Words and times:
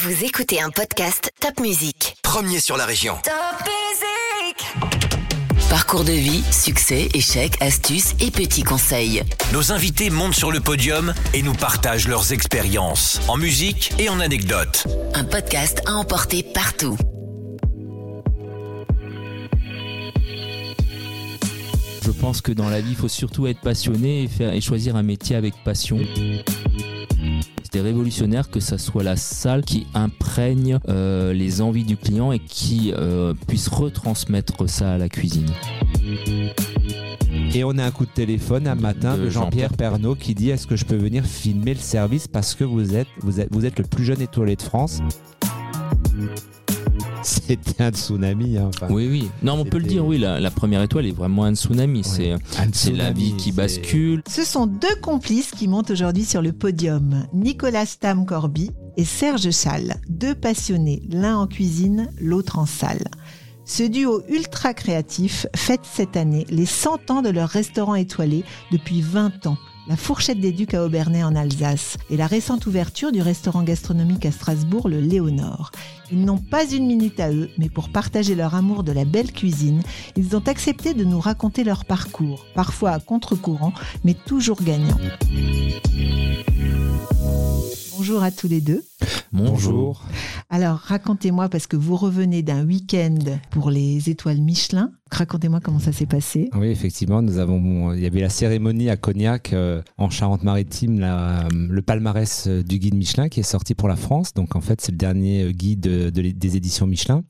Vous 0.00 0.24
écoutez 0.24 0.60
un 0.60 0.70
podcast 0.70 1.32
Top 1.40 1.58
Music. 1.58 2.16
Premier 2.22 2.60
sur 2.60 2.76
la 2.76 2.86
région. 2.86 3.16
Top 3.24 3.66
Music 3.66 4.88
Parcours 5.68 6.04
de 6.04 6.12
vie, 6.12 6.44
succès, 6.52 7.08
échecs, 7.14 7.60
astuces 7.60 8.14
et 8.20 8.30
petits 8.30 8.62
conseils. 8.62 9.24
Nos 9.52 9.72
invités 9.72 10.10
montent 10.10 10.36
sur 10.36 10.52
le 10.52 10.60
podium 10.60 11.12
et 11.34 11.42
nous 11.42 11.52
partagent 11.52 12.06
leurs 12.06 12.32
expériences 12.32 13.20
en 13.26 13.36
musique 13.36 13.92
et 13.98 14.08
en 14.08 14.20
anecdotes. 14.20 14.86
Un 15.14 15.24
podcast 15.24 15.82
à 15.84 15.94
emporter 15.94 16.44
partout. 16.44 16.96
Je 22.04 22.12
pense 22.12 22.40
que 22.40 22.52
dans 22.52 22.68
la 22.68 22.80
vie, 22.80 22.90
il 22.90 22.96
faut 22.96 23.08
surtout 23.08 23.48
être 23.48 23.60
passionné 23.60 24.22
et, 24.22 24.28
faire, 24.28 24.52
et 24.52 24.60
choisir 24.60 24.94
un 24.94 25.02
métier 25.02 25.34
avec 25.34 25.54
passion. 25.64 25.98
C'était 27.70 27.82
révolutionnaire 27.82 28.48
que 28.48 28.60
ça 28.60 28.78
soit 28.78 29.02
la 29.02 29.16
salle 29.16 29.62
qui 29.62 29.86
imprègne 29.92 30.78
euh, 30.88 31.34
les 31.34 31.60
envies 31.60 31.84
du 31.84 31.98
client 31.98 32.32
et 32.32 32.38
qui 32.38 32.94
euh, 32.96 33.34
puisse 33.46 33.68
retransmettre 33.68 34.66
ça 34.70 34.94
à 34.94 34.96
la 34.96 35.10
cuisine. 35.10 35.50
Et 37.54 37.64
on 37.64 37.76
a 37.76 37.84
un 37.84 37.90
coup 37.90 38.06
de 38.06 38.10
téléphone 38.10 38.66
un 38.66 38.74
matin 38.74 39.18
De 39.18 39.24
de 39.24 39.28
Jean-Pierre 39.28 39.74
Pernaud 39.74 40.14
qui 40.14 40.34
dit 40.34 40.48
Est-ce 40.48 40.66
que 40.66 40.76
je 40.76 40.86
peux 40.86 40.96
venir 40.96 41.26
filmer 41.26 41.74
le 41.74 41.80
service 41.80 42.26
parce 42.26 42.54
que 42.54 42.64
vous 42.64 42.96
êtes, 42.96 43.08
vous 43.20 43.38
êtes, 43.38 43.52
vous 43.52 43.66
êtes 43.66 43.78
le 43.78 43.84
plus 43.84 44.04
jeune 44.06 44.22
étoilé 44.22 44.56
de 44.56 44.62
France? 44.62 45.02
C'était 47.46 47.82
un 47.82 47.90
tsunami. 47.90 48.56
hein, 48.58 48.70
enfin. 48.74 48.86
Oui, 48.90 49.06
oui. 49.10 49.28
Non, 49.42 49.54
on 49.54 49.64
peut 49.64 49.78
le 49.78 49.84
dire, 49.84 50.04
oui, 50.06 50.18
la, 50.18 50.40
la 50.40 50.50
première 50.50 50.82
étoile 50.82 51.06
est 51.06 51.12
vraiment 51.12 51.44
un 51.44 51.54
tsunami. 51.54 52.02
C'est 52.04 52.32
Un 52.32 52.38
c'est 52.72 52.92
la 52.92 53.10
vie 53.10 53.34
qui 53.36 53.50
c'est- 53.50 53.56
bascule. 53.56 54.22
Ce 54.28 54.44
sont 54.44 54.66
deux 54.66 54.94
complices 55.02 55.50
qui 55.50 55.68
montent 55.68 55.90
aujourd'hui 55.90 56.24
sur 56.24 56.42
le 56.42 56.52
podium. 56.52 57.26
Nicolas 57.34 57.86
Stam 57.86 58.24
Corby 58.26 58.70
et 58.96 59.04
Serge 59.04 59.50
Chal, 59.50 59.96
deux 60.08 60.34
passionnés, 60.34 61.02
l'un 61.10 61.36
en 61.36 61.46
cuisine, 61.46 62.10
l'autre 62.20 62.58
en 62.58 62.66
salle. 62.66 63.04
Ce 63.64 63.82
duo 63.82 64.22
ultra 64.30 64.72
créatif 64.72 65.46
fête 65.54 65.82
cette 65.84 66.16
année 66.16 66.46
les 66.48 66.64
100 66.64 67.10
ans 67.10 67.20
de 67.20 67.28
leur 67.28 67.50
restaurant 67.50 67.94
étoilé 67.94 68.42
depuis 68.72 69.02
20 69.02 69.46
ans. 69.46 69.58
La 69.88 69.96
Fourchette 69.96 70.38
des 70.38 70.52
Ducs 70.52 70.74
à 70.74 70.84
Aubernais 70.84 71.24
en 71.24 71.34
Alsace 71.34 71.96
et 72.10 72.18
la 72.18 72.26
récente 72.26 72.66
ouverture 72.66 73.10
du 73.10 73.22
restaurant 73.22 73.62
gastronomique 73.62 74.26
à 74.26 74.32
Strasbourg, 74.32 74.86
le 74.86 75.00
Léonore. 75.00 75.70
Ils 76.12 76.26
n'ont 76.26 76.36
pas 76.36 76.70
une 76.70 76.86
minute 76.86 77.18
à 77.20 77.32
eux, 77.32 77.48
mais 77.56 77.70
pour 77.70 77.88
partager 77.88 78.34
leur 78.34 78.54
amour 78.54 78.84
de 78.84 78.92
la 78.92 79.06
belle 79.06 79.32
cuisine, 79.32 79.82
ils 80.14 80.36
ont 80.36 80.46
accepté 80.46 80.92
de 80.92 81.04
nous 81.04 81.20
raconter 81.20 81.64
leur 81.64 81.86
parcours, 81.86 82.44
parfois 82.54 82.90
à 82.90 83.00
contre-courant, 83.00 83.72
mais 84.04 84.12
toujours 84.12 84.62
gagnant. 84.62 84.98
Bonjour 88.08 88.22
à 88.22 88.30
tous 88.30 88.48
les 88.48 88.62
deux. 88.62 88.82
Bonjour. 89.34 90.02
Alors, 90.48 90.78
racontez-moi, 90.78 91.50
parce 91.50 91.66
que 91.66 91.76
vous 91.76 91.94
revenez 91.94 92.42
d'un 92.42 92.64
week-end 92.64 93.18
pour 93.50 93.70
les 93.70 94.08
étoiles 94.08 94.38
Michelin. 94.40 94.92
Racontez-moi 95.10 95.60
comment 95.60 95.78
ça 95.78 95.92
s'est 95.92 96.06
passé. 96.06 96.48
Oui, 96.54 96.68
effectivement, 96.68 97.20
nous 97.20 97.36
avons. 97.38 97.92
Il 97.92 98.00
y 98.00 98.06
avait 98.06 98.20
la 98.22 98.28
cérémonie 98.30 98.88
à 98.90 98.96
Cognac 98.96 99.52
euh, 99.52 99.82
en 99.98 100.08
Charente-Maritime, 100.10 101.00
euh, 101.02 101.48
le 101.52 101.80
palmarès 101.82 102.44
euh, 102.46 102.62
du 102.62 102.78
guide 102.78 102.94
Michelin 102.94 103.28
qui 103.30 103.40
est 103.40 103.42
sorti 103.42 103.74
pour 103.74 103.88
la 103.88 103.96
France. 103.96 104.32
Donc 104.34 104.54
en 104.56 104.60
fait, 104.60 104.80
c'est 104.82 104.92
le 104.92 104.98
dernier 104.98 105.50
guide 105.52 105.80
de- 105.80 106.10
de 106.10 106.20
l'é- 106.20 106.32
des 106.34 106.56
éditions 106.56 106.86
Michelin. 106.86 107.24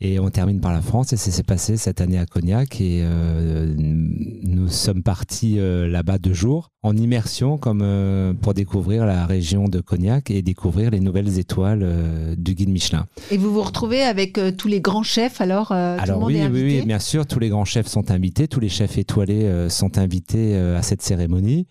Et 0.00 0.18
on 0.20 0.28
termine 0.30 0.60
par 0.60 0.72
la 0.74 0.82
France 0.82 1.12
et 1.14 1.16
ça 1.16 1.30
s'est 1.30 1.42
passé 1.42 1.76
cette 1.78 2.00
année 2.02 2.18
à 2.18 2.26
Cognac. 2.26 2.80
Et 2.82 3.00
euh, 3.02 3.74
nous 3.78 4.68
sommes 4.68 5.02
partis 5.02 5.56
là-bas 5.58 6.18
deux 6.18 6.34
jours 6.34 6.70
en 6.82 6.94
immersion 6.96 7.56
comme 7.56 8.36
pour 8.42 8.52
découvrir 8.52 9.06
la 9.06 9.24
région 9.26 9.68
de 9.68 9.80
Cognac 9.80 10.05
et 10.28 10.42
découvrir 10.42 10.90
les 10.90 11.00
nouvelles 11.00 11.38
étoiles 11.38 11.80
euh, 11.82 12.34
du 12.36 12.54
guide 12.54 12.70
Michelin. 12.70 13.06
Et 13.30 13.36
vous 13.36 13.52
vous 13.52 13.62
retrouvez 13.62 14.02
avec 14.02 14.38
euh, 14.38 14.50
tous 14.52 14.68
les 14.68 14.80
grands 14.80 15.02
chefs, 15.02 15.40
alors 15.40 15.72
euh, 15.72 15.96
tout 15.96 15.98
le 15.98 16.02
Alors 16.10 16.20
monde 16.20 16.30
oui, 16.30 16.36
est 16.38 16.48
oui, 16.48 16.82
bien 16.86 16.98
sûr, 16.98 17.26
tous 17.26 17.38
les 17.38 17.48
grands 17.48 17.64
chefs 17.64 17.86
sont 17.88 18.10
invités, 18.10 18.48
tous 18.48 18.60
les 18.60 18.68
chefs 18.68 18.98
étoilés 18.98 19.66
sont 19.68 19.98
invités 19.98 20.56
à 20.56 20.82
cette 20.82 21.02
cérémonie. 21.02 21.66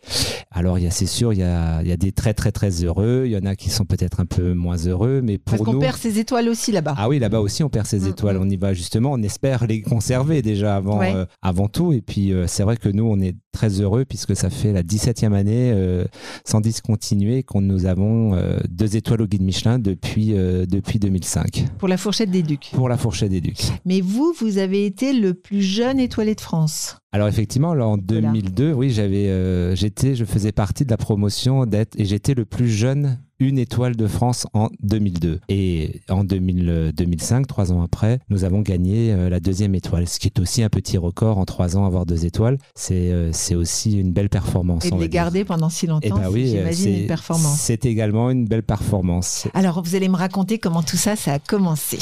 Alors 0.51 0.77
il 0.77 0.83
y 0.83 0.87
a, 0.87 0.91
c'est 0.91 1.05
sûr, 1.05 1.33
il 1.33 1.39
y 1.39 1.43
a, 1.43 1.81
il 1.81 1.87
y 1.87 1.91
a 1.91 1.97
des 1.97 2.11
très 2.11 2.33
très 2.33 2.51
très 2.51 2.69
heureux, 2.83 3.23
il 3.25 3.31
y 3.31 3.37
en 3.37 3.45
a 3.45 3.55
qui 3.55 3.69
sont 3.69 3.85
peut-être 3.85 4.19
un 4.19 4.25
peu 4.25 4.53
moins 4.53 4.77
heureux, 4.77 5.21
mais 5.23 5.37
pour 5.37 5.57
Parce 5.57 5.63
qu'on 5.65 5.73
nous. 5.73 5.79
perd 5.79 5.97
ses 5.97 6.19
étoiles 6.19 6.49
aussi 6.49 6.71
là-bas. 6.71 6.95
Ah 6.97 7.09
oui, 7.09 7.19
là-bas 7.19 7.39
aussi, 7.39 7.63
on 7.63 7.69
perd 7.69 7.85
ses 7.87 8.01
Mm, 8.01 8.07
étoiles. 8.09 8.37
mm. 8.37 8.41
On 8.41 8.49
y 8.49 8.57
va 8.57 8.73
justement. 8.73 9.11
On 9.13 9.21
espère 9.23 9.65
les 9.67 9.81
conserver 9.81 10.41
déjà 10.41 10.75
avant, 10.75 10.99
Ouais. 10.99 11.13
euh, 11.13 11.25
avant 11.41 11.67
tout. 11.67 11.93
Et 11.93 12.01
puis, 12.01 12.31
euh, 12.33 12.47
c'est 12.47 12.63
vrai 12.63 12.77
que 12.77 12.89
nous, 12.89 13.03
on 13.05 13.19
est 13.19 13.35
très 13.51 13.81
heureux 13.81 14.05
puisque 14.05 14.35
ça 14.35 14.49
fait 14.49 14.73
la 14.73 14.83
17e 14.83 15.33
année 15.33 15.71
euh, 15.73 16.05
sans 16.45 16.61
discontinuer 16.61 17.43
qu'on 17.43 17.61
nous 17.61 17.85
avons 17.85 18.24
euh, 18.33 18.57
deux 18.69 18.95
étoiles 18.95 19.21
au 19.21 19.27
guide 19.27 19.41
Michelin 19.41 19.79
depuis, 19.79 20.33
euh, 20.33 20.65
depuis 20.65 20.99
2005 20.99 21.65
Pour 21.77 21.87
la 21.87 21.97
fourchette 21.97 22.31
des 22.31 22.43
Ducs. 22.43 22.71
pour 22.73 22.89
la 22.89 22.97
fourchette 22.97 23.29
des 23.31 23.41
Ducs. 23.41 23.61
Mais 23.85 24.01
vous, 24.01 24.33
vous 24.39 24.57
avez 24.57 24.85
été 24.85 25.13
le 25.13 25.33
plus 25.33 25.61
jeune 25.61 25.99
étoilé 25.99 26.35
de 26.35 26.41
France. 26.41 26.97
Alors 27.15 27.29
effectivement, 27.29 27.73
là, 27.73 27.87
en 27.87 27.95
Nicolas. 27.95 28.29
2002, 28.33 28.73
oui, 28.73 28.89
j'avais, 28.89 29.29
euh, 29.29 29.73
j'étais, 29.73 30.15
je 30.15 30.25
faisais 30.25 30.51
partie 30.51 30.83
de 30.83 30.91
la 30.91 30.97
promotion 30.97 31.65
d'être 31.65 31.97
et 31.97 32.03
j'étais 32.03 32.33
le 32.33 32.43
plus 32.43 32.67
jeune 32.67 33.19
une 33.39 33.57
étoile 33.57 33.95
de 33.95 34.07
France 34.07 34.47
en 34.53 34.69
2002. 34.81 35.39
Et 35.49 36.01
en 36.09 36.23
2000, 36.23 36.69
euh, 36.69 36.91
2005, 36.91 37.47
trois 37.47 37.71
ans 37.71 37.81
après, 37.81 38.19
nous 38.29 38.43
avons 38.43 38.61
gagné 38.61 39.11
euh, 39.11 39.29
la 39.29 39.39
deuxième 39.39 39.75
étoile, 39.75 40.07
ce 40.07 40.19
qui 40.19 40.27
est 40.27 40.39
aussi 40.39 40.63
un 40.63 40.69
petit 40.69 40.97
record 40.97 41.37
en 41.37 41.45
trois 41.45 41.77
ans 41.77 41.85
avoir 41.85 42.05
deux 42.05 42.25
étoiles. 42.25 42.57
C'est, 42.75 43.11
euh, 43.11 43.31
c'est 43.33 43.55
aussi 43.55 43.97
une 43.97 44.11
belle 44.11 44.29
performance. 44.29 44.85
Et 44.85 44.91
de 44.91 44.97
les 44.97 45.09
garder 45.09 45.43
pendant 45.43 45.69
si 45.69 45.85
Eh 45.85 45.89
longtemps, 45.89 46.19
ben 46.19 46.29
oui, 46.29 46.47
j'imagine, 46.47 47.01
une 47.01 47.07
performance. 47.07 47.57
c'est 47.59 47.85
également 47.85 48.29
une 48.29 48.45
belle 48.45 48.63
performance. 48.63 49.47
Alors, 49.53 49.81
vous 49.81 49.95
allez 49.95 50.09
me 50.09 50.17
raconter 50.17 50.59
comment 50.59 50.83
tout 50.83 50.97
ça, 50.97 51.15
ça 51.15 51.33
a 51.33 51.39
commencé. 51.39 51.97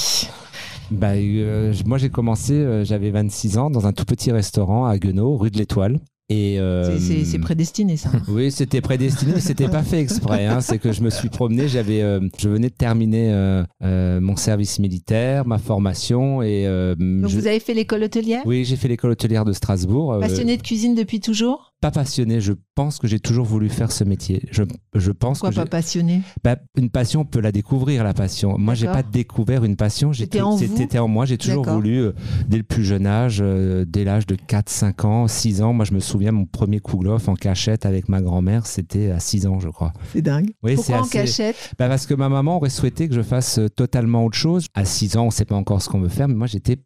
Bah, 0.92 1.14
euh, 1.16 1.74
moi, 1.86 1.98
j'ai 1.98 2.10
commencé, 2.10 2.54
euh, 2.54 2.84
j'avais 2.86 3.12
26 3.12 3.58
ans, 3.58 3.70
dans 3.70 3.88
un 3.88 3.94
tout 3.94 4.06
petit 4.06 4.32
restaurant 4.32 4.86
à 4.86 4.98
Guenot, 4.98 5.38
rue 5.38 5.50
de 5.52 5.58
l'Étoile. 5.58 6.00
Et, 6.30 6.58
euh, 6.58 6.98
C'est- 7.00 7.38
prédestiné, 7.40 7.98
ça. 7.98 8.10
Oui, 8.30 8.50
c'était 8.52 8.80
prédestiné, 8.82 9.34
mais 9.36 9.40
c'était 9.42 9.68
pas 9.68 9.84
fait 9.84 10.00
exprès. 10.00 10.46
hein. 10.48 10.62
C'est 10.62 10.80
que 10.80 10.92
je 10.94 11.02
me 11.02 11.10
suis 11.10 11.30
promené, 11.30 11.68
j'avais, 11.68 12.02
euh, 12.02 12.22
je 12.40 12.48
venais 12.50 12.70
de 12.70 12.74
terminer 12.74 13.32
euh, 13.34 14.22
mon 14.22 14.36
service 14.38 14.80
militaire, 14.80 15.46
ma 15.46 15.58
formation, 15.58 16.42
et 16.42 16.66
Donc, 16.98 17.30
je- 17.30 17.40
vous 17.40 17.48
avez 17.48 17.60
fait 17.60 17.74
l'école 17.74 18.04
hôtelière? 18.04 18.42
Oui, 18.46 18.64
j'ai 18.66 18.78
fait 18.78 18.88
l'école 18.88 19.12
hôtelière 19.12 19.44
de 19.46 19.52
Strasbourg. 19.54 20.18
Passionné 20.22 20.56
de 20.58 20.62
cuisine 20.64 20.96
depuis 20.96 21.20
toujours? 21.20 21.73
Pas 21.84 21.92
passionné. 21.92 22.40
Je 22.40 22.54
pense 22.76 22.98
que 22.98 23.08
j'ai 23.10 23.20
toujours 23.20 23.46
voulu 23.46 23.68
faire 23.68 23.92
ce 23.92 24.06
métier. 24.06 24.42
Je, 24.52 24.64
je 24.96 25.12
pense 25.12 25.40
Pourquoi 25.40 25.50
que 25.52 25.56
pas 25.70 25.78
passionné? 25.78 26.22
Bah, 26.42 26.56
une 26.78 26.90
passion, 26.90 27.22
on 27.22 27.26
peut 27.26 27.42
la 27.42 27.52
découvrir, 27.52 28.06
la 28.06 28.14
passion. 28.14 28.58
Moi, 28.58 28.74
j'ai 28.74 28.88
pas 28.88 29.04
découvert 29.04 29.66
une 29.66 29.76
passion. 29.76 30.14
C'était 30.14 30.40
en 30.42 30.58
en 31.04 31.08
moi. 31.10 31.26
J'ai 31.26 31.38
toujours 31.38 31.66
voulu, 31.66 31.98
euh, 32.00 32.12
dès 32.48 32.56
le 32.56 32.64
plus 32.64 32.86
jeune 32.86 33.06
âge, 33.06 33.40
euh, 33.42 33.84
dès 33.86 34.06
l'âge 34.06 34.26
de 34.28 34.36
4, 34.36 34.70
5 34.70 35.04
ans, 35.04 35.28
6 35.28 35.62
ans. 35.62 35.74
Moi, 35.74 35.84
je 35.84 35.94
me 35.94 36.00
souviens, 36.00 36.32
mon 36.32 36.46
premier 36.46 36.80
kouglof 36.80 37.28
en 37.28 37.36
cachette 37.36 37.86
avec 37.86 38.08
ma 38.08 38.22
grand-mère, 38.22 38.66
c'était 38.66 39.12
à 39.12 39.20
6 39.20 39.46
ans, 39.46 39.60
je 39.60 39.68
crois. 39.68 39.92
C'est 40.14 40.22
dingue. 40.22 40.52
Oui, 40.64 40.76
Pourquoi 40.76 41.00
en 41.00 41.02
assez- 41.02 41.18
cachette? 41.18 41.74
Bah, 41.78 41.90
parce 41.90 42.06
que 42.06 42.14
ma 42.14 42.30
maman 42.30 42.56
aurait 42.56 42.70
souhaité 42.70 43.10
que 43.10 43.14
je 43.16 43.22
fasse 43.22 43.60
euh, 43.60 43.68
totalement 43.68 44.24
autre 44.26 44.38
chose. 44.38 44.68
À 44.74 44.86
6 44.86 45.18
ans, 45.18 45.26
on 45.26 45.32
sait 45.32 45.44
pas 45.44 45.56
encore 45.56 45.82
ce 45.82 45.90
qu'on 45.90 46.00
veut 46.00 46.08
faire, 46.08 46.30
mais 46.30 46.36
moi, 46.36 46.48
j'étais, 46.48 46.78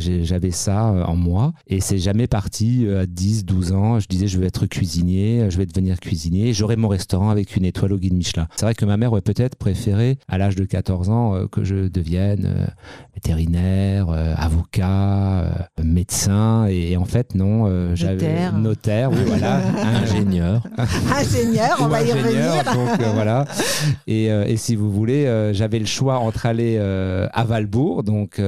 j'avais 0.00 0.50
ça 0.50 0.84
en 1.08 1.16
moi. 1.16 1.54
Et 1.66 1.80
c'est 1.80 1.98
jamais 1.98 2.26
parti 2.26 2.86
à 2.88 3.06
10, 3.06 3.46
12 3.46 3.72
ans. 3.72 3.98
Je 3.98 4.06
disais, 4.18 4.28
je 4.28 4.38
veux 4.38 4.46
être 4.46 4.66
cuisinier, 4.66 5.50
je 5.50 5.58
vais 5.58 5.66
devenir 5.66 6.00
cuisinier. 6.00 6.52
J'aurai 6.52 6.76
mon 6.76 6.88
restaurant 6.88 7.30
avec 7.30 7.56
une 7.56 7.64
étoile 7.64 7.92
au 7.92 7.98
guide 7.98 8.14
Michelin. 8.14 8.48
C'est 8.56 8.64
vrai 8.64 8.74
que 8.74 8.84
ma 8.84 8.96
mère 8.96 9.12
aurait 9.12 9.20
peut-être 9.20 9.56
préféré, 9.56 10.18
à 10.28 10.38
l'âge 10.38 10.56
de 10.56 10.64
14 10.64 11.10
ans, 11.10 11.34
euh, 11.34 11.46
que 11.46 11.64
je 11.64 11.88
devienne 11.88 12.46
euh, 12.46 12.66
vétérinaire, 13.14 14.08
euh, 14.10 14.34
avocat, 14.36 15.68
médecin. 15.82 16.66
Et, 16.66 16.96
en 16.96 17.04
fait, 17.04 17.34
non, 17.34 17.94
j'avais 17.94 18.14
Notaire. 18.14 18.58
notaire, 18.58 19.10
oui, 19.12 19.18
voilà, 19.26 19.60
Ingénieur. 20.02 20.62
Ingénieur, 21.14 21.76
on 21.80 21.88
va 21.88 22.02
y 22.02 22.12
revenir. 22.12 22.64
Donc 22.64 23.14
voilà. 23.14 23.44
Et, 24.06 24.26
et 24.26 24.56
si 24.56 24.76
vous 24.76 24.90
voulez, 24.90 25.52
j'avais 25.52 25.78
le 25.78 25.86
choix 25.86 26.18
entre 26.18 26.46
aller 26.46 26.78
à 26.78 27.44
Valbourg, 27.44 28.02
donc 28.02 28.40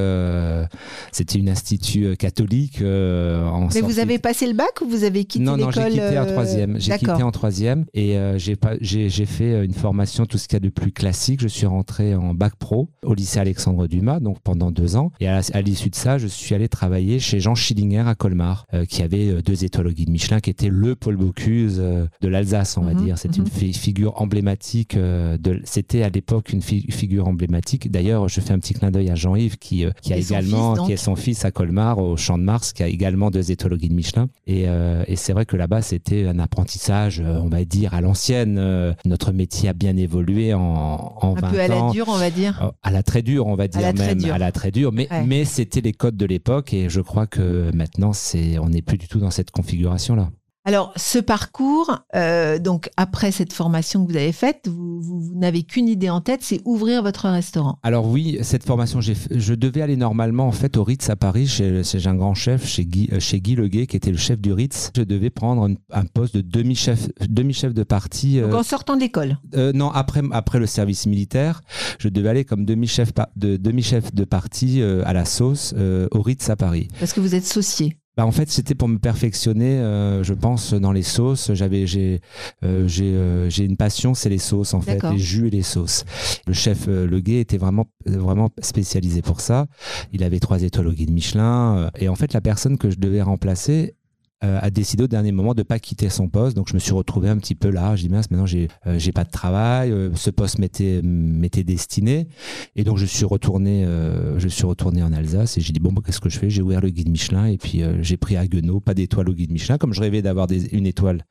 c'était 1.12 1.38
une 1.38 1.48
institut 1.48 2.16
catholique. 2.16 2.82
en 2.82 3.68
Mais 3.74 3.80
vous 3.80 3.98
avez 3.98 4.18
passé 4.18 4.46
le 4.46 4.54
bac 4.54 4.80
ou 4.82 4.88
vous 4.88 5.04
avez 5.04 5.24
quitté 5.24 5.44
non, 5.44 5.56
non, 5.60 5.70
j'ai 5.70 5.88
quitté 5.90 6.18
en 6.18 6.22
euh, 6.24 6.32
troisième. 6.32 6.80
J'ai 6.80 6.92
quitté 6.98 7.22
en 7.22 7.30
troisième 7.30 7.84
et 7.94 8.16
euh, 8.16 8.38
j'ai 8.38 8.56
pas, 8.56 8.74
j'ai, 8.80 9.08
fait 9.26 9.52
euh, 9.52 9.64
une 9.64 9.72
formation 9.74 10.26
tout 10.26 10.38
ce 10.38 10.48
qu'il 10.48 10.56
y 10.56 10.58
a 10.58 10.60
de 10.60 10.68
plus 10.68 10.92
classique. 10.92 11.40
Je 11.40 11.48
suis 11.48 11.66
rentré 11.66 12.14
en 12.14 12.34
bac 12.34 12.54
pro 12.56 12.88
au 13.04 13.14
lycée 13.14 13.38
Alexandre 13.40 13.86
Dumas, 13.86 14.20
donc 14.20 14.40
pendant 14.40 14.70
deux 14.70 14.96
ans. 14.96 15.10
Et 15.20 15.28
à, 15.28 15.40
à 15.52 15.60
l'issue 15.60 15.90
de 15.90 15.94
ça, 15.94 16.18
je 16.18 16.26
suis 16.26 16.54
allé 16.54 16.68
travailler 16.68 17.18
chez 17.18 17.40
Jean 17.40 17.54
Schillinger 17.54 18.04
à 18.08 18.14
Colmar, 18.14 18.66
euh, 18.74 18.84
qui 18.84 19.02
avait 19.02 19.42
deux 19.42 19.64
étoiles 19.64 19.88
au 19.88 19.92
guide 19.92 20.10
Michelin, 20.10 20.40
qui 20.40 20.50
était 20.50 20.68
le 20.68 20.94
Paul 20.96 21.16
Bocuse 21.16 21.78
euh, 21.80 22.06
de 22.20 22.28
l'Alsace, 22.28 22.76
on 22.76 22.82
va 22.82 22.94
Mhm, 22.94 23.04
dire. 23.04 23.18
C'est 23.18 23.36
mhm. 23.36 23.44
une 23.44 23.50
fi- 23.50 23.72
figure 23.72 24.20
emblématique. 24.20 24.96
de, 24.96 25.60
c'était 25.64 26.02
à 26.02 26.08
l'époque 26.08 26.52
une 26.52 26.62
fi- 26.62 26.86
figure 26.90 27.28
emblématique. 27.28 27.90
D'ailleurs, 27.90 28.28
je 28.28 28.40
fais 28.40 28.52
un 28.52 28.58
petit 28.58 28.74
clin 28.74 28.90
d'œil 28.90 29.10
à 29.10 29.14
Jean-Yves, 29.14 29.58
qui, 29.58 29.84
qui 30.02 30.12
a 30.12 30.16
également, 30.16 30.74
fils, 30.76 30.86
qui 30.86 30.92
est 30.92 30.96
son 30.96 31.16
fils 31.16 31.44
à 31.44 31.50
Colmar, 31.50 31.98
au 31.98 32.16
Champ 32.16 32.38
de 32.38 32.42
Mars, 32.42 32.72
qui 32.72 32.82
a 32.82 32.88
également 32.88 33.30
deux 33.30 33.50
étoiles 33.50 33.74
au 33.74 33.76
guide 33.76 33.92
Michelin. 33.92 34.28
Et, 34.46 34.64
et 35.06 35.16
c'est 35.16 35.32
vrai 35.32 35.46
que 35.46 35.49
là-bas, 35.56 35.82
c'était 35.82 36.26
un 36.26 36.38
apprentissage, 36.38 37.20
euh, 37.20 37.38
on 37.42 37.48
va 37.48 37.64
dire, 37.64 37.94
à 37.94 38.00
l'ancienne. 38.00 38.56
Euh, 38.58 38.92
notre 39.04 39.32
métier 39.32 39.68
a 39.68 39.72
bien 39.72 39.96
évolué 39.96 40.54
en, 40.54 40.60
en 40.60 41.36
Un 41.36 41.40
20 41.40 41.48
peu 41.50 41.60
à 41.60 41.68
la 41.68 41.90
dure, 41.90 42.08
on 42.08 42.16
va 42.18 42.30
dire. 42.30 42.62
Euh, 42.62 42.70
À 42.82 42.90
la 42.90 43.02
très 43.02 43.22
dure, 43.22 43.46
on 43.46 43.54
va 43.54 43.68
dire 43.68 43.80
même, 43.94 44.18
dure. 44.18 44.34
à 44.34 44.38
la 44.38 44.52
très 44.52 44.70
dure. 44.70 44.92
Mais, 44.92 45.08
Ouais. 45.10 45.24
mais 45.26 45.44
c'était 45.44 45.80
les 45.80 45.92
codes 45.92 46.16
de 46.16 46.26
l'époque 46.26 46.72
et 46.72 46.88
je 46.88 47.00
crois 47.00 47.26
que 47.26 47.70
maintenant, 47.74 48.12
c'est, 48.12 48.58
on 48.58 48.68
n'est 48.68 48.82
plus 48.82 48.98
du 48.98 49.08
tout 49.08 49.18
dans 49.18 49.30
cette 49.30 49.50
configuration-là. 49.50 50.30
Alors, 50.66 50.92
ce 50.96 51.18
parcours, 51.18 52.00
euh, 52.14 52.58
donc 52.58 52.90
après 52.98 53.32
cette 53.32 53.52
formation 53.54 54.04
que 54.04 54.12
vous 54.12 54.16
avez 54.18 54.32
faite, 54.32 54.68
vous, 54.68 55.00
vous- 55.00 55.20
vous 55.20 55.34
n'avez 55.34 55.62
qu'une 55.62 55.88
idée 55.88 56.10
en 56.10 56.20
tête, 56.20 56.40
c'est 56.42 56.60
ouvrir 56.66 57.02
votre 57.02 57.28
restaurant. 57.30 57.78
Alors 57.82 58.06
oui, 58.06 58.38
cette 58.42 58.64
formation, 58.64 59.00
je 59.00 59.54
devais 59.54 59.80
aller 59.80 59.96
normalement 59.96 60.46
en 60.46 60.52
fait 60.52 60.76
au 60.76 60.84
Ritz 60.84 61.08
à 61.08 61.16
Paris 61.16 61.46
chez, 61.46 61.82
chez 61.82 62.06
un 62.06 62.14
grand 62.14 62.34
chef, 62.34 62.66
chez 62.66 62.84
Guy, 62.84 63.08
euh, 63.12 63.20
chez 63.20 63.40
Guy 63.40 63.54
Leguet, 63.54 63.86
qui 63.86 63.96
était 63.96 64.10
le 64.10 64.18
chef 64.18 64.38
du 64.38 64.52
Ritz. 64.52 64.90
Je 64.94 65.02
devais 65.02 65.30
prendre 65.30 65.62
un, 65.66 65.74
un 65.98 66.04
poste 66.04 66.34
de 66.36 66.42
demi-chef, 66.42 67.08
demi-chef 67.26 67.72
de 67.72 67.82
partie. 67.82 68.38
euh, 68.38 68.48
Donc, 68.50 68.60
en 68.60 68.62
sortant 68.62 68.96
de 68.96 69.00
l'école. 69.00 69.38
euh, 69.54 69.72
non, 69.72 69.90
après, 69.90 70.20
après 70.30 70.58
le 70.58 70.66
service 70.66 71.06
militaire, 71.06 71.62
je 71.98 72.08
devais 72.10 72.28
aller 72.28 72.44
comme 72.44 72.66
demi-chef 72.66 73.12
de, 73.34 73.56
demi-chef 73.56 74.14
de 74.14 74.24
partie 74.24 74.82
euh, 74.82 75.02
à 75.06 75.14
la 75.14 75.24
sauce 75.24 75.74
au 76.12 76.20
Ritz 76.20 76.50
à 76.50 76.56
Paris. 76.56 76.88
Parce 76.98 77.14
que 77.14 77.20
vous 77.20 77.34
êtes 77.34 77.46
saucier. 77.46 77.96
Bah, 78.20 78.26
en 78.26 78.32
fait, 78.32 78.50
c'était 78.50 78.74
pour 78.74 78.86
me 78.86 78.98
perfectionner, 78.98 79.78
euh, 79.78 80.22
je 80.22 80.34
pense, 80.34 80.74
dans 80.74 80.92
les 80.92 81.02
sauces. 81.02 81.54
J'avais, 81.54 81.86
j'ai, 81.86 82.20
euh, 82.62 82.86
j'ai, 82.86 83.14
euh, 83.14 83.48
j'ai 83.48 83.64
une 83.64 83.78
passion, 83.78 84.12
c'est 84.12 84.28
les 84.28 84.36
sauces 84.36 84.74
en 84.74 84.82
fait, 84.82 85.02
les 85.10 85.16
jus 85.16 85.46
et 85.46 85.50
les 85.50 85.62
sauces. 85.62 86.04
Le 86.46 86.52
chef 86.52 86.86
euh, 86.86 87.06
Le 87.06 87.20
Guet 87.20 87.40
était 87.40 87.56
vraiment, 87.56 87.86
vraiment 88.04 88.50
spécialisé 88.60 89.22
pour 89.22 89.40
ça. 89.40 89.68
Il 90.12 90.22
avait 90.22 90.38
trois 90.38 90.62
étoiles 90.62 90.88
au 90.88 90.92
guide 90.92 91.10
Michelin. 91.10 91.88
et 91.98 92.10
en 92.10 92.14
fait, 92.14 92.34
la 92.34 92.42
personne 92.42 92.76
que 92.76 92.90
je 92.90 92.98
devais 92.98 93.22
remplacer 93.22 93.94
euh, 94.42 94.58
a 94.60 94.70
décidé 94.70 95.04
au 95.04 95.08
dernier 95.08 95.32
moment 95.32 95.54
de 95.54 95.62
pas 95.62 95.78
quitter 95.78 96.08
son 96.08 96.28
poste. 96.28 96.56
Donc 96.56 96.68
je 96.68 96.74
me 96.74 96.78
suis 96.78 96.92
retrouvé 96.92 97.28
un 97.28 97.36
petit 97.38 97.54
peu 97.54 97.70
là. 97.70 97.96
Je 97.96 98.02
dis 98.02 98.08
mince, 98.08 98.30
maintenant 98.30 98.46
j'ai 98.46 98.68
euh, 98.86 98.98
j'ai 98.98 99.12
pas 99.12 99.24
de 99.24 99.30
travail. 99.30 99.90
euh, 99.90 100.10
ce 100.14 100.30
poste 100.30 100.58
m'était 100.58 101.00
m'était 101.02 101.64
destiné. 101.64 102.28
Et 102.76 102.84
donc 102.84 102.98
je 102.98 103.06
suis 103.06 103.24
retourné, 103.24 103.84
euh, 103.84 104.38
je 104.38 104.48
suis 104.48 104.64
retourné 104.64 105.02
en 105.02 105.12
Alsace 105.12 105.58
et 105.58 105.60
j'ai 105.60 105.72
dit 105.72 105.80
bon, 105.80 105.92
bah, 105.92 106.02
qu'est-ce 106.04 106.20
que 106.20 106.28
je 106.30 106.38
fais? 106.38 106.50
J'ai 106.50 106.62
ouvert 106.62 106.80
le 106.80 106.90
guide 106.90 107.08
Michelin 107.10 107.46
et 107.46 107.58
puis 107.58 107.82
euh, 107.82 108.02
j'ai 108.02 108.16
pris 108.16 108.36
Haguenau, 108.36 108.80
pas 108.80 108.94
d'étoile 108.94 109.28
au 109.28 109.34
guide 109.34 109.52
Michelin. 109.52 109.78
Comme 109.78 109.92
je 109.92 110.00
rêvais 110.00 110.22
d'avoir 110.22 110.48
une 110.72 110.86
étoile, 110.86 111.24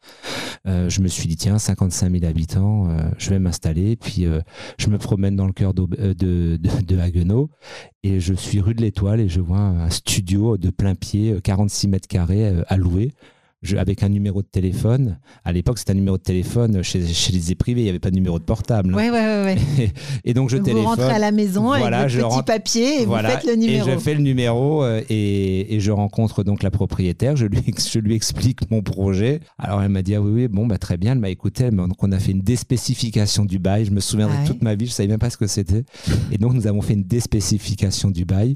euh, 0.68 0.90
je 0.90 1.02
me 1.02 1.08
suis 1.08 1.28
dit 1.28 1.38
tiens, 1.38 1.58
55 1.58 2.12
000 2.12 2.26
habitants, 2.26 2.90
je 3.18 3.30
vais 3.30 3.40
m'installer. 3.40 3.96
Puis 3.96 4.26
je 4.78 4.90
me 4.90 4.98
promène 4.98 5.36
dans 5.36 5.48
le 5.48 5.54
cœur 5.54 5.74
de, 5.74 6.14
de, 6.14 6.58
de 6.58 6.98
Haguenau 7.00 7.50
et 8.04 8.20
je 8.20 8.34
suis 8.34 8.62
rue 8.62 8.74
de 8.74 8.82
l'Étoile 8.82 9.20
et 9.20 9.28
je 9.28 9.42
vois 9.42 9.60
un 9.60 9.90
studio 9.90 10.58
de 10.58 10.70
plein 10.70 10.96
pied, 10.96 11.34
euh, 11.34 11.42
46 11.42 11.90
mètres 11.90 12.08
carrés 12.08 12.48
euh, 12.48 12.64
louer. 13.00 13.12
Je- 13.62 13.76
avec 13.78 14.04
un 14.04 14.10
numéro 14.10 14.42
de 14.42 14.48
téléphone. 14.48 15.20
À 15.44 15.52
l'époque, 15.52 15.80
c'était 15.80 15.92
un 15.92 15.96
numéro 15.96 16.18
de 16.18 16.24
téléphone 16.24 16.82
chez, 16.82 17.06
chez 17.06 17.34
les 17.34 17.56
privés, 17.56 17.82
il 17.82 17.84
n'y 17.86 17.90
avait 17.90 18.00
pas 18.00 18.10
de 18.10 18.16
numéro 18.16 18.40
de 18.40 18.44
portable. 18.46 18.94
hein. 18.94 18.98
Ouais, 18.98 19.10
ouais. 19.10 19.58
Et 20.26 20.34
donc 20.34 20.50
je 20.50 20.56
Donc, 20.58 20.66
vous 20.66 20.72
téléphone. 20.74 20.88
rentrez 20.96 21.12
à 21.12 21.20
la 21.20 21.32
maison 21.32 21.64
Voilà, 21.64 22.00
avec 22.00 22.10
je 22.10 22.20
votre 22.20 22.30
petit 22.30 22.36
rentre- 22.36 22.46
papier 22.46 23.02
et 23.02 23.06
Voilà, 23.06 23.30
vous 23.30 23.36
faites 23.36 23.46
le 23.50 23.56
numéro. 23.56 23.88
Et 23.88 23.92
je 23.92 23.98
fais 23.98 24.14
le 24.14 24.22
numéro 24.22 24.84
euh, 24.84 25.02
et, 25.10 25.76
et 25.76 25.80
je 25.82 25.92
rencontre 25.92 26.44
donc 26.44 26.64
la 26.64 26.72
propriétaire. 26.72 27.36
Je 27.36 27.46
lui, 27.48 27.60
je 27.92 28.00
lui 28.00 28.16
explique 28.16 28.70
mon 28.72 28.82
projet. 28.82 29.42
Alors 29.58 29.82
elle 29.82 29.90
m'a 29.90 30.04
dit 30.04 30.16
ah 30.16 30.22
oui 30.22 30.32
oui 30.34 30.48
bon 30.48 30.66
bah 30.66 30.78
très 30.78 30.96
bien. 30.98 31.12
Elle 31.12 31.20
m'a 31.20 31.30
écouté. 31.30 31.70
Donc 31.72 32.02
on 32.02 32.12
a 32.14 32.20
fait 32.20 32.32
une 32.32 32.42
déspécification 32.42 33.44
du 33.46 33.60
bail. 33.60 33.86
Je 33.86 33.92
me 33.92 34.00
souviendrai 34.00 34.38
Ah 34.44 34.48
toute 34.48 34.62
ma 34.62 34.76
vie. 34.76 34.86
Je 34.88 34.92
savais 34.92 35.10
même 35.10 35.20
pas 35.20 35.30
ce 35.30 35.38
que 35.38 35.48
c'était. 35.48 35.84
Et 36.32 36.38
donc 36.38 36.54
nous 36.54 36.66
avons 36.68 36.82
fait 36.82 36.94
une 36.94 37.04
déspécification 37.04 38.10
du 38.12 38.26
bail. 38.26 38.56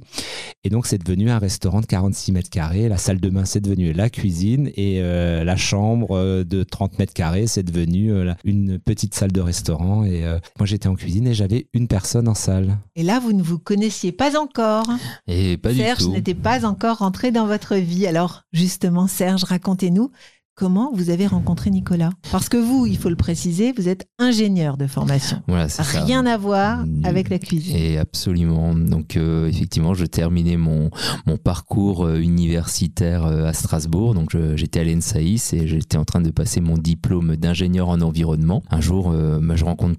Et 0.63 0.69
donc 0.69 0.85
c'est 0.87 0.97
devenu 1.03 1.29
un 1.29 1.39
restaurant 1.39 1.81
de 1.81 1.85
46 1.85 2.31
mètres 2.31 2.49
carrés. 2.49 2.87
La 2.89 2.97
salle 2.97 3.19
de 3.19 3.29
bain 3.29 3.45
c'est 3.45 3.59
devenu 3.61 3.91
la 3.93 4.09
cuisine 4.09 4.69
et 4.75 4.92
euh, 5.01 5.43
la 5.43 5.55
chambre 5.55 6.17
euh, 6.17 6.43
de 6.43 6.63
30 6.63 6.99
mètres 6.99 7.13
carrés 7.13 7.47
c'est 7.47 7.63
devenu 7.63 8.11
euh, 8.11 8.33
une 8.43 8.79
petite 8.79 9.15
salle 9.15 9.31
de 9.31 9.41
restaurant. 9.41 10.03
Et 10.03 10.25
euh, 10.25 10.39
moi 10.59 10.65
j'étais 10.65 10.87
en 10.87 10.95
cuisine 10.95 11.27
et 11.27 11.33
j'avais 11.33 11.67
une 11.73 11.87
personne 11.87 12.27
en 12.27 12.33
salle. 12.33 12.77
Et 12.95 13.03
là, 13.03 13.19
vous 13.19 13.33
ne 13.33 13.41
vous 13.41 13.59
connaissiez 13.59 14.11
pas 14.11 14.39
encore. 14.39 14.85
Et 15.27 15.57
pas 15.57 15.73
Serge 15.73 15.99
du 15.99 16.05
tout. 16.05 16.11
n'était 16.11 16.33
pas 16.35 16.65
encore 16.65 16.97
rentré 16.99 17.31
dans 17.31 17.47
votre 17.47 17.75
vie. 17.75 18.07
Alors, 18.07 18.43
justement, 18.53 19.07
Serge, 19.07 19.43
racontez-nous 19.43 20.11
comment 20.55 20.91
vous 20.93 21.09
avez 21.09 21.27
rencontré 21.27 21.69
Nicolas? 21.69 22.11
Parce 22.31 22.49
que 22.49 22.57
vous, 22.57 22.85
il 22.85 22.97
faut 22.97 23.09
le 23.09 23.15
préciser, 23.15 23.71
vous 23.71 23.87
êtes 23.87 24.07
ingénieur 24.19 24.77
de 24.77 24.87
formation. 24.87 25.41
Voilà, 25.47 25.69
c'est 25.69 25.83
ça. 25.83 26.03
Rien 26.03 26.25
à 26.25 26.37
voir 26.37 26.85
avec 27.03 27.29
la 27.29 27.39
cuisine. 27.39 27.75
Et 27.75 27.97
absolument. 27.97 28.73
Donc 28.73 29.15
euh, 29.15 29.47
effectivement, 29.47 29.93
je 29.93 30.05
terminais 30.05 30.57
mon, 30.57 30.89
mon 31.25 31.37
parcours 31.37 32.05
euh, 32.05 32.19
universitaire 32.19 33.25
euh, 33.25 33.45
à 33.45 33.53
Strasbourg. 33.53 34.13
Donc 34.13 34.35
j'étais 34.55 34.79
à 34.79 34.83
l'ENSAIS 34.83 35.53
et 35.53 35.67
j'étais 35.67 35.97
en 35.97 36.05
train 36.05 36.21
de 36.21 36.31
passer 36.31 36.61
mon 36.61 36.77
diplôme 36.77 37.35
d'ingénieur 37.35 37.89
en 37.89 38.01
environnement. 38.01 38.63
Un 38.69 38.81
jour, 38.81 39.11
euh, 39.11 39.39
bah, 39.41 39.55
je 39.55 39.65
rencontre 39.65 39.93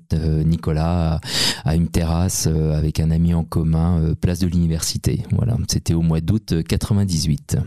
Nicolas 0.44 1.20
à, 1.64 1.76
une 1.76 1.88
terrasse 1.88 2.46
avec 2.46 3.00
un 3.00 3.10
ami 3.10 3.34
en 3.34 3.44
commun, 3.44 4.14
place 4.20 4.38
de 4.38 4.46
l'université. 4.46 5.22
Voilà, 5.32 5.56
c'était 5.68 5.94
au 5.94 6.02
mois 6.02 6.20
d'août 6.20 6.52
euh, 6.52 6.62
98. 6.62 7.58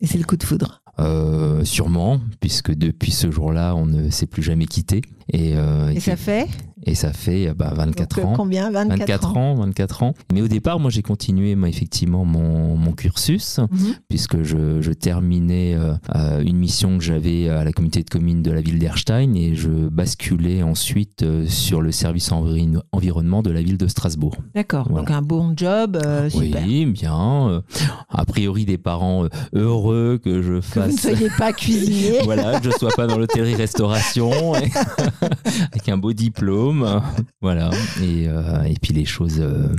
Et 0.00 0.06
c'est 0.06 0.18
le 0.18 0.24
coup 0.24 0.36
de 0.36 0.44
foudre. 0.44 0.82
Euh, 0.98 1.62
sûrement, 1.64 2.20
puisque 2.40 2.72
depuis 2.74 3.12
ce 3.12 3.30
jour-là, 3.30 3.74
on 3.74 3.84
ne 3.86 4.08
s'est 4.10 4.26
plus 4.26 4.42
jamais 4.42 4.66
quitté. 4.66 5.02
Et, 5.32 5.52
euh, 5.56 5.90
Et 5.90 6.00
ça 6.00 6.16
fait? 6.16 6.48
Et 6.86 6.94
ça 6.94 7.12
fait 7.12 7.48
euh, 7.48 7.54
bah, 7.54 7.72
24 7.74 8.16
donc, 8.16 8.24
euh, 8.24 8.28
ans. 8.28 8.32
combien? 8.36 8.70
24, 8.70 8.98
24 8.98 9.36
ans. 9.36 9.54
24 9.56 10.02
ans. 10.02 10.14
Mais 10.32 10.40
au 10.42 10.48
départ, 10.48 10.78
moi, 10.80 10.90
j'ai 10.90 11.02
continué 11.02 11.54
moi, 11.56 11.68
effectivement 11.68 12.24
mon, 12.24 12.76
mon 12.76 12.92
cursus, 12.92 13.58
Mhm. 13.58 13.94
puisque 14.08 14.42
je, 14.42 14.80
je 14.80 14.92
terminais 14.92 15.74
euh, 16.14 16.42
une 16.42 16.56
mission 16.56 16.96
que 16.98 17.04
j'avais 17.04 17.48
à 17.48 17.64
la 17.64 17.72
communauté 17.72 18.02
de 18.02 18.10
communes 18.10 18.42
de 18.42 18.50
la 18.50 18.60
ville 18.60 18.78
d'Erstein 18.78 19.34
et 19.36 19.54
je 19.54 19.68
basculais 19.88 20.62
ensuite 20.62 21.24
sur 21.48 21.80
le 21.82 21.92
service 21.92 22.30
envi- 22.32 22.78
environnement 22.92 23.42
de 23.42 23.50
la 23.50 23.62
ville 23.62 23.78
de 23.78 23.86
Strasbourg. 23.88 24.36
D'accord. 24.54 24.86
Voilà. 24.88 25.06
Donc 25.06 25.10
un 25.16 25.22
bon 25.22 25.52
job, 25.56 25.98
euh, 26.04 26.28
super. 26.30 26.62
Oui, 26.66 26.86
bien. 26.86 27.48
euh, 27.48 27.60
a 28.08 28.24
priori, 28.24 28.64
des 28.64 28.78
parents 28.78 29.26
heureux 29.54 30.18
que 30.22 30.42
je 30.42 30.46
Que 30.46 30.80
vous 30.80 30.86
ne 30.86 30.90
fasse. 30.92 31.00
soyez 31.00 31.28
pas 31.38 31.52
cuisinier. 31.52 32.20
voilà, 32.24 32.60
que 32.60 32.70
je 32.70 32.76
sois 32.78 32.90
pas 32.96 33.06
dans 33.06 33.18
l'hôtellerie-restauration, 33.18 34.54
avec 35.72 35.88
un 35.88 35.98
beau 35.98 36.12
diplôme, 36.12 36.75
voilà. 37.40 37.70
Et, 38.02 38.28
euh, 38.28 38.62
et 38.64 38.74
puis 38.80 38.92
les 38.92 39.04
choses 39.04 39.40
euh, 39.40 39.74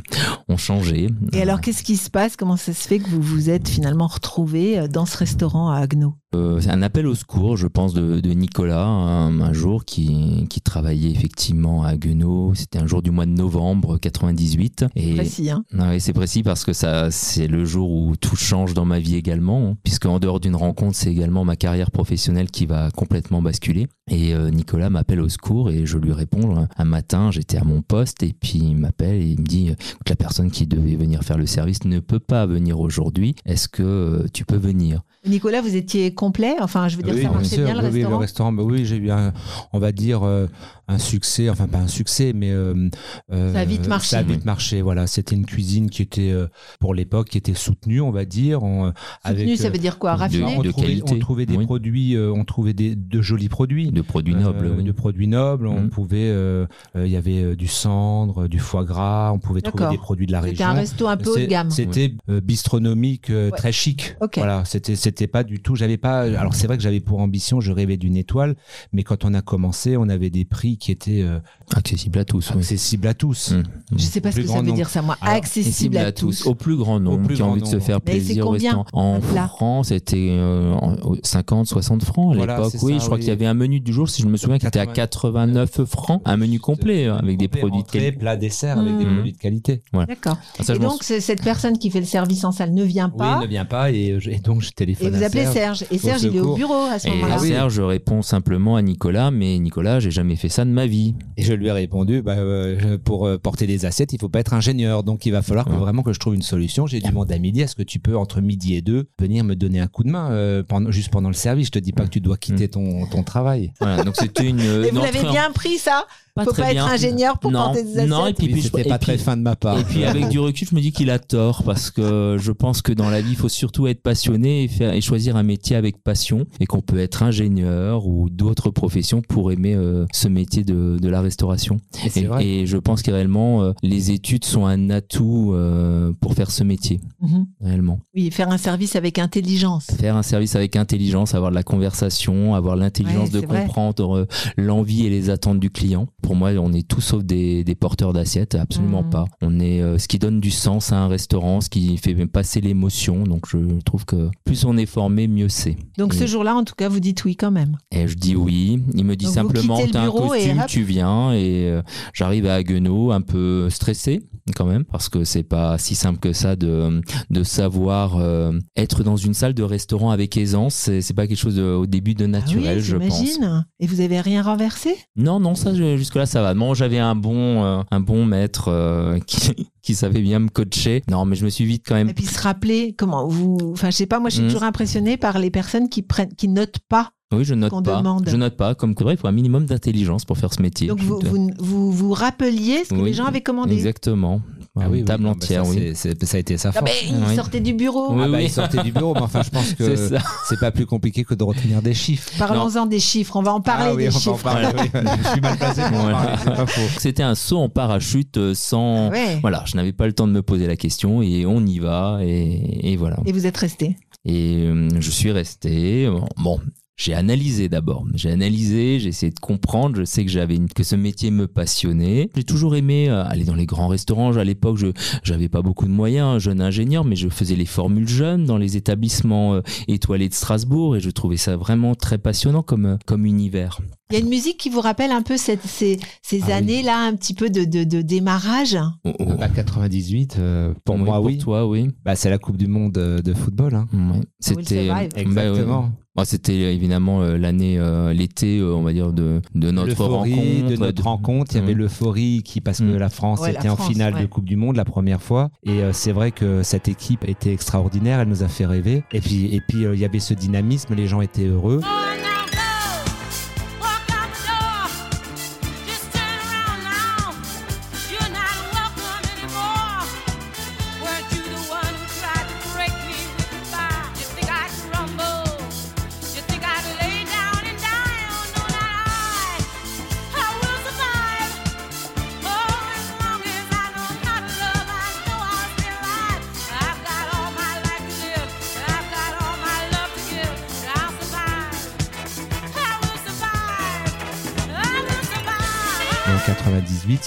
ont 0.48 0.58
changé. 0.58 1.10
Et 1.34 1.42
alors, 1.42 1.62
qu'est-ce 1.62 1.84
qui 1.84 1.98
se 1.98 2.10
passe? 2.10 2.36
Comment 2.36 2.58
ça 2.58 2.74
se 2.74 2.88
fait 2.88 3.00
que 3.00 3.10
vous 3.10 3.22
vous 3.22 3.50
êtes 3.50 3.68
finalement 3.68 4.08
retrouvé 4.08 4.80
euh, 4.80 4.88
dans 4.88 5.06
ce 5.06 5.18
restaurant 5.18 5.70
à 5.70 5.78
Agno 5.80 6.16
Euh, 6.36 6.60
c'est 6.60 6.72
un 6.72 6.82
appel 6.82 7.08
au 7.08 7.16
secours, 7.16 7.56
je 7.56 7.68
pense, 7.68 7.94
de, 7.94 8.20
de 8.20 8.32
Nicolas, 8.32 8.86
un, 8.86 9.40
un 9.40 9.54
jour 9.54 9.86
qui, 9.86 10.46
qui 10.50 10.60
travaillait 10.60 11.10
effectivement 11.12 11.84
à 11.84 11.96
Guenot. 11.96 12.54
C'était 12.54 12.80
un 12.80 12.88
jour 12.88 13.02
du 13.02 13.12
mois 13.12 13.26
de 13.26 13.32
novembre 13.32 13.98
98. 13.98 14.86
Et 14.96 15.16
Précis, 15.16 15.50
hein 15.50 15.64
oui, 15.74 16.02
c'est 16.02 16.12
précis 16.12 16.44
parce 16.44 16.66
que 16.66 16.74
ça, 16.74 17.12
c'est 17.12 17.48
le 17.48 17.64
jour 17.64 17.90
où 17.92 18.16
tout 18.18 18.36
change 18.36 18.74
dans 18.74 18.84
ma 18.84 19.00
vie 19.00 19.16
également, 19.16 19.70
hein, 19.70 19.78
puisque 19.84 20.06
en 20.06 20.20
dehors 20.20 20.42
d'une 20.42 20.56
rencontre, 20.56 20.98
c'est 20.98 21.10
également 21.10 21.46
ma 21.46 21.56
carrière 21.56 21.92
professionnelle 21.92 22.52
qui 22.52 22.66
va 22.66 22.92
complètement 22.92 23.42
basculer. 23.42 23.88
Et 24.10 24.34
euh, 24.34 24.50
Nicolas 24.50 24.90
m'appelle 24.90 25.22
au 25.22 25.30
secours 25.30 25.70
et 25.70 25.86
je 25.86 25.98
lui 25.98 26.12
réponds. 26.12 26.68
Un 26.78 26.86
matin, 26.86 27.32
j'étais 27.32 27.58
à 27.58 27.64
mon 27.64 27.82
poste 27.82 28.24
et 28.24 28.34
puis 28.34 28.60
il 28.60 28.76
m'appelle 28.76 29.16
et 29.16 29.26
il 29.26 29.40
me 29.40 29.46
dit 29.46 29.72
que 30.06 30.10
la 30.10 30.16
personne 30.18 30.52
qui 30.52 30.68
devait 30.68 30.96
venir 30.96 31.24
faire 31.24 31.38
le 31.38 31.46
service 31.46 31.86
ne 31.86 32.00
peut 32.00 32.20
pas 32.20 32.46
venir 32.46 32.80
aujourd'hui. 32.80 33.36
Est-ce 33.46 33.70
que 33.70 33.84
euh, 33.84 34.26
tu 34.34 34.44
peux 34.46 34.58
venir? 34.58 35.04
Nicolas, 35.28 35.62
vous 35.62 35.76
étiez 35.76 36.14
complet 36.14 36.56
Enfin, 36.60 36.88
je 36.88 36.98
veux 36.98 37.04
dire, 37.04 37.14
Oui, 37.14 37.22
ça 37.24 37.30
bien 37.30 37.38
marchait 37.38 37.56
sûr, 37.56 37.66
bien 37.66 37.74
le 37.74 37.80
oui, 37.80 37.86
oui, 37.88 37.94
restaurant 38.02 38.18
restaurant, 38.20 38.52
bah 38.54 38.64
oui, 38.64 38.86
j'ai 38.86 38.98
eu 38.98 39.12
un, 39.12 39.34
on 39.74 39.80
va 39.80 39.92
dire 39.92 40.24
euh, 40.24 40.48
un 40.88 40.98
succès, 41.00 41.50
enfin 41.50 41.68
pas 41.68 41.80
un 41.80 41.88
succès, 41.88 42.32
mais 42.34 42.52
euh, 42.52 42.90
euh, 43.32 43.54
Ça 43.54 43.60
a 43.60 43.66
vite 43.66 43.88
marché. 43.88 44.10
Ça 44.10 44.20
a 44.20 44.24
vite 44.24 44.46
marché, 44.46 44.82
voilà. 44.82 45.06
C'était 45.08 45.36
une 45.36 45.46
cuisine 45.46 45.90
qui 45.90 46.02
était 46.02 46.32
euh, 46.32 46.48
pour 46.80 46.94
l'époque 46.94 47.30
qui 47.30 47.38
était 47.38 47.54
soutenue, 47.54 48.00
on 48.02 48.12
va 48.12 48.26
dire. 48.26 48.64
On, 48.64 48.94
Soutenu, 49.26 49.56
ça 49.58 49.68
euh, 49.68 49.70
veut 49.72 49.78
dire 49.80 50.00
quoi? 50.00 50.14
de- 50.16 50.20
Raffiné 50.20 50.56
on, 50.58 50.62
de 50.62 50.70
trouvait, 50.72 50.88
qualité. 50.88 51.14
on 51.14 51.20
trouvait 51.20 51.46
des 51.46 51.58
Oui. 51.58 51.66
produits, 51.66 52.16
euh, 52.16 52.32
on 52.34 52.46
trouvait 52.46 52.74
des, 52.74 52.96
de 52.96 53.22
jolis 53.22 53.50
produits. 53.50 53.92
de 53.92 54.02
produits 54.02 54.36
nobles 54.36 54.66
Euh, 54.66 54.76
oui. 54.78 54.84
de 54.84 54.92
produits 54.92 55.28
nobles, 55.28 55.68
on 55.68 55.82
Mm. 55.82 55.90
pouvait, 55.90 56.30
euh, 56.30 56.66
euh, 56.96 57.06
il 57.06 57.12
y 57.12 57.16
avait 57.18 57.42
euh, 57.44 57.56
du 57.56 57.68
cendre, 57.68 58.48
du 58.48 58.60
foie 58.60 58.84
gras, 58.86 59.32
on 59.34 59.40
pouvait 59.40 59.62
trouver 59.62 59.90
des 59.90 59.98
produits 59.98 60.26
de 60.28 60.32
la 60.32 60.40
C'était 60.40 60.52
région. 60.52 60.66
un 60.68 60.74
resto 60.74 61.08
un 61.08 61.18
peu 61.18 61.30
haut 61.32 61.38
de 61.38 61.46
gamme. 61.46 61.70
C'était 61.70 62.14
euh, 62.30 62.40
bistronomique, 62.42 63.30
euh, 63.30 63.50
Ouais. 63.52 63.58
très 63.58 63.72
chic. 63.72 64.16
Ok. 64.22 64.38
Voilà, 64.38 64.64
c'était 64.66 64.96
c'était 64.96 65.28
pas 65.28 65.44
du 65.44 65.60
tout. 65.60 65.76
J'avais 65.76 65.98
pas. 65.98 66.22
Alors 66.22 66.54
c'est 66.54 66.68
vrai 66.68 66.78
que 66.78 66.84
j'avais 66.84 67.00
pour 67.00 67.20
ambition, 67.20 67.60
je 67.62 67.72
rêvais 67.72 67.98
d'une 67.98 68.18
étoile, 68.18 68.56
mais 68.94 69.04
quand 69.04 69.26
on 69.26 69.34
a 69.34 69.42
commencé, 69.42 69.98
on 69.98 70.10
avait 70.10 70.30
des 70.30 70.46
prix 70.46 70.77
qui 70.78 70.92
étaient 70.92 71.22
euh, 71.22 71.40
accessible 71.76 72.20
à 72.20 72.26
tous. 72.26 72.52
oui. 72.52 72.60
accessibles 72.60 73.08
à 73.08 73.14
tous. 73.14 73.52
Mm. 73.52 73.64
Je 73.98 74.02
sais 74.04 74.22
pas 74.22 74.30
ce 74.32 74.36
plus 74.36 74.44
que 74.44 74.48
ça 74.48 74.54
grand 74.54 74.62
veut 74.62 74.68
nombre. 74.68 74.78
dire 74.78 74.90
ça, 74.90 75.02
moi. 75.02 75.18
Alors, 75.22 75.36
accessible 75.36 75.98
à, 75.98 76.12
tous. 76.12 76.46
au 76.46 76.56
plus 76.56 76.76
grand 76.78 77.00
nombre 77.00 77.26
plus 77.26 77.36
qui 77.36 77.42
a 77.42 77.46
envie 77.46 77.62
de 77.62 77.68
se 77.68 77.80
faire 77.80 78.00
Mais 78.06 78.14
plaisir 78.14 78.46
au 78.48 78.52
combien, 78.52 78.78
restaurant. 78.84 79.16
En 79.16 79.20
plat 79.20 79.48
France, 79.48 79.88
c'était 79.90 80.30
euh, 80.32 80.74
en- 80.74 80.96
50, 81.24 81.68
60 81.68 82.04
francs 82.04 82.34
à 82.36 82.40
l'époque. 82.40 82.74
Oui, 82.82 82.94
ça, 82.94 83.00
je 83.00 83.04
crois 83.06 83.16
oui. 83.16 83.20
qu'il 83.22 83.30
y 83.30 83.32
avait 83.32 83.46
un 83.46 83.54
menu 83.54 83.80
du 83.80 83.92
jour, 83.94 84.10
si 84.10 84.22
je 84.22 84.28
me 84.28 84.38
souviens, 84.38 84.58
qui 84.60 84.68
était 84.68 84.80
à 84.80 84.86
89 84.86 85.86
francs, 85.86 86.22
un 86.26 86.38
menu 86.38 86.60
complet 86.60 87.08
euh, 87.08 87.16
avec 87.18 87.38
des 87.38 87.48
produits 87.48 87.84
de 87.84 87.88
qualité. 87.88 88.12
plat, 88.18 88.36
dessert 88.38 88.78
avec 88.80 88.98
des 88.98 89.06
Mhm. 89.06 89.14
produits 89.16 89.34
de 89.34 89.38
qualité. 89.38 89.82
D'accord. 89.94 90.38
Ah, 90.60 90.74
Et 90.74 90.80
donc, 90.80 91.04
c'est- 91.04 91.20
cette 91.22 91.44
personne 91.44 91.78
qui 91.78 91.90
fait 91.90 92.00
le 92.00 92.06
service 92.06 92.44
en 92.44 92.52
salle 92.52 92.74
ne 92.74 92.84
vient 92.84 93.10
Oui, 93.12 93.18
pas. 93.18 93.40
il 93.42 93.46
ne 93.46 93.50
vient 93.50 93.66
pas 93.66 93.92
et, 93.92 94.18
je- 94.20 94.30
et 94.30 94.40
donc 94.40 94.62
je 94.62 94.72
téléphone. 94.72 95.08
et 95.08 95.18
vous 95.18 95.24
à 95.24 95.28
appelez 95.28 95.46
Serge. 95.46 95.86
Et 95.92 95.98
Serge, 95.98 96.24
il 96.24 96.36
est 96.36 96.40
au 96.40 96.56
bureau 96.56 96.74
à 96.92 97.00
ce 97.00 97.08
Et 97.08 97.12
moment-là. 97.12 97.38
Oui. 97.42 97.48
Serge 97.50 97.80
répond 97.80 98.22
simplement 98.22 98.76
à 98.76 98.82
Nicolas, 98.82 99.32
mais 99.32 99.58
Nicolas, 99.60 100.00
j'ai 100.00 100.12
jamais 100.12 100.36
fait 100.36 100.50
ça 100.50 100.66
de 100.68 100.72
ma 100.72 100.86
vie. 100.86 101.16
Et 101.38 101.44
je 101.44 101.54
lui 101.54 101.68
ai 101.68 101.72
répondu, 101.72 102.22
bah, 102.22 102.36
euh, 102.38 102.98
pour 102.98 103.26
euh, 103.26 103.38
porter 103.38 103.68
des 103.68 103.86
assiettes, 103.86 104.14
il 104.14 104.20
faut 104.20 104.30
pas 104.30 104.40
être 104.40 104.54
ingénieur. 104.54 105.04
Donc 105.04 105.26
il 105.26 105.32
va 105.32 105.42
falloir 105.42 105.66
que 105.66 105.74
vraiment 105.74 106.04
que 106.04 106.14
je 106.14 106.20
trouve 106.20 106.36
une 106.36 106.42
solution. 106.42 106.86
J'ai 106.88 107.00
demandé 107.00 107.34
à 107.34 107.40
midi, 107.40 107.62
est-ce 107.62 107.76
que 107.76 107.84
tu 107.84 108.00
peux, 108.00 108.18
entre 108.18 108.42
midi 108.42 108.76
et 108.76 108.82
deux, 108.82 109.10
venir 109.20 109.44
me 109.44 109.56
donner 109.56 109.80
un 109.80 109.88
coup 109.88 110.04
de 110.04 110.10
main 110.10 110.32
euh, 110.32 110.64
pendant, 110.64 110.92
juste 110.92 111.10
pendant 111.10 111.30
le 111.30 111.36
service? 111.36 111.68
Je 111.68 111.72
te 111.72 111.80
dis 111.80 111.94
pas 111.94 112.04
que 112.04 112.10
tu 112.10 112.22
dois 112.22 112.38
quitter 112.38 112.68
ton, 112.68 113.08
ton 113.08 113.24
travail. 113.24 113.74
Voilà, 113.80 114.04
donc 114.04 114.16
c'était 114.16 114.48
une. 114.48 114.60
Et 114.60 114.90
une 114.90 114.96
vous 114.96 115.02
l'avez 115.02 115.24
bien 115.24 115.52
pris, 115.52 115.78
ça? 115.78 116.06
Faut 116.46 116.52
très 116.52 116.64
pas 116.64 116.72
bien. 116.74 116.86
être 116.86 116.94
ingénieur 116.94 117.40
pour 117.40 117.52
non, 117.52 117.60
porter 117.66 117.84
des 117.84 117.90
assiettes. 117.98 118.10
Non, 118.10 118.28
et 118.28 118.34
puis, 118.34 118.48
Oui, 118.48 118.54
puis 118.54 118.62
je- 118.64 118.78
et 118.80 118.84
pas 118.90 118.98
très 118.98 119.16
puis- 119.16 119.24
fin 119.24 119.38
de 119.38 119.42
ma 119.42 119.56
part. 119.56 119.80
Et 119.80 119.84
puis 119.84 120.04
avec 120.06 120.30
du 120.30 120.40
recul, 120.40 120.68
je 120.70 120.76
me 120.76 120.82
dis 120.82 120.92
qu'il 120.92 121.10
a 121.10 121.20
tort 121.20 121.64
parce 121.64 121.92
que 121.92 122.38
je 122.40 122.52
pense 122.52 122.82
que 122.82 122.92
dans 122.92 123.10
la 123.10 123.22
vie, 123.22 123.32
il 123.32 123.36
faut 123.38 123.50
surtout 123.50 123.88
être 123.88 124.02
passionné 124.02 124.64
et, 124.64 124.68
faire, 124.68 124.94
et 124.94 125.02
choisir 125.02 125.36
un 125.36 125.44
métier 125.44 125.76
avec 125.76 126.04
passion 126.04 126.46
et 126.60 126.66
qu'on 126.66 126.82
peut 126.82 127.00
être 127.00 127.24
ingénieur 127.24 128.08
ou 128.08 128.30
d'autres 128.30 128.70
professions 128.70 129.22
pour 129.22 129.52
aimer 129.52 129.76
euh, 129.76 130.06
ce 130.14 130.28
métier 130.28 130.64
de, 130.64 130.98
de 131.02 131.10
la 131.10 131.22
restauration. 131.22 131.80
Et 132.16 132.22
vrai. 132.26 132.46
et 132.46 132.66
je 132.66 132.78
pense 132.78 133.02
que 133.02 133.12
réellement, 133.12 133.64
euh, 133.64 133.72
les 133.84 134.12
études 134.12 134.46
sont 134.46 134.66
un 134.66 134.90
atout 134.90 135.52
euh, 135.54 136.12
pour 136.20 136.34
faire 136.34 136.52
ce 136.52 136.64
métier, 136.64 137.00
Mhm. 137.22 137.46
réellement. 137.62 138.00
Oui, 138.16 138.32
faire 138.32 138.50
un 138.50 138.58
service 138.58 138.96
avec 138.96 139.20
intelligence. 139.20 139.88
Faire 140.00 140.16
un 140.16 140.24
service 140.24 140.56
avec 140.56 140.76
intelligence, 140.76 141.36
avoir 141.36 141.52
de 141.52 141.56
la 141.56 141.64
conversation, 141.64 142.56
avoir 142.56 142.76
l'intelligence 142.76 143.30
Ouais, 143.32 143.42
de 143.42 143.46
comprendre 143.46 144.28
l'envie 144.58 145.06
et 145.06 145.10
les 145.10 145.30
attentes 145.30 145.60
du 145.60 145.70
client. 145.70 146.08
Pour 146.28 146.36
moi, 146.36 146.50
on 146.60 146.74
est 146.74 146.86
tout 146.86 147.00
sauf 147.00 147.24
des, 147.24 147.64
des 147.64 147.74
porteurs 147.76 148.12
d'assiettes, 148.12 148.56
absolument 148.56 149.02
Mhm. 149.04 149.10
pas. 149.10 149.26
On 149.42 149.62
est 149.62 149.82
euh, 149.82 149.98
ce 149.98 150.10
qui 150.10 150.20
donne 150.20 150.42
du 150.42 150.52
sens 150.52 150.92
à 150.92 150.98
un 150.98 151.08
restaurant, 151.08 151.62
ce 151.62 151.70
qui 151.70 151.96
fait 151.96 152.14
passer 152.28 152.60
l'émotion. 152.60 153.24
Donc 153.24 153.46
je 153.48 153.80
trouve 153.86 154.04
que 154.04 154.30
plus 154.44 154.66
on 154.66 154.76
est 154.76 154.86
formé, 154.86 155.30
mieux 155.30 155.48
c'est. 155.48 155.78
Donc 155.98 156.14
Et- 156.14 156.18
ce 156.18 156.26
jour-là, 156.28 156.54
en 156.54 156.66
tout 156.66 156.76
cas, 156.76 156.90
vous 156.90 157.00
dites 157.00 157.24
oui 157.24 157.38
quand 157.38 157.50
même. 157.52 157.78
Et 157.94 158.10
je 158.10 158.16
dis 158.16 158.36
oui. 158.36 158.84
Il 158.94 159.06
me 159.06 159.16
dit 159.16 159.24
Donc 159.24 159.34
simplement 159.36 159.80
t'as 159.90 160.02
un 160.02 160.08
et 160.10 160.12
costume, 160.12 160.64
tu 160.68 160.84
viens. 160.84 161.32
Et 161.32 161.70
euh, 161.70 161.82
j'arrive 162.14 162.46
à 162.46 162.56
Haguenau 162.56 163.12
un 163.14 163.22
peu 163.22 163.70
stressé 163.70 164.22
quand 164.56 164.66
même 164.66 164.86
parce 164.86 165.10
que 165.10 165.24
c'est 165.24 165.44
pas 165.44 165.78
si 165.78 165.96
simple 165.96 166.20
que 166.20 166.34
ça 166.34 166.56
de 166.56 167.02
de 167.30 167.44
savoir 167.44 168.18
euh, 168.18 168.52
être 168.76 169.04
dans 169.04 169.16
une 169.18 169.34
salle 169.34 169.54
de 169.54 169.64
restaurant 169.64 170.12
avec 170.12 170.38
aisance. 170.38 170.90
C'est 171.02 171.14
pas 171.14 171.28
quelque 171.28 171.38
chose 171.38 171.56
de- 171.56 171.64
au 171.64 171.86
début 171.86 172.14
de 172.16 172.26
naturel, 172.26 172.68
ah 172.70 172.76
oui, 172.76 172.82
je 172.82 172.98
pense. 172.98 173.40
Et 173.80 173.88
vous 173.88 174.02
avez 174.02 174.22
rien 174.22 174.42
renversé? 174.42 174.96
Non, 175.16 175.40
non, 175.40 175.56
ça 175.56 175.74
jusque 175.74 176.16
là 176.16 176.26
ça 176.26 176.42
va. 176.42 176.54
Non, 176.54 176.74
j'avais 176.74 177.00
un 177.00 177.16
bon 177.16 177.64
euh, 177.64 177.82
un 177.92 178.00
bon 178.00 178.26
maître 178.26 178.70
euh, 178.70 179.20
qui 179.28 179.70
qui 179.82 179.96
savait 179.96 180.22
bien 180.22 180.40
me 180.40 180.50
coacher. 180.50 181.02
Non, 181.10 181.24
mais 181.26 181.36
je 181.38 181.46
me 181.46 181.50
suis 181.50 181.66
vite 181.66 181.84
quand 181.88 181.96
même 181.96 182.10
Et 182.10 182.14
puis 182.14 182.26
se 182.26 182.42
rappeler 182.42 182.94
comment 182.98 183.26
vous. 183.28 183.58
Enfin, 183.72 183.90
je 183.90 183.96
sais 183.96 184.06
pas, 184.06 184.20
moi 184.20 184.30
je 184.30 184.36
suis 184.36 184.44
Mhm. 184.44 184.50
toujours 184.50 184.64
impressionnée 184.64 185.16
par 185.18 185.40
les 185.40 185.50
personnes 185.50 185.88
qui 185.90 186.02
prennent, 186.02 186.34
qui 186.36 186.48
notent 186.50 186.80
pas. 186.90 187.12
Oui, 187.34 187.44
je 187.44 187.54
note 187.56 187.72
pas. 187.84 187.98
demande. 187.98 188.28
Je 188.30 188.38
note 188.38 188.56
pas. 188.56 188.74
Comme 188.74 188.96
quoi, 188.96 189.12
il 189.12 189.18
faut 189.18 189.28
un 189.28 189.34
minimum 189.34 189.66
d'intelligence 189.66 190.24
pour 190.24 190.38
faire 190.38 190.54
ce 190.54 190.62
métier. 190.62 190.88
Donc 190.88 191.00
vous, 191.02 191.20
vous, 191.22 191.52
vous, 191.60 191.92
vous 191.92 192.14
rappeliez 192.14 192.86
ce 192.86 192.90
que 192.92 192.96
Oui, 192.96 193.04
les 193.10 193.14
gens 193.14 193.26
avaient 193.26 193.42
commandé. 193.42 193.74
Exactement. 193.74 194.42
Ah 194.80 194.86
Une 194.86 194.92
oui, 194.92 194.98
oui, 195.00 195.06
table 195.06 195.24
bah, 195.24 195.32
entière, 195.32 195.66
ça, 195.66 195.72
oui. 195.72 195.94
ça 195.96 196.38
a 196.38 196.40
été 196.40 196.56
sa 196.58 196.70
Ah 196.70 196.80
force. 196.80 196.92
ils 197.04 197.16
Oui. 197.28 197.36
sortaient 197.36 197.60
du 197.60 197.74
bureau. 197.74 198.14
Oui, 198.14 198.22
Ah 198.24 198.28
bah, 198.30 198.38
oui. 198.38 198.44
il 198.46 198.50
sortait 198.52 198.82
du 198.82 198.92
bureau, 198.94 199.14
mais 199.16 199.22
enfin, 199.24 199.42
je 199.44 199.50
pense 199.50 199.66
C'est 199.70 199.76
que 199.76 199.96
ça. 199.98 200.20
c'est 200.48 200.60
pas 200.60 200.72
plus 200.72 200.86
compliqué 200.86 201.24
que 201.26 201.34
de 201.34 201.44
retenir 201.44 201.82
des 201.82 201.94
chiffres. 201.96 202.30
Parlons-en 202.38 202.86
des 202.86 203.00
chiffres. 203.00 203.36
On 203.36 203.42
va 203.42 203.54
en 203.54 203.60
parler 203.62 203.88
Ah 203.90 203.96
oui, 203.96 204.04
des 204.04 204.10
on 204.10 204.12
va 204.12 204.18
en 204.18 204.20
chiffres. 204.36 204.44
parler, 204.44 204.68
oui. 204.78 204.90
Je 205.24 205.30
suis 205.32 205.42
mal 205.42 205.58
placé 205.58 205.82
pour 205.82 205.98
en 205.98 206.02
Voilà. 206.04 206.18
parler, 206.18 206.38
c'est 206.46 206.56
pas 206.56 206.66
faux. 206.68 207.00
C'était 207.00 207.24
un 207.24 207.36
saut 207.36 207.58
en 207.58 207.68
parachute 207.70 208.38
euh, 208.38 208.54
sans. 208.54 209.08
Ah 209.08 209.10
ouais. 209.12 209.40
Voilà, 209.42 209.64
je 209.66 209.76
n'avais 209.76 209.94
pas 209.94 210.06
le 210.08 210.14
temps 210.14 210.28
de 210.28 210.32
me 210.34 210.42
poser 210.44 210.68
la 210.68 210.76
question 210.78 211.22
et 211.22 211.46
on 211.46 211.66
y 211.66 211.80
va 211.80 212.20
et, 212.22 212.92
et 212.94 212.96
voilà. 212.96 213.18
Et 213.26 213.32
vous 213.34 213.48
êtes 213.48 213.58
resté. 213.58 213.98
Et 214.26 214.58
euh, 214.68 214.88
je 215.00 215.12
suis 215.12 215.32
resté. 215.32 216.08
Bon, 216.38 216.60
j'ai 216.98 217.14
analysé 217.14 217.70
d'abord. 217.70 218.06
J'ai 218.16 218.32
analysé, 218.32 219.00
j'ai 219.00 219.10
essayé 219.10 219.32
de 219.32 219.40
comprendre. 219.40 219.96
Je 219.98 220.04
sais 220.04 220.26
que 220.26 220.32
j'avais 220.32 220.56
une- 220.56 220.68
que 220.68 220.84
ce 220.84 220.96
métier 220.96 221.30
me 221.32 221.48
passionnait. 221.48 222.30
J'ai 222.36 222.44
toujours 222.44 222.76
aimé 222.76 223.08
euh, 223.10 223.24
aller 223.24 223.44
dans 223.46 223.54
les 223.56 223.66
grands 223.68 223.88
restaurants. 223.88 224.36
À 224.36 224.44
l'époque, 224.44 224.78
je 224.78 224.88
j'avais 225.24 225.48
pas 225.48 225.62
beaucoup 225.62 225.86
de 225.86 225.92
moyens, 225.92 226.42
jeune 226.42 226.60
ingénieur, 226.60 227.06
mais 227.06 227.16
je 227.16 227.30
faisais 227.30 227.56
les 227.56 227.66
formules 227.66 228.08
jeunes 228.08 228.46
dans 228.46 228.58
les 228.58 228.78
établissements 228.78 229.54
euh, 229.54 229.62
étoilés 229.88 230.28
de 230.28 230.34
Strasbourg 230.34 230.96
et 230.96 231.00
je 231.00 231.10
trouvais 231.12 231.38
ça 231.38 231.56
vraiment 231.56 231.94
très 231.96 232.18
passionnant 232.18 232.64
comme 232.64 232.86
euh, 232.86 232.98
comme 233.06 233.26
univers. 233.26 233.80
Il 234.10 234.14
y 234.14 234.16
a 234.16 234.24
une 234.24 234.30
musique 234.30 234.58
qui 234.58 234.70
vous 234.70 234.80
rappelle 234.80 235.12
un 235.12 235.22
peu 235.22 235.36
cette, 235.38 235.64
ces, 235.66 236.00
ces 236.22 236.40
Ah 236.44 236.46
oui. 236.48 236.54
années-là, 236.54 237.06
un 237.06 237.14
petit 237.16 237.34
peu 237.34 237.50
de, 237.50 237.66
de, 237.66 237.84
de 237.84 238.02
démarrage? 238.02 238.78
Oh, 239.04 239.12
oh. 239.20 239.26
Ah 239.32 239.36
bah, 239.36 239.50
98, 239.50 240.38
euh, 240.40 240.74
pour 240.86 240.96
Oui, 240.96 241.02
moi, 241.04 241.18
pour 241.18 241.26
oui. 241.26 241.38
toi, 241.38 241.68
oui. 241.68 241.90
Bah, 242.06 242.16
c'est 242.16 242.30
la 242.30 242.38
Coupe 242.38 242.56
du 242.56 242.68
Monde 242.68 242.94
de 242.94 243.34
football. 243.34 243.76
Hein. 243.76 243.88
Ouais. 243.94 244.22
C'était 244.40 244.88
bah, 244.88 245.04
Exactement. 245.14 245.82
ouais. 245.82 245.90
C'était 246.26 246.54
euh, 246.54 246.72
évidemment 246.74 247.22
euh, 247.22 247.38
l'année, 247.38 247.78
euh, 247.78 248.14
l'été, 248.14 248.60
euh, 248.60 248.74
on 248.76 248.82
va 248.84 248.94
dire 248.94 249.12
de, 249.14 249.42
de 249.56 249.72
notre 249.72 250.04
rencontre, 250.06 250.68
de 250.70 250.76
notre 250.78 251.04
rencontre. 251.04 251.52
Il 251.56 251.60
y 251.60 251.64
avait 251.64 251.74
Mm. 251.76 251.78
l'euphorie 251.78 252.42
qui, 252.44 252.62
parce 252.62 252.80
que 252.80 252.84
Mm. 252.84 252.98
la 252.98 253.10
France 253.10 253.40
Ouais, 253.42 253.54
la 253.54 253.60
était 253.60 253.70
en 253.70 253.76
France, 253.76 253.90
finale 253.92 254.14
ouais. 254.16 254.22
de 254.22 254.26
Coupe 254.28 254.46
du 254.46 254.56
Monde 254.56 254.76
la 254.76 254.86
première 254.86 255.22
fois. 255.22 255.50
Et 255.64 255.82
euh, 255.82 255.94
c'est 255.94 256.12
vrai 256.12 256.32
que 256.32 256.64
cette 256.64 256.88
équipe 256.88 257.28
était 257.28 257.52
extraordinaire. 257.54 258.20
Elle 258.20 258.30
nous 258.30 258.44
a 258.44 258.48
fait 258.48 258.66
rêver. 258.66 259.04
Et 259.14 259.22
puis, 259.22 259.54
et 259.56 259.62
puis 259.68 259.86
euh, 259.86 259.94
il 259.96 260.00
y 260.00 260.06
avait 260.06 260.20
ce 260.20 260.34
dynamisme. 260.34 260.94
Les 260.96 261.08
gens 261.08 261.22
étaient 261.22 261.46
heureux. 261.48 261.82
Walk 261.84 262.27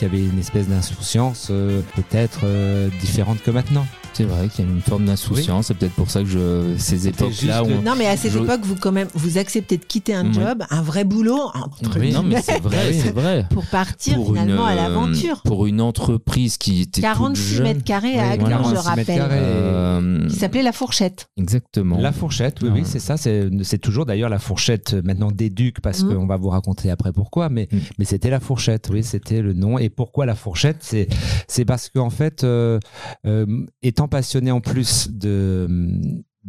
il 0.01 0.05
y 0.05 0.07
avait 0.07 0.25
une 0.25 0.39
espèce 0.39 0.69
d'insouciance, 0.69 1.49
euh, 1.51 1.83
peut-être 1.95 2.41
euh, 2.45 2.89
différente 3.01 3.43
que 3.43 3.51
maintenant. 3.51 3.87
C'est 4.13 4.25
vrai 4.25 4.49
qu'il 4.49 4.65
y 4.65 4.69
a 4.69 4.71
une 4.71 4.81
forme 4.83 5.07
d'insouciance. 5.07 5.67
C'est 5.69 5.75
peut-être 5.75 5.95
pour 5.95 6.11
ça 6.11 6.21
que 6.21 6.27
je, 6.29 6.75
ces 6.77 7.09
époques-là 7.09 7.63
où 7.63 7.67
juste- 7.69 7.79
on- 7.79 7.83
Non, 7.83 7.95
mais 7.97 8.07
à 8.07 8.17
cette 8.17 8.33
Je- 8.33 8.39
époque, 8.39 8.61
vous 8.65 8.77
quand 8.77 8.93
même, 8.93 9.09
vous 9.15 9.39
acceptez 9.39 9.77
de 9.79 9.85
quitter 9.85 10.15
un 10.15 10.27
Ouais. 10.27 10.33
job, 10.35 10.63
un 10.71 10.83
vrai 10.83 11.05
boulot, 11.05 11.39
entre 11.55 11.99
Oui, 11.99 12.13
non, 12.13 12.23
mais 12.23 12.43
c'est 12.43 12.61
vrai, 12.61 12.89
oui. 12.91 13.01
c'est 13.03 13.13
vrai. 13.15 13.47
pour 13.51 13.65
partir 13.67 14.17
Pour 14.17 14.27
finalement 14.27 14.67
à 14.67 14.73
une, 14.73 14.79
euh, 14.79 14.83
l'aventure. 14.83 15.43
Pour 15.43 15.67
une 15.67 15.81
entreprise 15.81 16.59
qui 16.59 16.83
était 16.83 17.01
toute 17.01 17.03
46 17.03 17.55
jeune. 17.57 17.63
mètres 17.69 17.85
carrés 17.85 18.19
à 18.19 18.25
Oui, 18.25 18.33
Agneau, 18.33 18.45
je 18.47 18.51
46 18.51 18.75
mètres 18.75 18.85
rappelle. 18.89 19.17
carrés. 19.19 19.39
Euh, 19.41 20.29
Qui 20.29 20.37
s'appelait 20.37 20.63
La 20.63 20.73
Fourchette. 20.73 21.29
exactement. 21.39 21.99
La 21.99 22.13
fourchette, 22.13 22.59
oui, 22.63 22.69
Ah. 22.71 22.75
oui, 22.75 22.83
c'est 22.85 22.99
ça. 22.99 23.17
C'est 23.17 23.79
toujours 23.79 24.07
d'ailleurs 24.07 24.29
la 24.29 24.39
fourchette 24.39 24.95
euh, 24.95 25.03
maintenant 25.05 25.31
d'éduc 25.31 25.81
parce 25.81 26.03
Mhm. 26.03 26.15
qu'on 26.15 26.27
va 26.27 26.37
vous 26.37 26.49
raconter 26.49 26.91
après 26.91 27.13
pourquoi. 27.13 27.49
Mais, 27.49 27.69
Mhm. 27.73 27.81
mais 27.99 28.05
c'était 28.05 28.31
la 28.31 28.41
fourchette, 28.41 28.89
oui, 28.93 29.03
c'était 29.05 29.41
le 29.41 29.53
nom. 29.55 29.79
Et 29.79 29.89
pourquoi 29.89 30.27
la 30.27 30.35
fourchette 30.35 30.79
C'est 30.81 31.09
c'est 31.49 31.65
parce 31.65 31.89
qu'en 31.89 32.11
fait, 32.11 32.45
euh, 32.45 32.79
euh, 33.27 33.47
étant 33.83 34.00
passionné 34.09 34.51
en 34.51 34.61
plus 34.61 35.09
de 35.11 35.67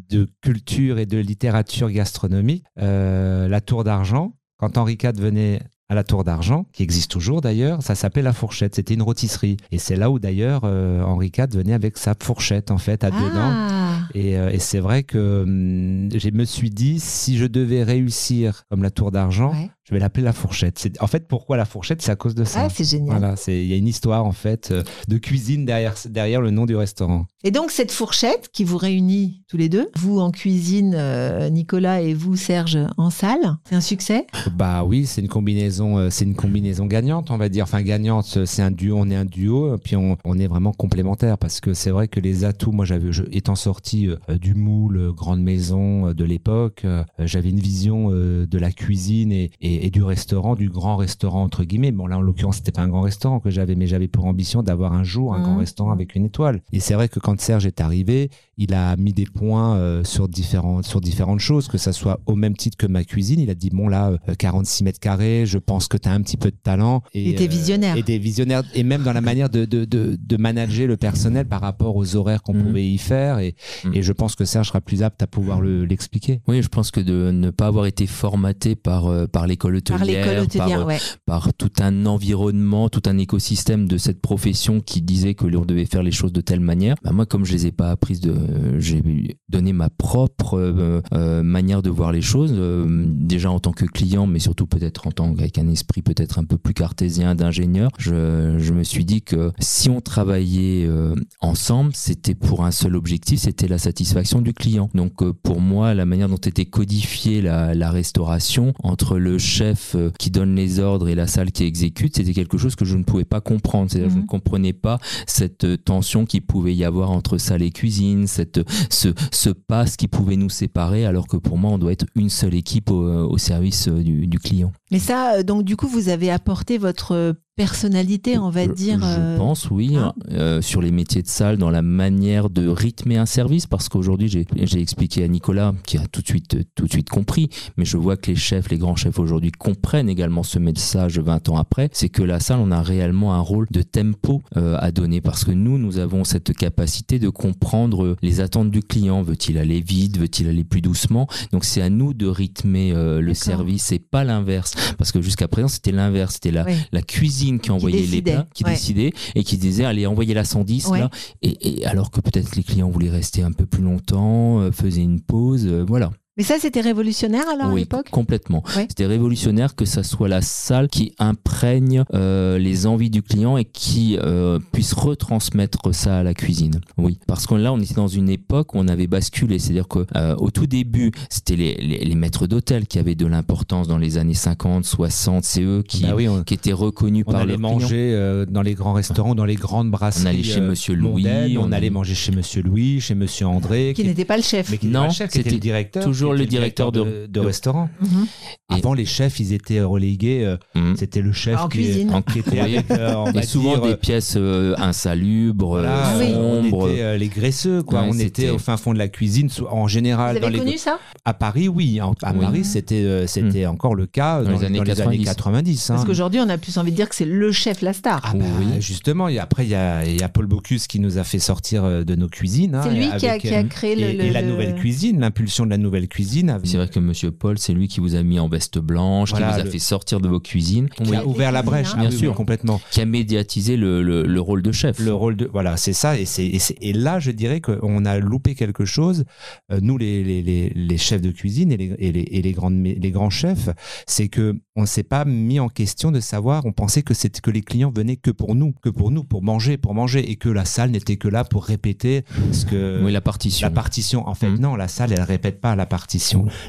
de 0.10 0.28
culture 0.42 1.00
et 1.00 1.06
de 1.06 1.18
littérature 1.18 1.90
gastronomique, 1.92 2.64
euh, 2.80 3.48
la 3.48 3.62
Tour 3.62 3.84
d'Argent, 3.84 4.34
quand 4.58 4.78
Henri 4.78 4.98
IV 5.02 5.20
venait 5.20 5.60
à 5.90 5.96
la 5.96 6.06
Tour 6.06 6.24
d'Argent, 6.24 6.66
qui 6.72 6.84
existe 6.84 7.12
toujours 7.12 7.42
d'ailleurs, 7.42 7.84
ça 7.84 7.96
s'appelait 7.96 8.22
la 8.22 8.32
fourchette, 8.32 8.76
c'était 8.76 8.94
une 8.94 9.02
rôtisserie. 9.02 9.58
Et 9.72 9.78
c'est 9.78 9.98
là 9.98 10.10
où 10.10 10.20
d'ailleurs 10.20 10.62
euh, 10.64 11.02
Henri 11.04 11.30
IV 11.38 11.48
venait 11.52 11.74
avec 11.74 11.98
sa 11.98 12.14
fourchette 12.18 12.72
en 12.72 12.78
fait 12.78 13.04
à 13.04 13.12
deux 13.12 13.18
dents. 13.18 13.52
Ah, 13.52 14.00
Et, 14.14 14.38
euh, 14.38 14.50
et 14.52 14.60
c'est 14.60 14.80
vrai 14.80 15.04
que 15.04 15.44
hum, 15.44 16.10
je 16.18 16.30
me 16.30 16.46
suis 16.46 16.70
dit, 16.70 17.02
si 17.02 17.38
je 17.38 17.46
devais 17.46 17.84
réussir 17.84 18.64
comme 18.70 18.84
la 18.84 18.92
Tour 18.92 19.12
d'Argent, 19.12 19.52
ouais. 19.52 19.70
Je 19.90 19.96
vais 19.96 20.00
l'appeler 20.00 20.24
la 20.24 20.32
fourchette. 20.34 20.88
En 21.00 21.08
fait, 21.08 21.28
pourquoi 21.28 21.58
la 21.58 21.66
fourchette? 21.66 22.04
C'est 22.04 22.12
à 22.12 22.16
cause 22.16 22.36
de 22.36 22.44
ça. 22.44 22.66
Ah, 22.66 22.70
c'est 22.70 22.84
génial. 22.88 23.18
Voilà, 23.18 23.36
c'est 23.36 23.64
il 23.64 23.68
y 23.68 23.74
a 23.74 23.78
une 23.78 23.88
histoire 23.88 24.26
en 24.26 24.32
fait 24.32 24.70
euh, 24.72 24.84
de 25.08 25.18
cuisine 25.18 25.66
derrière 25.66 25.96
derrière 26.08 26.40
le 26.40 26.52
nom 26.52 26.68
du 26.68 26.76
restaurant. 26.76 27.26
Et 27.44 27.50
donc, 27.50 27.72
cette 27.72 27.92
fourchette 27.92 28.50
qui 28.54 28.64
vous 28.64 28.78
réunit 28.78 29.44
tous 29.48 29.58
les 29.58 29.70
deux, 29.70 29.90
vous 29.98 30.20
en 30.20 30.30
cuisine, 30.30 30.94
euh, 30.96 31.50
Nicolas, 31.50 32.02
et 32.02 32.14
vous, 32.14 32.36
Serge, 32.36 32.78
en 32.98 33.10
salle, 33.10 33.58
c'est 33.68 33.74
un 33.76 33.82
succès? 33.82 34.28
Bah 34.56 34.84
oui, 34.86 35.08
c'est 35.08 35.22
une 35.22 35.28
combinaison, 35.28 35.98
euh, 35.98 36.10
c'est 36.12 36.26
une 36.26 36.36
combinaison 36.36 36.86
gagnante, 36.86 37.32
on 37.32 37.38
va 37.38 37.50
dire. 37.50 37.64
Enfin 37.64 37.82
gagnante, 37.82 38.46
c'est 38.46 38.62
un 38.62 38.70
duo, 38.70 38.96
on 39.00 39.10
est 39.10 39.16
un 39.16 39.26
duo, 39.26 39.76
puis 39.84 39.96
on, 39.96 40.16
on 40.24 40.38
est 40.38 40.48
vraiment 40.48 40.74
complémentaires 40.74 41.40
parce 41.40 41.60
que 41.60 41.74
c'est 41.74 41.90
vrai 41.90 42.08
que 42.08 42.20
les 42.20 42.46
atouts, 42.46 42.72
moi 42.72 42.86
j'avais, 42.86 43.10
étant 43.32 43.56
sorti 43.56 44.10
du 44.40 44.54
moule 44.54 45.12
grande 45.16 45.42
maison 45.42 46.14
de 46.14 46.24
l'époque, 46.24 46.86
j'avais 47.18 47.50
une 47.50 47.60
vision 47.60 48.12
de 48.12 48.58
la 48.60 48.72
cuisine 48.72 49.32
et, 49.32 49.50
et- 49.60 49.71
et 49.76 49.90
du 49.90 50.04
restaurant, 50.04 50.56
du 50.56 50.70
grand 50.70 50.96
restaurant 50.96 51.44
entre 51.44 51.64
guillemets. 51.64 51.92
Bon 51.92 52.08
là 52.08 52.18
en 52.18 52.22
l'occurrence 52.22 52.58
c'était 52.58 52.72
pas 52.72 52.82
un 52.82 52.88
grand 52.88 53.02
restaurant 53.02 53.40
que 53.40 53.50
j'avais, 53.50 53.76
mais 53.76 53.88
j'avais 53.88 54.08
pour 54.08 54.26
ambition 54.26 54.64
d'avoir 54.64 54.94
un 54.94 55.04
jour 55.04 55.34
un 55.34 55.42
grand 55.42 55.58
restaurant 55.58 55.92
avec 55.92 56.16
une 56.16 56.26
étoile. 56.26 56.62
Et 56.72 56.80
c'est 56.80 56.94
vrai 56.94 57.10
que 57.10 57.20
quand 57.20 57.40
Serge 57.40 57.66
est 57.66 57.82
arrivé, 57.82 58.30
il 58.64 58.74
a 58.74 58.96
mis 58.98 59.14
des 59.14 59.26
points 59.26 59.76
euh, 59.78 60.04
sur 60.04 60.28
différentes 60.28 60.86
sur 60.86 61.02
différentes 61.02 61.40
choses, 61.40 61.68
que 61.68 61.78
ça 61.78 61.92
soit 61.94 62.20
au 62.26 62.36
même 62.36 62.56
titre 62.56 62.78
que 62.78 62.88
ma 62.88 63.04
cuisine. 63.04 63.40
Il 63.40 63.50
a 63.50 63.56
dit 63.56 63.70
bon 63.72 63.88
là, 63.88 64.12
euh, 64.30 64.36
46 64.38 64.84
mètres 64.84 65.00
carrés, 65.00 65.46
je 65.46 65.58
pense 65.58 65.88
que 65.88 65.98
tu 65.98 66.08
as 66.08 66.14
un 66.14 66.22
petit 66.22 66.38
peu 66.38 66.52
de 66.52 66.58
talent. 66.62 67.02
Et, 67.14 67.24
Il 67.24 67.28
était 67.30 67.48
visionnaire. 67.48 67.98
et 67.98 68.04
des 68.04 68.20
visionnaires 68.20 68.64
et 68.76 68.84
même 68.84 69.04
dans 69.04 69.14
la 69.14 69.22
manière 69.22 69.50
de 69.50 69.66
de, 69.66 69.86
de, 69.86 70.18
de 70.20 70.38
manager 70.38 70.88
le 70.88 70.98
personnel 70.98 71.46
par 71.48 71.62
rapport 71.62 71.96
aux 71.96 72.16
horaires 72.16 72.42
qu'on 72.44 72.54
Mhm. 72.54 72.64
pouvait 72.66 72.88
y 72.88 72.98
faire. 72.98 73.40
Et, 73.40 73.56
Mhm. 73.86 73.96
et 73.96 74.02
je 74.04 74.12
pense 74.14 74.36
que 74.36 74.46
Serge 74.46 74.68
sera 74.68 74.82
plus 74.82 75.02
apte 75.04 75.22
à 75.24 75.28
pouvoir 75.28 75.62
le- 75.62 75.86
l'expliquer. 75.86 76.42
Oui, 76.48 76.62
je 76.62 76.68
pense 76.68 76.92
que 76.92 77.00
de 77.00 77.32
ne 77.32 77.50
pas 77.50 77.68
avoir 77.68 77.86
été 77.86 78.06
formaté 78.08 78.76
par, 78.76 79.08
euh, 79.08 79.28
par 79.28 79.48
l'école 79.48 79.76
hôtelière, 79.78 80.00
Par 80.00 80.08
l'école 80.08 80.34
par, 80.36 80.44
hôtelière, 80.44 80.82
euh, 80.82 80.86
ouais. 80.86 80.98
par 81.26 81.54
tout 81.54 81.72
un 81.80 82.06
environnement, 82.06 82.90
tout 82.90 83.04
un 83.06 83.18
écosystème 83.18 83.88
de 83.88 83.98
cette 83.98 84.22
profession 84.22 84.80
qui 84.82 85.02
disait 85.02 85.34
que 85.34 85.46
l'on 85.46 85.66
devait 85.66 85.86
faire 85.86 86.04
les 86.04 86.12
choses 86.12 86.32
de 86.34 86.42
telle 86.42 86.60
manière. 86.60 86.96
Bah 87.04 87.12
moi, 87.12 87.26
comme 87.26 87.46
je 87.46 87.54
les 87.54 87.68
ai 87.68 87.72
pas 87.72 87.92
apprises, 87.92 88.20
de, 88.22 88.34
j'ai 88.80 89.02
donné 89.50 89.74
ma 89.74 89.90
propre 89.90 90.58
euh, 90.58 91.02
euh, 91.14 91.44
manière 91.44 91.82
de 91.82 91.90
voir 91.90 92.12
les 92.12 92.22
choses, 92.22 92.54
euh, 92.56 93.06
déjà 93.08 93.52
en 93.52 93.60
tant 93.60 93.72
que 93.72 93.86
client, 93.86 94.28
mais 94.28 94.40
surtout 94.40 94.66
peut-être 94.68 95.08
en 95.08 95.12
tant 95.12 95.34
qu'avec 95.34 95.58
un 95.58 95.68
esprit 95.68 96.02
peut-être 96.02 96.40
un 96.40 96.44
peu 96.44 96.58
plus 96.58 96.74
cartésien 96.74 97.36
d'ingénieur. 97.36 97.92
Je, 97.98 98.56
je 98.58 98.74
me 98.74 98.84
suis 98.84 99.06
dit 99.06 99.22
que 99.22 99.52
si 99.60 99.90
on 99.90 100.02
travaillait 100.02 100.86
euh, 100.88 101.16
ensemble, 101.42 101.92
c'était 101.94 102.36
pour 102.36 102.66
un 102.66 102.72
seul 102.72 102.96
objectif, 102.96 103.40
c'était 103.42 103.68
la 103.68 103.78
satisfaction 103.78 104.42
du 104.42 104.54
client. 104.54 104.90
Donc 104.94 105.22
euh, 105.22 105.34
pour 105.34 105.60
moi, 105.62 105.94
la 105.94 106.06
manière 106.06 106.30
dont 106.30 106.36
était 106.38 106.66
codifiée 106.66 107.42
la, 107.42 107.74
la 107.76 107.92
restauration 107.92 108.74
entre 108.84 109.18
le 109.18 109.38
chef 109.38 109.96
euh, 109.96 110.12
qui 110.20 110.32
donne 110.32 110.56
les 110.56 110.80
ordres 110.80 111.08
et 111.10 111.16
la 111.16 111.28
salle 111.28 111.52
qui 111.52 111.64
exécute, 111.64 112.16
c'était 112.16 112.34
quelque 112.34 112.58
chose 112.58 112.76
que 112.76 112.86
je 112.86 112.98
ne 112.98 113.04
pouvais 113.04 113.26
pas 113.26 113.42
comprendre. 113.42 113.90
C'est-à-dire 113.92 114.08
que 114.10 114.14
je 114.14 114.18
Mhm. 114.18 114.24
ne 114.24 114.28
comprenais 114.28 114.74
pas 114.74 115.00
cette 115.28 115.64
euh, 115.64 115.78
tension 115.78 116.26
qui 116.26 116.42
pouvait 116.42 116.76
y 116.76 116.84
avoir 116.84 117.12
entre 117.12 117.38
salle 117.38 117.62
et 117.62 117.72
cuisine, 117.72 118.28
cette, 118.32 118.62
ce, 118.90 119.10
ce 119.32 119.50
passe 119.50 119.98
qui 119.98 120.08
pouvait 120.08 120.38
nous 120.38 120.50
séparer, 120.50 121.06
alors 121.06 121.28
que 121.28 121.38
pour 121.38 121.58
moi, 121.58 121.72
on 121.72 121.78
doit 121.78 121.92
être 121.92 122.06
une 122.16 122.30
seule 122.30 122.56
équipe 122.56 122.90
au, 122.90 123.38
service 123.38 123.88
euh, 123.88 124.04
du 124.04 124.40
client. 124.40 124.72
Mais 124.92 125.00
ça, 125.00 125.36
euh, 125.36 125.44
donc 125.44 125.64
du 125.64 125.76
coup, 125.76 125.88
vous 125.88 126.10
avez 126.10 126.30
apporté 126.30 126.78
votre 126.78 127.14
euh, 127.14 127.34
personnalité, 127.56 128.38
on 128.38 128.50
va 128.50 128.66
dire. 128.66 129.00
Je 129.02 129.20
euh, 129.20 129.38
pense, 129.38 129.70
oui, 129.70 129.96
hein 129.96 130.14
euh, 130.32 130.62
sur 130.62 130.82
les 130.82 130.92
métiers 130.92 131.22
de 131.22 131.28
salle, 131.28 131.58
dans 131.58 131.70
la 131.70 131.82
manière 131.82 132.50
de 132.50 132.68
rythmer 132.68 133.18
un 133.18 133.26
service, 133.26 133.68
parce 133.68 133.90
qu'aujourd'hui, 133.90 134.30
j'ai 134.30 134.46
j'ai 134.56 134.80
expliqué 134.80 135.24
à 135.24 135.28
Nicolas, 135.28 135.74
qui 135.86 135.98
a 135.98 136.08
tout 136.12 136.22
de 136.22 136.28
suite, 136.28 136.58
tout 136.76 136.86
de 136.86 136.92
suite 136.92 137.10
compris, 137.10 137.50
mais 137.78 137.86
je 137.86 137.98
vois 137.98 138.18
que 138.18 138.32
les 138.32 138.36
chefs, 138.36 138.70
les 138.70 138.78
grands 138.78 138.96
chefs 138.96 139.20
aujourd'hui 139.20 139.52
comprennent 139.52 140.10
également 140.10 140.44
ce 140.44 140.60
message 140.60 141.20
20 141.20 141.50
ans 141.50 141.58
après, 141.58 141.90
c'est 141.94 142.10
que 142.10 142.24
la 142.24 142.40
salle, 142.40 142.60
on 142.60 142.72
a 142.72 142.82
réellement 142.82 143.36
un 143.36 143.40
rôle 143.40 143.68
de 143.70 143.82
tempo 143.82 144.42
euh, 144.58 144.78
à 144.80 144.92
donner, 144.92 145.22
parce 145.22 145.44
que 145.44 145.52
nous, 145.52 145.78
nous 145.78 146.00
avons 146.00 146.24
cette 146.24 146.54
capacité 146.54 147.20
de 147.20 147.30
comprendre 147.30 148.16
les 148.24 148.40
attentes 148.40 148.72
du 148.72 148.82
client. 148.82 149.22
Veut-il 149.22 149.58
aller 149.58 149.82
vite? 149.82 150.18
Veut-il 150.18 150.48
aller 150.48 150.64
plus 150.64 150.82
doucement? 150.82 151.28
Donc 151.52 151.66
c'est 151.66 151.82
à 151.82 151.90
nous 151.90 152.14
de 152.14 152.28
rythmer 152.28 152.94
euh, 152.94 153.22
le 153.22 153.34
service 153.34 153.92
et 153.92 154.00
pas 154.00 154.24
l'inverse, 154.24 154.74
parce 154.98 155.12
que 155.12 155.22
jusqu'à 155.22 155.48
présent, 155.48 155.68
c'était 155.68 155.92
l'inverse, 155.92 156.36
c'était 156.36 156.52
la, 156.52 156.66
cuisine 157.02 157.60
qui 157.60 157.72
envoyait 157.72 158.06
les 158.06 158.22
plats, 158.22 158.48
qui 158.54 158.64
ouais. 158.64 158.72
décidait 158.72 159.12
et 159.36 159.44
qui 159.44 159.58
disait 159.58 159.86
allez 159.86 160.06
envoyez 160.06 160.34
la 160.34 160.44
110 160.44 160.88
Ouais. 160.88 161.00
là 161.00 161.10
et, 161.42 161.80
et 161.80 161.86
alors 161.86 162.12
que 162.12 162.22
peut-être 162.22 162.56
les 162.56 162.64
clients 162.64 162.90
voulaient 162.90 163.10
rester 163.10 163.42
un 163.44 163.52
peu 163.52 163.66
plus 163.66 163.84
longtemps 163.84 164.60
euh, 164.60 164.72
faisaient 164.72 165.02
une 165.02 165.22
pause 165.22 165.66
euh, 165.68 165.84
voilà 165.88 166.12
Mais 166.38 166.44
ça, 166.44 166.56
c'était 166.60 166.80
révolutionnaire 166.82 167.44
alors 167.50 167.68
à 167.68 167.74
oui 167.74 167.82
l'époque 167.82 168.10
complètement 168.10 168.64
Ouais. 168.78 168.86
c'était 168.88 169.06
révolutionnaire 169.06 169.76
que 169.76 169.84
ça 169.84 170.02
soit 170.02 170.30
la 170.30 170.42
salle 170.42 170.88
qui 170.88 171.14
imprègne 171.20 172.04
euh, 172.14 172.58
les 172.58 172.88
envies 172.88 173.10
du 173.10 173.22
client 173.22 173.58
et 173.58 173.66
qui 173.66 174.18
euh, 174.18 174.58
puisse 174.72 174.94
retransmettre 174.94 175.94
ça 175.94 176.20
à 176.20 176.24
la 176.24 176.34
cuisine 176.34 176.80
oui 176.98 177.20
parce 177.28 177.48
que 177.48 177.56
là 177.56 177.74
on 177.74 177.80
était 177.82 177.96
dans 177.96 178.08
une 178.08 178.30
époque 178.30 178.74
où 178.74 178.78
on 178.80 178.88
avait 178.88 179.08
basculé 179.08 179.60
c'est-à-dire 179.60 179.90
que 179.90 180.06
euh, 180.16 180.36
au 180.38 180.52
tout 180.52 180.68
début 180.68 181.12
c'était 181.30 181.58
les, 181.58 181.76
les, 181.76 182.06
les 182.06 182.16
maîtres 182.16 182.48
d'hôtel 182.48 182.88
qui 182.88 182.98
avaient 182.98 183.16
de 183.16 183.26
l'importance 183.26 183.90
dans 183.90 183.98
les 183.98 184.18
années 184.18 184.34
50 184.34 184.86
60 184.86 185.44
c'est 185.44 185.64
eux 185.64 185.84
qui 185.86 186.04
Bah 186.04 186.14
oui, 186.16 186.30
on, 186.30 186.44
qui 186.44 186.54
étaient 186.54 186.72
reconnus 186.72 187.26
on 187.28 187.32
par 187.34 187.44
clients. 187.44 187.60
manger 187.60 188.14
euh, 188.14 188.46
dans 188.46 188.62
les 188.62 188.74
grands 188.74 188.94
restaurants, 188.94 189.36
dans 189.36 189.46
les 189.46 189.56
grandes 189.56 189.92
brasseries. 189.92 190.24
On 190.26 190.30
allait 190.30 190.44
chez 190.44 190.62
euh, 190.62 190.70
Monsieur 190.70 190.94
Louis, 190.96 191.58
on, 191.58 191.64
on 191.66 191.72
allait 191.74 191.90
manger 191.90 192.16
chez 192.16 192.32
Monsieur 192.32 192.62
Louis, 192.62 193.02
chez 193.02 193.16
Monsieur 193.16 193.48
André, 193.48 193.92
Qui 193.96 194.06
n'était 194.06 194.24
pas 194.26 194.38
le 194.38 194.44
chef. 194.44 194.70
mais 194.72 194.78
qui 194.78 194.88
Non, 194.88 195.02
pas 195.02 195.08
le 195.08 195.14
chef, 195.14 195.32
qui 195.32 195.40
était 195.40 195.50
c'était 195.50 195.56
le 195.58 195.62
directeur, 195.62 196.04
toujours 196.04 196.21
le 196.22 196.46
directeur 196.46 196.92
de- 196.92 197.00
de, 197.02 197.06
de 197.06 197.28
de- 197.28 197.40
restaurant. 197.40 197.90
Mhm. 198.02 198.26
Et- 198.72 198.74
Avant, 198.76 198.94
les 198.94 199.06
chefs, 199.06 199.40
ils 199.40 199.54
étaient 199.54 199.82
relégués. 199.82 200.46
euh, 200.46 200.58
Mhm. 200.76 200.96
C'était 200.98 201.22
le 201.22 201.32
chef 201.34 201.60
En 201.60 201.68
qui, 201.68 201.78
cuisine. 201.80 202.14
En- 202.14 202.22
qui 202.22 202.40
était 202.40 202.60
avec, 202.60 202.90
euh, 202.92 203.14
on 203.18 203.32
Et 203.34 203.44
souvent 203.44 203.74
dire, 203.74 203.82
des 203.82 203.90
euh, 203.92 203.96
pièces 203.98 204.36
euh, 204.38 204.74
insalubres, 204.78 205.68
voilà, 205.68 206.16
euh, 206.16 206.20
oui. 206.20 206.34
on 206.36 206.64
sombres. 206.64 206.90
était 206.90 207.02
euh, 207.02 207.18
les 207.18 207.28
graisseux, 207.28 207.84
quoi. 207.84 208.02
Ouais, 208.02 208.10
on 208.12 208.20
était 208.20 208.50
au 208.50 208.58
fin 208.60 208.78
fond 208.78 208.94
de 208.94 208.98
la 209.00 209.08
cuisine. 209.08 209.50
En 209.70 209.88
général, 209.88 210.36
Vous 210.36 210.42
dans 210.42 210.48
avez 210.48 210.58
les... 210.58 210.64
connu 210.64 210.78
ça? 210.78 211.00
À 211.26 211.34
Paris, 211.34 211.68
oui. 211.68 212.00
En- 212.02 212.14
À 212.22 212.34
Oui. 212.34 212.40
Paris, 212.42 212.64
c'était 212.66 212.96
euh, 213.04 213.28
c'était 213.28 213.66
encore 213.66 213.96
le 213.96 214.06
cas 214.06 214.42
dans, 214.44 214.52
les 214.52 214.64
années 214.66 214.78
dans 214.80 214.84
90. 214.86 215.26
90. 215.26 215.90
hein. 215.90 215.94
Parce 215.96 216.06
qu'aujourd'hui, 216.06 216.40
on 216.40 216.50
a 216.50 216.58
plus 216.58 216.78
envie 216.78 216.92
de 216.92 216.96
dire 216.96 217.10
que 217.10 217.16
c'est 217.16 217.26
le 217.26 217.52
chef, 217.52 217.82
la 217.82 217.94
star. 217.94 218.22
Ah 218.24 218.34
bah, 218.34 218.46
Oui. 218.60 218.66
justement, 218.82 219.28
et 219.28 219.40
après 219.40 219.66
il 219.66 219.70
y 219.70 219.76
a, 219.76 220.06
il 220.06 220.20
y 220.20 220.24
a 220.24 220.30
Paul 220.30 220.46
Bocuse 220.46 220.88
qui 220.88 221.00
nous 221.00 221.18
a 221.18 221.24
fait 221.24 221.40
sortir 221.40 221.84
euh, 221.84 222.04
de 222.04 222.16
nos 222.16 222.28
cuisines. 222.30 222.76
hein, 222.76 222.82
c'est 222.84 222.94
lui 222.96 223.10
qui 223.18 223.28
a, 223.28 223.34
euh, 223.60 223.64
créé 223.64 223.96
le. 223.96 224.24
et, 224.24 224.30
la 224.32 224.42
le- 224.42 224.48
nouvelle 224.50 224.76
cuisine, 224.76 225.20
l'impulsion 225.20 225.66
de 225.66 225.70
la 225.72 225.78
nouvelle 225.78 226.08
cuisine. 226.12 226.60
C'est 226.64 226.78
vrai 226.78 226.88
que 226.88 227.00
Monsieur 227.00 227.32
Paul, 227.32 227.58
c'est 227.58 227.74
lui 227.74 227.88
qui 227.88 228.00
vous 228.00 228.16
a 228.16 228.22
mis 228.24 228.40
en 228.40 228.48
veste 228.48 228.78
blanche, 228.80 229.32
Voilà, 229.32 229.48
qui 229.48 229.54
vous 229.56 229.60
a 229.62 229.64
le- 229.64 229.70
fait 229.72 229.80
sortir 229.80 230.20
de 230.20 230.28
vos 230.28 230.40
cuisines, 230.40 230.90
qui 230.90 231.10
Oui. 231.10 231.16
a 231.16 231.26
ouvert 231.26 231.52
la 231.52 231.64
brèche, 231.64 231.96
Bien 231.96 232.06
Ah 232.08 232.10
oui, 232.12 232.18
sûr. 232.18 232.36
complètement. 232.36 232.80
qui 232.92 233.02
a 233.02 233.06
médiatisé 233.06 233.78
le, 233.78 234.04
le, 234.04 234.24
le 234.28 234.42
rôle 234.42 234.62
de 234.62 234.72
chef. 234.72 235.00
Le 235.00 235.14
rôle 235.14 235.36
de 235.36 235.50
voilà, 235.52 235.78
c'est 235.78 235.94
ça 235.94 236.18
et 236.20 236.26
c'est 236.26 236.52
et, 236.82 236.94
là 236.94 237.20
je 237.20 237.32
dirais 237.32 237.62
qu'on 237.62 238.06
a 238.06 238.20
loupé 238.20 238.54
quelque 238.56 238.86
chose. 238.86 239.24
euh, 239.72 239.80
nous 239.82 239.98
les, 239.98 240.24
les, 240.24 240.42
les, 240.44 240.70
les 240.76 240.98
chefs 240.98 241.22
de 241.22 241.32
cuisine 241.32 241.72
et 241.72 241.78
les 241.78 241.96
et 242.32 242.52
grandes 242.52 242.84
les 242.84 243.12
grands 243.12 243.30
chefs, 243.30 243.70
c'est 244.08 244.28
que 244.28 244.56
on 244.76 244.86
s'est 244.86 245.04
pas 245.04 245.26
mis 245.26 245.60
en 245.60 245.70
question 245.70 246.12
de 246.12 246.20
savoir. 246.20 246.66
On 246.66 246.72
pensait 246.74 247.02
que 247.04 247.14
c'était 247.14 247.40
que 247.42 247.52
les 247.52 247.62
clients 247.62 247.92
venaient 247.96 248.16
que 248.18 248.32
pour 248.32 248.56
nous, 248.56 248.74
que 248.82 248.90
pour 248.90 249.12
nous, 249.12 249.24
pour 249.24 249.44
manger, 249.44 249.78
pour 249.78 249.94
manger 249.94 250.30
et 250.30 250.36
que 250.36 250.50
la 250.50 250.66
salle 250.66 250.92
n'était 250.92 251.18
que 251.18 251.28
là 251.28 251.44
pour 251.44 251.64
répéter 251.66 252.24
ce 252.52 252.66
que 252.66 253.02
oui, 253.04 253.12
la 253.12 253.22
partition. 253.22 253.66
La 253.68 253.72
partition, 253.72 254.28
en 254.28 254.36
fait, 254.36 254.50
Mhm. 254.50 254.60
non, 254.60 254.76
la 254.76 254.88
salle, 254.88 255.14
elle 255.14 255.22
répète 255.22 255.62
pas 255.62 255.76
la 255.76 255.86
partition. 255.86 256.01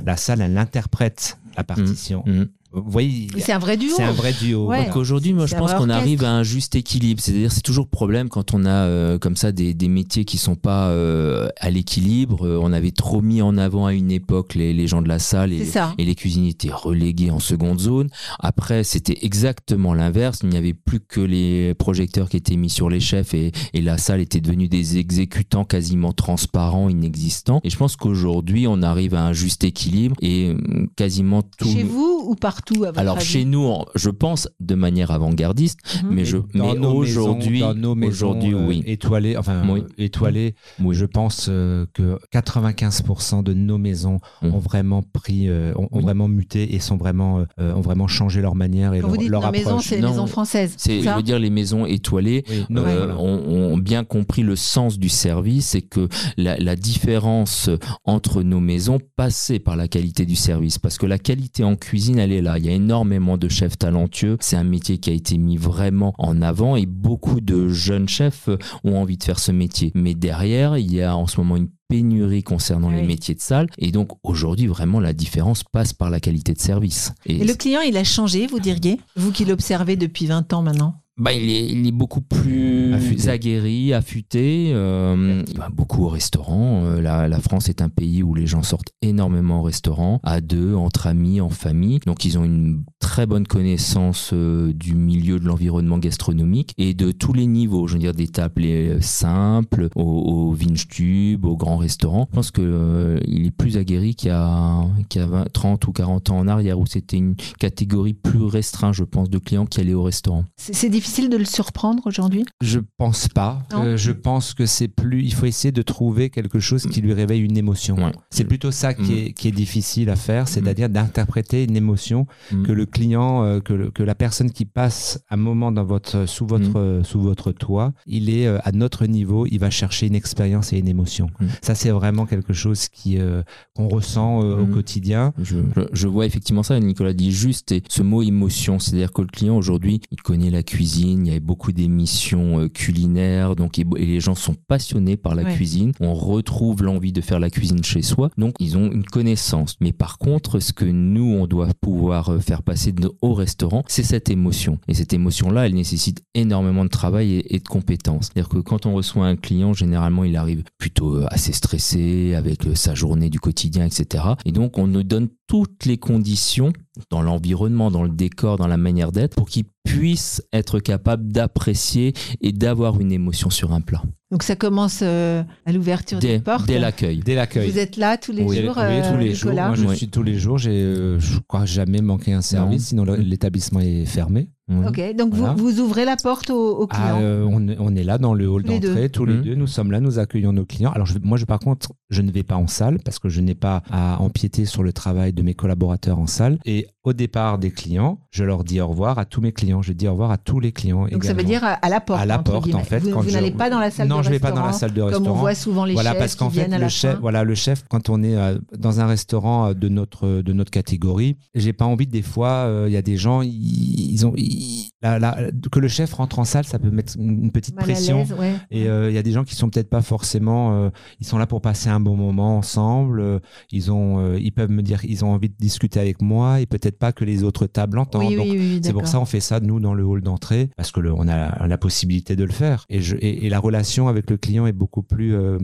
La 0.04 0.16
salle, 0.16 0.40
elle 0.40 0.58
interprète 0.58 1.38
la 1.56 1.64
partition. 1.64 2.22
Mhm. 2.26 2.48
Vous 2.72 2.90
voyez, 2.90 3.28
Mais 3.34 3.40
C'est 3.40 3.52
un 3.52 3.58
vrai 3.58 3.76
duo. 3.76 3.90
c'est 3.96 4.02
un 4.02 4.12
vrai 4.12 4.32
duo. 4.32 4.66
Ouais. 4.66 4.86
Donc 4.86 4.96
aujourd'hui, 4.96 5.32
moi, 5.34 5.46
je 5.46 5.54
pense 5.54 5.74
qu'on 5.74 5.90
arrive 5.90 6.24
à 6.24 6.32
un 6.32 6.42
juste 6.42 6.74
équilibre. 6.74 7.20
C'est-à-dire, 7.20 7.52
c'est 7.52 7.60
toujours 7.60 7.84
le 7.84 7.90
problème 7.90 8.28
quand 8.28 8.54
on 8.54 8.64
a 8.64 8.70
euh, 8.70 9.18
comme 9.18 9.36
ça 9.36 9.52
des, 9.52 9.74
des 9.74 9.88
métiers 9.88 10.24
qui 10.24 10.38
sont 10.38 10.54
pas 10.56 10.88
euh, 10.88 11.48
à 11.60 11.70
l'équilibre. 11.70 12.46
Euh, 12.46 12.58
on 12.62 12.72
avait 12.72 12.90
trop 12.90 13.20
mis 13.20 13.42
en 13.42 13.58
avant 13.58 13.86
à 13.86 13.92
une 13.92 14.10
époque 14.10 14.54
les, 14.54 14.72
les 14.72 14.86
gens 14.86 15.02
de 15.02 15.08
la 15.08 15.18
salle 15.18 15.52
et, 15.52 15.64
ça. 15.64 15.94
et 15.98 16.04
les 16.04 16.14
cuisiniers 16.14 16.50
étaient 16.50 16.72
relégués 16.72 17.30
en 17.30 17.40
seconde 17.40 17.78
zone. 17.80 18.08
Après, 18.38 18.84
c'était 18.84 19.18
exactement 19.22 19.94
l'inverse. 19.94 20.40
Il 20.42 20.48
n'y 20.48 20.56
avait 20.56 20.74
plus 20.74 21.00
que 21.00 21.20
les 21.20 21.74
projecteurs 21.74 22.28
qui 22.28 22.36
étaient 22.38 22.56
mis 22.56 22.70
sur 22.70 22.88
les 22.88 23.00
chefs 23.00 23.34
et, 23.34 23.52
et 23.74 23.80
la 23.82 23.98
salle 23.98 24.20
était 24.20 24.40
devenue 24.40 24.68
des 24.68 24.98
exécutants 24.98 25.64
quasiment 25.64 26.12
transparents, 26.12 26.88
inexistants. 26.88 27.60
Et 27.64 27.70
je 27.70 27.76
pense 27.76 27.96
qu'aujourd'hui, 27.96 28.66
on 28.66 28.82
arrive 28.82 29.14
à 29.14 29.24
un 29.24 29.32
juste 29.32 29.64
équilibre 29.64 30.16
et 30.22 30.48
euh, 30.50 30.86
quasiment 30.96 31.42
tout. 31.42 31.68
Chez 31.68 31.82
vous 31.82 32.24
ou 32.26 32.34
partout? 32.34 32.61
À 32.70 32.74
votre 32.86 32.98
Alors 32.98 33.16
avis 33.16 33.24
chez 33.26 33.44
nous, 33.44 33.70
je 33.94 34.10
pense 34.10 34.48
de 34.60 34.74
manière 34.74 35.10
avant-gardiste, 35.10 35.78
Mhm. 36.04 36.10
mais 36.14 36.24
je, 36.24 36.36
mais 36.54 36.60
aujourd'hui, 36.78 37.62
aujourd'hui, 38.06 38.54
euh, 38.54 38.66
oui. 38.66 38.82
étoilées, 38.86 39.36
enfin 39.36 39.62
Oui. 39.68 39.82
étoilées, 39.98 40.54
Oui. 40.80 40.94
je 40.94 41.04
pense 41.04 41.46
euh, 41.48 41.86
que 41.94 42.18
95% 42.32 43.42
de 43.42 43.52
nos 43.52 43.78
maisons 43.78 44.18
Mhm. 44.42 44.54
ont 44.54 44.58
vraiment 44.58 45.02
pris, 45.02 45.48
euh, 45.48 45.72
ont, 45.76 45.84
ont 45.92 45.98
Oui. 45.98 46.02
vraiment 46.02 46.28
muté 46.28 46.74
et 46.74 46.78
sont 46.80 46.96
vraiment, 46.96 47.44
euh, 47.60 47.74
ont 47.74 47.80
vraiment 47.80 48.06
changé 48.06 48.40
leur 48.40 48.54
manière 48.54 48.94
et 48.94 49.00
Quand 49.00 49.06
leur, 49.08 49.10
vous 49.16 49.16
dites 49.22 49.30
leur 49.30 49.42
nos 49.42 49.50
maisons, 49.52 49.68
approche. 49.70 49.86
c'est 49.86 49.96
les 49.96 50.02
Non, 50.02 50.10
maisons 50.10 50.26
françaises. 50.26 50.74
C'est, 50.76 51.00
je 51.02 51.08
veux 51.10 51.22
dire, 51.22 51.38
les 51.38 51.50
maisons 51.50 51.86
étoilées 51.86 52.44
Oui, 52.48 52.64
non, 52.70 52.82
euh, 52.86 52.98
voilà. 52.98 53.18
ont, 53.18 53.72
ont 53.72 53.78
bien 53.78 54.04
compris 54.04 54.42
le 54.42 54.56
sens 54.56 54.98
du 54.98 55.08
service 55.08 55.74
et 55.74 55.82
que 55.82 56.08
la, 56.36 56.56
la 56.58 56.76
différence 56.76 57.70
entre 58.04 58.42
nos 58.42 58.60
maisons 58.60 58.98
passait 59.16 59.58
par 59.58 59.76
la 59.76 59.88
qualité 59.88 60.24
du 60.26 60.36
service. 60.36 60.78
Parce 60.78 60.98
que 60.98 61.06
la 61.06 61.18
qualité 61.18 61.64
en 61.64 61.76
cuisine, 61.76 62.18
elle 62.18 62.32
est 62.32 62.42
là. 62.42 62.51
Il 62.58 62.66
y 62.66 62.68
a 62.68 62.72
énormément 62.72 63.36
de 63.36 63.48
chefs 63.48 63.78
talentueux. 63.78 64.36
C'est 64.40 64.56
un 64.56 64.64
métier 64.64 64.98
qui 64.98 65.10
a 65.10 65.12
été 65.12 65.38
mis 65.38 65.56
vraiment 65.56 66.14
en 66.18 66.42
avant 66.42 66.76
et 66.76 66.86
beaucoup 66.86 67.40
de 67.40 67.68
jeunes 67.68 68.08
chefs 68.08 68.48
ont 68.84 68.96
envie 68.96 69.16
de 69.16 69.24
faire 69.24 69.38
ce 69.38 69.52
métier. 69.52 69.92
Mais 69.94 70.14
derrière, 70.14 70.76
il 70.76 70.92
y 70.92 71.02
a 71.02 71.16
en 71.16 71.26
ce 71.26 71.38
moment 71.38 71.56
une 71.56 71.68
pénurie 71.88 72.42
concernant 72.42 72.90
les 72.90 73.02
métiers 73.02 73.34
de 73.34 73.40
salle. 73.40 73.68
Et 73.76 73.92
donc 73.92 74.12
aujourd'hui, 74.22 74.66
vraiment, 74.66 74.98
la 74.98 75.12
différence 75.12 75.62
passe 75.62 75.92
par 75.92 76.08
la 76.08 76.20
qualité 76.20 76.54
de 76.54 76.60
service. 76.60 77.12
Et 77.26 77.44
le 77.44 77.54
client, 77.54 77.80
il 77.80 77.96
a 77.96 78.04
changé, 78.04 78.46
vous 78.46 78.60
diriez? 78.60 78.98
Vous 79.16 79.30
qui 79.30 79.44
l'observez 79.44 79.96
depuis 79.96 80.26
20 80.26 80.52
ans 80.54 80.62
maintenant? 80.62 81.01
Bah, 81.22 81.32
il, 81.32 81.48
est, 81.50 81.66
il 81.68 81.86
est 81.86 81.92
beaucoup 81.92 82.20
plus 82.20 82.92
Affûté. 82.94 83.28
aguerri, 83.28 83.92
affûté, 83.92 84.72
euh, 84.74 85.44
il 85.46 85.56
va 85.56 85.68
beaucoup 85.68 86.02
au 86.02 86.08
restaurant. 86.08 86.82
Euh, 86.84 87.00
la, 87.00 87.28
la 87.28 87.38
France 87.38 87.68
est 87.68 87.80
un 87.80 87.88
pays 87.88 88.24
où 88.24 88.34
les 88.34 88.48
gens 88.48 88.64
sortent 88.64 88.90
énormément 89.02 89.60
au 89.60 89.62
restaurant, 89.62 90.18
à 90.24 90.40
deux, 90.40 90.74
entre 90.74 91.06
amis, 91.06 91.40
en 91.40 91.48
famille. 91.48 92.00
Donc 92.06 92.24
ils 92.24 92.38
ont 92.38 92.44
une 92.44 92.82
très 92.98 93.26
bonne 93.26 93.46
connaissance 93.46 94.30
euh, 94.32 94.72
du 94.72 94.96
milieu 94.96 95.38
de 95.38 95.44
l'environnement 95.44 95.98
gastronomique 95.98 96.74
et 96.76 96.92
de 96.92 97.12
tous 97.12 97.32
les 97.32 97.46
niveaux. 97.46 97.86
Je 97.86 97.92
veux 97.92 97.98
dire 98.00 98.14
des 98.14 98.26
tables 98.26 98.64
euh, 98.64 99.00
simples, 99.00 99.90
au, 99.94 100.02
au 100.02 100.52
Vinstube, 100.52 101.44
au 101.44 101.56
grand 101.56 101.76
restaurant. 101.76 102.26
Je 102.30 102.34
pense 102.34 102.50
que 102.50 102.62
euh, 102.62 103.20
il 103.28 103.46
est 103.46 103.50
plus 103.52 103.76
aguerri 103.76 104.16
qu'il 104.16 104.30
y 104.30 104.32
a, 104.32 104.84
qu'il 105.08 105.20
y 105.20 105.24
a 105.24 105.28
20, 105.28 105.52
30 105.52 105.86
ou 105.86 105.92
40 105.92 106.30
ans 106.30 106.38
en 106.38 106.48
arrière 106.48 106.80
où 106.80 106.86
c'était 106.86 107.18
une 107.18 107.36
catégorie 107.60 108.14
plus 108.14 108.42
restreinte, 108.42 108.94
je 108.94 109.04
pense, 109.04 109.30
de 109.30 109.38
clients 109.38 109.66
qui 109.66 109.78
allaient 109.78 109.94
au 109.94 110.02
restaurant. 110.02 110.44
C'est 110.56 110.72
c'est 110.72 110.88
difficile 111.12 111.30
de 111.30 111.36
le 111.36 111.44
surprendre 111.44 112.02
aujourd'hui? 112.06 112.44
Je 112.62 112.80
pense 112.96 113.28
pas. 113.28 113.62
Euh, 113.74 113.96
je 113.98 114.12
pense 114.12 114.54
que 114.54 114.64
c'est 114.64 114.88
plus. 114.88 115.22
Il 115.22 115.34
faut 115.34 115.44
essayer 115.46 115.70
de 115.72 115.82
trouver 115.82 116.30
quelque 116.30 116.58
chose 116.58 116.86
qui 116.86 117.02
lui 117.02 117.12
réveille 117.12 117.42
une 117.42 117.56
émotion. 117.58 117.96
Ouais. 117.96 118.12
C'est 118.30 118.44
plutôt 118.44 118.70
ça 118.70 118.94
qui, 118.94 119.02
Mm. 119.12 119.18
est, 119.18 119.32
qui 119.34 119.48
est 119.48 119.52
difficile 119.52 120.08
à 120.08 120.16
faire, 120.16 120.48
c'est-à-dire 120.48 120.88
d'interpréter 120.88 121.64
une 121.64 121.76
émotion 121.76 122.26
Mm. 122.50 122.62
que 122.62 122.72
le 122.72 122.86
client, 122.86 123.42
euh, 123.44 123.60
que, 123.60 123.74
le- 123.74 123.90
que 123.90 124.02
la 124.02 124.14
personne 124.14 124.50
qui 124.50 124.64
passe 124.64 125.20
un 125.30 125.36
moment 125.36 125.70
dans 125.70 125.84
votre, 125.84 126.24
sous, 126.26 126.46
votre, 126.46 126.70
Mm. 126.70 126.76
euh, 126.76 127.04
sous 127.04 127.20
votre 127.20 127.52
toit, 127.52 127.92
il 128.06 128.30
est 128.30 128.46
euh, 128.46 128.58
à 128.64 128.72
notre 128.72 129.04
niveau, 129.06 129.46
il 129.46 129.58
va 129.58 129.68
chercher 129.70 130.06
une 130.06 130.14
expérience 130.14 130.72
et 130.72 130.78
une 130.78 130.88
émotion. 130.88 131.26
Mm. 131.40 131.46
Ça, 131.60 131.74
c'est 131.74 131.90
vraiment 131.90 132.24
quelque 132.26 132.54
chose 132.54 132.88
qui 132.88 133.18
euh, 133.18 133.42
qu'on 133.76 133.88
ressent 133.88 134.42
euh, 134.42 134.62
au 134.62 134.66
Mm. 134.66 134.70
quotidien. 134.72 135.32
Je, 135.42 135.56
je- 135.76 135.82
je 135.92 136.08
vois 136.08 136.24
effectivement 136.24 136.62
ça, 136.62 136.78
Nicolas 136.80 137.12
dit 137.12 137.32
juste 137.32 137.70
et 137.72 137.82
ce 137.88 138.02
mot 138.02 138.22
émotion, 138.22 138.78
c'est-à-dire 138.78 139.12
que 139.12 139.20
le 139.20 139.28
client 139.28 139.56
aujourd'hui, 139.56 140.00
il 140.10 140.22
connaît 140.22 140.48
la 140.50 140.62
cuisine, 140.62 140.91
il 141.00 141.26
y 141.26 141.34
a 141.36 141.40
beaucoup 141.40 141.72
d'émissions 141.72 142.60
euh, 142.60 142.68
culinaires, 142.68 143.56
donc 143.56 143.78
et, 143.78 143.84
et 143.96 144.06
les 144.06 144.20
gens 144.20 144.34
sont 144.34 144.54
passionnés 144.68 145.16
par 145.16 145.34
la 145.34 145.42
Ouais. 145.42 145.54
cuisine, 145.54 145.92
on 146.00 146.14
retrouve 146.14 146.82
l'envie 146.82 147.12
de 147.12 147.20
faire 147.20 147.40
la 147.40 147.50
cuisine 147.50 147.82
chez 147.82 148.02
soi, 148.02 148.30
donc 148.38 148.54
ils 148.60 148.76
ont 148.76 148.90
une 148.92 149.04
connaissance. 149.04 149.76
Mais 149.80 149.92
par 149.92 150.18
contre, 150.18 150.60
ce 150.60 150.72
que 150.72 150.84
nous, 150.84 151.24
on 151.24 151.46
doit 151.46 151.68
pouvoir 151.80 152.28
euh, 152.30 152.38
faire 152.38 152.62
passer 152.62 152.94
au 153.22 153.34
restaurant, 153.34 153.82
c'est 153.88 154.02
cette 154.04 154.30
émotion. 154.30 154.78
Et 154.88 154.94
cette 154.94 155.12
émotion-là, 155.12 155.66
elle 155.66 155.74
nécessite 155.74 156.22
énormément 156.34 156.84
de 156.84 156.90
travail 156.90 157.32
et, 157.32 157.56
et 157.56 157.58
de 157.58 157.66
compétences. 157.68 158.26
C'est-à-dire 158.32 158.48
que 158.48 158.58
quand 158.58 158.86
on 158.86 158.94
reçoit 158.94 159.26
un 159.26 159.36
client, 159.36 159.72
généralement, 159.72 160.24
il 160.24 160.36
arrive 160.36 160.62
plutôt 160.78 161.16
euh, 161.16 161.26
assez 161.30 161.52
stressé, 161.52 162.34
avec 162.34 162.60
sa 162.74 162.94
journée 162.94 163.30
du 163.30 163.40
quotidien, 163.40 163.84
etc. 163.84 164.24
Et 164.44 164.52
donc, 164.52 164.78
on 164.78 164.86
nous 164.86 165.02
donne 165.02 165.28
toutes 165.48 165.84
les 165.86 165.98
conditions 165.98 166.72
dans 167.10 167.22
l'environnement, 167.22 167.90
dans 167.90 168.02
le 168.04 168.10
décor, 168.10 168.56
dans 168.58 168.66
la 168.66 168.76
manière 168.76 169.12
d'être, 169.12 169.34
pour 169.34 169.48
qu'il 169.48 169.64
puisse 169.84 170.42
être 170.52 170.78
capable 170.78 171.32
d'apprécier 171.32 172.12
et 172.40 172.52
d'avoir 172.52 173.00
une 173.00 173.12
émotion 173.12 173.50
sur 173.50 173.72
un 173.72 173.80
plat. 173.80 174.02
Donc 174.32 174.42
ça 174.44 174.56
commence 174.56 175.00
euh, 175.02 175.42
à 175.66 175.72
l'ouverture 175.72 176.18
des 176.18 176.38
portes. 176.38 176.66
dès 176.66 176.78
l'accueil. 176.78 177.18
Dès 177.18 177.34
l'accueil. 177.34 177.70
Vous 177.70 177.78
êtes 177.78 177.98
là 177.98 178.16
tous 178.16 178.32
les 178.32 178.42
Oui, 178.44 178.62
jours, 178.62 178.74
Oui, 178.78 178.82
euh, 178.82 179.12
tous 179.12 179.18
les 179.18 179.34
jours. 179.34 179.52
Moi, 179.52 179.74
je 179.74 179.84
Oui. 179.86 179.96
suis 179.96 180.08
tous 180.08 180.22
les 180.22 180.38
jours. 180.38 180.56
J'ai, 180.56 180.70
euh, 180.70 181.20
je 181.20 181.38
crois, 181.46 181.66
jamais 181.66 182.00
manqué 182.00 182.32
un 182.32 182.40
service, 182.40 182.86
sinon 182.86 183.04
l'établissement 183.04 183.80
est 183.80 184.06
fermé. 184.06 184.48
Ok, 184.86 185.02
donc 185.18 185.34
Voilà. 185.34 185.52
vous, 185.52 185.68
vous 185.68 185.80
ouvrez 185.80 186.06
la 186.06 186.16
porte 186.16 186.48
aux, 186.48 186.78
aux 186.82 186.86
Ah, 186.90 186.94
clients. 186.96 187.18
euh, 187.20 187.44
on, 187.46 187.68
est- 187.68 187.76
on 187.78 187.94
est 187.94 188.04
là 188.04 188.16
dans 188.16 188.32
le 188.32 188.48
hall 188.48 188.62
d'entrée, 188.62 189.10
tous 189.10 189.26
les 189.26 189.34
Mhm. 189.34 189.42
deux. 189.42 189.54
Nous 189.54 189.66
sommes 189.66 189.92
là, 189.92 190.00
nous 190.00 190.18
accueillons 190.18 190.54
nos 190.54 190.64
clients. 190.64 190.92
Alors, 190.92 191.06
je, 191.06 191.18
moi, 191.22 191.36
je, 191.36 191.44
par 191.44 191.58
contre, 191.58 191.92
je 192.08 192.22
ne 192.22 192.30
vais 192.30 192.42
pas 192.44 192.54
en 192.56 192.66
salle 192.68 192.98
parce 193.04 193.18
que 193.18 193.28
je 193.28 193.42
n'ai 193.42 193.54
pas 193.54 193.82
à 193.90 194.18
empiéter 194.22 194.64
sur 194.64 194.82
le 194.82 194.94
travail 194.94 195.34
de 195.34 195.42
mes 195.42 195.52
collaborateurs 195.52 196.18
en 196.18 196.26
salle. 196.26 196.58
Et 196.64 196.86
au 197.04 197.12
départ 197.12 197.58
des 197.58 197.70
clients, 197.70 198.20
je 198.30 198.44
leur 198.44 198.64
dis 198.64 198.80
au 198.80 198.86
revoir 198.86 199.18
à 199.18 199.26
tous 199.26 199.42
mes 199.42 199.52
clients. 199.52 199.82
Je 199.82 199.92
dis 199.92 200.08
au 200.08 200.12
revoir 200.12 200.30
à 200.30 200.38
tous 200.38 200.58
les 200.58 200.72
clients. 200.72 201.06
donc 201.06 201.24
ça 201.24 201.34
veut 201.34 201.42
dire 201.44 201.62
à, 201.64 201.88
la 201.90 202.00
porte. 202.00 202.22
à 202.22 202.24
la 202.24 202.38
porte, 202.38 202.64
guillemets. 202.64 202.80
en 202.80 202.84
fait. 202.84 203.00
Vous, 203.00 203.10
quand 203.10 203.20
vous 203.20 203.28
je- 203.28 203.34
n'allez 203.34 203.50
pas 203.50 203.68
dans 203.68 203.80
la 203.80 203.90
salle 203.90 204.08
non, 204.08 204.20
de 204.20 204.21
je 204.22 204.30
vais 204.30 204.38
pas 204.38 204.52
dans 204.52 204.64
la 204.64 204.72
salle 204.72 204.92
de 204.92 205.02
restaurant. 205.02 205.24
Comme 205.24 205.32
on 205.36 205.40
voit 205.40 205.54
souvent 205.54 205.84
les 205.84 205.94
voilà, 205.94 206.10
chefs 206.10 206.18
parce 206.18 206.34
qu'en 206.36 206.50
fait, 206.50 206.68
le 206.68 206.88
chef, 206.88 207.14
fin. 207.14 207.20
voilà, 207.20 207.44
le 207.44 207.54
chef, 207.54 207.84
quand 207.88 208.08
on 208.08 208.22
est 208.22 208.36
euh, 208.36 208.58
dans 208.78 209.00
un 209.00 209.06
restaurant 209.06 209.68
euh, 209.68 209.74
de 209.74 209.88
notre 209.88 210.42
de 210.42 210.52
notre 210.52 210.70
catégorie, 210.70 211.36
j'ai 211.54 211.72
pas 211.72 211.84
envie 211.84 212.06
des 212.06 212.22
fois, 212.22 212.48
euh, 212.66 212.84
il 212.88 212.92
y 212.92 212.96
a 212.96 213.02
des 213.02 213.16
gens, 213.16 213.42
ils, 213.42 214.24
ont, 214.26 214.32
ils- 214.36 214.90
la- 215.02 215.18
la- 215.18 215.36
que 215.70 215.78
le 215.80 215.88
chef 215.88 216.12
rentre 216.14 216.38
en 216.38 216.44
salle, 216.44 216.64
ça 216.64 216.78
peut 216.78 216.90
mettre 216.90 217.14
une 217.18 217.50
petite 217.50 217.74
Mal 217.76 217.84
pression. 217.84 218.24
ouais. 218.38 218.54
Et 218.70 218.88
euh, 218.88 219.10
il 219.10 219.14
y 219.14 219.18
a 219.18 219.22
des 219.22 219.32
gens 219.32 219.44
qui 219.44 219.54
sont 219.54 219.68
peut-être 219.68 219.90
pas 219.90 220.02
forcément, 220.02 220.74
euh, 220.84 220.90
ils 221.20 221.26
sont 221.26 221.38
là 221.38 221.46
pour 221.46 221.60
passer 221.60 221.88
un 221.88 222.00
bon 222.00 222.16
moment 222.16 222.58
ensemble. 222.58 223.20
euh, 223.20 223.38
ils 223.70 223.90
ont, 223.90 224.18
euh, 224.20 224.38
ils 224.40 224.52
peuvent 224.52 224.70
me 224.70 224.82
dire, 224.82 225.04
ils 225.04 225.24
ont 225.24 225.32
envie 225.32 225.48
de 225.48 225.54
discuter 225.58 225.98
avec 226.00 226.22
moi 226.22 226.60
et 226.60 226.66
peut-être 226.66 226.98
pas 226.98 227.12
que 227.12 227.24
les 227.24 227.42
autres 227.42 227.66
tables 227.66 227.98
entendent. 227.98 228.22
Oui, 228.26 228.36
Donc, 228.36 228.46
oui, 228.46 228.58
oui, 228.58 228.80
c'est 228.82 228.92
pour 228.92 229.06
ça 229.06 229.18
on 229.20 229.24
fait 229.24 229.40
ça 229.40 229.60
nous 229.60 229.80
dans 229.80 229.94
le 229.94 230.04
hall 230.04 230.20
d'entrée 230.22 230.70
parce 230.76 230.90
que 230.92 231.00
le- 231.00 231.12
on 231.12 231.28
a 231.28 231.66
la 231.66 231.78
possibilité 231.78 232.36
de 232.36 232.44
le 232.44 232.52
faire 232.52 232.84
et, 232.88 233.00
je, 233.00 233.16
et, 233.16 233.46
et 233.46 233.48
la 233.48 233.58
relation 233.58 234.08
avec 234.12 234.30
le 234.30 234.36
client 234.36 234.66
est 234.66 234.72
beaucoup 234.72 235.02
plus, 235.02 235.34
euh, 235.34 235.58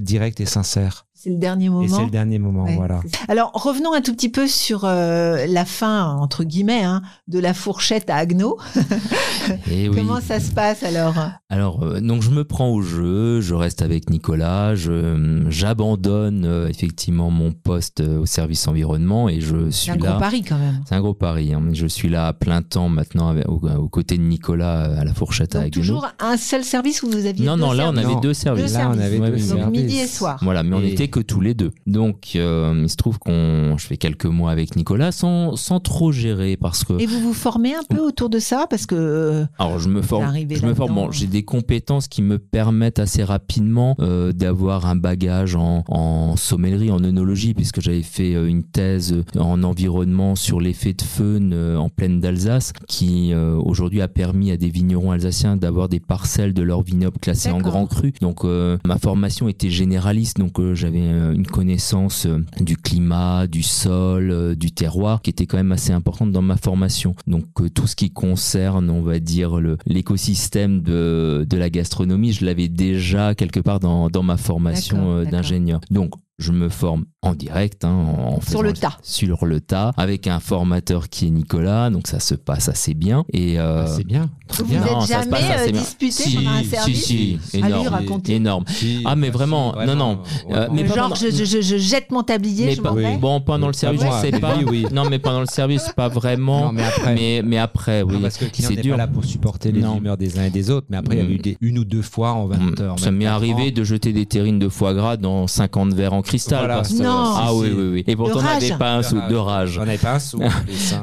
directe 0.00 0.40
et 0.40 0.46
sincère. 0.46 1.06
C'est 1.24 1.30
le 1.30 1.36
dernier 1.38 1.70
moment. 1.70 1.82
Et 1.84 1.88
c'est 1.88 2.04
le 2.04 2.10
dernier 2.10 2.38
moment, 2.38 2.64
Ouais, 2.64 2.76
voilà. 2.76 3.00
c'est. 3.06 3.30
Alors 3.30 3.50
revenons 3.54 3.94
un 3.94 4.02
tout 4.02 4.12
petit 4.12 4.28
peu 4.28 4.46
sur 4.46 4.84
euh, 4.84 5.46
la 5.48 5.64
fin 5.64 6.04
entre 6.04 6.44
guillemets 6.44 6.82
hein, 6.84 7.00
de 7.28 7.38
la 7.38 7.54
fourchette 7.54 8.10
à 8.10 8.16
Agno. 8.16 8.58
Et 9.70 9.88
oui. 9.88 9.96
Comment 9.96 10.20
ça 10.20 10.40
se 10.40 10.50
passe 10.52 10.82
alors? 10.82 11.14
Alors, 11.48 11.82
euh, 11.82 12.00
donc 12.00 12.22
je 12.22 12.30
me 12.30 12.44
prends 12.44 12.68
au 12.70 12.82
jeu, 12.82 13.40
je 13.40 13.54
reste 13.54 13.80
avec 13.82 14.10
Nicolas, 14.10 14.74
je- 14.74 15.44
j'abandonne 15.48 16.44
euh, 16.44 16.68
effectivement 16.68 17.30
mon 17.30 17.52
poste 17.52 18.00
au 18.00 18.26
service 18.26 18.66
environnement 18.68 19.28
et 19.28 19.40
je 19.40 19.70
C'est 19.70 19.82
suis 19.84 19.90
un 19.92 19.96
là. 19.96 20.10
gros 20.10 20.18
pari 20.20 20.42
quand 20.42 20.58
même. 20.58 20.82
C'est 20.86 20.94
un 20.94 21.00
gros 21.00 21.14
pari. 21.14 21.54
hein. 21.54 21.62
Je 21.72 21.86
suis 21.86 22.08
là 22.08 22.26
à 22.26 22.32
plein 22.32 22.60
temps 22.62 22.88
maintenant 22.88 23.28
avec- 23.28 23.48
aux, 23.48 23.60
aux 23.66 23.88
côtés 23.88 24.16
de 24.18 24.22
Nicolas 24.22 24.82
à 25.00 25.04
la 25.04 25.14
fourchette 25.14 25.56
à 25.56 25.60
Haguenau. 25.60 25.70
toujours 25.70 26.06
un 26.20 26.36
seul 26.36 26.64
service 26.64 27.02
où 27.02 27.10
vous 27.10 27.26
aviez 27.26 27.46
Non, 27.46 27.56
deux 27.56 27.62
non, 27.62 27.72
là 27.72 27.84
on 27.88 27.94
services 27.94 28.04
avait 28.04 28.14
Non. 28.14 28.20
deux 28.20 28.34
services. 28.34 28.72
Deux 28.72 28.78
Là, 28.78 28.88
on 28.92 28.98
avait 28.98 29.18
Ouais, 29.18 29.30
deux 29.30 29.36
oui, 29.36 29.48
Donc 29.48 29.58
services. 29.58 29.80
midi 29.82 29.98
et 29.98 30.06
soir. 30.06 30.38
Voilà, 30.42 30.62
mais 30.62 30.74
on 30.76 30.80
n'était 30.80 31.08
que 31.14 31.20
tous 31.20 31.40
les 31.40 31.54
deux. 31.54 31.70
Donc, 31.86 32.32
euh, 32.34 32.80
il 32.82 32.90
se 32.90 32.96
trouve 32.96 33.20
qu'on, 33.20 33.76
je 33.78 33.86
fais 33.86 33.96
quelques 33.96 34.26
mois 34.26 34.50
avec 34.50 34.74
Nicolas 34.74 35.12
sans, 35.12 35.54
sans 35.54 35.78
trop 35.78 36.10
gérer 36.10 36.56
parce 36.56 36.82
que, 36.82 37.00
Et 37.00 37.06
vous 37.06 37.20
vous 37.20 37.32
formez 37.32 37.72
un 37.72 37.84
peu 37.88 38.00
autour 38.00 38.28
de 38.28 38.40
ça 38.40 38.66
parce 38.68 38.86
que 38.86 38.96
euh, 38.96 39.44
alors 39.60 39.78
je 39.78 39.88
me 39.88 40.02
forme, 40.02 40.34
je 40.50 40.66
me 40.66 40.74
forme. 40.74 40.94
Bon, 40.94 41.12
j'ai 41.12 41.28
des 41.28 41.44
compétences 41.44 42.08
qui 42.08 42.20
me 42.20 42.38
permettent 42.38 42.98
assez 42.98 43.22
rapidement 43.22 43.94
euh, 44.00 44.32
d'avoir 44.32 44.86
un 44.86 44.96
bagage 44.96 45.54
en, 45.54 45.84
en 45.86 46.34
sommellerie, 46.36 46.90
en 46.90 47.02
œnologie, 47.04 47.54
puisque 47.54 47.80
j'avais 47.80 48.02
fait 48.02 48.32
une 48.32 48.64
thèse 48.64 49.22
en 49.38 49.62
environnement 49.62 50.34
sur 50.34 50.60
l'effet 50.60 50.94
de 50.94 51.04
euh, 51.52 51.76
en 51.76 51.88
plaine 51.88 52.20
d'Alsace, 52.20 52.72
qui 52.88 53.32
euh, 53.32 53.54
aujourd'hui 53.56 54.00
a 54.00 54.08
permis 54.08 54.50
à 54.50 54.56
des 54.56 54.68
vignerons 54.68 55.12
alsaciens 55.12 55.56
d'avoir 55.56 55.88
des 55.88 56.00
parcelles 56.00 56.54
de 56.54 56.62
leur 56.62 56.82
vignoble 56.82 57.18
classées 57.20 57.50
en 57.50 57.60
grand 57.60 57.86
cru. 57.86 58.12
Donc 58.20 58.44
ma 58.44 58.98
formation 58.98 59.48
était 59.48 59.70
généraliste, 59.70 60.38
donc 60.38 60.60
j'avais 60.74 60.93
euh, 61.02 61.32
une 61.32 61.46
connaissance 61.46 62.26
euh, 62.26 62.44
du 62.60 62.76
climat, 62.76 63.46
du 63.46 63.62
sol, 63.62 64.30
euh, 64.30 64.54
du 64.54 64.72
terroir, 64.72 65.22
qui 65.22 65.30
était 65.30 65.46
quand 65.46 65.56
même 65.56 65.72
assez 65.72 65.92
importante 65.92 66.32
dans 66.32 66.42
ma 66.42 66.56
formation. 66.56 67.14
Donc 67.26 67.44
tout 67.74 67.86
ce 67.86 67.96
qui 67.96 68.10
concerne, 68.10 68.90
on 68.90 69.02
va 69.02 69.18
dire, 69.18 69.58
l'écosystème 69.86 70.82
de, 70.82 71.46
de 71.48 71.56
la 71.56 71.70
gastronomie, 71.70 72.32
je 72.32 72.44
l'avais 72.44 72.68
déjà 72.68 73.34
quelque 73.34 73.60
part 73.60 73.80
dans, 73.80 74.08
dans 74.08 74.22
ma 74.22 74.36
formation 74.36 75.24
d'ingénieur. 75.24 75.80
Donc 75.90 76.14
je 76.38 76.50
me 76.52 76.68
forme 76.68 77.04
en 77.22 77.34
direct, 77.34 77.84
hein, 77.84 77.90
en 78.18 78.40
Sur 78.40 78.62
le 78.62 78.72
tas. 78.72 78.98
sur 79.02 79.46
le 79.46 79.60
tas, 79.60 79.92
avec 79.96 80.26
un 80.26 80.40
formateur 80.40 81.08
qui 81.08 81.28
est 81.28 81.30
Nicolas, 81.30 81.88
donc 81.90 82.06
ça 82.08 82.18
se 82.20 82.34
passe 82.34 82.68
assez 82.68 82.92
bien. 82.94 83.24
Et 83.32 83.58
euh, 83.58 83.84
Ah, 83.86 83.86
c'est 83.86 84.04
bien. 84.04 84.28
très 84.48 84.62
vous 84.62 84.68
bien. 84.70 84.80
vous 84.80 84.86
Non, 84.92 85.00
êtes 85.02 85.06
ça 85.08 85.22
se 85.22 85.30
jamais 85.30 85.68
euh, 85.68 85.70
disputé 85.70 86.10
si, 86.12 86.36
pendant 86.36 86.50
un 86.50 86.62
si, 86.62 86.68
service 86.68 87.04
si, 87.04 87.38
Allez, 87.54 87.66
énorme, 87.66 88.20
énorme. 88.28 88.64
Si, 88.66 89.02
Ah, 89.06 89.16
mais 89.16 89.28
si, 89.28 89.32
vraiment, 89.32 89.74
non, 89.86 89.94
non. 89.94 89.94
vraiment. 89.94 90.22
Euh, 90.50 90.68
mais 90.72 90.86
Genre, 90.86 90.96
pendant- 90.96 91.14
je, 91.14 91.30
je- 91.30 91.44
je- 91.44 91.60
je 91.62 91.76
jette 91.78 92.10
mon 92.10 92.22
tablier, 92.24 92.66
mais 92.66 92.74
je 92.74 92.82
pas- 92.82 92.90
m'en 92.90 92.96
vais. 92.96 93.16
bon 93.16 93.40
pendant 93.40 93.68
le 93.68 93.72
service 93.72 94.02
je 94.02 94.30
sais 94.30 94.38
pas 94.40 94.56
oui. 94.66 94.86
non 94.92 95.08
mais 95.08 95.18
pendant 95.18 95.40
le 95.40 95.46
service 95.46 95.88
pas 95.96 96.08
vraiment 96.08 96.66
Non, 96.66 96.72
mais 96.72 96.82
après. 96.84 97.14
mais 97.14 97.42
mais 97.44 97.58
après 97.58 98.02
oui 98.02 98.14
Non, 98.14 98.20
parce 98.20 98.36
que 98.38 98.44
c'est 98.52 98.74
n'est 98.76 98.82
dur 98.82 98.94
pas 98.94 98.98
là 98.98 99.06
pour 99.06 99.24
supporter 99.24 99.72
les 99.72 99.80
Non. 99.80 99.96
humeurs 99.98 100.16
des 100.16 100.38
uns 100.38 100.44
et 100.44 100.50
des 100.50 100.68
autres, 100.70 100.86
mais 100.90 100.96
après, 100.96 101.16
il 101.16 101.22
y 101.22 101.26
a 101.26 101.30
eu 101.30 101.38
Mm. 101.38 101.42
des, 101.42 101.56
une 101.60 101.78
ou 101.78 101.84
deux 101.84 102.02
fois 102.02 102.32
en 102.32 102.46
20 102.46 102.58
Mm. 102.58 102.74
heures. 102.82 102.98
ça 102.98 103.10
m'est 103.10 103.26
arrivé 103.26 103.70
de 103.70 103.82
jeter 103.84 104.12
des 104.12 104.26
terrines 104.26 104.58
de 104.58 104.68
foie 104.68 104.94
gras 104.94 105.16
dans 105.16 105.46
50 105.46 105.94
verres 105.94 106.12
en 106.12 106.22
cristal. 106.24 106.58
Voilà, 106.60 106.76
parce 106.76 106.92
que- 106.92 107.02
Non. 107.02 107.08
Ah 107.36 107.54
oui, 107.54 107.68
oui, 107.76 107.88
oui. 107.92 108.04
Et 108.06 108.16
pourtant, 108.16 108.38
on 108.40 108.42
n'avait 108.42 108.70
pas 108.76 108.96
un 108.96 109.02
sou 109.02 109.16
de 109.28 109.34
rage. 109.36 109.70
J'en 109.72 109.82
avais 109.82 109.98
pas 109.98 110.14
un 110.14 110.18
sou. 110.18 110.40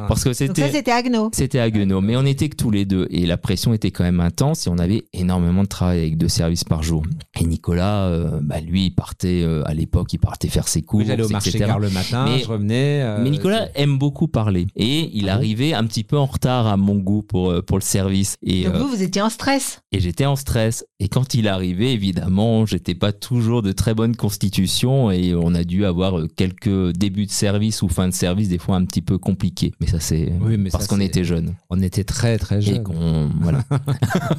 Parce 0.07 0.23
que 0.23 0.33
c'était. 0.33 0.69
c'était 0.71 0.91
Agno. 0.91 1.29
C'était 1.33 1.71
Guenot, 1.71 2.01
mais 2.01 2.15
on 2.17 2.25
était 2.25 2.49
que 2.49 2.55
tous 2.55 2.71
les 2.71 2.85
deux 2.85 3.07
et 3.11 3.25
la 3.25 3.37
pression 3.37 3.73
était 3.73 3.91
quand 3.91 4.03
même 4.03 4.19
intense 4.19 4.67
et 4.67 4.69
on 4.69 4.77
avait 4.77 5.03
énormément 5.13 5.61
de 5.63 5.67
travail 5.67 5.99
avec 5.99 6.17
deux 6.17 6.27
services 6.27 6.63
par 6.63 6.83
jour. 6.83 7.03
Et 7.39 7.45
Nicolas, 7.45 8.05
euh, 8.07 8.39
bah 8.41 8.59
lui, 8.59 8.85
il 8.87 8.91
partait 8.91 9.41
euh, 9.43 9.63
à 9.65 9.73
l'époque, 9.73 10.11
il 10.13 10.17
partait 10.19 10.47
faire 10.49 10.67
ses 10.67 10.81
cours, 10.81 11.03
J'allais 11.05 11.23
au 11.23 11.29
marché 11.29 11.49
etc. 11.49 11.73
le 11.79 11.89
matin, 11.89 12.25
Mais- 12.25 12.39
je 12.39 12.47
revenais. 12.47 13.01
euh, 13.03 13.19
Mais 13.23 13.29
Nicolas 13.29 13.67
aime 13.75 13.97
beaucoup 13.97 14.27
parler 14.27 14.67
et 14.75 15.09
il 15.13 15.29
Ah 15.29 15.33
bon 15.33 15.37
arrivait 15.37 15.73
un 15.73 15.85
petit 15.85 16.03
peu 16.03 16.17
en 16.17 16.25
retard 16.25 16.67
à 16.67 16.77
mon 16.77 16.95
goût 16.95 17.21
pour 17.21 17.51
euh, 17.51 17.61
pour 17.61 17.77
le 17.77 17.83
service 17.83 18.35
et 18.43 18.63
Donc 18.63 18.75
euh, 18.75 18.79
vous, 18.79 18.87
vous 18.89 19.01
étiez 19.03 19.21
en 19.21 19.29
stress. 19.29 19.81
et 19.91 19.99
j'étais 19.99 20.25
en 20.25 20.35
stress. 20.35 20.85
Et 20.99 21.07
quand 21.09 21.33
il 21.33 21.47
arrivait, 21.47 21.93
évidemment, 21.93 22.65
j'étais 22.65 22.95
pas 22.95 23.11
toujours 23.11 23.61
de 23.61 23.71
très 23.71 23.93
bonne 23.93 24.15
constitution 24.15 25.10
et 25.11 25.35
on 25.35 25.53
a 25.55 25.63
dû 25.63 25.85
avoir 25.85 26.17
euh, 26.19 26.27
quelques 26.35 26.91
débuts 26.95 27.25
de 27.25 27.31
service 27.31 27.81
ou 27.81 27.87
fin 27.89 28.07
de 28.07 28.13
service 28.13 28.49
des 28.49 28.57
fois 28.57 28.75
un 28.75 28.85
petit 28.85 29.01
peu 29.01 29.17
compliqués. 29.17 29.73
Mais 29.79 29.87
ça 29.87 29.99
c'est 29.99 30.31
Oui, 30.41 30.57
mais 30.57 30.69
parce 30.69 30.87
qu'on 30.87 30.99
était 30.99 31.23
jeunes 31.23 31.53
on 31.69 31.81
était 31.81 32.03
très 32.03 32.37
très 32.37 32.57
et 32.57 32.61
jeunes. 32.61 32.83
qu'on 32.83 33.29
voilà. 33.41 33.63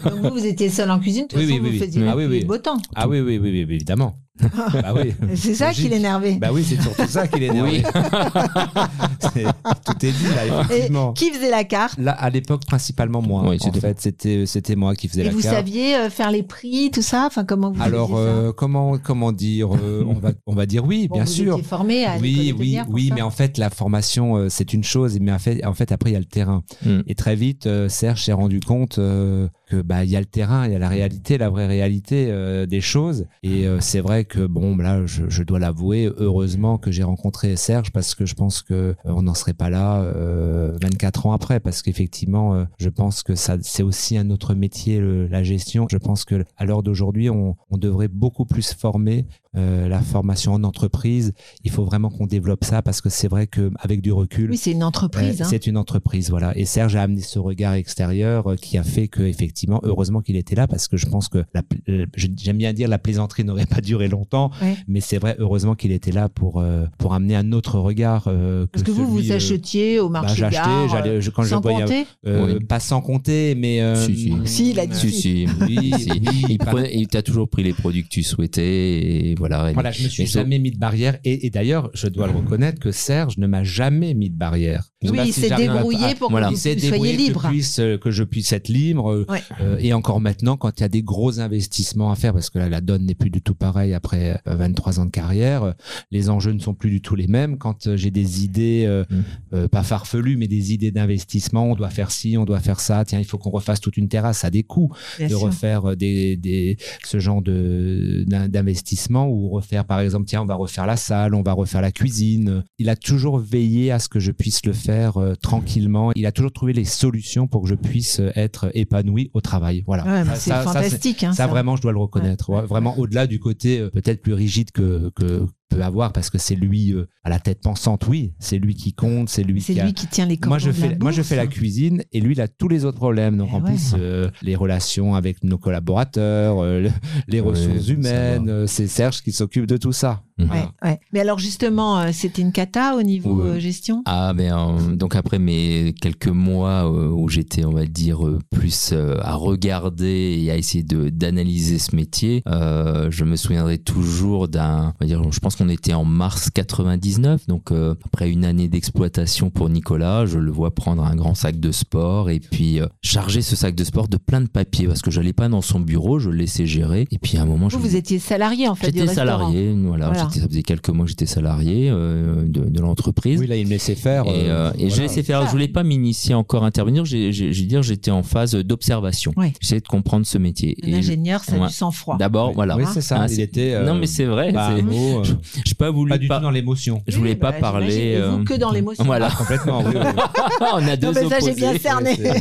Donc 0.05 0.15
vous, 0.23 0.31
vous 0.39 0.47
étiez 0.47 0.69
seul 0.71 0.91
en 0.91 0.99
cuisine. 0.99 1.25
De 1.25 1.29
toute 1.29 1.39
Oui, 1.39 1.47
façon, 1.47 1.55
oui, 1.57 1.61
oui, 1.63 1.77
vous 1.79 1.83
oui. 1.83 1.87
faisiez 1.87 2.09
Ah 2.09 2.17
oui, 2.17 2.45
beau 2.45 2.59
temps. 2.59 2.79
Ah 2.95 3.09
oui, 3.09 3.21
oui, 3.21 3.39
oui, 3.39 3.49
évidemment. 3.59 4.17
Bah 4.41 4.95
oui. 4.95 5.15
C'est 5.37 5.55
ça 5.55 5.73
qui 5.73 5.89
l'énervait. 5.89 6.37
Bah 6.37 6.49
oui, 6.53 6.65
c'est 6.67 6.81
surtout 6.81 7.07
ça 7.07 7.29
qui 7.29 7.39
l'énervait. 7.41 7.83
C'est- 9.35 9.45
Tout 9.45 10.07
est 10.07 10.13
dit 10.13 10.25
là, 10.35 10.47
Et 10.47 10.61
effectivement. 10.61 11.13
qui 11.13 11.31
faisait 11.31 11.51
la 11.51 11.65
carte? 11.65 11.99
Là, 11.99 12.13
à 12.13 12.31
l'époque, 12.31 12.65
principalement 12.67 13.23
moi. 13.23 13.43
Oui, 13.47 13.57
en 13.61 13.65
c'était- 13.65 13.81
fait, 13.81 14.01
c'était 14.01 14.47
c'était 14.47 14.75
moi 14.77 14.95
qui 14.95 15.09
faisais 15.09 15.21
Et 15.23 15.25
la 15.25 15.31
vous 15.31 15.41
carte. 15.41 15.55
saviez 15.55 15.97
euh, 15.97 16.11
faire 16.11 16.31
les 16.31 16.43
prix, 16.43 16.91
tout 16.93 17.03
ça? 17.03 17.25
Enfin, 17.27 17.45
comment 17.45 17.71
vous 17.73 17.83
Alors, 17.83 18.09
ça? 18.09 18.15
euh, 18.17 18.53
comment 18.53 18.99
comment 18.99 19.33
dire 19.33 19.69
euh, 19.75 20.05
On 20.09 20.15
va 20.15 20.33
on 20.47 20.55
va 20.55 20.67
dire 20.67 20.85
oui, 20.85 21.09
Bon, 21.09 21.17
bien 21.17 21.25
vous 21.25 21.31
sûr. 21.31 21.53
étiez 21.55 21.63
formé 21.69 22.05
à 22.05 22.17
Oui, 22.21 22.55
oui, 22.59 22.79
oui, 22.89 23.09
ça 23.09 23.15
mais 23.15 23.23
en 23.23 23.31
fait, 23.31 23.59
la 23.59 23.71
formation, 23.71 24.37
euh, 24.37 24.49
c'est 24.49 24.73
une 24.73 24.85
chose, 24.85 25.19
mais 25.21 25.33
en 25.33 25.39
fait, 25.39 25.65
en 25.65 25.75
fait 25.75 25.93
après, 25.93 26.11
il 26.11 26.15
y 26.15 26.17
a 26.17 26.21
le 26.21 26.25
terrain. 26.25 26.63
Mm. 26.85 27.01
Et 27.07 27.15
très 27.15 27.37
vite, 27.37 27.67
euh, 27.67 27.89
Serge 27.89 28.25
s'est 28.25 28.33
rendu 28.33 28.61
compte 28.61 28.99
euh, 28.99 29.49
bah 29.77 30.05
il 30.05 30.11
y 30.11 30.17
a 30.17 30.21
le 30.21 30.27
terrain, 30.27 30.67
il 30.67 30.73
y 30.73 30.77
a 30.77 30.79
la 30.79 30.89
réalité, 30.89 31.39
la 31.39 31.51
vraie 31.51 31.67
réalité 31.67 32.29
euh, 32.31 32.67
des 32.67 32.81
choses. 32.81 33.27
Et 33.43 33.67
euh, 33.67 33.79
c'est 33.81 34.01
vrai 34.01 34.25
que 34.25 34.47
bon, 34.47 34.77
là, 34.77 35.05
je, 35.07 35.43
dois 35.43 35.59
l'avouer, 35.59 36.11
heureusement 36.17 36.79
que 36.79 36.91
j'ai 36.91 37.03
rencontré 37.03 37.57
Serge 37.57 37.91
parce 37.93 38.15
que 38.15 38.27
je 38.27 38.35
pense 38.35 38.63
que 38.63 38.75
euh, 38.75 38.95
on 39.05 39.23
n'en 39.23 39.35
serait 39.35 39.55
pas 39.55 39.71
là 39.71 40.03
euh, 40.03 40.77
24 40.83 41.27
ans 41.27 41.33
après, 41.33 41.61
parce 41.61 41.83
qu'effectivement, 41.83 42.67
je 42.79 42.89
pense 42.89 43.23
que 43.23 43.35
ça, 43.35 43.57
c'est 43.63 43.83
aussi 43.83 44.17
un 44.17 44.31
autre 44.31 44.55
métier, 44.55 45.01
la 45.29 45.43
gestion. 45.43 45.87
Je 45.91 45.97
pense 45.97 46.25
que 46.25 46.45
à 46.57 46.65
l'heure 46.65 46.83
d'aujourd'hui, 46.83 47.31
on, 47.31 47.57
on 47.71 47.77
devrait 47.77 48.09
beaucoup 48.09 48.45
plus 48.45 48.73
former 48.73 49.27
euh, 49.57 49.89
la 49.89 50.01
formation 50.01 50.55
en 50.55 50.65
entreprise. 50.65 51.33
Il 51.65 51.71
faut 51.71 51.85
vraiment 51.85 52.09
qu'on 52.11 52.27
développe 52.27 52.65
ça 52.65 52.83
parce 52.83 53.01
que 53.01 53.09
c'est 53.11 53.29
vrai 53.29 53.47
que 53.47 53.71
avec 53.79 54.01
du 54.01 54.13
recul, 54.13 54.51
Oui, 54.51 54.57
c'est 54.57 54.73
une 54.73 54.83
entreprise. 54.85 55.41
euh, 55.41 55.45
hein. 55.45 55.49
C'est 55.51 55.67
une 55.67 55.77
entreprise, 55.77 56.31
voilà. 56.31 56.57
Et 56.57 56.65
Serge 56.65 56.97
a 56.97 57.03
amené 57.03 57.21
ce 57.21 57.39
regard 57.39 57.75
extérieur 57.75 58.53
euh, 58.53 58.57
qui 58.57 58.79
a 58.79 58.83
fait 58.83 59.09
que, 59.09 59.23
effectivement, 59.23 59.81
heureusement 59.83 60.21
qu'il 60.21 60.37
était 60.37 60.55
là 60.55 60.67
parce 60.67 60.89
que 60.89 60.97
je 60.97 61.07
pense 61.07 61.29
que 61.29 61.45
euh, 61.89 62.07
j'aime 62.17 62.57
bien 62.59 62.73
dire 62.73 62.89
la 62.89 62.99
plaisanterie 62.99 63.45
n'aurait 63.45 63.67
pas 63.67 63.81
duré 63.81 64.09
longtemps, 64.09 64.51
Ouais. 64.63 64.77
mais 64.89 65.01
c'est 65.01 65.19
vrai, 65.19 65.37
heureusement 65.39 65.75
qu'il 65.75 65.93
était 65.93 66.13
là 66.13 66.29
pour 66.29 66.61
euh, 66.61 66.87
pour 66.99 67.15
amener 67.15 67.37
un 67.37 67.53
autre 67.53 67.79
regard. 67.79 68.25
euh, 68.29 68.67
Parce 68.73 68.83
que 68.85 68.91
vous, 68.91 69.05
celui, 69.17 69.27
vous 69.29 69.33
achetiez 69.33 70.01
au 70.01 70.09
bah, 70.09 70.23
marché 70.23 70.37
j'achetais, 70.37 70.57
gare, 70.57 70.89
j'allais, 70.89 71.21
je- 71.21 71.31
quand 71.31 71.43
sans 71.45 71.57
je 71.63 71.63
voyais, 71.63 72.07
euh, 72.27 72.55
Oui. 72.59 72.65
pas 72.65 72.81
sans 72.81 73.01
compter, 73.01 73.55
mais 73.55 73.81
euh, 73.83 73.95
Si, 74.07 74.17
si. 74.17 74.33
Si, 74.45 74.71
il 74.71 74.81
a 74.81 74.87
dit 74.87 74.97
Si, 74.97 75.11
si. 75.13 75.47
Oui, 75.61 75.93
Si. 75.99 76.09
Il, 76.51 76.59
il 77.01 77.07
t'a 77.09 77.23
toujours 77.23 77.49
pris 77.49 77.63
les 77.63 77.73
produits 77.73 78.03
que 78.05 78.09
tu 78.09 78.23
souhaitais 78.23 79.31
et 79.31 79.35
voilà. 79.49 79.71
Et- 79.71 79.75
Voilà, 79.75 79.91
je 79.91 80.05
me 80.05 80.09
suis 80.09 80.27
jamais 80.27 80.59
mis 80.59 80.71
de 80.71 80.79
barrière. 80.79 81.19
Et, 81.25 81.47
et 81.47 81.51
d'ailleurs, 81.51 81.91
je 81.95 82.07
dois 82.09 82.27
le 82.29 82.33
reconnaître 82.35 82.79
que 82.81 82.93
Serge 82.93 83.39
ne 83.39 83.47
m'a 83.47 83.65
jamais 83.65 84.15
mis 84.15 84.31
de 84.31 84.37
barrière. 84.37 84.89
Je 85.03 85.11
Oui, 85.11 85.19
il 85.27 85.33
s'est 85.33 85.51
à- 85.51 85.57
débrouillé 85.57 86.05
à- 86.05 86.15
pour 86.15 86.31
voilà. 86.31 86.47
que 86.49 86.53
vous 86.53 86.59
s'est 86.59 86.79
soyez 86.79 86.91
débrouillé 86.93 87.17
libre. 87.17 87.43
Que, 87.43 87.49
puisse, 87.49 87.79
euh, 87.81 87.99
que 87.99 88.11
je 88.13 88.23
puisse 88.23 88.53
être 88.53 88.69
libre. 88.69 89.11
euh, 89.13 89.27
Ouais. 89.29 89.43
euh, 89.61 89.77
et 89.81 89.93
encore 89.93 90.21
maintenant, 90.21 90.57
quand 90.57 90.79
il 90.79 90.83
y 90.83 90.85
a 90.85 90.89
des 90.89 91.03
gros 91.03 91.41
investissements 91.41 92.13
à 92.13 92.15
faire, 92.15 92.33
parce 92.33 92.51
que 92.51 92.59
là, 92.61 92.69
la 92.69 92.81
donne 92.81 93.05
n'est 93.07 93.15
plus 93.17 93.31
du 93.31 93.43
tout 93.43 93.55
pareille 93.57 93.95
après 93.95 94.41
euh, 94.47 94.55
23 94.55 95.01
ans 95.01 95.07
de 95.07 95.11
carrière, 95.11 95.75
les 96.13 96.31
enjeux 96.31 96.53
ne 96.53 96.61
sont 96.61 96.75
plus 96.75 96.91
du 96.91 97.01
tout 97.01 97.17
les 97.17 97.27
mêmes. 97.27 97.59
Quand 97.59 97.97
j'ai 97.97 98.11
des 98.13 98.45
idées, 98.45 98.85
euh, 98.87 99.05
Mm. 99.11 99.23
euh, 99.55 99.69
pas 99.69 99.83
farfelues, 99.83 100.37
mais 100.37 100.47
des 100.49 100.73
idées 100.73 100.93
d'investissement, 100.93 101.65
on 101.71 101.75
doit 101.75 101.91
faire 101.91 102.11
ci, 102.13 102.37
on 102.39 102.45
doit 102.45 102.61
faire 102.61 102.79
ça. 102.79 103.05
Tiens, 103.05 103.19
il 103.19 103.25
faut 103.25 103.39
qu'on 103.39 103.51
refasse 103.51 103.81
toute 103.81 103.97
une 103.97 104.09
terrasse, 104.09 104.39
ça 104.39 104.47
a 104.47 104.51
des 104.51 104.63
coûts 104.63 104.93
Bien 105.19 105.27
de 105.27 105.31
sûr. 105.33 105.41
refaire 105.41 105.97
des, 105.97 106.37
des, 106.37 106.77
ce 107.05 107.19
genre 107.19 107.43
d'investissement 107.43 109.29
ou 109.33 109.49
refaire, 109.49 109.85
par 109.85 110.01
exemple, 110.01 110.27
tiens, 110.27 110.43
on 110.43 110.47
va 110.47 110.55
refaire 110.55 110.87
la 110.87 110.97
salle, 110.97 111.35
on 111.35 111.43
va 111.43 111.53
refaire 111.53 111.81
la 111.81 111.91
cuisine. 111.93 112.63
Il 112.79 112.89
a 112.89 112.97
toujours 112.97 113.39
veillé 113.39 113.91
à 113.91 113.99
ce 113.99 114.09
que 114.09 114.21
je 114.21 114.31
puisse 114.33 114.65
le 114.67 114.73
faire 114.73 115.17
euh, 115.17 115.35
tranquillement. 115.35 116.13
Il 116.15 116.27
a 116.27 116.33
toujours 116.33 116.53
trouvé 116.53 116.73
les 116.73 116.85
solutions 116.85 117.47
pour 117.47 117.63
que 117.63 117.69
je 117.69 117.75
puisse 117.75 118.21
euh, 118.21 118.31
être 118.37 118.71
épanoui 118.75 119.31
au 119.35 119.41
travail. 119.41 119.83
Voilà. 119.87 120.05
Ouais, 120.05 120.25
mais 120.25 120.31
Ça- 120.31 120.37
c'est 120.37 120.51
ça- 120.51 120.65
ça, 120.65 120.73
fantastique. 120.73 121.23
hein, 121.25 121.33
ça, 121.33 121.47
vraiment, 121.47 121.77
je 121.77 121.83
dois 121.83 121.93
le 121.93 121.99
reconnaître. 121.99 122.51
Ouais, 122.51 122.63
vraiment, 122.67 122.99
au-delà 122.99 123.27
du 123.27 123.39
côté 123.41 123.81
euh, 123.81 123.91
peut-être 123.91 124.23
plus 124.23 124.35
rigide 124.35 124.71
que, 124.73 125.11
que 125.17 125.47
peut 125.75 125.83
avoir, 125.83 126.13
parce 126.13 126.31
que 126.31 126.39
c'est 126.39 126.55
lui 126.55 126.93
euh, 126.93 127.07
à 127.25 127.31
la 127.31 127.39
tête 127.39 127.61
pensante, 127.63 128.07
oui. 128.09 128.33
C'est 128.39 128.59
lui 128.59 128.75
qui 128.75 128.93
compte, 128.93 129.29
c'est 129.29 129.43
lui 129.45 129.61
qui 129.61 129.79
a- 129.81 129.85
lui 129.85 129.95
qui 129.95 130.07
tient 130.07 130.27
les 130.27 130.39
moi 130.47 130.59
je 130.59 130.69
la 130.69 130.73
fais 130.73 130.99
moi 131.01 131.11
je 131.13 131.23
fais 131.23 131.37
la 131.37 131.47
cuisine 131.47 132.03
et 132.13 132.21
lui 132.21 132.33
il 132.35 132.41
a 132.41 132.49
tous 132.49 132.69
les 132.69 132.85
autres 132.85 132.97
problèmes 132.99 133.37
donc 133.37 133.49
Eh 133.53 133.57
en 133.57 133.61
ouais. 133.61 133.71
plus 133.71 133.95
euh, 133.97 134.29
les 134.43 134.57
relations 134.57 135.15
avec 135.15 135.43
nos 135.45 135.59
collaborateurs 135.59 136.59
euh, 136.61 136.81
le- 136.83 136.91
les 137.29 137.41
Ouais, 137.41 137.49
ressources 137.51 137.89
humaines 137.89 138.49
euh, 138.49 138.67
c'est 138.67 138.87
Serge 138.89 139.23
qui 139.23 139.33
s'occupe 139.33 139.67
de 139.67 139.77
tout 139.77 139.93
ça. 139.93 140.23
Ouais, 140.39 140.47
ouais. 140.83 140.99
Mais 141.13 141.21
alors 141.21 141.39
justement, 141.39 142.01
euh, 142.01 142.09
c'était 142.13 142.43
une 142.43 142.51
cata 142.51 142.97
au 142.97 143.03
niveau 143.03 143.43
Ouais. 143.43 143.51
euh, 143.51 143.61
gestion? 143.61 144.03
Ah 144.07 144.33
ben 144.35 144.53
euh, 144.57 144.97
donc 144.97 145.15
après 145.15 145.39
mes 145.39 145.95
quelques 146.01 146.27
mois 146.29 146.91
euh, 146.91 147.09
où 147.11 147.29
j'étais 147.29 147.65
on 147.65 147.71
va 147.73 147.87
dire 147.87 148.27
euh, 148.27 148.39
plus 148.51 148.91
euh, 148.93 149.17
à 149.21 149.35
regarder 149.35 150.41
et 150.43 150.51
à 150.51 150.57
essayer 150.57 150.83
de 150.83 151.11
d'analyser 151.11 151.79
ce 151.79 151.95
métier, 151.95 152.43
euh, 152.49 153.09
je 153.11 153.25
me 153.25 153.37
souviendrai 153.37 153.79
toujours 153.79 154.49
d'un 154.49 154.95
on 155.01 155.05
va 155.05 155.07
dire 155.07 155.23
je 155.31 155.39
pense 155.39 155.55
qu'on 155.63 155.69
était 155.69 155.95
en 155.95 156.05
mars 156.05 156.51
99 156.53 157.47
donc 157.47 157.71
euh, 157.71 157.95
après 158.05 158.29
une 158.31 158.45
année 158.45 158.69
d'exploitation 158.69 159.51
pour 159.51 159.69
Nicolas, 159.69 160.27
je 160.27 160.39
le 160.39 160.51
vois 160.51 160.75
prendre 160.75 161.05
un 161.05 161.15
grand 161.15 161.35
sac 161.35 161.61
de 161.61 161.71
sport 161.71 162.31
et 162.31 162.41
puis 162.41 162.81
euh, 162.81 162.87
charger 163.03 163.43
ce 163.43 163.55
sac 163.55 163.75
de 163.75 163.85
sport 163.85 164.09
de 164.09 164.17
plein 164.17 164.41
de 164.41 164.49
papiers 164.49 164.87
parce 164.89 165.03
que 165.03 165.11
j'allais 165.11 165.33
pas 165.33 165.49
dans 165.49 165.63
son 165.63 165.79
bureau, 165.79 166.19
je 166.19 166.31
le 166.31 166.37
laissais 166.37 166.67
gérer 166.67 167.07
et 167.13 167.19
puis 167.19 167.39
à 167.39 167.43
un 167.43 167.47
moment 167.47 167.69
je 167.69 167.77
Vous, 167.77 167.85
me 167.85 167.89
vous 167.89 167.97
étiez 167.97 168.19
salarié 168.19 168.69
en 168.69 168.75
fait 168.75 168.87
J'étais 168.87 169.07
salarié, 169.07 169.73
voilà, 169.79 170.07
Voilà. 170.09 170.25
j'étais- 170.29 170.41
ça 170.41 170.49
faisait 170.49 170.63
quelques 170.63 170.89
mois 170.91 171.05
que 171.05 171.11
j'étais 171.11 171.27
salarié 171.27 171.89
euh, 171.91 172.45
de, 172.45 172.65
de 172.69 172.81
l'entreprise. 172.81 173.39
oui 173.41 173.47
là 173.47 173.57
il 173.57 173.67
me 173.67 173.71
laissait 173.71 173.95
faire 173.95 174.25
Et, 174.27 174.31
euh, 174.51 174.71
euh, 174.71 174.73
et 174.75 174.79
voilà. 174.89 174.95
j'ai 174.97 175.03
laissé 175.03 175.23
faire. 175.23 175.47
Je 175.47 175.51
voulais 175.51 175.69
pas 175.69 175.83
m'initier 175.85 176.35
encore 176.35 176.65
à 176.65 176.67
intervenir. 176.67 177.05
J'ai, 177.05 177.33
j'ai, 177.33 177.53
j'ai 177.53 177.65
dire, 177.67 177.83
j'étais 177.83 178.11
en 178.11 178.23
phase 178.23 178.55
d'observation. 178.55 179.33
Ouais. 179.37 179.53
J'essayais 179.61 179.81
de 179.81 179.89
comprendre 179.89 180.27
ce 180.27 180.39
métier. 180.39 180.77
Un 180.85 180.93
ingénieur, 180.95 181.45
ça 181.45 181.55
a 181.55 181.59
Ouais. 181.61 181.67
du 181.69 181.73
sang-froid. 181.73 182.17
D'abord, 182.19 182.49
Oui. 182.49 182.55
voilà. 182.57 182.77
oui 182.77 182.85
c'est 182.93 183.01
ça 183.01 183.19
Ah, 183.21 183.27
il 183.31 183.41
était 183.41 183.75
euh, 183.75 183.87
non, 183.87 183.95
mais 183.95 184.07
c'est 184.07 184.25
vrai. 184.25 184.55
un 184.55 184.77
euh, 185.57 185.61
J'ai 185.65 185.75
pas 185.75 185.91
voulu. 185.91 186.11
pas 186.11 186.19
du 186.19 186.29
pas- 186.29 186.37
tout 186.39 186.43
dans 186.43 186.51
l'émotion 186.51 187.03
Je 187.07 187.17
voulais 187.17 187.31
Oui, 187.31 187.37
pas 187.37 187.53
bah, 187.53 187.59
parler. 187.61 187.95
Et 187.97 188.21
vous, 188.21 188.41
euh, 188.41 188.45
que 188.45 188.55
dans 188.55 188.71
l'émotion. 188.73 189.05
Voilà. 189.05 189.29
Ah, 189.31 189.37
complètement 189.37 189.83
oui, 189.85 189.93
oui. 189.95 190.01
On 190.73 190.87
a 190.89 190.97
deux 190.97 191.09
Non, 191.09 191.13
mais 191.15 191.29
ça, 191.29 191.39
j'ai 191.41 191.51
opposés. 191.51 191.55
bien 191.55 191.79
cerné. 191.79 192.17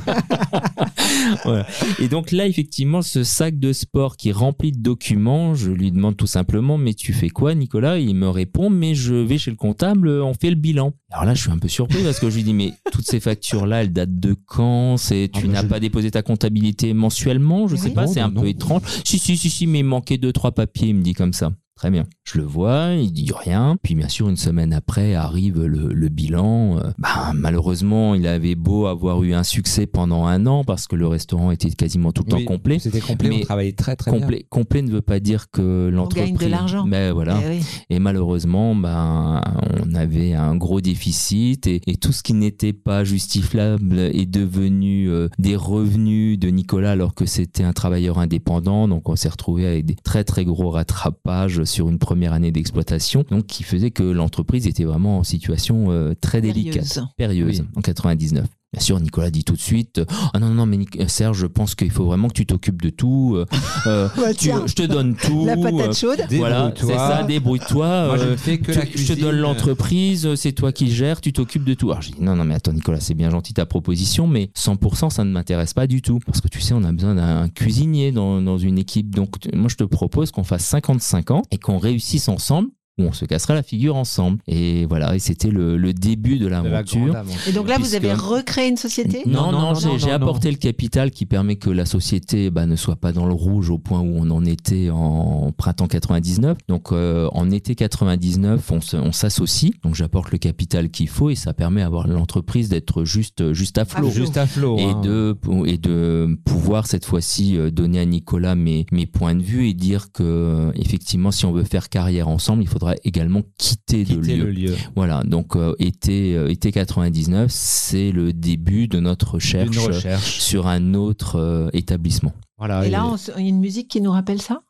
Voilà. 1.43 1.65
Et 1.99 2.07
donc 2.07 2.31
là, 2.31 2.47
effectivement, 2.47 3.01
ce 3.01 3.23
sac 3.23 3.59
de 3.59 3.73
sport 3.73 4.17
qui 4.17 4.29
est 4.29 4.33
rempli 4.33 4.71
de 4.71 4.79
documents, 4.79 5.53
je 5.55 5.71
lui 5.71 5.91
demande 5.91 6.17
tout 6.17 6.27
simplement, 6.27 6.77
mais 6.77 6.93
tu 6.93 7.13
fais 7.13 7.29
quoi, 7.29 7.53
Nicolas? 7.55 7.99
Il 7.99 8.15
me 8.15 8.29
répond, 8.29 8.69
mais 8.69 8.95
je 8.95 9.13
vais 9.13 9.37
chez 9.37 9.51
le 9.51 9.57
comptable, 9.57 10.09
on 10.09 10.33
fait 10.33 10.49
le 10.49 10.55
bilan. 10.55 10.93
Alors 11.11 11.25
là, 11.25 11.33
je 11.33 11.41
suis 11.41 11.51
un 11.51 11.57
peu 11.57 11.67
surpris 11.67 12.03
parce 12.03 12.19
que 12.19 12.29
je 12.29 12.35
lui 12.37 12.43
dis, 12.43 12.53
mais 12.53 12.73
toutes 12.91 13.05
ces 13.05 13.19
factures-là, 13.19 13.81
elles 13.83 13.93
datent 13.93 14.19
de 14.19 14.33
quand? 14.45 14.97
C'est 14.97 15.29
tu 15.33 15.41
Ah, 15.45 15.47
n'as 15.47 15.61
je- 15.61 15.67
pas 15.67 15.79
déposé 15.79 16.11
ta 16.11 16.21
comptabilité 16.21 16.93
mensuellement? 16.93 17.67
Je 17.67 17.75
sais 17.75 17.89
Oui. 17.89 17.93
pas, 17.93 18.07
c'est 18.07 18.21
un 18.21 18.29
non. 18.29 18.41
peu 18.41 18.47
étrange. 18.47 18.81
Si, 19.03 19.19
si, 19.19 19.37
si, 19.37 19.49
si, 19.49 19.67
mais 19.67 19.79
il 19.79 19.85
manquait 19.85 20.17
deux, 20.17 20.31
trois 20.33 20.51
papiers, 20.51 20.89
il 20.89 20.95
me 20.95 21.01
dit 21.03 21.13
comme 21.13 21.33
ça. 21.33 21.51
Très 21.81 21.89
bien. 21.89 22.03
Je 22.25 22.37
le 22.37 22.43
vois, 22.43 22.89
il 22.93 23.11
dit 23.11 23.31
rien. 23.35 23.75
Puis 23.81 23.95
bien 23.95 24.07
sûr, 24.07 24.29
une 24.29 24.37
semaine 24.37 24.71
après 24.71 25.15
arrive 25.15 25.63
le, 25.65 25.91
le 25.91 26.09
bilan. 26.09 26.77
Euh, 26.77 26.91
bah, 26.99 27.31
malheureusement, 27.33 28.13
il 28.13 28.27
avait 28.27 28.53
beau 28.53 28.85
avoir 28.85 29.23
eu 29.23 29.33
un 29.33 29.41
succès 29.41 29.87
pendant 29.87 30.27
un 30.27 30.45
an 30.45 30.63
parce 30.63 30.85
que 30.85 30.95
le 30.95 31.07
restaurant 31.07 31.49
était 31.49 31.71
quasiment 31.71 32.11
tout 32.11 32.23
le 32.27 32.35
Oui, 32.35 32.45
temps 32.45 32.53
complet. 32.53 32.77
c'était 32.77 32.99
complet 32.99 33.29
Mais 33.29 33.37
on 33.37 33.45
travaillait 33.45 33.71
très 33.71 33.95
très 33.95 34.11
bien 34.11 34.19
Complet, 34.19 34.45
complet 34.47 34.83
ne 34.83 34.91
veut 34.91 35.01
pas 35.01 35.19
dire 35.19 35.49
que 35.49 35.89
l'entreprise. 35.91 36.33
gagne 36.37 36.37
de 36.47 36.51
l'argent. 36.51 36.85
Mais 36.85 37.09
voilà. 37.09 37.39
Eh 37.43 37.49
oui. 37.57 37.63
Et 37.89 37.97
malheureusement, 37.97 38.75
ben, 38.75 39.41
on 39.83 39.95
avait 39.95 40.33
un 40.35 40.55
gros 40.55 40.81
déficit 40.81 41.65
et, 41.65 41.81
et 41.87 41.95
tout 41.95 42.11
ce 42.11 42.21
qui 42.21 42.35
n'était 42.35 42.73
pas 42.73 43.03
justifiable 43.03 43.97
est 43.97 44.29
devenu 44.29 45.09
euh, 45.09 45.29
des 45.39 45.55
revenus 45.55 46.37
de 46.37 46.49
Nicolas 46.49 46.91
alors 46.91 47.15
que 47.15 47.25
c'était 47.25 47.63
un 47.63 47.73
travailleur 47.73 48.19
indépendant. 48.19 48.87
Donc, 48.87 49.09
on 49.09 49.15
s'est 49.15 49.29
retrouvé 49.29 49.65
avec 49.65 49.85
des 49.85 49.95
très 49.95 50.23
très 50.23 50.45
gros 50.45 50.69
rattrapages 50.69 51.63
sur 51.71 51.89
une 51.89 51.97
première 51.99 52.33
année 52.33 52.51
d'exploitation. 52.51 53.25
Donc, 53.29 53.47
qui 53.47 53.63
faisait 53.63 53.91
que 53.91 54.03
l'entreprise 54.03 54.67
était 54.67 54.83
vraiment 54.83 55.19
en 55.19 55.23
situation 55.23 55.91
euh, 55.91 56.13
très 56.19 56.41
délicate, 56.41 56.83
Périlleuse. 56.83 57.07
périlleuse 57.17 57.61
Oui. 57.61 57.67
en 57.75 57.81
99. 57.81 58.45
Bien 58.73 58.81
sûr, 58.81 58.97
Nicolas 59.01 59.31
dit 59.31 59.43
tout 59.43 59.55
de 59.55 59.59
suite 59.59 59.99
Ah 60.33 60.39
non, 60.39 60.47
non, 60.47 60.65
mais 60.65 60.77
Nic- 60.77 61.09
Serge, 61.09 61.37
je 61.39 61.45
pense 61.45 61.75
qu'il 61.75 61.91
faut 61.91 62.05
vraiment 62.05 62.29
que 62.29 62.33
tu 62.33 62.45
t'occupes 62.45 62.81
de 62.81 62.89
tout. 62.89 63.33
euh, 63.35 63.45
euh, 63.87 64.07
Bah, 64.15 64.33
tu- 64.33 64.49
je 64.65 64.73
te 64.73 64.83
donne 64.83 65.13
tout. 65.21 65.45
La 65.45 65.53
euh, 65.57 65.61
patate 65.61 65.93
chaude. 65.97 66.19
Voilà, 66.31 66.71
c'est 66.77 66.87
ça, 66.87 67.23
débrouille-toi. 67.23 68.05
Moi, 68.07 68.17
je 68.17 68.23
euh, 68.23 68.31
ne 68.31 68.35
fais 68.37 68.59
que 68.59 68.71
tu- 68.71 68.77
la 68.79 68.85
je 68.95 69.13
te 69.13 69.19
donne 69.19 69.35
l'entreprise, 69.35 70.35
c'est 70.35 70.53
toi 70.53 70.71
qui 70.71 70.89
gères, 70.89 71.19
tu 71.19 71.33
t'occupes 71.33 71.65
de 71.65 71.73
tout. 71.73 71.89
Alors 71.91 72.01
j'ai 72.01 72.11
dit 72.13 72.21
non, 72.21 72.37
non, 72.37 72.45
mais 72.45 72.55
attends 72.55 72.71
Nicolas, 72.71 73.01
c'est 73.01 73.13
bien 73.13 73.29
gentil 73.29 73.53
ta 73.53 73.65
proposition, 73.65 74.25
mais 74.25 74.51
100% 74.57 75.09
ça 75.09 75.25
ne 75.25 75.31
m'intéresse 75.31 75.73
pas 75.73 75.85
du 75.85 76.01
tout. 76.01 76.19
Parce 76.25 76.39
que 76.39 76.47
tu 76.47 76.61
sais, 76.61 76.73
on 76.73 76.83
a 76.85 76.93
besoin 76.93 77.15
d'un 77.15 77.49
cuisinier 77.49 78.13
dans, 78.13 78.41
dans 78.41 78.57
une 78.57 78.77
équipe. 78.77 79.13
Donc 79.13 79.35
moi 79.53 79.67
je 79.69 79.75
te 79.75 79.83
propose 79.83 80.31
qu'on 80.31 80.45
fasse 80.45 80.63
55 80.63 81.31
ans 81.31 81.41
et 81.51 81.57
qu'on 81.57 81.77
réussisse 81.77 82.29
ensemble 82.29 82.69
ou 82.97 83.03
on 83.03 83.13
se 83.13 83.25
cassera 83.25 83.53
la 83.53 83.63
figure 83.63 83.95
ensemble. 83.95 84.39
Et 84.47 84.85
voilà, 84.85 85.15
et 85.15 85.19
c'était 85.19 85.49
le, 85.49 85.77
le 85.77 85.93
début 85.93 86.37
de 86.37 86.45
De 86.45 86.49
la 86.49 86.61
l'aventure. 86.61 87.15
Et 87.47 87.51
donc 87.53 87.67
là, 87.69 87.77
vous 87.77 87.95
avez 87.95 88.13
recréé 88.13 88.69
une 88.69 88.77
société 88.77 89.23
Non, 89.25 89.45
non, 89.45 89.51
Non, 89.51 89.61
non, 89.61 89.73
j'ai 89.75 89.87
non, 89.87 89.97
j'ai 89.97 90.07
non, 90.07 90.13
apporté 90.13 90.51
le 90.51 90.57
capital 90.57 91.11
qui 91.11 91.25
permet 91.25 91.55
que 91.55 91.69
la 91.69 91.85
société 91.85 92.49
bah, 92.49 92.65
ne 92.65 92.75
soit 92.75 92.95
pas 92.97 93.11
dans 93.13 93.25
le 93.25 93.33
rouge 93.33 93.69
au 93.69 93.77
point 93.77 93.99
où 94.01 94.13
on 94.17 94.29
en 94.29 94.43
était 94.45 94.89
en 94.91 95.51
printemps 95.55 95.87
99. 95.87 96.57
Donc 96.67 96.91
euh, 96.91 97.27
en 97.31 97.49
été 97.51 97.75
99, 97.75 98.71
on 98.71 98.81
se- 98.81 98.97
on 98.97 99.11
s'associe. 99.11 99.71
Donc 99.83 99.95
j'apporte 99.95 100.31
le 100.31 100.37
capital 100.37 100.89
qu'il 100.89 101.07
faut 101.09 101.29
et 101.29 101.35
ça 101.35 101.53
permet 101.53 101.81
à 101.81 101.85
avoir 101.85 102.07
l'entreprise 102.07 102.69
d'être 102.69 103.03
juste, 103.05 103.53
juste 103.53 103.77
à 103.77 103.85
flot. 103.85 104.09
Juste 104.09 104.37
à 104.37 104.45
flot. 104.47 104.77
Et 104.77 104.83
hein. 104.83 105.01
de, 105.01 105.37
et 105.65 105.77
de 105.77 106.37
pouvoir 106.45 106.87
cette 106.87 107.05
fois-ci 107.05 107.57
euh, 107.57 107.71
donner 107.71 107.99
à 107.99 108.05
Nicolas 108.05 108.55
mes, 108.55 108.85
mes 108.91 109.05
points 109.05 109.35
de 109.35 109.41
vue 109.41 109.67
et 109.69 109.73
dire 109.73 110.11
que 110.11 110.23
euh, 110.23 110.71
effectivement 110.75 111.31
si 111.31 111.45
on 111.45 111.51
veut 111.51 111.63
faire 111.63 111.89
carrière 111.89 112.27
ensemble 112.27 112.63
il 112.63 112.67
faudra 112.81 112.95
également 113.03 113.43
quitter, 113.57 114.03
de 114.03 114.15
quitter 114.15 114.37
lieu. 114.37 114.45
le 114.45 114.51
lieu. 114.51 114.75
Voilà, 114.95 115.21
donc 115.23 115.55
euh, 115.55 115.75
été, 115.77 116.35
euh, 116.35 116.49
été 116.49 116.71
99, 116.71 117.51
c'est 117.51 118.11
le 118.11 118.33
début 118.33 118.87
de 118.87 118.99
notre 118.99 119.35
recherche. 119.35 119.77
sur 120.19 120.67
un 120.67 120.95
autre 120.95 121.35
euh, 121.39 121.69
établissement. 121.73 122.33
Voilà. 122.61 122.85
Et 122.85 122.91
là, 122.91 123.07
il 123.37 123.43
y 123.43 123.45
a 123.47 123.49
une 123.49 123.59
musique 123.59 123.87
qui 123.87 124.01
nous 124.01 124.11
rappelle 124.11 124.39
ça? 124.39 124.61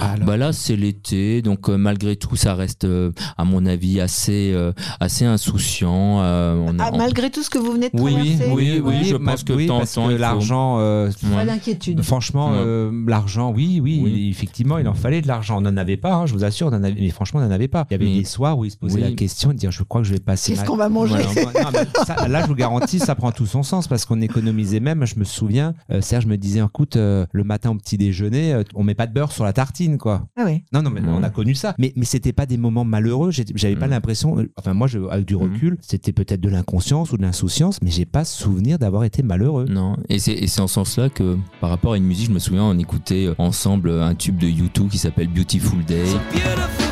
Alors, 0.00 0.26
Bah 0.26 0.36
là, 0.36 0.52
c'est 0.52 0.74
l'été, 0.74 1.42
donc 1.42 1.68
euh, 1.68 1.76
malgré 1.76 2.16
tout, 2.16 2.34
ça 2.34 2.54
reste, 2.56 2.84
euh, 2.84 3.12
à 3.38 3.44
mon 3.44 3.66
avis, 3.66 4.00
assez, 4.00 4.50
euh, 4.52 4.72
assez 4.98 5.24
insouciant. 5.24 6.20
euh, 6.22 6.56
on 6.66 6.78
a- 6.80 6.84
Ah, 6.86 6.90
Malgré 6.96 7.30
tout 7.30 7.42
ce 7.44 7.50
que 7.50 7.58
vous 7.58 7.70
venez 7.72 7.90
de 7.90 8.00
Oui, 8.00 8.12
traverser 8.14 8.50
oui, 8.52 8.80
oui, 8.84 9.04
je 9.04 9.16
ma- 9.16 9.32
pense 9.32 9.44
que 9.44 9.52
oui, 9.52 9.66
parce 9.68 9.94
que 9.94 10.00
faut- 10.00 10.16
l'argent, 10.16 10.78
euh, 10.80 11.08
Pas 11.22 11.38
Ouais. 11.38 11.46
d'inquiétude. 11.46 12.02
Franchement, 12.02 12.50
Ouais. 12.50 12.58
euh, 12.58 13.04
l'argent, 13.06 13.52
oui, 13.52 13.80
oui, 13.82 14.00
Oui. 14.04 14.28
effectivement, 14.30 14.78
il 14.78 14.88
en 14.88 14.94
fallait 14.94 15.20
de 15.22 15.28
l'argent. 15.28 15.58
On 15.58 15.60
n'en 15.60 15.76
avait 15.76 15.96
pas, 15.96 16.14
hein, 16.14 16.26
je 16.26 16.32
vous 16.34 16.42
assure, 16.44 16.66
on 16.66 16.70
en 16.70 16.82
avait, 16.82 16.94
mais 17.00 17.10
franchement, 17.10 17.38
on 17.40 17.44
n'en 17.44 17.50
avait 17.52 17.68
pas. 17.68 17.86
Il 17.90 17.94
y 17.94 17.96
avait 17.96 18.12
des 18.12 18.24
soirs 18.24 18.58
où 18.58 18.64
il 18.64 18.70
se 18.72 18.76
posait 18.76 18.96
Oui. 18.96 19.00
la 19.02 19.12
question 19.12 19.50
de 19.50 19.54
dire, 19.54 19.70
je 19.70 19.84
crois 19.84 20.00
que 20.00 20.06
je 20.08 20.12
vais 20.14 20.20
passer 20.20 20.52
Qu'est-ce 20.52 20.62
ma- 20.62 20.66
qu'on 20.66 20.76
va 20.76 20.88
manger 20.88 21.14
Voilà. 21.34 21.62
Non, 21.62 21.70
mais 21.72 22.04
ça, 22.04 22.26
là, 22.28 22.42
je 22.42 22.46
vous 22.48 22.54
garantis, 22.56 22.98
ça 22.98 23.14
prend 23.14 23.30
tout 23.32 23.46
son 23.46 23.62
sens 23.62 23.86
parce 23.88 24.04
qu'on 24.04 24.20
économisait 24.20 24.80
même. 24.80 25.04
Je 25.06 25.16
me 25.18 25.24
souviens, 25.24 25.74
euh, 25.92 26.00
Serge 26.00 26.26
me 26.26 26.36
disait, 26.36 26.60
écoute, 26.60 26.96
euh, 26.96 27.26
le 27.36 27.44
matin 27.44 27.70
au 27.70 27.74
petit 27.76 27.96
déjeuner, 27.98 28.52
euh, 28.54 28.62
on 28.74 28.82
met 28.82 28.94
pas 28.94 29.06
de 29.06 29.12
beurre 29.12 29.30
sur 29.32 29.44
la 29.44 29.52
tartine, 29.52 29.98
quoi. 29.98 30.26
Ah 30.36 30.42
oui. 30.46 30.64
Non, 30.72 30.82
non, 30.82 30.90
mais 30.90 31.00
Mhm. 31.00 31.08
on 31.10 31.22
a 31.22 31.30
connu 31.30 31.54
ça. 31.54 31.74
Mais, 31.78 31.92
mais 31.96 32.04
c'était 32.04 32.32
pas 32.32 32.46
des 32.46 32.56
moments 32.56 32.84
malheureux. 32.84 33.30
J'avais 33.30 33.76
pas 33.76 33.86
Mhm. 33.86 33.90
l'impression, 33.92 34.38
euh, 34.38 34.50
enfin, 34.56 34.74
moi, 34.74 34.86
je, 34.86 34.98
avec 35.08 35.26
du 35.26 35.34
Mhm. 35.36 35.42
recul, 35.42 35.78
c'était 35.80 36.12
peut-être 36.12 36.40
de 36.40 36.48
l'inconscience 36.48 37.12
ou 37.12 37.16
de 37.16 37.22
l'insouciance, 37.22 37.78
mais 37.82 37.90
j'ai 37.90 38.06
pas 38.06 38.24
souvenir 38.24 38.78
d'avoir 38.78 39.04
été 39.04 39.22
malheureux. 39.22 39.66
Non, 39.68 39.96
et 40.08 40.18
c'est 40.18 40.32
et 40.32 40.46
c'est 40.48 40.60
en 40.60 40.66
ce 40.66 40.74
sens-là 40.74 41.08
que, 41.08 41.36
par 41.60 41.70
rapport 41.70 41.92
à 41.92 41.96
une 41.96 42.04
musique, 42.04 42.26
je 42.28 42.32
me 42.32 42.38
souviens, 42.38 42.64
on 42.64 42.78
écoutait 42.78 43.26
euh, 43.26 43.34
ensemble 43.38 43.90
un 43.90 44.14
tube 44.14 44.38
de 44.38 44.46
U2 44.48 44.88
qui 44.88 44.98
s'appelle 44.98 45.28
Beautiful 45.28 45.84
Day. 45.84 46.04
Beautiful 46.32 46.85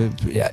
que 0.00 0.08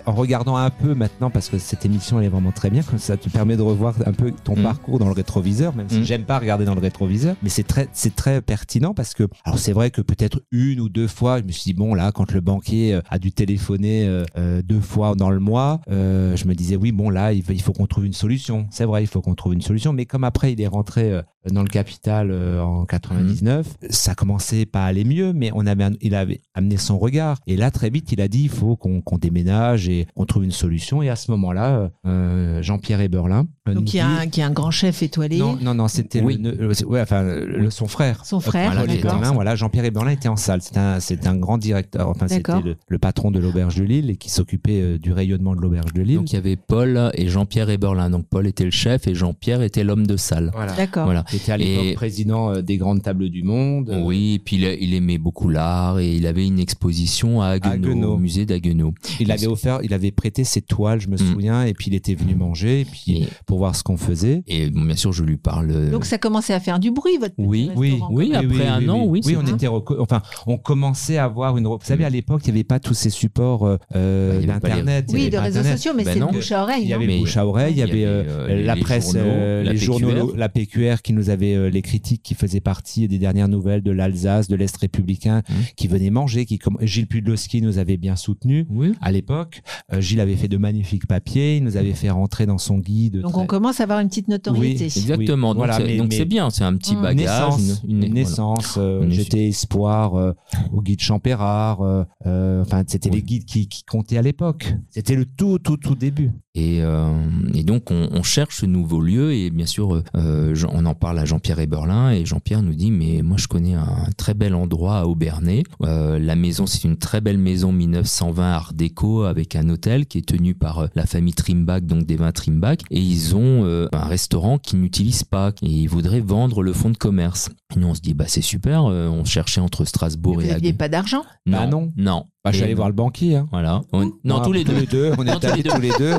en 0.05 0.13
regardant 0.13 0.55
un 0.55 0.69
peu 0.69 0.93
maintenant, 0.93 1.29
parce 1.29 1.49
que 1.49 1.57
cette 1.57 1.85
émission 1.85 2.19
elle 2.19 2.25
est 2.25 2.29
vraiment 2.29 2.51
très 2.51 2.69
bien, 2.69 2.81
comme 2.83 2.99
ça 2.99 3.17
te 3.17 3.29
permet 3.29 3.57
de 3.57 3.61
revoir 3.61 3.95
un 4.05 4.13
peu 4.13 4.31
ton 4.43 4.55
Mm. 4.55 4.63
parcours 4.63 4.99
dans 4.99 5.07
le 5.07 5.13
rétroviseur, 5.13 5.75
même 5.75 5.89
si 5.89 5.99
Mm. 5.99 6.03
j'aime 6.03 6.23
pas 6.23 6.39
regarder 6.39 6.65
dans 6.65 6.75
le 6.75 6.81
rétroviseur, 6.81 7.35
mais 7.43 7.49
c'est 7.49 7.63
très 7.63 7.87
c'est 7.93 8.15
très 8.15 8.41
pertinent 8.41 8.93
parce 8.93 9.13
que 9.13 9.23
alors 9.43 9.59
c'est 9.59 9.73
vrai 9.73 9.91
que 9.91 10.01
peut-être 10.01 10.41
une 10.51 10.79
ou 10.79 10.89
deux 10.89 11.07
fois, 11.07 11.39
je 11.39 11.43
me 11.43 11.51
suis 11.51 11.63
dit 11.71 11.73
bon 11.73 11.93
là 11.93 12.11
quand 12.11 12.31
le 12.31 12.41
banquier 12.41 12.93
euh, 12.95 13.01
a 13.09 13.19
dû 13.19 13.31
téléphoner 13.31 14.07
euh, 14.07 14.23
euh, 14.37 14.61
deux 14.63 14.79
fois 14.81 15.15
dans 15.15 15.29
le 15.29 15.39
mois, 15.39 15.81
euh, 15.91 16.35
je 16.35 16.45
me 16.47 16.55
disais 16.55 16.75
oui 16.75 16.91
bon 16.91 17.09
là 17.09 17.33
il, 17.33 17.43
faut- 17.61 17.73
qu'on 17.73 17.87
trouve 17.87 18.05
une 18.05 18.13
solution. 18.13 18.67
C'est 18.71 18.85
vrai 18.85 19.03
il 19.03 19.07
faut 19.07 19.21
qu'on 19.21 19.35
trouve 19.35 19.53
une 19.53 19.61
solution, 19.61 19.93
mais 19.93 20.05
comme 20.05 20.23
après 20.23 20.53
il 20.53 20.61
est 20.61 20.67
rentré 20.67 21.21
dans 21.51 21.61
le 21.63 21.67
capital 21.67 22.31
en 22.61 22.85
99, 22.85 23.67
ça 23.89 24.15
commençait 24.15 24.65
pas 24.65 24.83
à 24.83 24.87
aller 24.87 25.03
mieux, 25.03 25.33
mais 25.33 25.51
on 25.53 25.65
avait 25.65 25.83
un- 25.83 25.91
il 26.01 26.15
avait 26.15 26.41
amené 26.53 26.77
son 26.77 26.97
regard 26.97 27.39
et 27.47 27.57
là 27.57 27.71
très 27.71 27.89
vite 27.89 28.11
il 28.11 28.21
a 28.21 28.27
dit 28.27 28.43
il 28.43 28.49
faut 28.49 28.75
qu'on 28.75 29.01
qu'on 29.01 29.17
déménage 29.33 29.89
et 29.89 30.05
on 30.15 30.25
trouve 30.25 30.43
une 30.43 30.51
solution 30.51 31.01
et 31.01 31.09
à 31.09 31.15
ce 31.15 31.31
moment-là 31.31 31.89
euh, 32.05 32.61
Jean-Pierre 32.61 33.01
Eberlin 33.01 33.47
euh, 33.67 33.73
Donc, 33.73 33.93
il 33.93 33.97
y, 33.97 33.99
a 33.99 34.05
dit- 34.07 34.21
un, 34.21 34.27
qui 34.27 34.41
est 34.41 34.43
un 34.43 34.51
grand 34.51 34.71
chef 34.71 35.01
étoilé. 35.03 35.37
non, 35.37 35.57
non, 35.61 35.73
non, 35.73 35.87
c'était 35.87 36.21
Oui. 36.21 36.37
le, 36.41 36.51
le- 36.51 36.85
ouais, 36.85 37.01
enfin, 37.01 37.23
le- 37.23 37.69
son 37.69 37.87
frère. 37.87 38.25
Son 38.25 38.39
frère, 38.39 38.71
d'accord. 38.75 38.93
Eberlin, 38.93 39.31
voilà, 39.31 39.55
Jean-Pierre 39.55 39.85
Eberlin 39.85 40.11
était 40.11 40.27
en 40.29 40.35
salle. 40.35 40.61
C'est 40.61 40.77
un, 40.77 40.99
c'est 40.99 41.25
un 41.27 41.35
grand 41.37 41.57
directeur. 41.57 42.09
Enfin, 42.09 42.27
c'était 42.27 42.61
le, 42.61 42.75
le 42.87 42.97
patron 42.99 43.31
de 43.31 43.39
l'auberge 43.39 43.75
de 43.75 43.83
Lille 43.83 44.09
et 44.09 44.15
qui 44.17 44.29
s'occupait 44.29 44.81
euh, 44.81 44.97
du 44.99 45.11
rayonnement 45.13 45.55
de 45.55 45.61
l'auberge 45.61 45.93
de 45.93 46.01
Lille. 46.01 46.17
Donc 46.17 46.31
il 46.31 46.35
y 46.35 46.39
avait 46.39 46.55
Paul 46.57 47.11
et 47.15 47.27
Jean-Pierre 47.27 47.69
Eberlin. 47.69 48.09
Donc 48.09 48.25
Paul 48.29 48.45
était 48.47 48.65
le 48.65 48.71
chef 48.71 49.07
et 49.07 49.15
Jean-Pierre 49.15 49.61
était 49.61 49.83
l'homme 49.83 50.05
de 50.05 50.17
salle. 50.17 50.51
voilà. 50.53 50.73
D'accord. 50.73 51.05
Voilà. 51.05 51.23
Qui 51.23 51.37
était 51.37 51.51
à 51.53 51.57
l'époque 51.57 51.85
Et- 51.85 51.93
président 51.93 52.51
euh, 52.53 52.61
des 52.61 52.77
grandes 52.77 53.01
tables 53.01 53.29
du 53.29 53.43
monde. 53.43 53.89
Euh, 53.89 54.01
Oui, 54.03 54.33
et 54.35 54.39
puis 54.39 54.57
il, 54.57 54.63
il 54.81 54.93
aimait 54.93 55.17
beaucoup 55.17 55.47
l'art 55.49 55.99
et 55.99 56.13
il 56.15 56.27
avait 56.27 56.45
une 56.45 56.59
exposition 56.59 57.41
à 57.41 57.47
Haguenau. 57.61 58.13
au 58.13 58.17
musée 58.17 58.45
d'Haguenau. 58.45 58.93
Il 59.23 59.31
avait 59.31 59.47
offert, 59.47 59.79
il 59.83 59.93
avait 59.93 60.11
prêté 60.11 60.43
ses 60.43 60.61
toiles, 60.61 60.99
je 61.01 61.07
me 61.07 61.15
Mm. 61.15 61.17
souviens, 61.17 61.63
et 61.65 61.73
puis 61.73 61.87
il 61.87 61.95
était 61.95 62.15
venu 62.15 62.35
manger, 62.35 62.81
et 62.81 62.85
puis 62.85 63.23
Et, 63.23 63.27
pour 63.45 63.57
voir 63.59 63.75
ce 63.75 63.83
qu'on 63.83 63.97
faisait. 63.97 64.43
et 64.47 64.69
bon, 64.69 64.81
bien 64.83 64.95
sûr, 64.95 65.11
je 65.13 65.23
lui 65.23 65.37
parle. 65.37 65.71
euh, 65.71 65.91
Donc, 65.91 66.05
ça 66.05 66.17
commençait 66.17 66.53
à 66.53 66.59
faire 66.59 66.79
du 66.79 66.91
bruit, 66.91 67.17
votre 67.19 67.35
petit 67.35 67.45
Oui, 67.47 67.69
oui, 67.75 67.99
oui, 68.11 68.33
après 68.33 68.67
un 68.67 68.87
an, 68.89 69.05
oui, 69.05 69.21
Oui, 69.25 69.35
on 69.37 69.45
était, 69.55 69.67
enfin, 69.67 70.21
on 70.47 70.57
commençait 70.57 71.17
à 71.17 71.25
avoir 71.25 71.57
une. 71.57 71.65
Vous 71.67 71.77
savez, 71.83 72.05
à 72.05 72.09
l'époque, 72.09 72.41
il 72.45 72.51
n'y 72.51 72.57
avait 72.57 72.63
pas 72.63 72.79
tous 72.79 72.93
ces 72.93 73.09
supports 73.09 73.65
euh, 73.95 74.41
Bah, 74.45 74.53
d'internet. 74.59 75.09
Oui, 75.13 75.29
de 75.29 75.37
réseaux 75.37 75.59
Internet. 75.59 75.77
sociaux, 75.77 75.93
mais 75.95 76.03
Ben 76.03 76.13
c'est 76.13 76.19
bouche 76.19 76.51
à 76.51 76.63
oreille. 76.63 76.83
Il 76.83 76.87
y 76.87 76.89
non 76.91 76.95
avait 76.97 77.07
Mais- 77.07 77.19
bouche 77.19 77.37
à 77.37 77.45
oreille, 77.47 77.73
il 77.73 77.79
y 77.79 77.81
avait, 77.81 78.63
la 78.63 78.75
presse, 78.75 79.13
les 79.15 79.77
journaux, 79.77 80.33
la 80.35 80.49
PQR 80.49 81.01
qui 81.03 81.13
nous 81.13 81.29
avait 81.29 81.55
euh, 81.55 81.69
les 81.69 81.81
critiques 81.81 82.21
qui 82.23 82.35
faisaient 82.35 82.59
partie 82.59 83.07
des 83.07 83.17
dernières 83.19 83.47
nouvelles 83.47 83.81
de 83.81 83.91
l'Alsace, 83.91 84.47
de 84.47 84.55
l'Est 84.55 84.75
républicain, 84.77 85.41
qui 85.75 85.87
venaient 85.87 86.09
manger, 86.09 86.45
qui 86.45 86.59
Gilles 86.81 87.07
Pudlowski 87.07 87.61
nous 87.61 87.77
avait 87.77 87.97
bien 87.97 88.15
soutenus. 88.15 88.65
Oui. 88.69 88.93
À 89.01 89.11
l'époque, 89.13 89.61
Euh, 89.93 90.01
Gilles 90.01 90.19
avait 90.19 90.35
fait 90.35 90.47
de 90.47 90.57
magnifiques 90.57 91.07
papiers, 91.07 91.57
il 91.57 91.63
nous 91.63 91.77
avait 91.77 91.93
fait 91.93 92.09
rentrer 92.09 92.45
dans 92.45 92.57
son 92.57 92.79
guide. 92.79 93.21
Donc, 93.21 93.31
très- 93.33 93.41
on 93.41 93.45
commence 93.45 93.79
à 93.79 93.83
avoir 93.83 93.99
une 93.99 94.07
petite 94.09 94.27
notoriété. 94.27 94.85
Oui, 94.85 94.85
Exactement. 94.85 95.49
Oui, 95.49 95.53
donc 95.53 95.57
voilà, 95.57 95.77
c'est- 95.77 95.83
mais- 95.85 95.97
donc 95.97 96.09
mais- 96.09 96.17
c'est 96.17 96.25
bien, 96.25 96.49
c'est 96.49 96.63
un 96.63 96.75
petit 96.75 96.95
Mmh. 96.95 97.01
bagage. 97.01 97.17
naissance, 97.25 97.81
une- 97.87 97.97
une, 97.97 98.03
une- 98.03 98.13
naissance. 98.13 98.75
euh, 98.77 99.05
J'étais 99.09 99.47
espoir 99.47 100.15
euh, 100.15 100.33
au 100.73 100.81
guide 100.81 100.99
Champérard. 101.01 101.81
euh, 101.81 102.03
euh, 102.25 102.61
enfin, 102.61 102.83
c'était 102.87 103.09
Oui. 103.09 103.17
les 103.17 103.21
guides 103.21 103.45
qui, 103.45 103.67
qui 103.67 103.83
comptaient 103.83 104.17
à 104.17 104.21
l'époque. 104.21 104.73
C'était 104.89 105.15
le 105.15 105.25
tout, 105.25 105.59
tout, 105.59 105.77
tout 105.77 105.95
début. 105.95 106.31
Et, 106.55 106.81
euh, 106.83 107.07
et 107.55 107.63
donc, 107.63 107.89
on, 107.89 108.09
on 108.11 108.21
cherche 108.21 108.57
ce 108.57 108.65
nouveau 108.67 109.01
lieu. 109.01 109.33
Et 109.33 109.49
bien 109.49 109.65
sûr, 109.65 110.03
euh, 110.15 110.55
on 110.71 110.85
en 110.85 110.93
parle 110.93 111.17
à 111.17 111.25
Jean-Pierre 111.25 111.59
Eberlin. 111.59 112.11
Et 112.11 112.25
Jean-Pierre 112.25 112.61
nous 112.61 112.75
dit 112.75 112.91
Mais 112.91 113.21
moi, 113.23 113.37
je 113.37 113.47
connais 113.47 113.73
un 113.73 114.07
très 114.17 114.35
bel 114.35 114.53
endroit 114.53 114.99
à 114.99 115.05
Aubernay. 115.05 115.63
Euh, 115.81 116.19
la 116.19 116.35
maison, 116.35 116.67
c'est 116.67 116.83
une 116.83 116.97
très 116.97 117.21
belle 117.21 117.39
maison 117.39 117.71
1920 117.71 118.43
Art 118.51 118.73
déco 118.73 119.23
avec 119.23 119.55
un 119.55 119.67
hôtel 119.69 120.05
qui 120.05 120.19
est 120.19 120.27
tenu 120.27 120.53
par 120.53 120.79
euh, 120.79 120.87
la 120.93 121.07
famille 121.07 121.33
Trimbach, 121.33 121.81
donc 121.81 122.05
des 122.05 122.17
vins 122.17 122.31
Trimbach. 122.31 122.79
Et 122.91 122.99
ils 122.99 123.35
ont 123.35 123.65
euh, 123.65 123.87
un 123.91 124.05
restaurant 124.05 124.59
qu'ils 124.59 124.79
n'utilisent 124.79 125.23
pas. 125.23 125.53
Et 125.63 125.69
ils 125.69 125.87
voudraient 125.87 126.19
vendre 126.21 126.61
le 126.61 126.73
fonds 126.73 126.91
de 126.91 126.97
commerce. 126.97 127.49
Et 127.75 127.79
nous, 127.79 127.87
on 127.87 127.95
se 127.95 128.01
dit 128.01 128.13
Bah, 128.13 128.25
c'est 128.27 128.41
super. 128.41 128.85
Euh, 128.85 129.07
on 129.07 129.25
cherchait 129.25 129.61
entre 129.61 129.85
Strasbourg 129.85 130.35
Vous 130.35 130.41
et 130.41 130.49
n'aviez 130.49 130.69
Hague. 130.69 130.77
pas 130.77 130.89
d'argent? 130.89 131.23
Bah 131.47 131.65
non. 131.65 131.91
Non. 131.97 132.25
Bah, 132.45 132.51
je 132.51 132.57
suis 132.57 132.65
allé 132.65 132.73
voir 132.73 132.89
le 132.89 132.93
banquier. 132.93 133.37
Hein. 133.37 133.47
Voilà. 133.53 133.79
On- 133.93 134.11
non, 134.25 134.41
tous 134.41 134.51
les 134.51 134.65
deux. 134.65 135.13
On 135.17 135.23
Non, 135.23 135.35
était 135.37 135.39
tous 135.39 135.45
les 135.47 135.51
allés 135.53 135.63
deux. 135.63 135.69
tous 135.69 135.79
les 135.81 135.91
deux. 135.97 136.13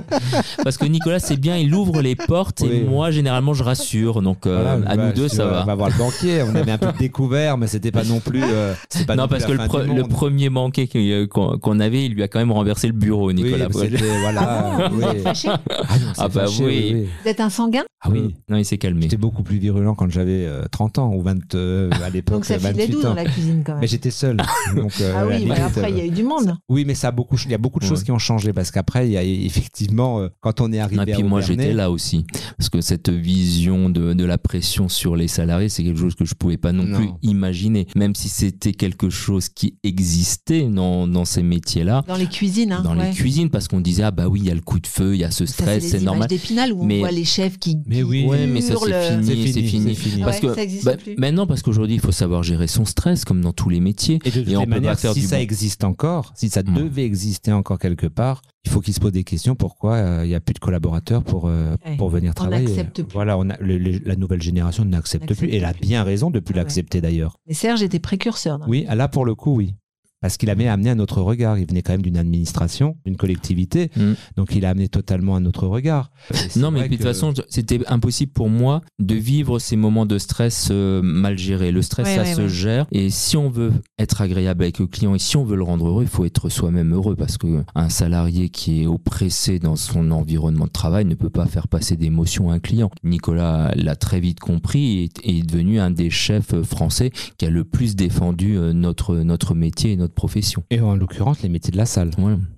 Parce 0.62 0.78
que 0.78 0.86
Nicolas, 0.86 1.18
c'est 1.18 1.36
bien, 1.36 1.58
il 1.58 1.74
ouvre 1.74 2.00
les 2.00 2.16
portes 2.16 2.62
et 2.62 2.80
moi, 2.82 3.10
généralement, 3.10 3.52
je 3.52 3.62
rassure. 3.62 4.22
Donc, 4.22 4.46
euh, 4.46 4.62
Voilà, 4.62 4.90
à 4.90 4.96
bah, 4.96 5.06
nous 5.08 5.12
deux, 5.12 5.28
tu 5.28 5.36
ça 5.36 5.44
va. 5.44 5.60
On 5.60 5.66
va 5.66 5.74
voir 5.74 5.90
le 5.90 5.98
banquier. 5.98 6.42
On 6.42 6.54
avait 6.54 6.72
un 6.72 6.78
peu 6.78 6.92
découvert, 6.98 7.58
mais 7.58 7.66
c'était 7.66 7.90
pas 7.90 8.04
non 8.04 8.20
plus. 8.20 8.42
euh, 8.42 8.72
pas 9.06 9.16
non, 9.16 9.24
non 9.24 9.28
plus 9.28 9.32
parce 9.38 9.44
que 9.44 9.52
la 9.52 9.64
le, 9.64 9.68
fin 9.70 9.78
pre- 9.80 9.82
du 9.82 9.94
le 9.94 10.00
monde. 10.00 10.10
premier 10.10 10.48
banquet 10.48 10.86
qui- 10.86 11.12
euh, 11.12 11.26
qu'on 11.26 11.78
avait, 11.80 12.06
il 12.06 12.14
lui 12.14 12.22
a 12.22 12.28
quand 12.28 12.38
même 12.38 12.52
renversé 12.52 12.86
le 12.86 12.94
bureau, 12.94 13.30
Nicolas. 13.30 13.68
mais 13.68 13.88
voilà. 14.22 14.90
Oui. 14.94 15.04
êtes 15.04 15.20
fâché 15.22 15.48
Ah, 15.50 15.58
non, 15.68 16.06
Ah 16.16 16.28
bah 16.28 16.46
fâché, 16.46 16.64
oui. 16.64 17.06
Vous 17.22 17.28
êtes 17.28 17.40
un 17.40 17.50
sanguin? 17.50 17.82
Ah 18.00 18.08
oui. 18.10 18.34
Non, 18.48 18.56
il 18.56 18.64
s'est 18.64 18.78
calmé. 18.78 19.02
J'étais 19.02 19.16
beaucoup 19.18 19.42
plus 19.42 19.58
virulent 19.58 19.94
quand 19.94 20.10
j'avais 20.10 20.46
euh, 20.46 20.62
30 20.70 20.98
ans 20.98 21.12
ou 21.14 21.20
20 21.22 21.54
euh, 21.54 21.90
à 22.04 22.08
l'époque. 22.08 22.34
Donc, 22.36 22.44
ça 22.46 22.58
filait 22.58 22.72
28 22.72 22.88
doux 22.92 22.98
ans. 23.00 23.02
dans 23.10 23.14
la 23.14 23.24
cuisine, 23.26 23.62
quand 23.64 23.72
même. 23.72 23.80
Mais 23.82 23.86
j'étais 23.86 24.10
seul. 24.10 24.38
Ah 24.40 24.74
oui, 24.74 24.84
bah 25.26 25.36
limite, 25.36 25.58
après, 25.58 25.90
il 25.90 25.98
y 25.98 26.00
a 26.00 26.04
eu 26.06 26.10
du 26.14 26.22
monde. 26.22 26.56
Oui, 26.68 26.84
mais 26.86 26.94
ça 26.94 27.08
a 27.08 27.10
beaucoup, 27.10 27.36
il 27.44 27.50
y 27.50 27.54
a 27.54 27.58
beaucoup 27.58 27.78
de 27.80 27.84
choses 27.84 27.98
Ouais. 28.00 28.04
qui 28.06 28.10
ont 28.12 28.18
changé 28.18 28.52
parce 28.52 28.70
qu'après, 28.70 29.06
il 29.06 29.12
y 29.12 29.16
a 29.16 29.22
effectivement, 29.22 30.20
euh, 30.20 30.28
quand 30.40 30.60
on 30.60 30.72
est 30.72 30.78
arrivé 30.78 31.02
Et 31.02 31.14
puis 31.14 31.22
à 31.22 31.26
moi 31.26 31.40
j'étais 31.40 31.72
là 31.72 31.90
aussi 31.90 32.24
parce 32.58 32.68
que 32.70 32.80
cette 32.80 33.08
vision 33.10 33.88
de, 33.90 34.12
de 34.14 34.24
la 34.24 34.38
pression 34.38 34.88
sur 34.88 35.16
les 35.16 35.28
salariés 35.28 35.68
c'est 35.68 35.82
quelque 35.84 35.98
chose 36.00 36.14
que 36.14 36.24
je 36.24 36.34
pouvais 36.34 36.56
pas 36.56 36.72
non, 36.72 36.84
Non. 36.84 36.96
plus 36.98 37.08
imaginer 37.22 37.86
même 37.96 38.14
si 38.14 38.28
c'était 38.28 38.72
quelque 38.72 39.10
chose 39.10 39.48
qui 39.48 39.76
existait 39.82 40.68
dans, 40.68 41.06
dans 41.06 41.24
ces 41.24 41.42
métiers 41.42 41.84
là 41.84 42.02
Dans 42.06 42.16
les 42.16 42.26
cuisines, 42.26 42.72
hein, 42.72 42.82
dans 42.82 42.96
ouais. 42.96 43.10
les 43.10 43.14
cuisines 43.14 43.50
parce 43.50 43.68
qu'on 43.68 43.80
disait 43.80 44.02
ah 44.04 44.10
bah 44.10 44.28
oui 44.28 44.40
il 44.42 44.46
y 44.46 44.50
a 44.50 44.54
le 44.54 44.60
coup 44.60 44.78
de 44.80 44.86
feu 44.86 45.14
il 45.14 45.20
y 45.20 45.24
a 45.24 45.30
ce 45.30 45.46
c'est 45.46 45.52
stress 45.52 45.82
les 45.82 45.88
c'est 45.88 46.00
normal 46.00 46.28
d'Épinal 46.28 46.72
où 46.72 46.84
Mais- 46.84 46.96
on 46.96 47.00
voit 47.00 47.10
les 47.10 47.24
chefs 47.24 47.58
qui. 47.58 47.78
Mais 47.86 48.02
oui. 48.02 48.24
Ouais, 48.26 48.46
mais 48.46 48.60
ça 48.60 48.74
c'est 48.78 49.10
fini, 49.10 49.26
C'est 49.26 49.52
c'est 49.52 49.62
fini, 49.62 49.94
fini. 49.94 50.14
c'est. 50.16 50.20
Parce 50.24 50.40
Ouais, 50.42 50.66
que 50.66 50.84
bah, 50.84 50.96
plus. 50.96 51.16
maintenant, 51.16 51.46
parce 51.46 51.62
qu'aujourd'hui, 51.62 51.94
il 51.96 52.00
faut 52.00 52.12
savoir 52.12 52.42
gérer 52.42 52.66
son 52.66 52.84
stress, 52.84 53.24
comme 53.24 53.40
dans 53.40 53.52
tous 53.52 53.68
les 53.68 53.80
métiers. 53.80 54.18
Et 54.24 54.30
de 54.30 54.40
toutes 54.42 54.54
on 54.54 54.60
les 54.60 54.66
peut 54.66 54.70
pas 54.72 54.76
manières, 54.76 54.98
faire 54.98 55.12
si 55.12 55.20
du 55.20 55.26
ça 55.26 55.36
bon. 55.36 55.42
existe 55.42 55.84
encore, 55.84 56.03
si 56.34 56.48
ça 56.48 56.62
Mm. 56.62 56.74
devait 56.74 57.04
exister 57.04 57.52
encore 57.52 57.78
quelque 57.78 58.06
part, 58.06 58.42
il 58.64 58.70
faut 58.70 58.80
qu'ils 58.80 58.94
se 58.94 59.00
posent 59.00 59.12
des 59.12 59.24
questions. 59.24 59.54
Pourquoi 59.54 59.94
euh, 59.94 60.24
il 60.24 60.28
n'y 60.28 60.34
a 60.34 60.40
plus 60.40 60.54
de 60.54 60.58
collaborateurs 60.58 61.22
pour, 61.22 61.46
euh, 61.48 61.76
Ouais. 61.86 61.96
pour 61.96 62.08
venir 62.08 62.30
On 62.30 62.34
travailler 62.34 62.66
n'accepte 62.66 63.02
plus. 63.02 63.12
Voilà, 63.12 63.36
on 63.38 63.48
a, 63.50 63.56
le- 63.60 63.78
le- 63.78 64.00
la 64.04 64.16
nouvelle 64.16 64.42
génération 64.42 64.84
n'accepte 64.84 65.34
plus. 65.34 65.48
Et 65.48 65.56
elle 65.56 65.64
a 65.64 65.72
bien 65.72 66.02
raison 66.02 66.30
de 66.30 66.40
plus 66.40 66.54
Ah 66.54 66.58
ouais. 66.58 66.62
l'accepter 66.64 67.00
d'ailleurs. 67.00 67.36
Mais 67.46 67.54
Serge 67.54 67.82
était 67.82 67.98
précurseur. 68.00 68.60
Oui, 68.66 68.86
là 68.88 69.08
pour 69.08 69.24
le 69.24 69.34
coup, 69.34 69.54
oui. 69.56 69.74
Parce 70.20 70.36
qu'il 70.36 70.48
avait 70.50 70.68
amené 70.68 70.90
un 70.90 70.98
autre 71.00 71.20
regard. 71.20 71.58
Il 71.58 71.66
venait 71.66 71.82
quand 71.82 71.92
même 71.92 72.02
d'une 72.02 72.16
administration, 72.16 72.96
d'une 73.04 73.16
collectivité. 73.16 73.90
Mm. 73.96 74.12
Donc 74.36 74.54
il 74.54 74.64
a 74.64 74.70
amené 74.70 74.88
totalement 74.88 75.36
un 75.36 75.44
autre 75.44 75.66
regard. 75.66 76.10
Non, 76.56 76.70
mais 76.70 76.88
de 76.88 76.94
toute 76.94 77.02
façon, 77.04 77.34
c'était 77.48 77.80
impossible 77.86 78.32
pour 78.32 78.48
moi 78.48 78.80
de 78.98 79.14
vivre 79.14 79.58
ces 79.58 79.76
moments 79.76 80.06
de 80.06 80.18
stress 80.18 80.68
euh, 80.70 81.02
mal 81.02 81.36
gérés. 81.38 81.72
Le 81.72 81.82
stress, 81.82 82.06
Ouais, 82.06 82.16
ça 82.16 82.22
ouais, 82.22 82.34
se 82.34 82.40
ouais. 82.42 82.48
gère. 82.48 82.86
Et 82.92 83.10
si 83.10 83.36
on 83.36 83.50
veut 83.50 83.72
être 83.98 84.20
agréable 84.20 84.62
avec 84.62 84.78
le 84.78 84.86
client 84.86 85.14
et 85.14 85.18
si 85.18 85.36
on 85.36 85.44
veut 85.44 85.56
le 85.56 85.62
rendre 85.62 85.86
heureux, 85.88 86.02
il 86.04 86.08
faut 86.08 86.24
être 86.24 86.48
soi-même 86.48 86.92
heureux 86.94 87.16
parce 87.16 87.38
que 87.38 87.62
un 87.74 87.88
salarié 87.88 88.48
qui 88.50 88.82
est 88.82 88.86
oppressé 88.86 89.58
dans 89.58 89.76
son 89.76 90.10
environnement 90.10 90.66
de 90.66 90.70
travail 90.70 91.04
ne 91.04 91.14
peut 91.14 91.30
pas 91.30 91.46
faire 91.46 91.68
passer 91.68 91.96
d'émotions 91.96 92.50
à 92.50 92.54
un 92.54 92.58
client. 92.60 92.90
Nicolas 93.04 93.72
l'a 93.76 93.96
très 93.96 94.20
vite 94.20 94.40
compris 94.40 94.98
et 95.04 95.08
et 95.22 95.38
est 95.38 95.42
devenu 95.42 95.80
un 95.80 95.90
des 95.90 96.10
chefs 96.10 96.60
français 96.62 97.10
qui 97.38 97.46
a 97.46 97.50
le 97.50 97.64
plus 97.64 97.94
défendu 97.96 98.56
euh, 98.58 98.72
notre, 98.72 99.16
notre 99.16 99.54
métier 99.54 99.92
et 99.92 99.96
notre 99.96 100.13
profession. 100.14 100.64
Et 100.70 100.80
en 100.80 100.96
l'occurrence, 100.96 101.42
les 101.42 101.48
métiers 101.48 101.72
de 101.72 101.76
la 101.76 101.86
salle. 101.86 102.10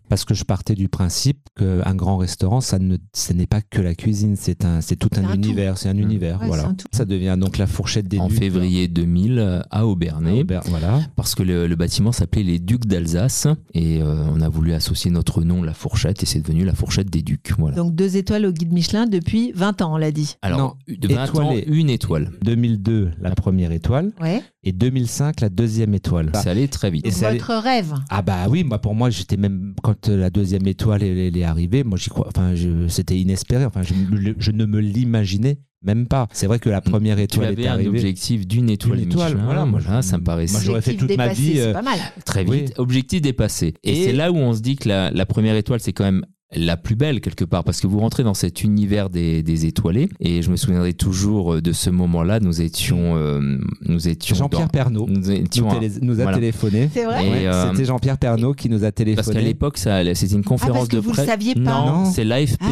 Parce 0.08 0.24
que 0.24 0.34
je 0.34 0.44
partais 0.44 0.76
du 0.76 0.88
principe 0.88 1.38
qu'un 1.58 1.94
grand 1.96 2.16
restaurant, 2.16 2.60
ça 2.60 2.78
ne, 2.78 2.96
ce 3.12 3.32
n'est 3.32 3.46
pas 3.48 3.60
que 3.60 3.80
la 3.80 3.94
cuisine, 3.96 4.36
c'est 4.36 4.64
un, 4.64 4.80
c'est 4.80 4.94
tout 4.94 5.08
un, 5.16 5.34
univers, 5.34 5.78
c'est 5.78 5.88
un 5.88 5.96
univers, 5.96 6.40
Ouais, 6.40 6.46
voilà. 6.46 6.62
c'est 6.62 6.68
un 6.68 6.74
tout. 6.74 6.86
Ça 6.92 7.04
devient 7.04 7.36
donc 7.40 7.58
la 7.58 7.66
fourchette 7.66 8.06
des 8.06 8.20
En 8.20 8.28
Ducs. 8.28 8.38
février 8.38 8.86
2000 8.86 9.38
euh, 9.40 9.60
à 9.70 9.84
Aubernay. 9.86 10.44
Voilà. 10.66 11.00
parce 11.16 11.34
que 11.34 11.42
le, 11.42 11.66
le 11.66 11.74
bâtiment 11.76 12.12
s'appelait 12.12 12.44
les 12.44 12.58
Ducs 12.60 12.86
d'Alsace 12.86 13.48
et 13.74 14.00
euh, 14.00 14.24
on 14.32 14.40
a 14.42 14.48
voulu 14.48 14.74
associer 14.74 15.10
notre 15.10 15.42
nom 15.42 15.62
la 15.62 15.74
fourchette 15.74 16.22
et 16.22 16.26
c'est 16.26 16.40
devenu 16.40 16.64
la 16.64 16.74
fourchette 16.74 17.10
des 17.10 17.22
Ducs. 17.22 17.52
Voilà. 17.58 17.74
Donc 17.76 17.94
deux 17.96 18.16
étoiles 18.16 18.46
au 18.46 18.52
guide 18.52 18.72
Michelin 18.72 19.06
depuis 19.06 19.50
20 19.56 19.82
ans, 19.82 19.94
on 19.94 19.96
l'a 19.96 20.12
dit. 20.12 20.36
Alors, 20.42 20.58
non, 20.88 20.94
de 20.96 21.08
20 21.12 21.34
ans, 21.40 21.54
une 21.66 21.90
étoile. 21.90 22.30
2002, 22.44 23.10
la 23.20 23.34
première 23.34 23.72
étoile, 23.72 24.12
Ouais. 24.20 24.42
Et 24.66 24.72
2005, 24.72 25.40
la 25.40 25.48
deuxième 25.48 25.94
étoile. 25.94 26.30
C'est 26.34 26.50
allé 26.50 26.68
très 26.68 26.90
vite. 26.90 27.06
Et 27.06 27.10
votre 27.10 27.54
rêve. 27.54 27.94
Ah 28.10 28.20
bah 28.22 28.46
oui, 28.50 28.64
moi 28.64 28.78
pour 28.80 28.94
moi 28.94 29.08
j'étais 29.10 29.36
même 29.36 29.74
quand 29.82 30.08
euh, 30.08 30.16
la 30.16 30.28
deuxième 30.30 30.66
étoile 30.66 31.02
elle, 31.02 31.16
elle 31.18 31.36
est 31.36 31.44
arrivée, 31.44 31.84
moi 31.84 31.96
j'y 31.96 32.10
crois. 32.10 32.26
Enfin, 32.28 32.54
je- 32.54 32.88
c'était 32.88 33.16
inespéré. 33.16 33.64
Enfin, 33.64 33.82
je, 33.82 34.50
ne 34.50 34.66
me 34.66 34.78
l'imaginais 34.80 35.58
même 35.84 36.06
pas. 36.08 36.26
C'est 36.32 36.46
vrai 36.46 36.58
que 36.58 36.68
la 36.68 36.80
première 36.80 37.16
Tu 37.16 37.22
étoile 37.22 37.46
avais 37.48 37.62
est 37.62 37.68
un 37.68 37.72
arrivée. 37.74 37.90
objectif 37.90 38.46
d'une 38.46 38.68
étoile, 38.70 38.98
D'une 38.98 39.08
étoile, 39.10 39.32
Michelin. 39.32 39.44
voilà, 39.44 39.66
moi, 39.66 39.78
je- 39.80 40.02
ça 40.02 40.18
me 40.18 40.24
paraissait 40.24 40.52
moi, 40.54 40.62
j'aurais 40.64 40.82
fait 40.82 40.94
toute 40.94 41.16
ma 41.16 41.24
dépassé, 41.28 41.40
vie, 41.42 41.60
euh, 41.60 41.72
pas 41.72 41.82
mal. 41.82 41.98
très 42.24 42.42
vite. 42.44 42.52
Oui. 42.52 42.64
Objectif 42.78 43.20
dépassé. 43.22 43.74
Et, 43.84 43.92
Et- 43.92 44.04
c'est 44.06 44.12
là 44.12 44.32
où 44.32 44.36
on 44.36 44.52
se 44.52 44.60
dit 44.60 44.76
que 44.76 44.88
la, 44.88 45.10
la 45.10 45.26
première 45.26 45.54
étoile, 45.54 45.78
c'est 45.80 45.92
quand 45.92 46.04
même 46.04 46.24
la 46.54 46.76
plus 46.76 46.94
belle 46.94 47.20
quelque 47.20 47.44
part 47.44 47.64
parce 47.64 47.80
que 47.80 47.88
vous 47.88 47.98
rentrez 47.98 48.22
dans 48.22 48.32
cet 48.34 48.62
univers 48.62 49.10
des, 49.10 49.42
des 49.42 49.66
étoilés 49.66 50.08
et 50.20 50.42
je 50.42 50.50
me 50.50 50.54
souviendrai 50.56 50.92
toujours 50.94 51.54
euh, 51.54 51.60
de 51.60 51.72
ce 51.72 51.90
moment-là 51.90 52.38
nous 52.38 52.62
étions 52.62 53.16
euh, 53.16 53.58
nous 53.82 54.06
étions 54.08 54.36
Jean-Pierre 54.36 54.68
Pernaud 54.68 55.06
nous 55.08 55.18
nous, 55.20 55.30
étions 55.32 55.68
télé- 55.68 55.90
nous 56.02 56.20
a 56.20 56.22
voilà. 56.22 56.38
téléphoné. 56.38 56.88
C'est 56.94 57.04
vrai 57.04 57.46
euh, 57.46 57.70
C'était 57.72 57.84
Jean-Pierre 57.84 58.16
Pernaud 58.18 58.54
qui 58.54 58.68
nous 58.68 58.84
a 58.84 58.92
Parce 58.92 58.94
qu'à 58.94 59.04
téléphoné. 59.04 59.40
l'époque, 59.42 59.76
c'était 59.78 60.12
une 60.26 60.44
conférence 60.44 60.76
Ah, 60.76 60.78
parce 60.82 60.88
que 60.88 60.96
de 60.96 61.00
vous 61.00 61.10
le 61.10 61.26
saviez 61.26 61.54
pas. 61.54 61.60
Non, 61.60 61.86
Non. 61.86 62.04
c'est 62.04 62.24
l'AFP 62.24 62.58
Ah. 62.60 62.66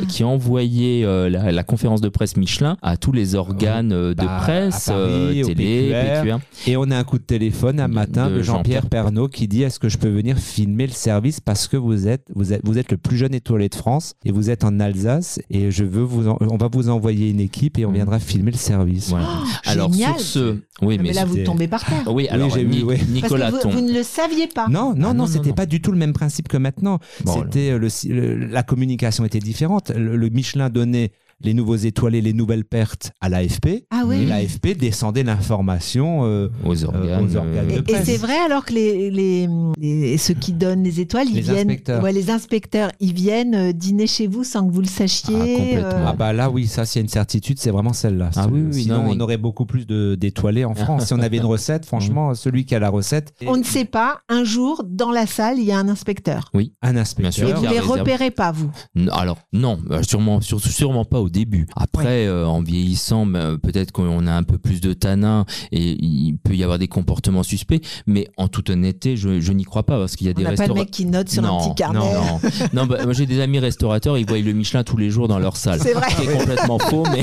qui, 0.00 0.06
qui 0.08 0.24
envoyait 0.24 1.04
euh, 1.04 1.28
la, 1.30 1.52
la 1.52 1.62
conférence 1.62 2.00
de 2.00 2.08
presse 2.08 2.36
Michelin 2.36 2.76
à 2.82 2.96
tous 2.96 3.12
les 3.12 3.36
organes 3.36 3.90
de 3.90 4.12
Bah, 4.14 4.38
presse, 4.40 4.86
Paris, 4.86 5.42
euh, 5.42 5.44
télé, 5.44 5.90
PQR. 5.92 6.22
PQR. 6.22 6.68
Et 6.70 6.76
on 6.76 6.90
a 6.90 6.96
un 6.98 7.04
coup 7.04 7.18
de 7.18 7.22
téléphone 7.24 7.78
un 7.78 7.88
matin 7.88 8.28
de 8.28 8.38
de, 8.38 8.42
Jean-Pierre 8.42 8.82
Jean-Pierre 8.82 8.86
Pernaud 8.88 9.28
qui 9.28 9.46
dit 9.46 9.62
Est-ce 9.62 9.78
que 9.78 9.88
je 9.88 9.98
peux 9.98 10.08
venir 10.10 10.36
filmer 10.38 10.86
le 10.88 10.92
service 10.92 11.38
parce 11.40 11.68
que 11.68 11.76
vous 11.76 12.08
êtes, 12.08 12.24
vous 12.34 12.52
êtes, 12.52 12.60
vous 12.64 12.76
êtes 12.76 12.90
le 12.90 12.96
plus 12.96 13.19
jeune 13.20 13.34
étoilé 13.34 13.68
de 13.68 13.74
France 13.74 14.14
et 14.24 14.32
vous 14.32 14.48
êtes 14.50 14.64
en 14.64 14.80
Alsace 14.80 15.40
et 15.50 15.70
je 15.70 15.84
veux 15.84 16.02
vous, 16.02 16.28
en- 16.28 16.38
on 16.40 16.56
va 16.56 16.68
vous 16.72 16.88
envoyer 16.88 17.28
une 17.30 17.40
équipe 17.40 17.78
et 17.78 17.84
on 17.84 17.90
Mm. 17.90 17.94
viendra 17.94 18.18
filmer 18.18 18.50
le 18.50 18.56
service. 18.56 19.10
Voilà. 19.10 19.28
alors 19.66 19.92
génial. 19.92 20.12
sur 20.18 20.20
ce, 20.20 20.38
oui, 20.82 20.96
Ah, 20.98 21.02
mais, 21.02 21.08
mais 21.08 21.12
là, 21.12 21.24
vous 21.26 21.36
tombez 21.44 21.68
par 21.68 21.84
terre. 21.84 22.12
oui, 22.12 22.28
alors 22.28 22.50
j'ai 22.50 22.64
vu, 22.64 22.76
Ni- 22.76 22.82
oui. 22.82 22.96
Nicolas 23.08 23.50
Parce 23.50 23.64
que 23.64 23.68
vous, 23.68 23.80
ne 23.82 23.92
le 23.92 24.02
saviez 24.02 24.46
pas. 24.46 24.66
Non, 24.68 24.94
non, 24.96 25.08
Ah, 25.10 25.12
non, 25.12 25.14
non, 25.14 25.26
c'était 25.26 25.52
pas 25.52 25.66
du 25.66 25.80
tout 25.82 25.92
le 25.92 25.98
même 25.98 26.12
principe 26.14 26.48
que 26.48 26.56
maintenant. 26.56 26.98
Bon, 27.24 27.34
c'était 27.42 27.76
le, 27.78 27.88
le- 28.08 28.46
la 28.46 28.62
communication 28.62 29.24
était 29.24 29.38
différente. 29.38 29.90
Le, 29.90 30.16
le 30.16 30.28
Michelin 30.30 30.70
donnait 30.70 31.12
les 31.42 31.54
nouveaux 31.54 31.76
étoilés, 31.76 32.20
les 32.20 32.32
nouvelles 32.32 32.64
pertes 32.64 33.12
à 33.20 33.28
l'AFP. 33.28 33.84
Ah 33.90 34.02
oui. 34.06 34.22
Et 34.22 34.26
l'AFP 34.26 34.76
descendait 34.78 35.22
l'information 35.22 36.24
euh, 36.24 36.48
aux 36.64 36.84
organes. 36.84 37.24
aux 37.24 37.36
organes 37.36 37.68
de 37.68 37.72
euh, 37.78 37.82
Et, 38.00 38.04
c'est 38.04 38.16
vrai 38.16 38.36
alors 38.44 38.64
que 38.64 38.72
les, 38.74 39.10
les, 39.10 39.48
les- 39.78 40.18
ceux 40.18 40.34
qui 40.34 40.52
donnent 40.52 40.82
les 40.82 41.00
étoiles, 41.00 41.26
ils 41.28 41.34
Les 41.36 41.40
viennent, 41.40 41.58
inspecteurs. 41.70 42.02
ouais, 42.02 42.12
les 42.12 42.30
inspecteurs, 42.30 42.90
ils 43.00 43.12
viennent 43.14 43.54
euh, 43.54 43.72
dîner 43.72 44.06
chez 44.06 44.26
vous 44.26 44.44
sans 44.44 44.66
que 44.66 44.72
vous 44.72 44.80
le 44.80 44.86
sachiez. 44.86 45.34
Ah, 45.34 45.58
complètement. 45.58 46.04
Ah 46.06 46.12
bah 46.12 46.32
là 46.32 46.50
oui, 46.50 46.66
ça 46.66 46.84
s'il 46.84 47.00
y 47.00 47.02
a 47.02 47.04
une 47.04 47.08
certitude, 47.08 47.58
c'est 47.58 47.70
vraiment 47.70 47.92
celle-là. 47.92 48.30
Ah 48.36 48.46
oui, 48.50 48.60
oui, 48.72 48.82
Sinon 48.82 48.98
non, 48.98 49.02
mais- 49.04 49.16
on 49.16 49.20
aurait 49.20 49.36
beaucoup 49.38 49.66
plus 49.66 49.86
de- 49.86 50.14
d'étoilés 50.14 50.64
en 50.64 50.74
France. 50.74 51.06
si 51.06 51.14
on 51.14 51.20
avait 51.20 51.38
une 51.38 51.44
recette, 51.46 51.86
franchement, 51.86 52.34
celui 52.34 52.64
qui 52.64 52.74
a 52.74 52.78
la 52.78 52.90
recette, 52.90 53.32
On 53.46 53.56
ne 53.56 53.62
sait 53.64 53.84
pas, 53.84 54.20
un 54.28 54.44
jour, 54.44 54.82
dans 54.86 55.10
la 55.10 55.26
salle, 55.26 55.58
il 55.58 55.64
y 55.64 55.72
a 55.72 55.78
un 55.78 55.88
inspecteur. 55.88 56.50
un 56.54 56.92
Bien 56.92 57.00
inspecteur. 57.00 57.32
sûr. 57.32 57.48
Et 57.48 57.52
vous 57.54 57.66
a 57.66 57.70
les 57.70 57.80
repérez 57.80 58.30
pas, 58.30 58.52
vous. 58.52 58.70
Alors 59.12 59.38
non, 59.52 59.78
euh, 59.90 60.02
sûrement, 60.02 60.40
sûrement 60.40 61.04
pas 61.04 61.20
au 61.20 61.29
début. 61.30 61.66
Après, 61.76 62.26
euh, 62.26 62.46
en 62.46 62.62
vieillissant, 62.62 63.26
ben, 63.26 63.58
peut-être 63.58 63.92
qu'on 63.92 64.26
a 64.26 64.32
un 64.32 64.42
peu 64.42 64.58
plus 64.58 64.80
de 64.80 64.92
tanin 64.92 65.44
et 65.72 65.96
il 66.04 66.36
peut 66.42 66.54
y 66.54 66.62
avoir 66.62 66.78
des 66.78 66.88
comportements 66.88 67.42
suspects. 67.42 67.80
Mais 68.06 68.28
en 68.36 68.48
toute 68.48 68.70
honnêteté, 68.70 69.16
je, 69.16 69.40
je 69.40 69.52
n'y 69.52 69.64
crois 69.64 69.84
pas 69.84 69.98
parce 69.98 70.16
qu'il 70.16 70.26
y 70.26 70.30
a 70.30 70.32
On 70.36 70.38
des 70.38 70.42
n'a 70.44 70.50
pas 70.50 70.54
le 70.54 70.60
restaurants. 70.60 70.80
mec 70.80 70.90
qui 70.90 71.06
note 71.06 71.28
sur 71.28 71.42
non, 71.42 71.58
un 71.58 71.68
petit 71.68 71.74
carnet. 71.76 71.98
non, 71.98 72.12
non, 72.14 72.40
non. 72.74 72.86
bah, 72.86 72.98
moi 73.04 73.12
j'ai 73.12 73.26
des 73.26 73.40
amis 73.40 73.58
restaurateurs, 73.58 74.18
ils 74.18 74.26
voient 74.26 74.38
le 74.38 74.52
Michelin 74.52 74.84
tous 74.84 74.96
les 74.96 75.10
jours 75.10 75.28
dans 75.28 75.38
leur 75.38 75.56
salle. 75.56 75.80
C'est 75.80 75.92
vrai. 75.94 76.08
Ce 76.10 76.16
qui 76.16 76.28
est 76.28 76.36
complètement 76.38 76.78
faux, 76.90 77.04
mais 77.12 77.22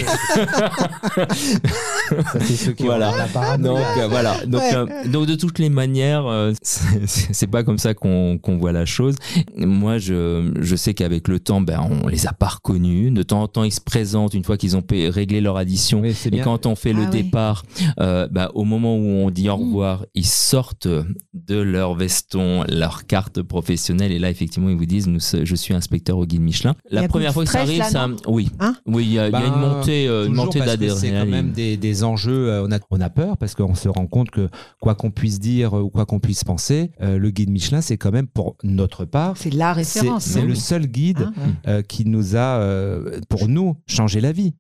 Ça, 1.20 2.40
c'est 2.40 2.56
ceux 2.56 2.72
qui 2.74 2.84
Voilà. 2.84 3.12
ont 3.12 3.58
donc 3.58 3.80
euh, 3.98 4.08
voilà. 4.08 4.46
Donc, 4.46 4.62
Ouais. 4.62 4.76
euh, 4.76 4.86
donc 5.08 5.28
de 5.28 5.36
toutes 5.36 5.60
les 5.60 5.70
manières, 5.70 6.26
euh, 6.26 6.54
c'est 6.62 7.08
c'est 7.08 7.48
pas 7.48 7.64
comme 7.64 7.78
ça 7.78 7.94
qu'on 7.94 8.38
qu'on 8.38 8.58
voit 8.58 8.72
la 8.72 8.86
chose. 8.86 9.16
Moi, 9.56 9.98
je, 9.98 10.52
je 10.60 10.76
sais 10.76 10.94
qu'avec 10.94 11.28
le 11.28 11.40
temps, 11.40 11.62
ben 11.62 11.80
on 12.04 12.08
les 12.08 12.28
a 12.28 12.34
pas 12.34 12.48
reconnus. 12.48 13.14
De 13.14 13.24
temps 13.24 13.42
en 13.44 13.48
temps, 13.48 13.64
ils 13.64 13.72
se 13.74 13.82
une 14.06 14.44
fois 14.44 14.58
qu'ils 14.58 14.76
ont 14.78 14.84
réglé 14.90 15.42
leur 15.42 15.58
addition. 15.58 16.02
Oui, 16.02 16.16
Et 16.26 16.30
bien. 16.30 16.44
quand 16.44 16.66
on 16.66 16.76
fait 16.76 16.94
le 16.94 17.04
Ah 17.04 17.10
oui. 17.12 17.24
départ, 17.24 17.64
euh, 18.00 18.28
bah, 18.30 18.52
au 18.54 18.64
moment 18.64 18.96
où 18.98 19.06
on 19.06 19.30
dit 19.32 19.50
au 19.50 19.58
Mm. 19.58 19.62
revoir, 19.62 20.06
ils 20.14 20.26
sortent 20.26 20.88
de 20.88 21.56
leur 21.56 21.96
veston, 21.96 22.64
leur 22.68 23.06
carte 23.06 23.42
professionnelle, 23.42 24.12
et 24.12 24.20
là 24.20 24.30
effectivement 24.30 24.70
ils 24.70 24.76
vous 24.78 24.86
disent 24.86 25.08
nous, 25.08 25.20
je 25.20 25.56
suis 25.56 25.74
inspecteur 25.74 26.18
au 26.18 26.26
guide 26.26 26.42
Michelin. 26.42 26.76
La 26.92 27.08
première 27.08 27.34
fois 27.34 27.44
que 27.46 27.50
ça 27.52 27.62
arrive, 27.62 27.80
là, 27.80 27.90
ça, 27.90 28.08
non 28.08 28.16
oui, 28.28 28.50
Hein 28.60 28.76
oui, 28.86 29.06
il 29.06 29.14
y 29.14 29.20
a, 29.20 29.28
il 29.28 29.32
y 29.32 29.36
a 29.36 29.46
une 29.46 29.54
Ben, 29.54 29.60
montée, 29.60 30.08
euh, 30.08 30.30
montée 30.30 30.60
que 30.60 30.66
C'est 30.66 30.72
quand 30.78 30.78
d'adrénaline. 30.78 31.30
même 31.32 31.52
des, 31.52 31.78
des 31.78 32.04
enjeux. 32.04 32.50
euh, 32.50 32.66
On 32.68 32.72
a, 32.72 32.80
on 32.92 33.02
a 33.02 33.10
peur 33.10 33.38
parce 33.38 33.56
qu'on 33.56 33.76
se 33.76 33.88
rend 33.90 34.08
compte 34.08 34.30
que 34.32 34.50
quoi 34.82 34.96
qu'on 34.96 35.12
puisse 35.12 35.40
dire 35.40 35.78
euh, 35.78 35.82
ou 35.82 35.90
quoi 35.90 36.06
qu'on 36.06 36.20
puisse 36.20 36.44
penser, 36.44 36.92
euh, 37.02 37.18
le 37.18 37.30
guide 37.30 37.50
Michelin, 37.50 37.82
c'est 37.82 37.98
quand 37.98 38.12
même 38.12 38.28
pour 38.28 38.56
notre 38.64 39.06
part, 39.06 39.36
C'est 39.38 39.54
la 39.54 39.74
référence. 39.74 40.24
c'est 40.26 40.42
non 40.42 40.48
le 40.48 40.56
seul 40.56 40.88
guide 40.88 41.08
Hein, 41.22 41.34
ouais. 41.38 41.72
euh, 41.72 41.82
qui 41.82 42.06
nous 42.06 42.36
a, 42.36 42.60
euh, 42.60 43.20
pour 43.30 43.48
nous, 43.48 43.76
changé 43.88 44.22
la 44.22 44.32
vie. 44.32 44.54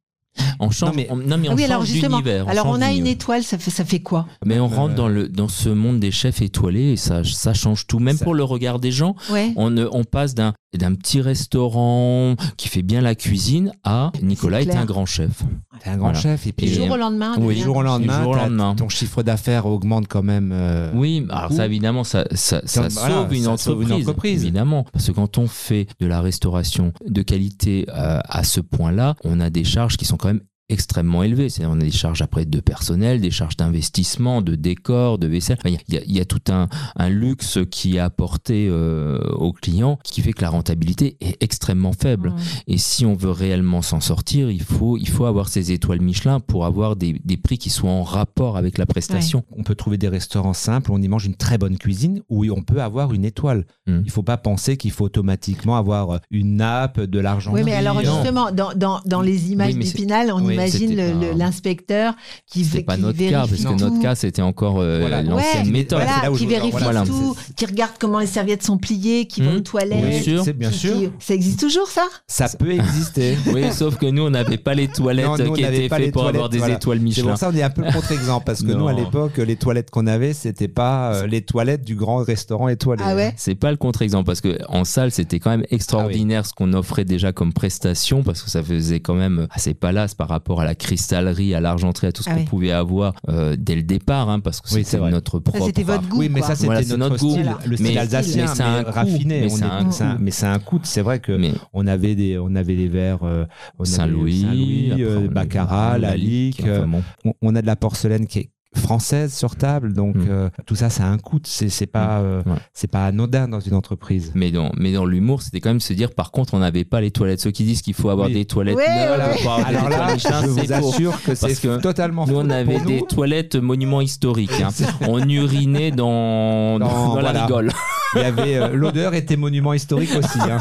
On 0.59 0.69
change, 0.69 0.89
Non, 0.89 0.95
mais- 0.95 1.07
on, 1.09 1.15
non, 1.15 1.37
mais 1.39 1.49
on 1.49 1.55
oui, 1.55 1.63
alors 1.63 1.79
change 1.79 1.89
justement, 1.93 2.21
on 2.23 2.47
alors 2.47 2.67
on 2.67 2.79
a 2.81 2.91
une 2.91 3.07
étoile, 3.07 3.41
ça 3.43 3.57
fait, 3.57 3.71
ça 3.71 3.83
fait 3.83 4.01
quoi? 4.01 4.27
Mais 4.45 4.59
on 4.59 4.71
Euh, 4.71 4.75
rentre 4.75 4.93
dans, 4.93 5.07
le, 5.07 5.27
dans 5.29 5.47
ce 5.47 5.69
monde 5.69 5.99
des 5.99 6.11
chefs 6.11 6.43
étoilés 6.43 6.91
et 6.91 6.95
ça, 6.95 7.23
ça 7.23 7.55
change 7.55 7.87
tout. 7.87 7.97
Même 7.97 8.17
Ça- 8.17 8.23
pour 8.23 8.35
le 8.35 8.43
regard 8.43 8.79
des 8.79 8.91
gens, 8.91 9.15
Ouais. 9.31 9.51
on, 9.55 9.71
ne- 9.71 9.87
on 9.91 10.03
passe 10.03 10.35
d'un 10.35 10.53
d'un 10.75 10.93
petit 10.95 11.21
restaurant 11.21 12.35
qui 12.57 12.67
fait 12.67 12.81
bien 12.81 13.01
la 13.01 13.15
cuisine 13.15 13.71
à 13.83 14.11
Nicolas 14.21 14.61
est, 14.61 14.75
un 14.75 14.85
grand 14.85 15.05
chef. 15.05 15.43
Un 15.85 15.95
grand 15.97 16.07
Voilà. 16.07 16.19
chef 16.19 16.45
et 16.47 16.51
puis 16.51 16.67
Et- 16.67 16.73
jour 16.73 16.91
au 16.91 16.97
lendemain, 16.97 17.35
oui, 17.39 17.55
du 17.55 17.61
jour 17.61 17.77
au 17.77 17.81
lendemain, 17.83 18.17
Du 18.17 18.23
jour 18.23 18.31
au 18.31 18.35
t'as- 18.35 18.43
lendemain. 18.43 18.75
ton 18.75 18.89
chiffre 18.89 19.23
d'affaires 19.23 19.65
augmente 19.65 20.07
quand 20.07 20.23
même. 20.23 20.51
euh, 20.53 20.91
Oui, 20.93 21.25
alors 21.29 21.51
ça 21.53 21.65
évidemment, 21.65 22.03
ça, 22.03 22.25
ça, 22.31 22.61
ça 22.65 22.81
Comme- 22.83 22.91
voilà, 22.91 23.15
sauve, 23.15 23.33
une 23.33 23.43
ça 23.43 23.57
sauve 23.57 23.75
une 23.81 23.85
entreprise, 23.87 24.07
entreprise. 24.09 24.43
Évidemment, 24.43 24.85
parce 24.91 25.07
que 25.07 25.11
quand 25.13 25.37
on 25.37 25.47
fait 25.47 25.87
de 25.99 26.05
la 26.07 26.21
restauration 26.21 26.91
de 27.07 27.21
qualité 27.21 27.85
euh, 27.89 28.19
à 28.27 28.43
ce 28.43 28.59
point-là, 28.59 29.15
on 29.23 29.39
a 29.39 29.49
des 29.49 29.63
charges 29.63 29.97
qui 29.97 30.05
sont 30.05 30.17
quand 30.17 30.27
même 30.27 30.41
extrêmement 30.69 31.23
élevées. 31.23 31.49
C'est-à-dire, 31.49 31.75
on 31.75 31.79
a 31.79 31.83
des 31.83 31.91
charges 31.91 32.21
après 32.21 32.45
de 32.45 32.59
personnel, 32.59 33.21
des 33.21 33.31
charges 33.31 33.55
d'investissement, 33.57 34.41
de 34.41 34.55
décor, 34.55 35.17
de 35.17 35.27
vaisselle. 35.27 35.57
Il 35.65 35.71
y, 35.89 35.97
a- 35.97 36.03
y 36.05 36.19
y 36.19 36.25
tout 36.25 36.41
un, 36.49 36.67
un 36.95 37.09
luxe 37.09 37.59
qui 37.71 37.95
est 37.95 37.99
apporté 37.99 38.67
euh, 38.69 39.19
aux 39.37 39.53
clients 39.53 39.97
qui 40.03 40.21
fait 40.21 40.33
que 40.33 40.41
la 40.41 40.49
rentabilité 40.49 41.15
est 41.21 41.41
extrêmement 41.41 41.93
faible. 41.93 42.31
Mmh. 42.31 42.35
Et 42.67 42.77
si 42.77 43.05
on 43.05 43.13
veut 43.15 43.31
réellement 43.31 43.81
s'en 43.81 44.01
sortir, 44.01 44.51
il 44.51 44.61
faut, 44.63 44.97
il 44.97 45.07
faut 45.07 45.25
avoir 45.25 45.47
ces 45.47 45.71
étoiles 45.71 46.01
Michelin 46.01 46.39
pour 46.39 46.65
avoir 46.65 46.95
des, 46.95 47.19
des 47.23 47.37
prix 47.37 47.57
qui 47.57 47.69
soient 47.69 47.89
en 47.89 48.03
rapport 48.03 48.57
avec 48.57 48.77
la 48.77 48.85
prestation. 48.85 49.43
On 49.55 49.63
peut 49.63 49.75
trouver 49.75 49.97
des 49.97 50.09
restaurants 50.09 50.53
simples, 50.53 50.91
on 50.91 51.01
y 51.01 51.07
mange 51.07 51.25
une 51.25 51.35
très 51.35 51.57
bonne 51.57 51.77
cuisine 51.77 52.21
où 52.29 52.45
on 52.51 52.61
peut 52.63 52.81
avoir 52.81 53.13
une 53.13 53.25
étoile. 53.25 53.65
Mm. 53.87 53.99
Il 54.05 54.11
faut 54.11 54.23
pas 54.23 54.37
penser 54.37 54.75
qu'il 54.77 54.91
faut 54.91 55.05
automatiquement 55.05 55.77
avoir 55.77 56.19
une 56.31 56.57
nappe, 56.57 56.99
de 56.99 57.19
l'argent. 57.19 57.53
Oui, 57.53 57.61
mais 57.63 57.73
alors 57.73 57.99
justement, 57.99 58.51
dans, 58.51 58.73
dans, 58.75 58.99
dans 59.05 59.21
les 59.21 59.51
images 59.51 59.73
Oui, 59.75 59.85
c'est- 59.85 59.93
d'Épinal, 59.93 60.31
on 60.31 60.37
oui, 60.37 60.53
imagine 60.53 60.56
le- 60.57 61.37
l'inspecteur 61.37 62.15
qui, 62.45 62.63
C'était 62.65 62.79
qui 62.79 62.83
pas 62.83 62.97
notre 62.97 63.17
cas, 63.17 63.39
parce 63.47 63.51
que 63.51 63.67
tout. 63.67 63.75
notre 63.75 64.01
cas, 64.01 64.15
c'était 64.15 64.41
encore 64.41 64.79
euh, 64.79 64.99
Voilà. 65.01 65.21
l'ancienne 65.21 65.65
Ouais, 65.65 65.71
méthode. 65.71 65.99
Voilà, 65.99 66.15
c'est 66.15 66.25
là 66.25 66.31
où 66.31 66.35
qui 66.35 66.43
je- 66.43 66.49
vérifie 66.49 66.71
voilà. 66.81 67.03
tout, 67.05 67.35
qui 67.55 67.65
regarde 67.65 67.91
comment 67.99 68.19
les 68.19 68.25
serviettes 68.27 68.63
sont 68.63 68.77
pliées, 68.77 69.25
qui 69.27 69.41
va 69.41 69.51
Mmh. 69.51 69.55
aux 69.57 69.59
toilettes. 69.61 70.09
Bien 70.09 70.21
sûr. 70.21 70.43
C'est 70.43 70.53
bien 70.53 70.69
qui- 70.71 70.77
sûr. 70.77 70.95
qui- 70.97 71.09
Ça 71.19 71.33
existe 71.33 71.59
toujours, 71.59 71.87
ça? 71.87 72.05
Ça 72.27 72.47
peut 72.57 72.71
exister. 72.71 73.37
Oui, 73.53 73.63
sauf 73.71 73.97
que 73.97 74.05
nous, 74.07 74.23
on 74.23 74.29
n'avait 74.29 74.57
pas 74.57 74.73
les 74.73 74.87
toilettes 74.87 75.25
Non, 75.25 75.37
nous, 75.37 75.51
on 75.51 75.53
qui 75.53 75.63
étaient 75.63 75.87
pas 75.89 75.97
faites 75.97 76.11
pour 76.11 76.27
avoir 76.27 76.49
des 76.49 76.57
voilà. 76.59 76.75
étoiles 76.75 76.97
C'est 76.99 77.03
Michelin. 77.03 77.27
pour 77.29 77.37
ça 77.37 77.49
on 77.51 77.55
est 77.55 77.63
un 77.63 77.69
peu 77.69 77.83
le 77.83 77.91
contre-exemple 77.91 78.45
parce 78.45 78.61
que 78.61 78.71
nous 78.71 78.87
à 78.87 78.93
l'époque 78.93 79.37
les 79.37 79.55
toilettes 79.55 79.89
qu'on 79.89 80.07
avait 80.07 80.33
c'était 80.33 80.67
pas 80.67 81.13
euh, 81.15 81.27
les 81.27 81.41
toilettes 81.41 81.83
du 81.83 81.95
grand 81.95 82.17
restaurant 82.17 82.67
étoilé. 82.67 83.03
Ah 83.05 83.15
ouais? 83.15 83.33
C'est 83.37 83.55
pas 83.55 83.71
le 83.71 83.77
contre-exemple 83.77 84.25
parce 84.25 84.41
que 84.41 84.57
en 84.69 84.83
salle 84.83 85.11
c'était 85.11 85.39
quand 85.39 85.49
même 85.49 85.65
extraordinaire 85.71 86.45
ce 86.45 86.53
qu'on 86.53 86.73
offrait 86.73 87.05
déjà 87.05 87.31
comme 87.31 87.53
prestation 87.53 88.23
parce 88.23 88.41
que 88.41 88.49
ça 88.49 88.63
faisait 88.63 88.99
quand 88.99 89.13
même 89.15 89.47
assez 89.51 89.73
palace 89.73 90.13
par 90.15 90.27
rapport 90.29 90.46
à 90.55 90.65
la 90.65 90.75
cristallerie, 90.75 91.53
à 91.53 91.59
l'argenterie, 91.61 92.07
à 92.07 92.11
tout 92.11 92.23
ce 92.23 92.29
Ah 92.29 92.33
qu'on 92.33 92.39
oui. 92.39 92.45
pouvait 92.45 92.71
avoir 92.71 93.13
euh, 93.29 93.55
dès 93.59 93.75
le 93.75 93.83
départ 93.83 94.29
hein, 94.29 94.39
parce 94.39 94.61
que 94.61 94.67
Oui, 94.73 94.83
c'est 94.83 94.97
c'était 94.97 95.09
notre 95.09 95.39
propre. 95.39 95.65
c'était 95.65 95.83
votre 95.83 96.07
goût. 96.07 96.19
Oui, 96.19 96.29
mais 96.29 96.39
quoi. 96.39 96.49
ça 96.49 96.55
c'était 96.55 96.65
Voilà, 96.67 96.81
notre, 96.81 96.97
notre 96.97 97.17
goût. 97.17 97.29
style, 97.31 97.43
Voilà. 97.43 97.59
le 97.65 97.69
Mais- 97.71 97.75
style 97.77 97.97
alsacien, 97.99 98.41
mais 98.45 98.55
c'est 98.55 98.63
un 98.63 98.83
mais 98.83 98.89
raffiné. 98.89 99.41
Mais 99.41 99.49
c'est 99.49 99.59
est- 99.59 99.63
un 99.63 99.77
un- 99.77 99.83
coût. 99.85 100.17
mais 100.19 100.31
c'est 100.31 100.45
un 100.45 100.59
coût. 100.59 100.79
C'est 100.83 101.01
vrai 101.01 101.19
que 101.19 101.31
Mais 101.33 101.51
on 101.73 101.85
avait 101.87 102.15
des, 102.15 102.37
on 102.39 102.55
avait 102.55 102.75
des 102.75 102.87
verres 102.87 103.23
euh, 103.23 103.45
Saint-Louis, 103.83 104.41
Saint-Louis, 104.41 104.89
après, 104.91 105.03
euh, 105.03 105.25
a- 105.25 105.27
Baccarat, 105.27 105.97
la 105.97 106.09
Lalique. 106.09 106.57
Lique, 106.59 106.67
euh, 106.67 106.79
enfin 106.79 106.87
bon. 106.87 107.03
on, 107.25 107.33
on 107.41 107.55
a 107.55 107.61
de 107.61 107.67
la 107.67 107.75
porcelaine 107.75 108.27
qui 108.27 108.39
est 108.39 108.49
française 108.77 109.33
sur 109.33 109.55
table, 109.55 109.93
donc 109.93 110.15
Mm. 110.15 110.25
euh, 110.29 110.49
tout 110.65 110.75
ça, 110.75 110.89
ça 110.89 111.03
a 111.03 111.07
un 111.07 111.17
coût. 111.17 111.39
C'est 111.43 111.69
c'est 111.69 111.85
pas, 111.87 112.19
euh, 112.19 112.41
Ouais. 112.45 112.53
c'est 112.73 112.89
pas 112.89 113.05
anodin 113.05 113.47
dans 113.47 113.59
une 113.59 113.73
entreprise. 113.73 114.31
Mais 114.35 114.51
dans, 114.51 114.71
mais 114.77 114.91
dans 114.93 115.05
l'humour, 115.05 115.41
c'était 115.41 115.59
quand 115.59 115.69
même 115.69 115.79
se 115.79 115.93
dire, 115.93 116.11
par 116.13 116.31
contre, 116.31 116.53
on 116.53 116.59
n'avait 116.59 116.85
pas 116.85 117.01
les 117.01 117.11
toilettes. 117.11 117.39
Ceux 117.41 117.51
qui 117.51 117.63
disent 117.63 117.81
qu'il 117.81 117.93
faut 117.93 118.09
avoir 118.09 118.27
Oui. 118.27 118.33
des 118.33 118.45
toilettes 118.45 118.75
Ouais, 118.77 118.87
neuves 118.87 119.11
ouais, 119.19 119.35
des 119.37 119.47
Alors 119.47 119.87
étoiles 119.89 119.89
là, 119.91 120.13
Michelin, 120.13 120.41
je 120.43 120.47
vous 120.47 120.59
c'est 120.59 120.67
faux. 120.79 120.89
assure 120.89 121.21
que 121.23 121.35
c'est 121.35 121.61
que 121.61 121.77
totalement 121.81 122.25
Nous, 122.27 122.35
on 122.35 122.49
avait 122.49 122.79
des 122.79 122.99
nous. 122.99 123.05
toilettes 123.05 123.55
monuments 123.55 124.01
historiques. 124.01 124.51
hein. 124.63 124.69
On 125.07 125.27
urinait 125.27 125.91
dans, 125.91 126.79
dans, 126.79 126.87
Dans- 126.87 127.15
la 127.15 127.21
voilà. 127.21 127.45
rigole. 127.45 127.71
Il 128.15 128.21
y 128.21 128.23
avait 128.23 128.55
euh, 128.55 128.69
l'odeur 128.69 129.13
était 129.13 129.35
monument 129.35 129.73
historique 129.73 130.11
aussi. 130.17 130.39
hein. 130.39 130.57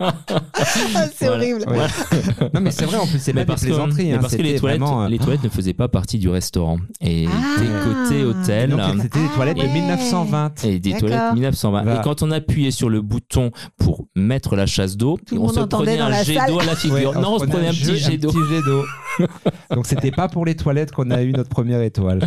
Ah, 0.00 0.12
c'est 1.14 1.26
Voilà. 1.26 1.36
horrible. 1.36 1.64
Ouais. 1.68 2.48
non 2.54 2.60
mais 2.60 2.70
c'est 2.70 2.84
vrai 2.86 2.96
en 2.96 3.06
plus 3.06 3.18
c'est 3.20 3.32
pas 3.32 3.40
Mais 3.40 3.44
des 3.44 3.46
parce, 3.46 3.60
que, 3.62 3.66
plaisanteries. 3.66 4.06
mais 4.06 4.12
hein, 4.14 4.18
parce 4.20 4.34
que 4.36 4.42
les 4.42 4.48
c'était 4.48 4.60
toilettes, 4.60 4.80
vraiment, 4.80 5.02
euh, 5.04 5.08
les 5.08 5.18
toilettes 5.18 5.44
ne 5.44 5.48
faisaient 5.48 5.74
pas 5.74 5.88
partie 5.88 6.18
du 6.18 6.28
restaurant. 6.28 6.78
Et 7.00 7.26
Ah. 7.28 7.60
des 7.60 7.66
côtés 7.92 8.24
hôtel. 8.24 8.70
donc, 8.70 8.80
c'était 9.02 9.20
des 9.22 9.28
toilettes 9.28 9.56
de 9.58 9.62
ouais. 9.62 9.68
1920. 9.72 10.64
Et 10.64 10.78
des 10.80 10.92
D'accord. 10.92 11.08
toilettes 11.08 11.32
1920. 11.34 11.82
Voilà. 11.84 12.00
Et 12.00 12.02
quand 12.02 12.22
on 12.22 12.30
appuyait 12.30 12.70
sur 12.72 12.88
le 12.88 13.00
bouton 13.00 13.52
pour 13.78 14.06
mettre 14.16 14.56
la 14.56 14.66
chasse 14.66 14.96
d'eau, 14.96 15.18
Tout 15.26 15.34
le 15.36 15.40
on 15.40 15.44
monde 15.44 15.54
se 15.54 15.60
entendait 15.60 15.84
prenait 15.84 15.98
dans 15.98 16.06
un 16.06 16.10
la 16.10 16.22
jet 16.24 16.34
salle. 16.34 16.50
d'eau 16.50 16.60
à 16.60 16.64
la 16.64 16.74
figure. 16.76 17.10
Ouais, 17.14 17.20
non, 17.22 17.34
on 17.34 17.38
se 17.38 17.46
prenait 17.46 17.68
un 17.68 17.72
jeu- 17.72 17.92
petit 17.92 17.98
jet 18.02 18.16
d'eau. 18.18 18.28
petit 18.32 18.54
jet 18.54 18.62
d'eau. 18.62 18.84
Donc 19.74 19.86
c'était 19.86 20.10
pas 20.10 20.28
pour 20.28 20.44
les 20.44 20.56
toilettes 20.56 20.92
qu'on 20.92 21.10
a 21.10 21.22
eu 21.22 21.32
notre 21.32 21.50
première 21.50 21.82
étoile. 21.82 22.20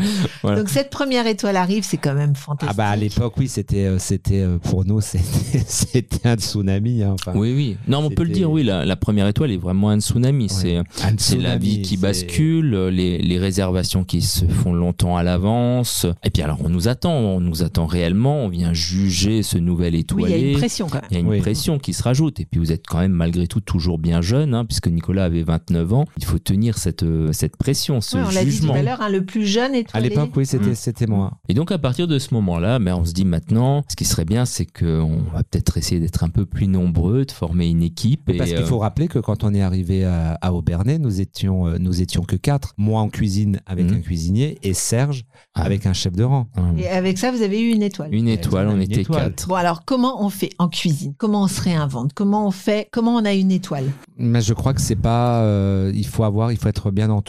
Voilà. 0.44 0.60
Donc 0.60 0.70
cette 0.70 0.90
première 0.90 1.26
étoile 1.28 1.56
arrive, 1.58 1.84
c'est 1.84 1.98
quand 1.98 2.14
même 2.14 2.36
fantastique. 2.36 2.70
Ah 2.72 2.74
bah 2.78 2.90
à 2.90 2.96
l'époque 2.96 3.34
oui 3.38 3.48
c'était 3.48 3.86
euh, 3.86 3.98
c'était 4.00 4.42
euh, 4.42 4.58
pour 4.58 4.86
nous 4.86 5.02
c'était 5.68 6.28
un 6.28 6.36
tsunami. 6.36 7.04
hein, 7.04 7.12
enfin. 7.14 7.34
Oui, 7.36 7.54
oui. 7.56 7.78
Non, 7.88 8.00
on 8.00 8.10
peut 8.10 8.24
le 8.24 8.30
dire, 8.30 8.52
oui, 8.52 8.64
la, 8.64 8.86
la 8.86 8.96
première 8.96 9.28
étoile 9.28 9.52
est 9.52 9.58
vraiment 9.58 9.90
un 9.90 10.00
tsunami. 10.00 10.50
C'est 10.50 11.38
la 11.38 11.58
vie 11.58 11.82
qui 11.82 11.98
bascule, 11.98 12.88
les, 12.88 13.18
les 13.20 13.40
réservations 13.40 14.04
qui 14.04 14.22
se 14.22 14.46
font 14.46 14.74
longtemps 14.74 15.18
à 15.18 15.24
l'avance. 15.24 16.06
Et 16.24 16.30
puis 16.30 16.42
alors 16.44 16.58
on 16.64 16.70
nous 16.70 16.88
attend, 16.88 17.14
on 17.14 17.40
nous 17.40 17.64
attend 17.64 17.86
réellement, 17.86 18.44
on 18.44 18.50
vient 18.50 18.74
juger 18.74 19.44
ce 19.44 19.58
nouvel 19.58 19.94
oui, 19.94 20.00
étoilé. 20.02 20.36
il 20.38 20.42
y 20.46 20.50
a 20.50 20.52
une 20.52 20.58
pression 20.58 20.88
quand 20.88 21.02
même. 21.02 21.08
Il 21.12 21.14
y 21.14 21.18
a 21.18 21.20
une 21.22 21.28
Oui. 21.28 21.40
pression 21.40 21.80
qui 21.80 21.94
se 21.94 22.04
rajoute. 22.04 22.40
Et 22.40 22.46
puis 22.46 22.60
vous 22.60 22.72
êtes 22.72 22.86
quand 22.88 23.00
même 23.00 23.12
malgré 23.12 23.48
tout 23.48 23.62
toujours 23.62 23.98
bien 23.98 24.22
jeune, 24.22 24.54
hein, 24.54 24.66
puisque 24.66 24.88
Nicolas 24.88 25.26
avait 25.26 25.44
29 25.44 25.94
ans. 25.94 26.06
Il 26.18 26.26
faut 26.26 26.40
tenir 26.40 26.78
cette, 26.78 27.04
euh, 27.04 27.31
cette 27.34 27.56
pression, 27.58 28.02
ce 28.02 28.18
Ouais, 28.18 28.24
on 28.28 28.32
l'a 28.32 28.44
dit 28.44 28.52
tout 28.52 28.58
jugement. 28.58 28.74
à 28.74 28.82
l'heure, 28.82 29.02
hein, 29.02 29.10
le 29.10 29.24
plus 29.26 29.46
jeune 29.46 29.74
À 29.74 29.78
étoilé. 29.80 30.10
l'époque 30.10 30.32
oui 30.36 30.46
c'était 30.46 30.72
Mm. 30.72 30.76
c'était 30.76 31.08
moi. 31.08 31.32
Et 31.50 31.54
donc 31.54 31.72
à 31.72 31.78
partir 31.78 32.08
de 32.08 32.20
ce 32.20 32.34
moment-là, 32.34 32.80
ben, 32.80 32.96
on 32.96 33.06
se 33.06 33.14
dit 33.14 33.26
maintenant, 33.26 33.84
ce 33.90 33.96
qui 33.96 34.06
serait 34.06 34.26
bien, 34.26 34.46
c'est 34.46 34.66
qu'on 34.66 35.20
va 35.34 35.44
peut-être 35.44 35.78
essayer 35.78 36.00
d'être 36.02 36.24
un 36.24 36.30
peu 36.30 36.46
plus 36.46 36.68
nombreux, 36.68 37.26
de 37.26 37.32
former 37.32 37.68
une 37.70 37.84
équipe. 37.84 38.30
Et, 38.30 38.38
Parce 38.38 38.50
qu'il 38.52 38.60
euh, 38.60 38.66
faut 38.66 38.80
rappeler 38.80 39.08
que 39.08 39.20
quand 39.20 39.44
on 39.44 39.54
est 39.54 39.62
arrivé 39.62 40.04
à, 40.06 40.34
à 40.42 40.52
Aubernais, 40.54 41.00
nous 41.00 41.22
étions, 41.22 41.68
euh, 41.68 41.78
nous 41.80 42.02
étions 42.02 42.24
que 42.24 42.36
quatre. 42.36 42.74
Moi 42.78 43.00
en 43.02 43.10
cuisine 43.10 43.60
avec 43.66 43.86
Mhm. 43.90 43.98
un 43.98 44.00
cuisinier 44.02 44.58
et 44.64 44.74
Serge 44.74 45.26
Ah. 45.54 45.64
avec 45.64 45.86
un 45.86 45.94
chef 45.94 46.14
de 46.14 46.24
rang. 46.24 46.48
hein, 46.58 46.74
Et 46.78 46.88
avec 46.88 47.18
ça, 47.18 47.32
vous 47.32 47.42
avez 47.42 47.62
eu 47.62 47.72
une 47.74 47.84
étoile. 47.84 48.14
une 48.14 48.28
étoile, 48.28 48.68
on 48.68 48.76
on 48.78 48.80
était 48.80 49.02
étoile. 49.02 49.30
quatre. 49.30 49.48
Bon 49.48 49.56
alors, 49.56 49.84
comment 49.86 50.24
on 50.26 50.30
fait 50.30 50.50
en 50.60 50.68
cuisine? 50.70 51.14
Comment 51.18 51.44
on 51.44 51.48
se 51.48 51.62
réinvente? 51.62 52.12
Comment 52.14 52.48
on 52.48 52.52
fait? 52.52 52.88
Comment 52.92 53.16
on 53.16 53.26
a 53.26 53.34
une 53.34 53.52
étoile? 53.52 53.86
Mais 54.18 54.42
je 54.42 54.54
crois 54.54 54.74
que 54.74 54.82
c'est 54.82 54.96
pas. 54.96 55.42
euh, 55.42 55.92
il 55.94 56.06
faut 56.06 56.24
avoir, 56.24 56.52
il 56.52 56.58
faut 56.58 56.68
être 56.68 56.92
bien 56.92 57.10
entouré, 57.10 57.21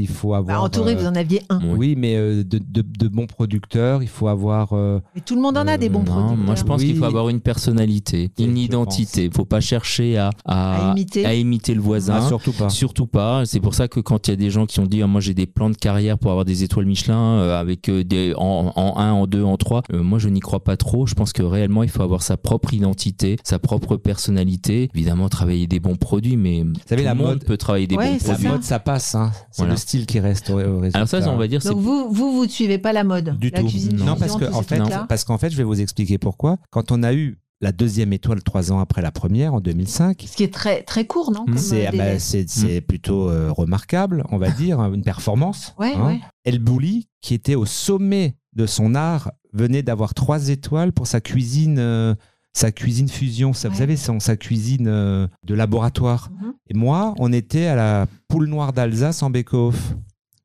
il 0.00 0.08
faut 0.08 0.30
Bah, 0.30 0.38
avoir. 0.38 0.62
Entouré, 0.64 0.94
euh, 0.94 0.96
vous 0.96 1.06
en 1.06 1.14
aviez 1.14 1.42
un. 1.48 1.60
Oui. 1.76 1.94
Mais 1.96 2.16
euh, 2.16 2.44
de, 2.44 2.58
de- 2.58 2.82
de 2.82 3.08
bons 3.08 3.26
producteurs, 3.26 4.02
il 4.02 4.08
faut 4.08 4.28
avoir. 4.28 4.72
euh, 4.72 5.00
Mais 5.14 5.20
tout 5.20 5.34
le 5.34 5.40
monde 5.40 5.56
en 5.56 5.66
a 5.66 5.74
Euh, 5.74 5.76
des 5.78 5.88
bons 5.88 6.00
Non, 6.00 6.04
produits. 6.04 6.44
moi 6.44 6.54
je 6.54 6.64
pense 6.64 6.80
Oui. 6.80 6.88
qu'il 6.88 6.96
faut 6.96 7.04
avoir 7.04 7.28
une 7.28 7.40
personnalité, 7.40 8.30
une 8.38 8.56
je 8.56 8.62
identité. 8.62 9.24
Il 9.24 9.32
faut 9.34 9.44
pas 9.44 9.60
chercher 9.60 10.16
à, 10.18 10.30
à, 10.44 10.88
À 10.88 10.92
imiter. 10.92 11.24
à 11.26 11.34
imiter 11.34 11.74
le 11.74 11.80
voisin. 11.80 12.14
ah, 12.18 12.28
surtout 12.28 12.52
pas. 12.52 12.68
Surtout 12.70 13.06
pas. 13.06 13.44
C'est 13.44 13.60
pour 13.60 13.74
ça 13.74 13.88
que 13.88 14.00
quand 14.00 14.28
il 14.28 14.30
y 14.30 14.34
a 14.34 14.36
des 14.36 14.50
gens 14.50 14.66
qui 14.66 14.80
ont 14.80 14.86
dit 14.86 15.02
ah, 15.02 15.06
moi 15.06 15.20
j'ai 15.20 15.34
des 15.34 15.46
plans 15.46 15.70
de 15.70 15.76
carrière 15.76 16.18
pour 16.18 16.30
avoir 16.30 16.44
des 16.44 16.62
étoiles 16.64 16.86
Michelin 16.86 17.18
euh, 17.38 17.60
avec 17.60 17.90
des 17.90 18.32
en, 18.36 18.72
en 18.74 18.98
1, 18.98 19.12
en 19.12 19.26
2, 19.26 19.42
en 19.42 19.56
3, 19.56 19.82
euh, 19.92 20.02
moi 20.02 20.18
je 20.18 20.28
n'y 20.28 20.40
crois 20.40 20.62
pas 20.64 20.76
trop. 20.76 21.06
Je 21.06 21.14
pense 21.14 21.32
que 21.32 21.42
réellement 21.42 21.82
il 21.82 21.88
faut 21.88 22.02
avoir 22.02 22.22
sa 22.22 22.36
propre 22.36 22.74
identité, 22.74 23.36
sa 23.44 23.58
propre 23.58 23.96
personnalité. 23.96 24.90
Évidemment 24.94 25.28
travailler 25.28 25.66
des 25.66 25.80
bons 25.80 25.96
produits, 25.96 26.36
mais 26.36 26.64
savez, 26.88 27.02
tout 27.02 27.06
la 27.06 27.14
le 27.14 27.18
monde 27.18 27.28
mode- 27.28 27.44
peut 27.44 27.56
travailler 27.56 27.86
des 27.86 27.96
Ouais, 27.96 28.06
bons 28.06 28.12
La 28.12 28.18
produits. 28.24 28.42
ça. 28.44 28.48
mode, 28.52 28.62
ça 28.62 28.78
passe. 28.78 29.14
hein. 29.14 29.32
C'est 29.50 29.58
Voilà. 29.58 29.72
le 29.72 29.76
style 29.78 30.06
qui 30.06 30.20
reste 30.20 30.50
au, 30.50 30.58
au 30.60 30.78
résultat. 30.80 30.98
Alors 30.98 31.08
ça, 31.08 31.18
on 31.30 31.36
va 31.36 31.48
dire 31.48 31.60
Donc 31.60 31.78
vous, 31.78 32.08
vous, 32.12 32.32
vous 32.32 32.44
ne 32.44 32.50
suivez 32.50 32.78
pas 32.78 32.92
la 32.92 33.04
mode 33.04 33.38
Du 33.38 33.50
la 33.50 33.60
tout. 33.60 33.66
cuisine 33.68 33.96
Non, 33.96 34.16
parce 34.16 34.36
que 34.36 34.44
tous 34.44 34.54
en 34.54 34.62
ces 34.62 34.68
fait, 34.76 34.82
parce 35.08 35.24
qu'en 35.24 35.38
fait, 35.38 35.50
je 35.50 35.56
vais 35.56 35.64
vous 35.64 35.80
expliquer 35.80 36.18
pourquoi. 36.18 36.58
Quand 36.70 36.92
on 36.92 37.02
a 37.02 37.12
eu 37.14 37.38
la 37.62 37.72
deuxième 37.72 38.12
étoile 38.12 38.42
trois 38.42 38.70
ans 38.70 38.80
après 38.80 39.00
la 39.00 39.10
première, 39.10 39.54
en 39.54 39.60
2005, 39.60 40.24
Ce 40.30 40.36
qui 40.36 40.42
est 40.44 40.52
très, 40.52 40.82
très 40.82 41.06
court, 41.06 41.30
non 41.32 41.46
c'est 41.56 41.86
euh, 41.86 41.90
ah 41.92 41.96
bah, 41.96 42.80
plutôt 42.86 43.30
euh, 43.30 43.50
remarquable, 43.50 44.24
on 44.30 44.36
va 44.36 44.50
dire, 44.62 44.78
une 44.80 45.02
performance. 45.02 45.74
Ouais, 45.78 45.94
hein. 45.94 46.06
ouais. 46.06 46.20
El 46.44 46.58
Bouli, 46.58 47.08
qui 47.22 47.32
était 47.32 47.54
au 47.54 47.64
sommet 47.64 48.36
de 48.54 48.66
son 48.66 48.94
art, 48.94 49.30
venait 49.54 49.82
d'avoir 49.82 50.12
trois 50.12 50.48
étoiles 50.50 50.92
pour 50.92 51.06
sa 51.06 51.20
cuisine. 51.22 51.76
euh, 51.78 52.14
sa 52.56 52.72
cuisine 52.72 53.08
fusion, 53.10 53.52
ça, 53.52 53.68
vous 53.68 53.76
savez, 53.76 53.96
son- 53.98 54.18
sa 54.18 54.34
cuisine 54.34 54.86
euh, 54.88 55.26
de 55.44 55.54
laboratoire. 55.54 56.30
Mhm. 56.40 56.52
Et 56.70 56.74
moi, 56.74 57.14
on 57.18 57.30
était 57.30 57.66
à 57.66 57.74
la 57.76 58.06
poule 58.28 58.46
noire 58.46 58.72
d'Alsace 58.72 59.22
en 59.22 59.28
Bake-Off. 59.28 59.76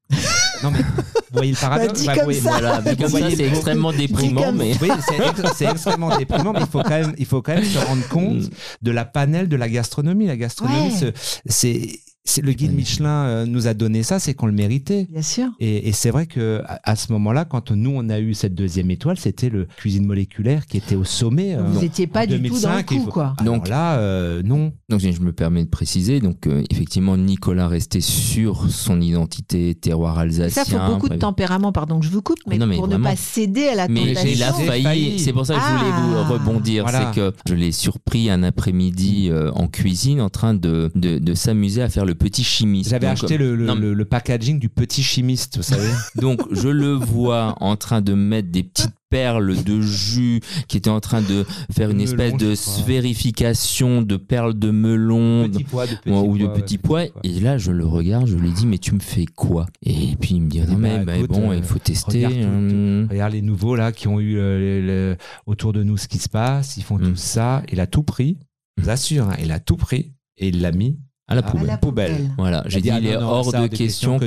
non, 0.64 0.72
mais 0.72 0.80
vous 0.80 0.84
voyez 1.32 1.52
le 1.54 1.58
paradoxe? 1.58 2.06
Bah, 2.06 2.12
dit 2.14 2.20
Bah, 2.20 2.24
voyez- 2.26 2.42
ça. 2.42 2.50
Voilà, 2.50 2.82
c'est 3.08 3.36
le- 3.38 3.42
extrêmement 3.48 3.94
déprimant, 3.94 4.52
mais 4.52 4.74
Oui, 4.82 4.90
c'est 5.08 5.16
ex- 5.16 5.54
c'est 5.56 5.66
extrêmement 5.66 6.18
déprimant, 6.18 6.52
mais 6.52 6.60
il 6.60 6.68
faut 6.68 6.82
quand 6.84 6.90
même, 6.90 7.16
il 7.18 7.26
faut 7.26 7.42
quand 7.42 7.56
même 7.56 7.64
se 7.64 7.78
rendre 7.78 8.06
compte 8.10 8.50
de 8.82 8.92
la 8.92 9.06
panel 9.06 9.48
de 9.48 9.56
la 9.56 9.70
gastronomie. 9.70 10.28
La 10.28 10.36
gastronomie, 10.36 10.92
Ouais. 10.92 11.14
c'est, 11.14 11.14
c'est 11.46 12.00
le 12.42 12.54
guide 12.54 12.74
Michelin 12.74 13.26
euh, 13.26 13.46
nous 13.46 13.68
a 13.68 13.74
donné 13.74 14.04
ça, 14.04 14.20
c'est 14.20 14.34
qu'on 14.34 14.46
le 14.46 14.52
méritait. 14.54 15.08
Bien 15.12 15.22
sûr. 15.22 15.48
Et, 15.60 15.90
et 15.90 15.92
c'est 15.92 16.12
vrai 16.12 16.28
que 16.28 16.62
à, 16.66 16.80
à 16.92 16.96
ce 16.96 17.12
moment-là, 17.14 17.46
quand 17.46 17.72
nous 17.72 17.92
on 17.94 18.08
a 18.10 18.20
eu 18.20 18.34
cette 18.34 18.54
deuxième 18.56 18.90
étoile, 18.92 19.18
c'était 19.18 19.50
le 19.50 19.68
cuisine 19.78 20.06
moléculaire 20.06 20.66
qui 20.68 20.78
était 20.78 20.96
au 20.96 21.04
sommet. 21.04 21.56
euh, 21.56 21.64
Vous 21.64 21.82
n'étiez 21.82 22.08
pas 22.08 22.26
du 22.28 22.36
tout 22.42 22.60
dans 22.62 22.76
le 22.76 22.84
2005, 22.84 22.92
et 22.92 22.96
coup, 22.98 23.02
vous- 23.06 23.12
quoi. 23.12 23.34
Alors 23.40 23.56
Donc- 23.56 23.68
là, 23.68 23.98
euh, 23.98 24.42
non. 24.44 24.72
Donc 24.90 25.00
je 25.00 25.22
me 25.22 25.32
permets 25.34 25.64
de 25.64 25.70
préciser, 25.70 26.20
donc 26.20 26.48
euh, 26.48 26.64
effectivement 26.70 27.16
Nicolas 27.18 27.68
restait 27.68 28.02
sur 28.02 28.70
son 28.70 29.00
identité 29.02 29.74
terroir 29.76 30.18
Et 30.20 30.22
alsacien. 30.24 30.64
ça, 30.66 30.70
faut 30.88 30.94
beaucoup 30.94 31.10
de 31.10 31.16
tempérament, 31.16 31.72
pardon 31.72 32.00
que 32.00 32.06
je 32.06 32.12
vous 32.12 32.22
coupe, 32.22 32.40
mais, 32.48 32.58
Non, 32.58 32.68
mais 32.68 32.76
pour 32.76 32.88
vraiment. 32.88 33.00
ne 33.10 33.12
pas 33.12 33.16
céder 33.16 33.68
à 33.68 33.76
la 33.76 33.88
Mais 33.88 34.08
tentation. 34.14 34.30
il 34.34 34.44
a 34.44 34.54
J'ai 34.58 34.66
failli, 34.66 34.84
failli. 34.84 35.20
c'est 35.20 35.34
pour 35.34 35.46
ça 35.46 35.56
que 35.56 35.62
je 35.62 35.66
voulais 35.66 35.92
Ah. 35.94 36.26
vous 36.28 36.34
rebondir, 36.34 36.84
Voilà. 36.84 37.12
c'est 37.14 37.20
que 37.20 37.34
je 37.48 37.56
l'ai 37.56 37.72
surpris 37.72 38.30
un 38.30 38.44
après-midi 38.44 39.30
euh, 39.32 39.52
en 39.54 39.68
cuisine 39.68 40.20
en 40.22 40.30
train 40.30 40.54
de, 40.54 40.92
de, 40.96 41.20
de 41.20 41.34
s'amuser 41.34 41.82
à 41.82 41.90
faire 41.90 42.06
le 42.06 42.11
petit 42.14 42.44
chimiste. 42.44 42.90
J'avais 42.90 43.08
Donc, 43.08 43.14
acheté 43.14 43.38
le, 43.38 43.56
le, 43.56 43.66
non, 43.66 43.76
le- 43.76 43.94
le 43.94 44.06
packaging 44.06 44.60
du 44.60 44.70
petit 44.70 45.04
chimiste, 45.04 45.58
vous 45.58 45.64
savez. 45.64 45.90
Donc 46.16 46.42
je 46.52 46.70
le 46.70 46.94
vois 46.94 47.56
en 47.62 47.76
train 47.76 48.02
de 48.02 48.14
mettre 48.14 48.50
des 48.50 48.64
petites 48.64 48.92
perles 49.10 49.62
de 49.66 49.82
jus, 49.82 50.40
qui 50.70 50.78
était 50.78 50.90
en 50.90 51.02
train 51.02 51.22
de 51.22 51.46
faire 51.70 51.90
une 51.90 51.98
Melon, 51.98 52.06
espèce 52.06 52.38
de 52.38 52.56
sphérification 52.56 54.02
de 54.02 54.16
perles 54.18 54.58
de 54.58 54.72
melon 54.72 55.50
pois, 55.70 55.86
de 55.88 55.94
ou- 56.10 56.32
ou 56.32 56.38
de 56.38 56.48
petits 56.48 56.78
pois. 56.78 57.06
Et 57.24 57.40
là, 57.40 57.58
je 57.58 57.72
le 57.72 57.86
regarde, 57.86 58.28
je 58.28 58.38
lui 58.38 58.52
dis, 58.52 58.66
mais 58.66 58.78
tu 58.78 58.94
me 58.94 59.00
fais 59.00 59.26
quoi? 59.26 59.66
Et 59.84 60.16
puis 60.20 60.36
il 60.36 60.42
me 60.42 60.50
dit, 60.50 60.62
dis, 60.62 60.72
non, 60.72 60.78
mais, 60.78 60.98
bah, 61.00 61.04
mais 61.08 61.18
écoute, 61.20 61.32
bon, 61.32 61.52
euh, 61.52 61.56
il 61.58 61.64
faut 61.64 61.80
tester. 61.80 62.26
regarde 62.26 62.46
hum. 62.46 63.08
Regarde 63.10 63.34
les 63.34 63.42
nouveaux 63.42 63.76
là 63.76 63.92
qui 63.92 64.08
ont 64.08 64.20
eu 64.20 64.38
euh, 64.38 64.60
les- 64.60 64.82
les- 64.82 65.16
autour 65.46 65.74
de 65.74 65.84
nous 65.84 65.98
ce 65.98 66.08
qui 66.08 66.18
se 66.18 66.30
passe, 66.30 66.78
ils 66.78 66.84
font 66.84 66.98
Mm. 66.98 67.10
tout 67.10 67.16
ça. 67.16 67.64
Il 67.72 67.80
a 67.80 67.88
tout 67.88 68.04
pris, 68.04 68.38
je 68.78 68.84
vous 68.84 68.90
assure, 68.90 69.28
hein, 69.30 69.36
il 69.42 69.52
a 69.52 69.60
tout 69.60 69.76
pris 69.76 70.14
et 70.38 70.48
il 70.50 70.62
l'a 70.62 70.72
mis 70.72 70.98
à 71.32 71.36
la 71.36 71.40
à 71.40 71.44
poubelle. 71.44 71.68
la 71.68 71.78
poubelle. 71.78 72.12
poubelle. 72.16 72.32
Voilà, 72.38 72.64
j'ai 72.68 72.82
dit, 72.82 72.90
ah 72.92 73.00
il 73.00 73.08
est 73.08 73.16
hors 73.18 73.52
ça, 73.52 73.62
de 73.62 73.68
question 73.68 74.20
que 74.20 74.26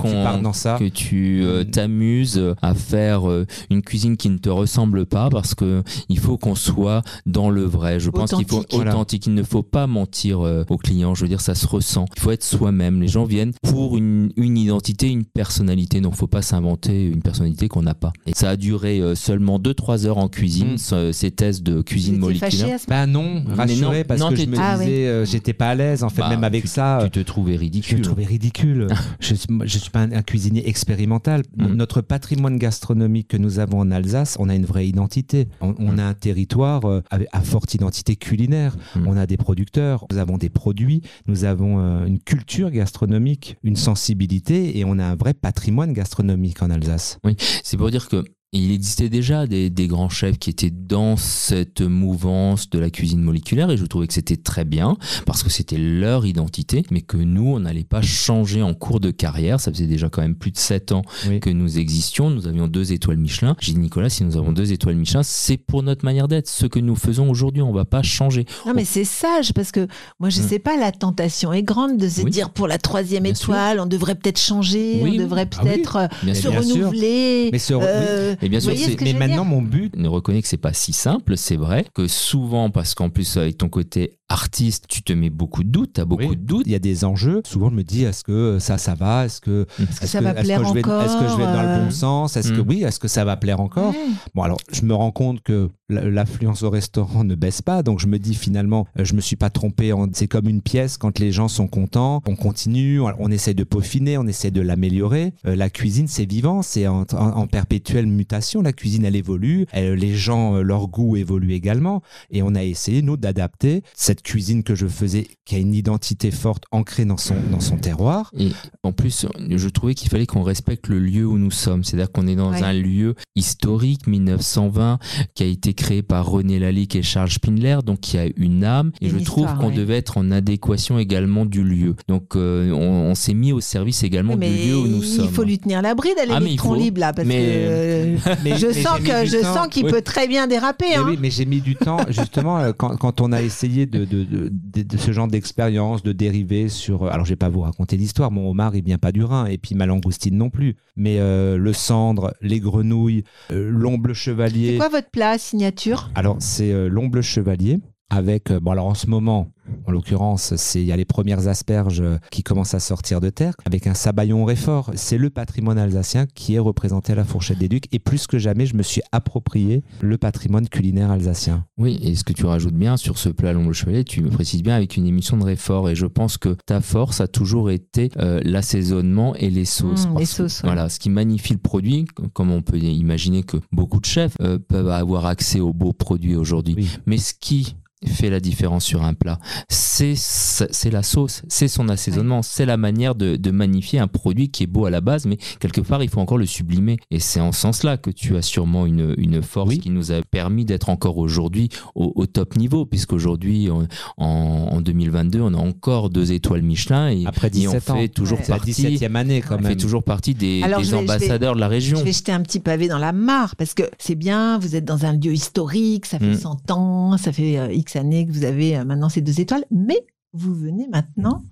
ça. 0.53 0.77
que 0.79 0.89
tu 0.89 1.43
euh, 1.45 1.65
Mm. 1.65 1.71
t'amuses 1.71 2.55
à 2.63 2.75
faire 2.75 3.29
euh, 3.31 3.47
une 3.71 3.83
cuisine 3.83 4.17
qui 4.17 4.29
ne 4.29 4.39
te 4.39 4.49
ressemble 4.49 5.07
pas 5.07 5.29
parce 5.31 5.55
que 5.55 5.83
il 6.09 6.19
faut 6.19 6.37
qu'on 6.39 6.55
soit 6.55 7.03
dans 7.27 7.51
le 7.51 7.63
vrai. 7.65 8.01
Je 8.01 8.11
pense 8.11 8.31
qu'il 8.33 8.47
faut 8.47 8.59
Authentique. 8.59 8.75
Voilà. 8.75 9.05
Il 9.27 9.35
ne 9.35 9.43
faut 9.43 9.63
pas 9.63 9.87
mentir 9.87 10.41
euh, 10.45 10.65
aux 10.69 10.77
clients. 10.77 11.15
Je 11.15 11.23
veux 11.23 11.29
dire, 11.29 11.41
ça 11.41 11.55
se 11.55 11.67
ressent. 11.67 12.07
Il 12.17 12.21
faut 12.23 12.31
être 12.31 12.45
soi-même. 12.45 13.01
Les 13.01 13.09
gens 13.09 13.25
viennent 13.25 13.53
pour 13.63 13.97
une, 13.97 14.31
une 14.37 14.57
identité, 14.59 15.09
une 15.11 15.25
personnalité. 15.25 16.01
Donc, 16.01 16.15
faut 16.15 16.27
pas 16.27 16.43
s'inventer 16.43 17.05
une 17.07 17.23
personnalité 17.23 17.69
qu'on 17.69 17.83
n'a 17.83 17.95
pas. 17.95 18.13
Et 18.27 18.33
ça 18.35 18.51
a 18.51 18.57
duré 18.57 19.01
euh, 19.01 19.15
seulement 19.15 19.59
2-3 19.59 20.07
heures 20.07 20.19
en 20.19 20.29
cuisine, 20.29 20.75
Mm. 20.75 20.79
ce- 20.79 21.13
ces 21.13 21.31
tests 21.31 21.63
de 21.63 21.83
cuisine 21.83 22.19
moléculaire. 22.19 22.79
Bah 22.89 23.07
non, 23.07 23.43
rassuré 23.49 23.99
non, 23.99 24.05
parce 24.09 24.21
non, 24.21 24.31
que 24.31 24.37
je 24.37 24.47
me 24.47 24.57
Ah 24.59 24.77
disais, 24.79 25.07
euh, 25.07 25.25
j'étais 25.25 25.53
pas 25.53 25.69
à 25.71 25.75
l'aise 25.75 26.03
en 26.03 26.09
fait, 26.09 26.23
Bah, 26.23 26.29
même 26.31 26.45
avec 26.45 26.63
tu- 26.65 26.69
ça. 27.01 27.09
Tu 27.09 27.11
te 27.11 27.21
trouvais 27.21 27.53
Je 27.53 27.59
me 27.59 27.61
ridicule. 27.61 28.01
trouvais 28.03 28.25
ridicule. 28.25 28.87
je, 29.21 29.35
je 29.65 29.79
suis 29.79 29.91
pas 29.91 30.01
un, 30.01 30.13
un 30.13 30.23
cuisinier 30.23 30.69
expérimental. 30.69 31.43
Mm. 31.57 31.75
Notre 31.75 32.01
patrimoine 32.01 32.57
gastronomique 32.59 33.29
que 33.29 33.37
nous 33.37 33.59
avons 33.59 33.81
en 33.81 33.91
Alsace, 33.91 34.37
on 34.39 34.49
a 34.49 34.55
une 34.55 34.65
vraie 34.67 34.87
identité. 34.89 35.49
On, 35.61 35.75
on 35.79 35.93
Mm. 35.95 35.99
a 36.01 36.07
un 36.09 36.15
territoire 36.15 36.85
euh, 36.87 37.03
à 37.33 37.41
forte 37.43 37.75
identité 37.75 38.17
culinaire. 38.17 38.77
Mm. 38.97 39.07
On 39.09 39.17
a 39.17 39.27
des 39.27 39.37
producteurs, 39.37 40.05
nous 40.11 40.19
avons 40.19 40.39
des 40.39 40.51
produits, 40.51 41.03
nous 41.27 41.45
avons 41.45 41.79
euh, 41.81 42.07
une 42.07 42.19
culture 42.19 42.71
gastronomique, 42.71 43.57
une 43.63 43.77
sensibilité 43.77 44.79
et 44.79 44.85
on 44.85 44.99
a 44.99 45.05
un 45.05 45.15
vrai 45.17 45.35
patrimoine 45.35 45.93
gastronomique 45.93 46.63
en 46.63 46.71
Alsace. 46.71 47.19
C'est 47.63 47.77
pour 47.77 47.91
dire 47.91 48.09
que 48.09 48.25
il 48.55 48.73
existait 48.73 49.09
déjà 49.09 49.47
des, 49.47 49.69
des 49.71 49.87
grands 49.89 50.09
chefs 50.09 50.39
qui 50.39 50.51
étaient 50.51 50.71
dans 50.71 51.17
cette 51.17 51.81
mouvance 51.81 52.71
de 52.71 52.79
la 52.79 52.91
cuisine 52.91 53.21
moléculaire 53.21 53.71
et 53.71 53.77
je 53.77 53.85
trouvais 53.85 54.07
que 54.07 54.15
c'était 54.15 54.37
très 54.37 54.65
bien 54.65 54.97
parce 55.27 55.43
que 55.43 55.51
c'était 55.51 55.77
leur 55.79 56.25
identité, 56.27 56.85
mais 56.91 57.01
que 57.01 57.17
nous, 57.17 57.47
on 57.49 57.61
n'allait 57.61 57.85
pas 57.85 58.03
changer 58.03 58.63
en 58.63 58.75
cours 58.75 59.01
de 59.01 59.11
carrière. 59.11 59.61
Ça 59.61 59.73
faisait 59.73 59.87
déjà 59.87 60.09
quand 60.09 60.23
même 60.23 60.35
plus 60.37 60.51
de 60.53 60.59
7 60.59 60.93
ans 60.93 61.03
Oui. 61.29 61.41
que 61.41 61.51
nous 61.51 61.79
existions. 61.79 62.31
Nous 62.31 62.47
avions 62.47 62.69
deux 62.69 62.93
étoiles 62.93 63.17
Michelin. 63.19 63.57
J'ai 63.61 63.73
dit, 63.73 63.79
Nicolas, 63.79 64.09
si 64.09 64.25
nous 64.25 64.37
avons 64.37 64.53
deux 64.53 64.73
étoiles 64.73 64.97
Michelin, 64.97 65.23
c'est 65.23 65.57
pour 65.57 65.83
notre 65.83 66.05
manière 66.05 66.29
d'être. 66.29 66.49
Ce 66.49 66.67
que 66.67 66.79
nous 66.79 66.97
faisons 66.97 67.29
aujourd'hui, 67.31 67.63
on 67.63 67.73
va 67.73 67.85
pas 67.85 68.03
changer. 68.03 68.47
Non, 68.67 68.73
mais 68.75 68.85
c'est 68.85 69.05
sage 69.05 69.53
parce 69.53 69.73
que 69.73 69.87
moi, 70.21 70.31
je 70.31 70.41
Mm. 70.41 70.49
sais 70.49 70.59
pas, 70.59 70.77
la 70.77 70.93
tentation 70.93 71.53
est 71.53 71.63
grande 71.63 71.97
de 71.97 72.09
se 72.09 72.23
Oui. 72.23 72.31
dire 72.31 72.51
pour 72.51 72.69
la 72.69 72.79
troisième 72.79 73.25
Bien 73.25 73.33
étoile, 73.33 73.81
on 73.81 73.87
devrait 73.87 74.15
peut-être 74.15 74.39
changer, 74.41 75.01
Oui, 75.03 75.17
on 75.19 75.23
devrait 75.23 75.49
Ah 75.57 75.61
oui. 75.63 75.71
peut-être 75.71 75.97
euh, 75.97 76.35
se 76.35 76.49
bien 76.49 76.61
renouveler. 76.61 77.49
Mais 77.53 77.59
euh, 77.71 78.35
Bien 78.49 78.61
sûr, 78.61 78.77
ce 78.77 78.91
que 78.97 79.05
Mais 79.05 79.13
maintenant, 79.13 79.45
mon 79.45 79.63
but, 79.63 79.97
ne 79.97 80.09
reconnais 80.09 80.43
que 80.43 80.49
c'est 80.49 80.57
pas 80.57 80.73
si 80.73 80.93
simple, 80.93 81.37
c'est 81.37 81.57
vrai 81.57 81.87
que 81.95 82.07
souvent 82.09 82.71
parce 82.71 82.95
qu'en 82.95 83.11
plus 83.11 83.37
avec 83.37 83.59
ton 83.59 83.69
côté 83.69 84.13
artiste, 84.29 84.87
tu 84.89 85.03
te 85.03 85.13
mets 85.13 85.31
beaucoup 85.31 85.63
de 85.63 85.69
doutes, 85.69 85.93
tu 85.95 86.01
as 86.01 86.05
beaucoup 86.05 86.23
Oui. 86.25 86.37
de 86.37 86.43
doutes. 86.43 86.63
il 86.67 86.73
y 86.73 86.75
a 86.75 86.79
des 86.81 87.05
enjeux. 87.05 87.43
Souvent, 87.47 87.71
je 87.71 87.75
me 87.75 87.83
dis, 87.85 88.05
est-ce 88.05 88.25
que 88.25 88.59
ça, 88.59 88.79
ça 88.79 88.95
va? 88.95 89.27
Est-ce 89.27 89.41
que, 89.41 89.67
Est-ce 89.79 89.87
que 90.01 90.05
est-ce 90.05 90.07
ça 90.13 90.21
va 90.21 90.31
est-ce 90.33 90.43
plaire 90.43 90.61
que 90.63 90.67
je 90.69 90.73
vais, 90.73 90.81
Est-ce 90.81 91.17
que 91.21 91.29
je 91.29 91.37
vais 91.37 91.45
dans 91.45 91.63
le 91.63 91.69
encore, 91.69 91.85
bon 91.85 91.91
sens? 91.91 92.37
Est-ce 92.37 92.53
que 92.53 92.61
Mm. 92.61 92.69
oui 92.69 92.83
Est-ce 92.83 92.99
que 92.99 93.09
ça 93.09 93.25
va 93.25 93.37
plaire 93.37 93.61
encore? 93.61 93.91
Ouais. 93.91 94.07
Bon, 94.35 94.43
alors, 94.43 94.59
je 94.73 94.83
me 94.83 94.95
rends 94.95 95.13
compte 95.13 95.43
que 95.43 95.69
la- 95.91 96.09
l'affluence 96.09 96.63
au 96.63 96.71
restaurant 96.71 97.23
ne 97.25 97.35
baisse 97.35 97.61
pas, 97.63 97.83
donc 97.83 98.01
je 98.01 98.07
me 98.07 98.19
dis 98.19 98.35
finalement, 98.35 98.87
euh, 98.99 99.05
je 99.05 99.15
me 99.15 99.21
suis 99.21 99.37
pas 99.37 99.51
trompé. 99.51 99.93
en- 99.93 100.07
C'est 100.13 100.27
comme 100.29 100.49
une 100.49 100.63
pièce, 100.63 100.97
quand 100.97 101.19
les 101.19 101.31
gens 101.31 101.49
sont 101.49 101.67
contents, 101.69 102.23
on 102.27 102.35
continue, 102.37 103.01
on, 103.01 103.13
on 103.19 103.31
essaie 103.31 103.55
de 103.55 103.65
peaufiner, 103.65 104.17
on 104.19 104.27
essaie 104.27 104.51
de 104.51 104.61
l'améliorer. 104.63 105.35
Euh, 105.47 105.55
la 105.55 105.69
cuisine, 105.71 106.09
c'est 106.09 106.25
vivant, 106.29 106.63
c'est 106.63 106.87
en, 106.87 107.03
en- 107.13 107.17
en 107.17 107.47
perpétuelle 107.47 108.07
mutation. 108.07 108.34
La 108.63 108.73
cuisine, 108.73 109.05
elle 109.05 109.17
évolue, 109.17 109.67
elle- 109.73 109.95
les 109.95 110.15
gens, 110.15 110.57
euh, 110.57 110.63
leur 110.63 110.89
goût 110.89 111.17
évolue 111.17 111.53
également, 111.53 112.03
et 112.31 112.43
on 112.43 112.55
a 112.55 112.63
essayé, 112.65 113.03
nous, 113.03 113.17
d'adapter 113.17 113.83
cette 113.95 114.23
cuisine 114.23 114.63
que 114.63 114.75
je 114.75 114.87
faisais, 114.87 115.27
qui 115.45 115.55
a 115.57 115.59
une 115.59 115.75
identité 115.75 116.31
forte 116.31 116.65
ancrée 116.73 117.05
dans 117.05 117.17
son, 117.17 117.35
dans 117.51 117.61
son 117.61 117.77
terroir. 117.77 118.31
Et 118.39 118.49
en 118.83 118.93
plus, 118.93 119.27
je 119.51 119.69
trouvais 119.69 119.95
qu'il 119.95 120.09
fallait 120.11 120.27
qu'on 120.27 120.43
respecte 120.43 120.89
le 120.89 120.99
lieu 120.99 121.27
où 121.27 121.39
nous 121.39 121.51
sommes. 121.51 121.85
C'est-à-dire 121.85 122.11
qu'on 122.13 122.27
est 122.27 122.37
dans 122.37 122.51
Ouais. 122.53 122.63
un 122.63 122.73
lieu 122.73 123.15
historique, 123.37 124.07
1920, 124.07 124.99
qui 125.35 125.43
a 125.43 125.47
été 125.47 125.75
créé 125.75 126.03
par 126.03 126.27
René 126.29 126.59
Lalique 126.59 126.97
et 126.97 127.03
Charles 127.03 127.31
Spindler, 127.31 127.79
donc 127.85 128.01
qui 128.01 128.19
a 128.19 128.27
une 128.37 128.65
âme. 128.65 128.93
Et 129.01 129.09
je 129.09 129.19
trouve 129.19 129.47
qu'on 129.59 129.69
ouais. 129.69 129.75
devait 129.75 129.97
être 129.97 130.19
en 130.19 130.31
adéquation 130.31 130.99
également 130.99 131.45
du 131.47 131.63
lieu. 131.63 131.95
Donc 132.09 132.37
euh, 132.37 132.71
on, 132.73 133.11
on 133.11 133.15
s'est 133.15 133.35
mis 133.35 133.53
au 133.53 133.61
service 133.61 134.03
également 134.03 134.37
mais 134.37 134.51
du 134.51 134.69
lieu 134.69 134.77
où 134.79 134.87
nous 134.87 135.03
il 135.03 135.09
sommes. 135.09 135.29
faut 135.29 135.45
lui 135.45 135.59
tenir 135.59 135.83
la 135.83 135.95
bride 135.95 136.15
Ah, 136.19 136.25
mais 136.27 136.35
il 136.37 136.43
l'électron 136.45 136.71
faut. 136.71 136.75
libre 136.77 137.01
là 137.01 137.13
parce 137.13 137.27
Mais- 137.29 137.35
que 137.35 137.43
euh, 137.51 138.14
Mais- 138.45 138.57
je 138.59 138.73
sens 138.73 138.99
que 139.01 139.25
je 139.27 139.43
temps. 139.43 139.55
sens 139.55 139.69
qu'il 139.69 139.85
Oui. 139.87 139.91
peut 139.93 140.03
très 140.03 140.27
bien 140.29 140.47
déraper. 140.47 140.87
Mais 140.91 140.97
hein. 140.97 141.05
oui, 141.09 141.19
mais 141.21 141.31
j'ai 141.31 141.45
mis 141.47 141.61
du 141.61 141.77
temps, 141.77 141.99
justement, 142.09 142.59
euh, 142.59 142.73
quand, 142.73 142.97
quand 142.97 143.21
on 143.21 143.33
a 143.33 143.43
essayé 143.43 143.87
de, 143.87 144.05
de, 144.05 144.25
de, 144.25 144.97
ce 144.97 145.13
genre 145.13 145.29
d'expérience, 145.29 146.03
de 146.03 146.13
dériver 146.13 146.69
sur. 146.69 147.05
euh, 147.05 147.11
Alors, 147.11 147.25
je 147.25 147.31
vais 147.31 147.37
pas 147.37 147.49
vous 147.49 147.61
raconter 147.61 147.97
l'histoire, 147.97 148.31
mon 148.31 148.51
homard, 148.51 148.75
il 148.77 148.85
vient 148.85 148.99
pas 148.99 149.13
du 149.13 149.23
Rhin, 149.25 149.47
et 149.47 149.59
puis 149.59 149.75
ma 149.75 149.87
langoustine 149.87 150.37
non 150.37 150.51
plus. 150.51 150.77
Mais 150.97 151.19
euh, 151.19 151.57
le 151.57 151.73
cendre, 151.73 152.35
les 152.41 152.61
grenouilles, 152.61 153.25
euh, 153.51 153.71
l'omble 153.71 154.15
C'est 154.15 154.23
chevalier. 154.23 154.77
quoi 154.77 154.89
votre 154.89 155.11
plat 155.11 155.39
signature? 155.39 156.11
Alors, 156.15 156.37
c'est 156.41 156.73
euh, 156.73 156.89
l'omble 156.89 157.23
chevalier 157.23 157.81
avec. 158.17 158.51
euh, 158.51 158.61
bon, 158.61 158.73
alors 158.73 158.87
en 158.87 158.95
ce 158.95 159.09
moment. 159.09 159.51
En 159.87 159.93
l'occurrence, 159.93 160.55
c'est 160.57 160.81
il 160.81 160.87
y 160.87 160.93
a 160.93 160.97
les 160.97 161.05
premières 161.05 161.49
asperges 161.49 162.01
euh, 162.01 162.19
qui 162.31 162.43
commencent 162.43 162.75
à 162.75 162.81
sortir 162.81 163.21
de 163.21 163.31
terre 163.31 163.55
avec 163.65 163.87
un 163.87 163.95
sabayon 163.95 164.45
réfort. 164.45 164.91
C'est 164.95 165.19
le 165.19 165.31
patrimoine 165.31 165.79
alsacien 165.79 166.27
qui 166.27 166.55
est 166.55 166.59
représenté 166.59 167.13
à 167.13 167.17
la 167.17 167.25
fourchette 167.25 167.59
des 167.59 167.69
ducs 167.69 167.87
et 167.93 167.99
plus 167.99 168.27
que 168.27 168.39
jamais, 168.39 168.67
je 168.67 168.77
me 168.77 168.83
suis 168.83 169.01
approprié 169.13 169.83
le 170.01 170.19
patrimoine 170.19 170.69
culinaire 170.69 171.11
alsacien. 171.11 171.65
Oui, 171.79 171.99
et 172.03 172.15
ce 172.15 172.25
que 172.25 172.33
tu 172.33 172.45
rajoutes 172.45 172.75
bien 172.75 172.97
sur 172.97 173.19
ce 173.19 173.29
plat 173.31 173.53
long 173.53 173.67
le 173.67 173.73
chevalet, 173.73 174.05
tu 174.05 174.23
me 174.23 174.29
précises 174.29 174.63
bien 174.63 174.75
avec 174.75 174.97
une 174.97 175.07
émission 175.07 175.37
de 175.37 175.45
réfort. 175.45 175.89
Et 175.89 175.95
je 175.95 176.07
pense 176.07 176.37
que 176.37 176.57
ta 176.67 176.81
force 176.81 177.21
a 177.21 177.27
toujours 177.27 177.71
été 177.71 178.11
euh, 178.19 178.41
l'assaisonnement 178.45 179.35
et 179.35 179.51
les 179.51 179.65
sauces. 179.65 180.07
Mmh, 180.07 180.19
les 180.19 180.25
que, 180.25 180.31
sauces, 180.31 180.63
ouais. 180.63 180.69
Voilà, 180.69 180.89
ce 180.89 180.99
qui 180.99 181.11
magnifie 181.11 181.55
le 181.55 181.59
produit, 181.59 182.05
comme 182.33 182.51
on 182.51 182.63
peut 182.63 182.79
imaginer 182.79 183.43
que 183.43 183.57
beaucoup 183.73 184.01
de 184.01 184.07
chefs 184.07 184.35
euh, 184.41 184.59
peuvent 184.59 184.91
avoir 184.91 185.27
accès 185.27 185.61
aux 185.61 185.73
beaux 185.73 185.93
produits 185.93 186.37
aujourd'hui. 186.37 186.75
Oui. 186.77 186.89
Mais 187.07 187.17
ce 187.17 187.33
qui 187.39 187.77
fait 188.07 188.31
la 188.31 188.41
différence 188.41 188.85
sur 188.85 189.03
un 189.05 189.15
plat, 189.15 189.39
c'est 189.69 190.15
c'est 190.17 190.91
la 190.91 191.03
sauce, 191.03 191.43
c'est 191.49 191.69
son 191.69 191.89
assaisonnement, 191.89 192.43
c'est 192.43 192.67
la 192.67 192.77
manière 192.77 193.15
de, 193.15 193.37
de 193.37 193.51
magnifier 193.51 193.99
un 193.99 194.07
produit 194.09 194.49
qui 194.51 194.63
est 194.65 194.67
beau 194.67 194.87
à 194.87 194.91
la 194.91 195.01
base, 195.01 195.27
mais 195.27 195.37
quelque 195.61 195.81
part 195.81 196.03
il 196.03 196.09
faut 196.09 196.21
encore 196.21 196.39
le 196.39 196.47
sublimer. 196.47 196.97
Et 197.11 197.21
c'est 197.21 197.41
en 197.41 197.53
ce 197.53 197.61
sens-là 197.61 197.97
que 197.97 198.11
tu 198.11 198.37
as 198.37 198.43
sûrement 198.43 198.87
une, 198.87 199.15
une 199.19 199.43
force 199.43 199.71
Oui. 199.71 199.79
qui 199.81 199.91
nous 199.91 200.13
a 200.13 200.21
permis 200.23 200.65
d'être 200.65 200.89
encore 200.89 201.19
aujourd'hui 201.19 201.69
au, 201.95 202.13
au 202.15 202.27
top 202.27 202.57
niveau, 202.57 202.87
puisqu'aujourd'hui 202.87 203.71
en, 203.71 203.85
en, 204.17 204.25
en 204.73 204.81
2022 204.81 205.41
on 205.41 205.55
a 205.55 205.59
encore 205.59 206.11
deux 206.11 206.33
étoiles 206.33 206.63
Michelin 206.63 207.09
et, 207.09 207.25
Après 207.27 207.49
et 207.55 207.67
on 207.69 207.73
17 207.73 207.91
ans. 207.91 207.97
fait 207.97 208.09
toujours 208.09 208.39
Ouais. 208.39 208.45
C'est 208.45 208.53
la 208.53 208.57
partie, 208.59 208.73
17e 208.73 209.15
année 209.15 209.41
quand 209.43 209.55
on 209.57 209.61
même. 209.61 209.73
fait 209.73 209.77
toujours 209.77 210.03
partie 210.03 210.35
des, 210.35 210.63
Alors, 210.65 210.81
des 210.81 210.87
vais- 210.87 210.91
vais- 210.93 210.97
ambassadeurs 211.03 211.55
de 211.55 211.61
la 211.61 211.69
région. 211.69 211.97
Je 211.99 212.05
vais 212.05 212.13
jeter 212.13 212.33
un 212.33 212.41
petit 212.43 212.59
pavé 212.59 212.89
dans 212.89 212.99
la 212.99 213.13
mare 213.13 213.55
parce 213.57 213.75
que 213.75 213.85
c'est 213.99 214.17
bien, 214.17 214.59
vous 214.59 214.75
êtes 214.77 214.85
dans 214.85 215.05
un 215.07 215.13
lieu 215.13 215.33
historique, 215.33 216.07
ça 216.07 216.19
fait 216.19 216.25
Mm. 216.35 216.39
100 216.39 216.71
ans, 216.73 217.17
ça 217.17 217.33
fait 217.33 217.59
euh, 217.59 217.69
X 217.95 217.97
années 217.97 218.27
que 218.27 218.33
vous 218.33 218.45
avez 218.45 218.77
euh, 218.77 218.85
maintenant 218.85 219.09
ces 219.09 219.21
deux 219.21 219.41
étoiles, 219.41 219.65
mais 219.71 220.05
vous 220.33 220.55
venez 220.55 220.89
maintenant 220.93 221.43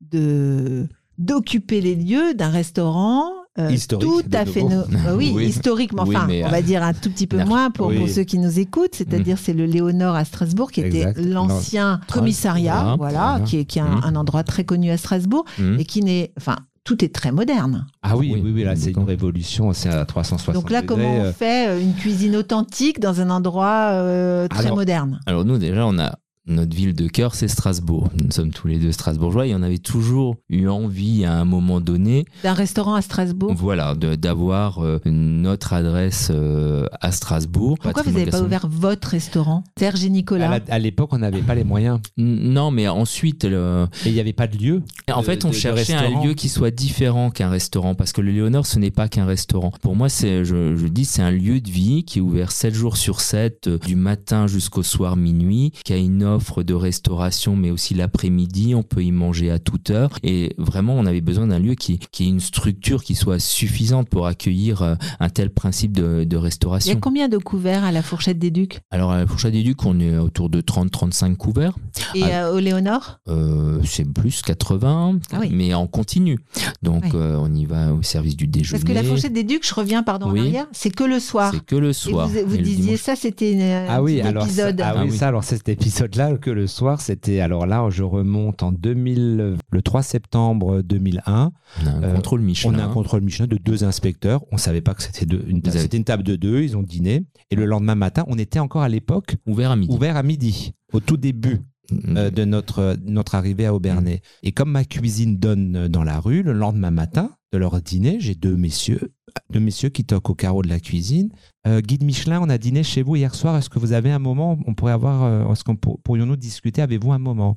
de 0.00 0.86
d'occuper 1.18 1.80
les 1.80 1.94
lieux 1.94 2.34
d'un 2.34 2.50
restaurant 2.50 3.24
euh, 3.58 3.70
Historique, 3.70 4.06
tout 4.06 4.22
à 4.36 4.44
fait 4.44 4.62
no- 4.62 4.82
euh, 4.82 5.16
oui, 5.16 5.32
Oui. 5.34 5.46
historique 5.46 5.94
mais 5.94 6.02
Oui, 6.02 6.14
enfin 6.14 6.28
on 6.28 6.44
euh, 6.44 6.48
va 6.48 6.60
dire 6.60 6.82
un 6.82 6.92
tout 6.92 7.08
petit 7.10 7.26
peu 7.26 7.42
moins 7.46 7.70
pour, 7.70 7.90
ceux 8.06 8.24
qui 8.24 8.38
nous 8.38 8.58
écoutent 8.58 8.94
c'est-à-dire 8.94 9.38
c'est 9.38 9.54
le 9.54 9.64
Léonore 9.64 10.14
à 10.14 10.26
Strasbourg 10.26 10.70
qui 10.70 10.82
était 10.82 11.14
l'ancien 11.16 12.00
commissariat 12.12 12.82
Voilà, 12.82 12.96
voilà, 12.96 13.18
voilà. 13.30 13.44
qui 13.46 13.56
est, 13.60 13.64
qui 13.64 13.78
est 13.78 13.82
un, 13.82 13.96
Mm. 13.96 14.00
un 14.04 14.16
endroit 14.16 14.44
très 14.44 14.64
connu 14.64 14.90
à 14.90 14.98
Strasbourg 14.98 15.46
Mhm. 15.58 15.80
et 15.80 15.84
qui 15.86 16.02
n'est 16.02 16.32
enfin 16.36 16.56
tout 16.86 17.04
est 17.04 17.12
très 17.12 17.32
moderne. 17.32 17.84
Ah 18.02 18.16
oui, 18.16 18.30
Oui, 18.32 18.40
oui, 18.42 18.52
oui, 18.54 18.64
là, 18.64 18.76
c'est 18.76 18.92
une 18.92 19.02
révolution, 19.02 19.72
c'est 19.72 19.90
à 19.90 20.06
360 20.06 20.54
Donc 20.54 20.70
là, 20.70 20.82
comment 20.82 21.16
on 21.16 21.24
euh, 21.24 21.32
fait 21.32 21.68
euh, 21.68 21.80
une 21.80 21.94
cuisine 21.94 22.36
authentique 22.36 23.00
dans 23.00 23.20
un 23.20 23.28
endroit 23.28 23.90
euh, 23.90 24.46
très 24.48 24.66
Alors, 24.66 24.76
moderne? 24.76 25.20
Alors 25.26 25.44
nous 25.44 25.58
déjà, 25.58 25.84
on 25.84 25.98
a 25.98 26.16
Notre 26.48 26.76
ville 26.76 26.94
de 26.94 27.08
cœur, 27.08 27.34
c'est 27.34 27.48
Strasbourg. 27.48 28.08
Nous 28.22 28.30
sommes 28.30 28.50
tous 28.52 28.68
les 28.68 28.78
deux 28.78 28.92
strasbourgeois 28.92 29.46
et 29.48 29.54
on 29.56 29.62
avait 29.62 29.78
toujours 29.78 30.36
eu 30.48 30.68
envie 30.68 31.24
à 31.24 31.34
un 31.34 31.44
moment 31.44 31.80
donné, 31.80 32.24
D'un 32.44 32.52
restaurant 32.52 32.94
à 32.94 33.02
Strasbourg. 33.02 33.52
voilà, 33.56 33.94
d'avoir 33.96 34.78
euh, 34.84 35.00
notre 35.06 35.72
adresse 35.72 36.28
euh, 36.32 36.86
à 37.00 37.10
Strasbourg. 37.10 37.76
Pourquoi 37.82 38.02
vous 38.04 38.12
n'avez 38.12 38.30
pas 38.30 38.42
ouvert 38.42 38.68
votre 38.68 39.08
restaurant 39.08 39.64
Serge 39.76 40.04
et 40.04 40.08
Nicolas. 40.08 40.48
la- 40.60 40.74
À 40.74 40.78
l'époque, 40.78 41.12
on 41.12 41.18
n'avait 41.18 41.42
pas 41.42 41.56
les 41.56 41.64
moyens. 41.64 41.98
N- 42.16 42.52
Non, 42.52 42.70
mais 42.70 42.86
ensuite, 42.86 43.44
le- 43.44 43.86
Et 44.04 44.10
il 44.10 44.14
n'y 44.14 44.20
avait 44.20 44.32
pas 44.32 44.46
de 44.46 44.56
lieu. 44.56 44.82
en 45.12 45.20
de- 45.20 45.24
fait, 45.26 45.44
on 45.44 45.48
de- 45.48 45.52
de 45.54 45.58
cherchait 45.58 45.94
un 45.94 46.00
restaurant. 46.02 46.24
lieu 46.26 46.34
qui 46.34 46.48
soit 46.48 46.70
différent 46.70 47.30
qu'un 47.30 47.48
restaurant, 47.48 47.96
parce 47.96 48.12
que 48.12 48.20
le 48.20 48.30
Léonore, 48.30 48.66
ce 48.66 48.78
n'est 48.78 48.92
pas 48.92 49.08
qu'un 49.08 49.26
restaurant. 49.26 49.72
Pour 49.82 49.96
moi, 49.96 50.08
c'est, 50.08 50.44
je, 50.44 50.76
je 50.76 50.86
dis, 50.86 51.04
c'est 51.04 51.22
un 51.22 51.32
lieu 51.32 51.60
de 51.60 51.68
vie 51.70 52.04
qui 52.04 52.18
est 52.18 52.22
ouvert 52.22 52.52
7 52.52 52.72
jours 52.72 52.96
sur 52.96 53.20
7, 53.20 53.66
euh, 53.66 53.78
du 53.78 53.96
matin 53.96 54.46
jusqu'au 54.46 54.84
soir 54.84 55.16
minuit, 55.16 55.72
qui 55.84 55.92
a 55.92 55.96
une 55.96 56.22
offre 56.22 56.35
de 56.38 56.74
restauration, 56.74 57.56
mais 57.56 57.70
aussi 57.70 57.94
l'après-midi, 57.94 58.74
on 58.74 58.82
peut 58.82 59.02
y 59.02 59.12
manger 59.12 59.50
à 59.50 59.58
toute 59.58 59.90
heure. 59.90 60.10
Et 60.22 60.54
vraiment, 60.58 60.94
on 60.94 61.06
avait 61.06 61.20
besoin 61.20 61.46
d'un 61.46 61.58
lieu 61.58 61.74
qui, 61.74 61.98
qui 62.12 62.24
ait 62.24 62.28
une 62.28 62.40
structure 62.40 63.02
qui 63.04 63.14
soit 63.14 63.38
suffisante 63.38 64.08
pour 64.08 64.26
accueillir 64.26 64.82
euh, 64.82 64.94
un 65.20 65.28
tel 65.28 65.50
principe 65.50 65.92
de, 65.92 66.24
de 66.24 66.24
Il 66.24 66.32
y 66.32 66.36
a 66.36 66.40
restauration. 66.40 66.98
combien 67.00 67.28
de 67.28 67.38
couverts 67.38 67.84
à 67.84 67.92
la 67.92 68.02
fourchette 68.02 68.38
des 68.38 68.50
Ducs? 68.50 68.80
Alors, 68.90 69.10
à 69.12 69.18
la 69.18 69.26
Fourchette 69.26 69.52
des 69.52 69.62
Ducs, 69.62 69.84
on 69.84 69.98
est 70.00 70.16
autour 70.18 70.48
de 70.50 70.60
30-35 70.60 71.36
couverts. 71.36 71.76
Et 72.14 72.22
Ah. 72.24 72.46
euh, 72.46 72.54
au 72.56 72.58
Léonore? 72.60 73.18
Euh, 73.28 73.80
c'est 73.84 74.04
plus 74.10 74.42
80, 74.42 75.18
Ah 75.32 75.38
oui. 75.40 75.50
mais 75.52 75.74
en 75.74 75.86
continu. 75.86 76.38
Donc 76.82 77.04
Oui. 77.04 77.10
euh, 77.14 77.36
on 77.40 77.52
y 77.54 77.64
va 77.64 77.92
au 77.92 78.02
service 78.02 78.36
du 78.36 78.46
déjeuner. 78.46 78.78
Parce 78.80 78.84
que 78.84 78.92
la 78.94 79.02
fourchette 79.04 79.32
des 79.32 79.44
Ducs, 79.44 79.66
je 79.66 79.74
reviens 79.74 80.02
pardon 80.02 80.30
Oui. 80.30 80.40
en 80.40 80.42
arrière, 80.44 80.66
c'est 80.72 80.90
que 80.90 81.04
le 81.04 81.18
soir. 81.20 81.52
c'est 81.52 81.64
que 81.64 81.76
le 81.76 81.90
Et 81.90 81.92
soir. 81.92 82.28
vous, 82.28 82.34
vous 82.46 82.54
Et 82.54 82.58
le 82.58 82.62
disiez 82.64 82.82
dimanche- 82.84 83.00
ça, 83.00 83.16
c'était 83.16 83.56
un 83.62 83.86
Ah 83.88 84.02
oui, 84.02 84.20
alors 84.20 84.42
ça, 84.44 84.48
épisode. 84.48 84.80
ah 84.82 84.94
Ah 84.96 85.04
oui, 85.04 85.16
ça, 85.16 85.28
alors 85.28 85.44
c'est 85.44 85.56
cet 85.56 85.68
épisode-là 85.68 86.25
que 86.34 86.50
le 86.50 86.66
soir, 86.66 87.00
c'était 87.00 87.40
alors 87.40 87.66
là, 87.66 87.86
je 87.90 88.02
remonte 88.02 88.62
en 88.62 88.72
2000, 88.72 89.56
le 89.70 89.82
3 89.82 90.02
septembre 90.02 90.82
2001. 90.82 91.52
On 91.82 91.86
a 91.86 91.90
un 91.90 92.02
Euh, 92.02 92.14
contrôle 92.16 92.40
Michelin. 92.42 92.74
On 92.74 92.78
a 92.78 92.84
un 92.84 92.92
contrôle 92.92 93.22
Michelin 93.22 93.46
de 93.46 93.56
deux 93.56 93.84
inspecteurs. 93.84 94.44
On 94.52 94.56
savait 94.58 94.80
pas 94.80 94.94
que 94.94 95.02
c'était 95.02 95.24
une, 95.24 95.62
ta- 95.62 95.70
Vous 95.70 95.76
avez- 95.76 95.82
c'était 95.84 95.96
une 95.96 96.04
table 96.04 96.22
de 96.22 96.36
deux. 96.36 96.62
Ils 96.62 96.76
ont 96.76 96.82
dîné 96.82 97.24
et 97.50 97.56
le 97.56 97.64
lendemain 97.64 97.94
matin, 97.94 98.24
on 98.26 98.38
était 98.38 98.58
encore 98.58 98.82
à 98.82 98.88
l'époque 98.88 99.36
ouvert 99.46 99.70
à 99.70 99.76
midi. 99.76 99.94
ouvert 99.94 100.16
à 100.16 100.22
midi, 100.22 100.72
au 100.92 101.00
tout 101.00 101.16
début 101.16 101.60
Mm. 101.92 102.16
euh, 102.16 102.30
de 102.30 102.44
notre 102.44 102.96
notre 103.04 103.36
arrivée 103.36 103.64
à 103.66 103.72
Aubernay. 103.72 104.20
Et 104.42 104.50
comme 104.50 104.72
ma 104.72 104.84
cuisine 104.84 105.38
donne 105.38 105.86
dans 105.88 106.02
la 106.02 106.18
rue, 106.18 106.42
le 106.42 106.52
lendemain 106.52 106.90
matin 106.90 107.30
de 107.52 107.58
leur 107.58 107.80
dîner, 107.80 108.18
j'ai 108.18 108.34
deux 108.34 108.56
messieurs, 108.56 109.12
deux 109.50 109.60
messieurs 109.60 109.88
qui 109.90 110.04
toquent 110.04 110.30
au 110.30 110.34
carreau 110.34 110.62
de 110.62 110.68
la 110.68 110.80
cuisine. 110.80 111.30
Euh, 111.66 111.80
guide 111.80 112.02
Michelin, 112.04 112.40
on 112.42 112.48
a 112.48 112.58
dîné 112.58 112.82
chez 112.82 113.02
vous 113.02 113.16
hier 113.16 113.34
soir. 113.34 113.56
Est-ce 113.56 113.70
que 113.70 113.78
vous 113.78 113.92
avez 113.92 114.10
un 114.10 114.18
moment 114.18 114.58
On 114.66 114.74
pourrait 114.74 114.92
avoir. 114.92 115.22
euh, 115.24 115.52
Est-ce 115.52 115.64
qu'on 115.64 115.76
pour- 115.76 116.00
pourrions-nous 116.00 116.36
discuter? 116.36 116.82
Avez-vous 116.82 117.12
un 117.12 117.18
moment? 117.18 117.56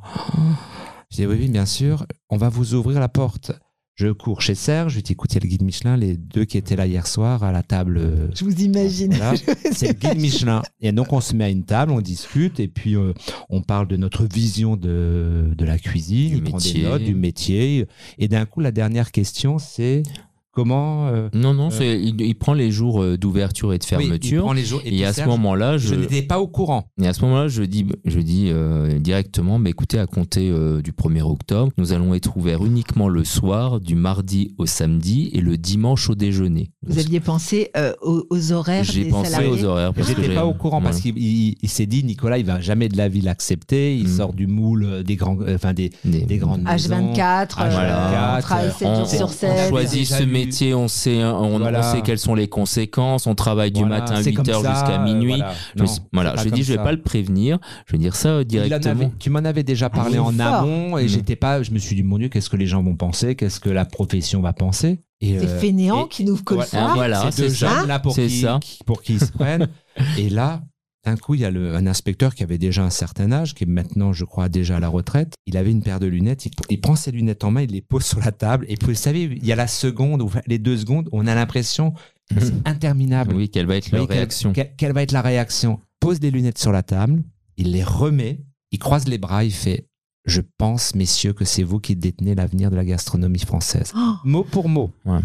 J'ai 1.09 1.23
dit 1.25 1.31
oui, 1.31 1.37
oui, 1.41 1.47
bien 1.49 1.65
sûr. 1.65 2.05
On 2.29 2.37
va 2.37 2.49
vous 2.49 2.73
ouvrir 2.75 2.99
la 2.99 3.09
porte. 3.09 3.51
Je 3.95 4.07
cours 4.07 4.41
chez 4.41 4.55
Serge. 4.55 4.91
Je 4.93 4.95
lui 4.97 5.03
dis 5.03 5.11
écoute, 5.11 5.33
il 5.33 5.35
y 5.35 5.37
a 5.39 5.41
le 5.43 5.49
guide 5.49 5.61
Michelin, 5.63 5.97
les 5.97 6.15
deux 6.15 6.45
qui 6.45 6.57
étaient 6.57 6.77
là 6.77 6.87
hier 6.87 7.05
soir 7.05 7.43
à 7.43 7.51
la 7.51 7.63
table. 7.63 7.97
euh, 7.97 8.29
Je 8.33 8.45
vous 8.45 8.61
imagine. 8.61 9.13
voilà. 9.13 9.33
C'est 9.73 9.87
le 9.89 9.93
guide 9.93 10.21
Michelin. 10.21 10.61
Et 10.79 10.93
donc, 10.93 11.11
on 11.11 11.19
se 11.19 11.35
met 11.35 11.43
à 11.43 11.49
une 11.49 11.65
table, 11.65 11.91
on 11.91 11.99
discute, 11.99 12.61
et 12.61 12.69
puis 12.69 12.95
euh, 12.95 13.11
on 13.49 13.61
parle 13.61 13.89
de 13.89 13.97
notre 13.97 14.23
vision 14.25 14.77
de, 14.77 15.51
de 15.53 15.65
la 15.65 15.77
cuisine, 15.77 16.35
Du 16.35 16.41
des 16.41 16.53
métier. 16.53 16.83
notes, 16.83 17.03
du 17.03 17.13
métier. 17.15 17.87
Et 18.19 18.27
d'un 18.29 18.45
coup, 18.45 18.61
la 18.61 18.71
dernière 18.71 19.11
question, 19.11 19.59
c'est 19.59 20.03
comment. 20.51 21.07
euh, 21.07 21.29
Non, 21.33 21.53
non, 21.53 21.67
Euh, 21.67 21.71
c'est- 21.71 21.99
il, 22.01 22.19
il 22.21 22.35
prend 22.35 22.53
les 22.53 22.71
jours 22.71 23.01
euh, 23.01 23.17
d'ouverture 23.17 23.73
et 23.73 23.77
de 23.77 23.83
oui, 23.83 23.87
il 23.91 24.05
fermeture. 24.07 24.43
prend 24.43 24.53
les 24.53 24.63
jours. 24.65 24.81
et 24.85 24.89
puis 24.89 25.03
à 25.05 25.13
ce 25.13 25.23
moment-là, 25.25 25.77
je, 25.77 25.89
je 25.89 25.95
n'étais 25.95 26.21
pas 26.21 26.39
au 26.39 26.47
courant. 26.47 26.85
et 27.01 27.07
à 27.07 27.13
ce 27.13 27.21
moment-là, 27.21 27.47
je 27.47 27.63
dis, 27.63 27.85
je 28.05 28.19
dis 28.19 28.47
euh, 28.49 28.99
directement, 28.99 29.59
bah, 29.59 29.69
écoutez, 29.69 29.99
à 29.99 30.05
compter 30.07 30.49
euh, 30.49 30.81
du 30.81 30.91
1er 30.91 31.21
octobre, 31.21 31.71
nous 31.77 31.93
allons 31.93 32.13
être 32.13 32.35
ouverts 32.37 32.65
uniquement 32.65 33.07
le 33.09 33.23
soir, 33.23 33.79
du 33.79 33.95
mardi 33.95 34.53
au 34.57 34.65
samedi 34.65 35.29
et 35.33 35.41
le 35.41 35.57
dimanche 35.57 36.09
au 36.09 36.15
déjeuner. 36.15 36.71
Vous 36.85 36.97
aviez 36.99 37.19
pensé 37.19 37.69
euh, 37.77 37.93
aux, 38.01 38.25
aux 38.29 38.51
horaires 38.51 38.83
J'ai 38.83 39.05
des 39.05 39.09
pensé 39.09 39.31
salariés 39.31 39.63
aux 39.63 39.65
horaires. 39.65 39.93
parce 39.93 40.07
J'étais 40.07 40.33
pas 40.33 40.45
au 40.45 40.53
courant 40.53 40.81
parce 40.81 40.99
qu'il 41.01 41.17
il- 41.17 41.55
il 41.61 41.69
s'est 41.69 41.85
dit 41.85 42.03
Nicolas, 42.03 42.37
il 42.37 42.45
va 42.45 42.59
jamais 42.61 42.89
de 42.89 42.97
la 42.97 43.07
vie 43.07 43.21
l'accepter. 43.21 43.95
Il 43.97 44.05
Mm. 44.07 44.17
sort 44.17 44.33
du 44.33 44.47
moule 44.47 45.03
des 45.03 45.15
grands, 45.15 45.37
euh, 45.41 45.55
enfin 45.55 45.73
des, 45.73 45.91
Des- 46.05 46.21
des 46.21 46.37
grandes 46.37 46.63
maisons. 46.63 46.95
H24, 46.95 47.61
euh, 47.61 47.69
Voilà. 47.69 48.35
on 48.37 48.41
travaille 48.41 48.71
7 48.71 48.87
on, 48.87 48.95
jours 48.95 49.07
sur 49.07 49.25
on 49.25 49.27
7. 49.29 49.69
choisit 49.69 49.99
Déjà 49.99 50.17
ce 50.17 50.23
métier, 50.45 50.73
on 50.73 50.87
sait, 50.87 51.23
on, 51.23 51.59
Voilà. 51.59 51.79
on 51.79 51.83
sait 51.93 52.01
quelles 52.01 52.19
sont 52.19 52.35
les 52.35 52.47
conséquences, 52.47 53.27
on 53.27 53.35
travaille 53.35 53.71
du 53.71 53.81
Voilà, 53.81 53.99
matin 53.99 54.15
à 54.15 54.23
c'est 54.23 54.31
8h 54.31 54.35
comme 54.53 54.63
ça, 54.63 54.73
jusqu'à 54.73 54.97
minuit. 54.99 55.29
voilà. 55.37 55.53
Je, 55.75 55.83
Non, 55.83 55.89
voilà, 56.13 56.35
je 56.37 56.43
pas 56.49 56.55
dis, 56.55 56.63
je 56.63 56.73
vais 56.73 56.77
pas 56.83 56.91
le 56.91 57.01
prévenir, 57.01 57.59
je 57.85 57.91
vais 57.93 57.97
dire 57.97 58.15
ça 58.15 58.37
en 58.39 58.43
directement. 58.43 58.91
avait- 58.91 59.11
tu 59.19 59.29
m'en 59.29 59.39
avais 59.39 59.63
déjà 59.63 59.89
parlé 59.89 60.17
Ah, 60.17 60.23
en 60.23 60.31
c'est 60.31 60.37
fort. 60.37 60.53
amont 60.55 60.97
et 60.97 61.05
Mm. 61.05 61.07
j'étais 61.07 61.35
pas. 61.35 61.63
Je 61.63 61.71
me 61.71 61.79
suis 61.79 61.95
dit 61.95 62.03
mon 62.03 62.17
Dieu, 62.17 62.29
qu'est-ce 62.29 62.49
que 62.49 62.57
les 62.57 62.67
gens 62.67 62.81
vont 62.83 62.95
penser? 62.95 63.35
Qu'est-ce 63.35 63.59
que 63.59 63.69
la 63.69 63.85
profession 63.85 64.41
va 64.41 64.53
penser? 64.53 64.99
Et, 65.21 65.37
C'est 65.37 65.45
euh, 65.47 65.59
fainéant 65.59 66.05
qui 66.07 66.23
n'ouvre 66.23 66.43
que 66.45 66.53
le 66.53 66.61
voilà. 66.61 66.69
Ah, 66.73 66.77
soir. 66.85 66.95
voilà, 66.95 67.31
c'est 67.31 67.49
ça. 67.49 67.85
là 67.85 67.99
pour 67.99 68.13
C'est 68.13 68.27
qui, 68.27 68.39
ça. 68.41 68.57
qui- 68.61 68.79
pour 68.85 69.01
qui 69.01 69.13
ils 69.15 69.19
se 69.19 69.31
prennent. 69.33 69.67
et 70.17 70.29
là, 70.29 70.61
d'un 71.05 71.15
coup, 71.15 71.33
il 71.35 71.41
y 71.41 71.45
a 71.45 71.51
le- 71.51 71.75
un 71.75 71.87
inspecteur 71.87 72.35
qui 72.35 72.43
avait 72.43 72.57
déjà 72.57 72.83
un 72.83 72.89
certain 72.89 73.31
âge, 73.31 73.53
qui 73.55 73.63
est 73.63 73.67
maintenant, 73.67 74.11
je 74.13 74.25
crois, 74.25 74.49
déjà 74.49 74.77
à 74.77 74.79
la 74.79 74.89
retraite. 74.89 75.33
Il 75.45 75.55
avait 75.57 75.71
une 75.71 75.81
paire 75.81 75.99
de 75.99 76.07
lunettes. 76.07 76.45
Il, 76.45 76.51
il 76.69 76.81
prend 76.81 76.95
ses 76.95 77.11
lunettes 77.11 77.43
en 77.43 77.51
main, 77.51 77.61
il 77.61 77.71
les 77.71 77.81
pose 77.81 78.03
sur 78.03 78.19
la 78.19 78.31
table. 78.31 78.65
Et 78.67 78.75
puis, 78.75 78.87
vous 78.89 78.93
savez, 78.95 79.23
il 79.23 79.45
y 79.45 79.51
a 79.51 79.55
la 79.55 79.67
seconde 79.67 80.21
ou 80.21 80.29
les 80.47 80.59
deux 80.59 80.77
secondes, 80.77 81.07
on 81.13 81.25
a 81.27 81.35
l'impression 81.35 81.93
que 82.29 82.39
c'est 82.41 82.53
interminable. 82.67 83.33
Oui, 83.33 83.49
quelle 83.49 83.65
va 83.65 83.77
être 83.77 83.89
quelle- 83.89 84.01
réaction 84.01 84.51
Quelle, 84.53 84.75
quelle 84.75 84.91
va 84.93 85.01
être 85.03 85.13
la 85.13 85.21
réaction? 85.21 85.79
Pose 85.99 86.19
des 86.19 86.31
lunettes 86.31 86.57
sur 86.59 86.71
la 86.71 86.83
table, 86.83 87.23
il 87.57 87.71
les 87.71 87.83
remet, 87.83 88.41
il 88.71 88.79
croise 88.79 89.07
les 89.07 89.17
bras, 89.17 89.43
il 89.43 89.51
fait 89.53 89.87
Je 90.25 90.41
pense, 90.57 90.95
messieurs, 90.95 91.33
que 91.33 91.45
c'est 91.45 91.63
vous 91.63 91.79
qui 91.79 91.95
détenez 91.95 92.35
l'avenir 92.35 92.69
de 92.71 92.75
la 92.75 92.85
gastronomie 92.85 93.39
française. 93.39 93.93
Oh, 93.95 94.15
Mot 94.25 94.43
pour 94.43 94.67
mot. 94.69 94.91
Ouais. 95.05 95.19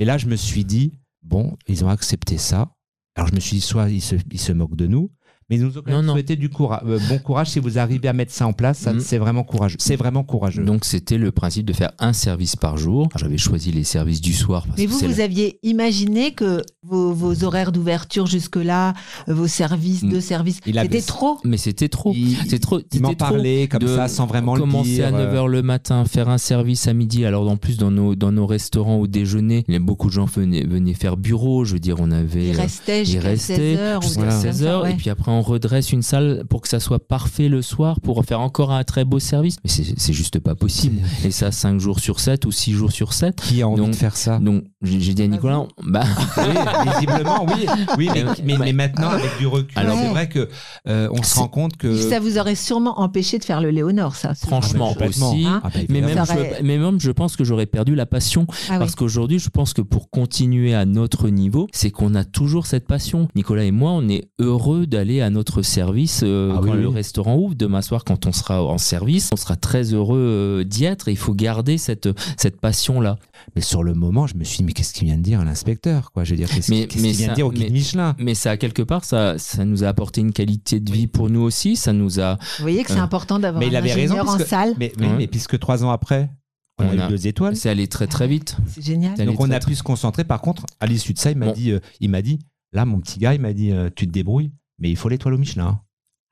Et 0.00 0.04
là, 0.04 0.18
je 0.18 0.26
me 0.26 0.36
suis 0.36 0.64
dit 0.64 0.92
Bon, 1.22 1.56
ils 1.68 1.84
ont 1.84 1.88
accepté 1.88 2.36
ça. 2.36 2.72
Alors, 3.16 3.28
je 3.28 3.34
me 3.34 3.40
suis 3.40 3.56
dit 3.56 3.60
Soit 3.60 3.88
ils 3.90 4.00
se, 4.02 4.16
ils 4.30 4.40
se 4.40 4.52
moquent 4.52 4.76
de 4.76 4.86
nous. 4.86 5.10
Mais 5.50 5.56
ils 5.56 5.62
nous 5.62 5.76
ont 5.76 5.82
quand 5.84 5.90
Non, 5.90 5.96
même 5.98 6.06
non. 6.06 6.12
souhaité 6.14 6.36
du 6.36 6.48
courage. 6.48 6.80
Euh, 6.86 6.98
bon 7.08 7.18
courage 7.18 7.48
si 7.50 7.58
vous 7.58 7.78
arrivez 7.78 8.08
à 8.08 8.12
mettre 8.12 8.32
ça 8.32 8.46
en 8.46 8.52
place. 8.52 8.86
Mm. 8.86 9.00
C'est 9.00 9.18
vraiment 9.18 9.42
courageux. 9.42 9.76
C'est 9.80 9.96
vraiment 9.96 10.22
courageux. 10.22 10.62
Donc 10.64 10.84
c'était 10.84 11.18
le 11.18 11.32
principe 11.32 11.66
de 11.66 11.72
faire 11.72 11.90
un 11.98 12.12
service 12.12 12.56
par 12.56 12.76
jour. 12.76 13.08
J'avais 13.16 13.36
choisi 13.38 13.72
les 13.72 13.84
services 13.84 14.20
du 14.20 14.32
soir 14.32 14.64
parce 14.66 14.78
Mais 14.78 14.86
que 14.86 14.90
vous, 14.90 14.98
vous 15.00 15.08
la- 15.18 15.24
aviez 15.24 15.58
imaginé 15.62 16.32
que 16.32 16.62
vos, 16.82 17.12
vos 17.12 17.44
horaires 17.44 17.72
d'ouverture 17.72 18.26
jusque-là, 18.26 18.94
euh, 19.28 19.34
vos 19.34 19.46
services, 19.46 20.02
Mm. 20.02 20.10
deux 20.10 20.20
services, 20.20 20.60
Il 20.66 20.78
avait- 20.78 20.88
c'était 20.88 21.06
trop? 21.06 21.38
Mais 21.44 21.56
c'était 21.56 21.88
trop. 21.88 22.12
il, 22.14 22.36
C'est 22.48 22.58
trop. 22.58 22.80
il 22.92 23.00
m'en 23.02 23.14
parlait 23.14 23.66
comme 23.68 23.82
de 23.82 23.88
ça 23.88 24.08
sans 24.08 24.26
vraiment 24.26 24.54
le 24.54 24.60
commencer 24.60 24.90
dire. 24.90 25.06
à 25.06 25.08
euh, 25.08 25.32
9h 25.32 25.46
le 25.48 25.62
matin, 25.62 26.04
faire 26.04 26.28
un 26.28 26.38
service 26.38 26.86
à 26.86 26.92
midi. 26.94 27.24
Alors 27.24 27.48
en 27.48 27.56
plus 27.56 27.76
dans 27.76 27.90
nos 27.90 28.14
dans 28.14 28.32
nos 28.32 28.46
restaurants 28.46 28.96
au 28.98 29.06
déjeuner, 29.06 29.64
il 29.68 29.74
y 29.74 29.76
a 29.76 29.80
beaucoup 29.80 30.08
de 30.08 30.12
gens 30.12 30.26
venaient 30.26 30.64
venaient 30.64 30.94
faire 30.94 31.16
bureau. 31.16 31.64
Je 31.64 31.74
veux 31.74 31.80
dire, 31.80 31.96
on 31.98 32.10
avait 32.10 32.48
Il 32.50 32.54
euh, 32.54 32.62
restait 32.62 33.02
il 33.02 33.06
jusqu'à 33.06 33.20
restait 33.28 33.74
16h 33.76 33.98
ou 33.98 34.02
jusqu'à 34.02 34.20
des 34.20 34.30
choses 34.30 34.30
comme 34.30 34.30
16 34.42 34.60
ça, 34.62 34.64
heures 34.66 34.82
ouais. 34.82 34.92
et 34.92 34.94
puis 34.94 35.10
après 35.10 35.30
on 35.40 35.42
redresse 35.42 35.92
une 35.92 36.02
salle 36.02 36.44
pour 36.50 36.60
que 36.60 36.68
ça 36.68 36.80
soit 36.80 36.98
parfait 37.06 37.48
le 37.48 37.62
soir 37.62 38.00
pour 38.00 38.22
faire 38.24 38.40
encore 38.40 38.72
un 38.72 38.84
très 38.84 39.04
beau 39.06 39.18
service. 39.18 39.56
Mais 39.64 39.70
c'est 39.70 40.12
juste 40.12 40.38
pas 40.38 40.54
possible. 40.54 41.00
Et 41.24 41.30
ça 41.30 41.50
5 41.50 41.80
jours 41.80 41.98
sur 42.00 42.20
7 42.20 42.44
ou 42.44 42.52
6 42.52 42.72
jours 42.72 42.92
sur 42.92 43.12
7. 43.14 43.36
Qui 43.36 43.62
a 43.62 43.68
envie 43.68 43.80
Donc- 43.80 43.90
de 43.90 43.96
faire 43.96 44.16
ça 44.16 44.38
Donc 44.38 44.64
j'ai 44.82 45.14
dit 45.14 45.22
à 45.22 45.26
Nicolas, 45.26 45.64
bah 45.86 46.04
Oui, 46.36 46.90
visiblement, 46.94 47.46
oui. 47.46 47.66
Oui, 47.98 48.08
mais, 48.12 48.22
Euh, 48.24 48.34
mais, 48.44 48.52
ouais. 48.58 48.64
mais 48.66 48.72
maintenant, 48.72 49.08
avec 49.10 49.30
du 49.38 49.46
recul, 49.46 49.78
Alors- 49.78 49.96
c'est 49.98 50.08
vrai 50.08 50.28
que 50.28 50.48
euh, 50.88 51.08
on 51.12 51.22
se 51.22 51.38
rend 51.38 51.48
compte 51.48 51.76
que. 51.76 51.96
Ça 51.96 52.20
vous 52.20 52.38
aurait 52.38 52.54
sûrement 52.54 53.00
empêché 53.00 53.38
de 53.38 53.44
faire 53.44 53.60
le 53.60 53.70
Léonore, 53.70 54.14
ça. 54.16 54.34
Franchement, 54.34 54.94
choses. 54.94 55.22
aussi. 55.22 55.44
Hein 55.46 55.60
Ah, 55.64 55.70
bah, 55.72 55.80
mais 55.88 56.00
même, 56.00 56.18
aurait- 56.18 56.56
je, 56.60 56.64
mais 56.64 56.78
même 56.78 57.00
je 57.00 57.10
pense 57.10 57.36
que 57.36 57.44
j'aurais 57.44 57.66
perdu 57.66 57.94
la 57.94 58.06
passion 58.06 58.46
Ah 58.68 58.72
oui. 58.72 58.78
Parce 58.78 58.94
qu'aujourd'hui, 58.94 59.38
je 59.38 59.48
pense 59.48 59.72
que 59.72 59.82
pour 59.82 60.10
continuer 60.10 60.74
à 60.74 60.84
notre 60.84 61.28
niveau, 61.28 61.66
c'est 61.72 61.90
qu'on 61.90 62.14
a 62.14 62.24
toujours 62.24 62.66
cette 62.66 62.86
passion. 62.86 63.28
Nicolas 63.34 63.64
et 63.64 63.70
moi, 63.70 63.92
on 63.92 64.08
est 64.08 64.28
heureux 64.38 64.86
d'aller 64.86 65.20
à 65.20 65.29
notre 65.30 65.62
service 65.62 66.20
euh, 66.22 66.52
Ah 66.54 66.60
quand 66.62 66.72
oui, 66.72 66.78
le 66.82 66.88
oui. 66.88 66.94
restaurant 66.94 67.36
ouvre. 67.36 67.54
Demain 67.54 67.80
soir, 67.82 68.04
quand 68.04 68.26
on 68.26 68.32
sera 68.32 68.62
en 68.62 68.76
service, 68.78 69.30
on 69.32 69.36
sera 69.36 69.56
très 69.56 69.94
heureux 69.94 70.18
euh, 70.18 70.64
d'y 70.64 70.84
être. 70.84 71.08
Et 71.08 71.12
il 71.12 71.16
faut 71.16 71.34
garder 71.34 71.78
cette, 71.78 72.08
cette 72.36 72.60
passion-là. 72.60 73.16
Mais 73.56 73.62
sur 73.62 73.82
le 73.82 73.94
moment, 73.94 74.26
je 74.26 74.36
me 74.36 74.44
suis 74.44 74.58
dit, 74.58 74.64
mais 74.64 74.72
qu'est-ce 74.72 74.92
qu'il 74.92 75.06
vient 75.06 75.16
de 75.16 75.22
dire 75.22 75.40
à 75.40 75.44
l'inspecteur 75.44 76.12
quoi? 76.12 76.24
Je 76.24 76.32
veux 76.32 76.36
dire, 76.36 76.48
qu'est-ce 76.50 76.70
qu'il 76.86 77.00
vient 77.12 77.28
de 77.30 77.34
dire 77.34 77.46
au 77.46 77.52
guide 77.52 77.64
mais- 77.64 77.70
Michelin 77.70 78.14
Mais 78.18 78.34
ça, 78.34 78.56
quelque 78.56 78.82
part, 78.82 79.04
ça, 79.04 79.38
ça 79.38 79.64
nous 79.64 79.82
a 79.84 79.88
apporté 79.88 80.20
une 80.20 80.32
qualité 80.32 80.78
de 80.80 80.92
vie 80.92 81.06
pour 81.06 81.30
nous 81.30 81.40
aussi. 81.40 81.76
Ça 81.76 81.92
nous 81.92 82.20
a. 82.20 82.34
Vous 82.58 82.62
voyez 82.62 82.82
que 82.84 82.90
c'est 82.92 82.98
Euh, 82.98 83.02
important 83.02 83.38
d'avoir 83.38 83.60
mais 83.60 83.66
un 83.66 83.70
il 83.70 83.76
avait 83.76 83.92
raison, 83.92 84.14
ingénieur 84.14 84.24
en 84.24 84.32
parce 84.36 84.42
que- 84.44 84.48
salle. 84.48 84.74
mais, 84.78 84.92
mais, 84.98 85.06
Ouais. 85.08 85.14
mais 85.16 85.26
puisque 85.26 85.58
trois 85.58 85.82
ans 85.84 85.90
après, 85.90 86.30
on, 86.78 86.84
On 86.86 86.98
a, 86.98 87.06
eu 87.06 87.08
deux 87.10 87.26
étoiles, 87.26 87.56
C'est 87.56 87.68
allé 87.68 87.88
très 87.88 88.06
très 88.06 88.26
vite. 88.26 88.56
C'est 88.66 88.82
génial. 88.84 89.14
Donc 89.26 89.38
on 89.40 89.44
très, 89.46 89.54
a 89.54 89.58
très- 89.58 89.70
pu 89.70 89.74
se 89.76 89.82
concentrer. 89.82 90.24
Par 90.24 90.40
contre, 90.40 90.64
à 90.80 90.86
l'issue 90.86 91.12
de 91.12 91.18
ça, 91.18 91.30
il 91.30 91.36
m'a 91.36 91.46
Bon. 91.46 91.52
dit, 91.52 91.72
euh, 91.72 91.80
il 92.00 92.08
m'a 92.08 92.22
dit, 92.22 92.38
là, 92.72 92.84
mon 92.86 93.00
petit 93.00 93.18
gars, 93.18 93.34
il 93.34 93.40
m'a 93.40 93.52
dit, 93.52 93.70
euh, 93.72 93.90
tu 93.94 94.06
te 94.06 94.12
débrouilles, 94.12 94.50
mais 94.80 94.90
il 94.90 94.96
faut 94.96 95.08
l'étoile 95.08 95.34
au 95.34 95.38
Michelin. 95.38 95.80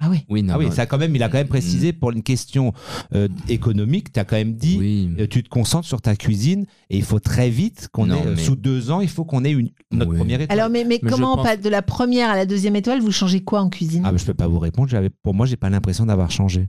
Ah 0.01 0.09
oui. 0.11 0.25
Oui, 0.29 0.45
non, 0.45 0.55
ah 0.55 0.59
oui, 0.59 0.67
non. 0.67 0.71
ça 0.71 0.87
quand 0.87 0.97
même, 0.97 1.17
il 1.17 1.23
a 1.25 1.29
quand 1.29 1.39
même 1.39 1.49
précisé 1.49 1.93
pour 1.93 2.13
une 2.13 2.23
question 2.23 2.73
euh, 3.17 3.27
économique, 3.49 4.13
tu 4.13 4.21
as 4.21 4.25
quand 4.25 4.37
même 4.37 4.55
dit, 4.55 4.77
Oui. 4.79 5.11
Euh, 5.19 5.27
tu 5.27 5.43
te 5.43 5.49
concentres 5.49 5.89
sur 5.89 6.01
ta 6.01 6.15
cuisine 6.15 6.67
et 6.89 6.97
il 6.99 7.03
faut 7.03 7.19
très 7.19 7.51
vite 7.51 7.89
qu'on 7.93 8.09
ait, 8.11 8.13
euh, 8.27 8.35
mais- 8.37 8.43
sous 8.43 8.55
deux 8.55 8.93
ans, 8.93 9.01
il 9.01 9.09
faut 9.09 9.25
qu'on 9.25 9.45
ait 9.45 9.51
une, 9.51 9.71
notre 9.91 10.13
Oui. 10.13 10.17
première 10.19 10.41
étoile. 10.41 10.57
Alors, 10.57 10.71
mais, 10.71 10.85
mais 10.85 11.01
Mais 11.03 11.11
je 11.11 11.15
comment 11.15 11.35
pense- 11.35 11.45
pas 11.45 11.57
de 11.57 11.69
la 11.69 11.83
première 11.83 12.31
à 12.31 12.37
la 12.37 12.47
deuxième 12.47 12.77
étoile, 12.77 13.01
vous 13.01 13.11
changez 13.11 13.41
quoi 13.43 13.61
en 13.61 13.71
cuisine? 13.71 14.03
Ah, 14.07 14.13
mais 14.13 14.19
je 14.19 14.25
peux 14.25 14.35
pas 14.35 14.47
vous 14.47 14.61
répondre. 14.61 14.89
J'avais, 14.89 15.11
pour 15.11 15.35
moi, 15.35 15.47
j'ai 15.47 15.57
pas 15.57 15.69
l'impression 15.69 16.07
d'avoir 16.07 16.31
changé. 16.31 16.69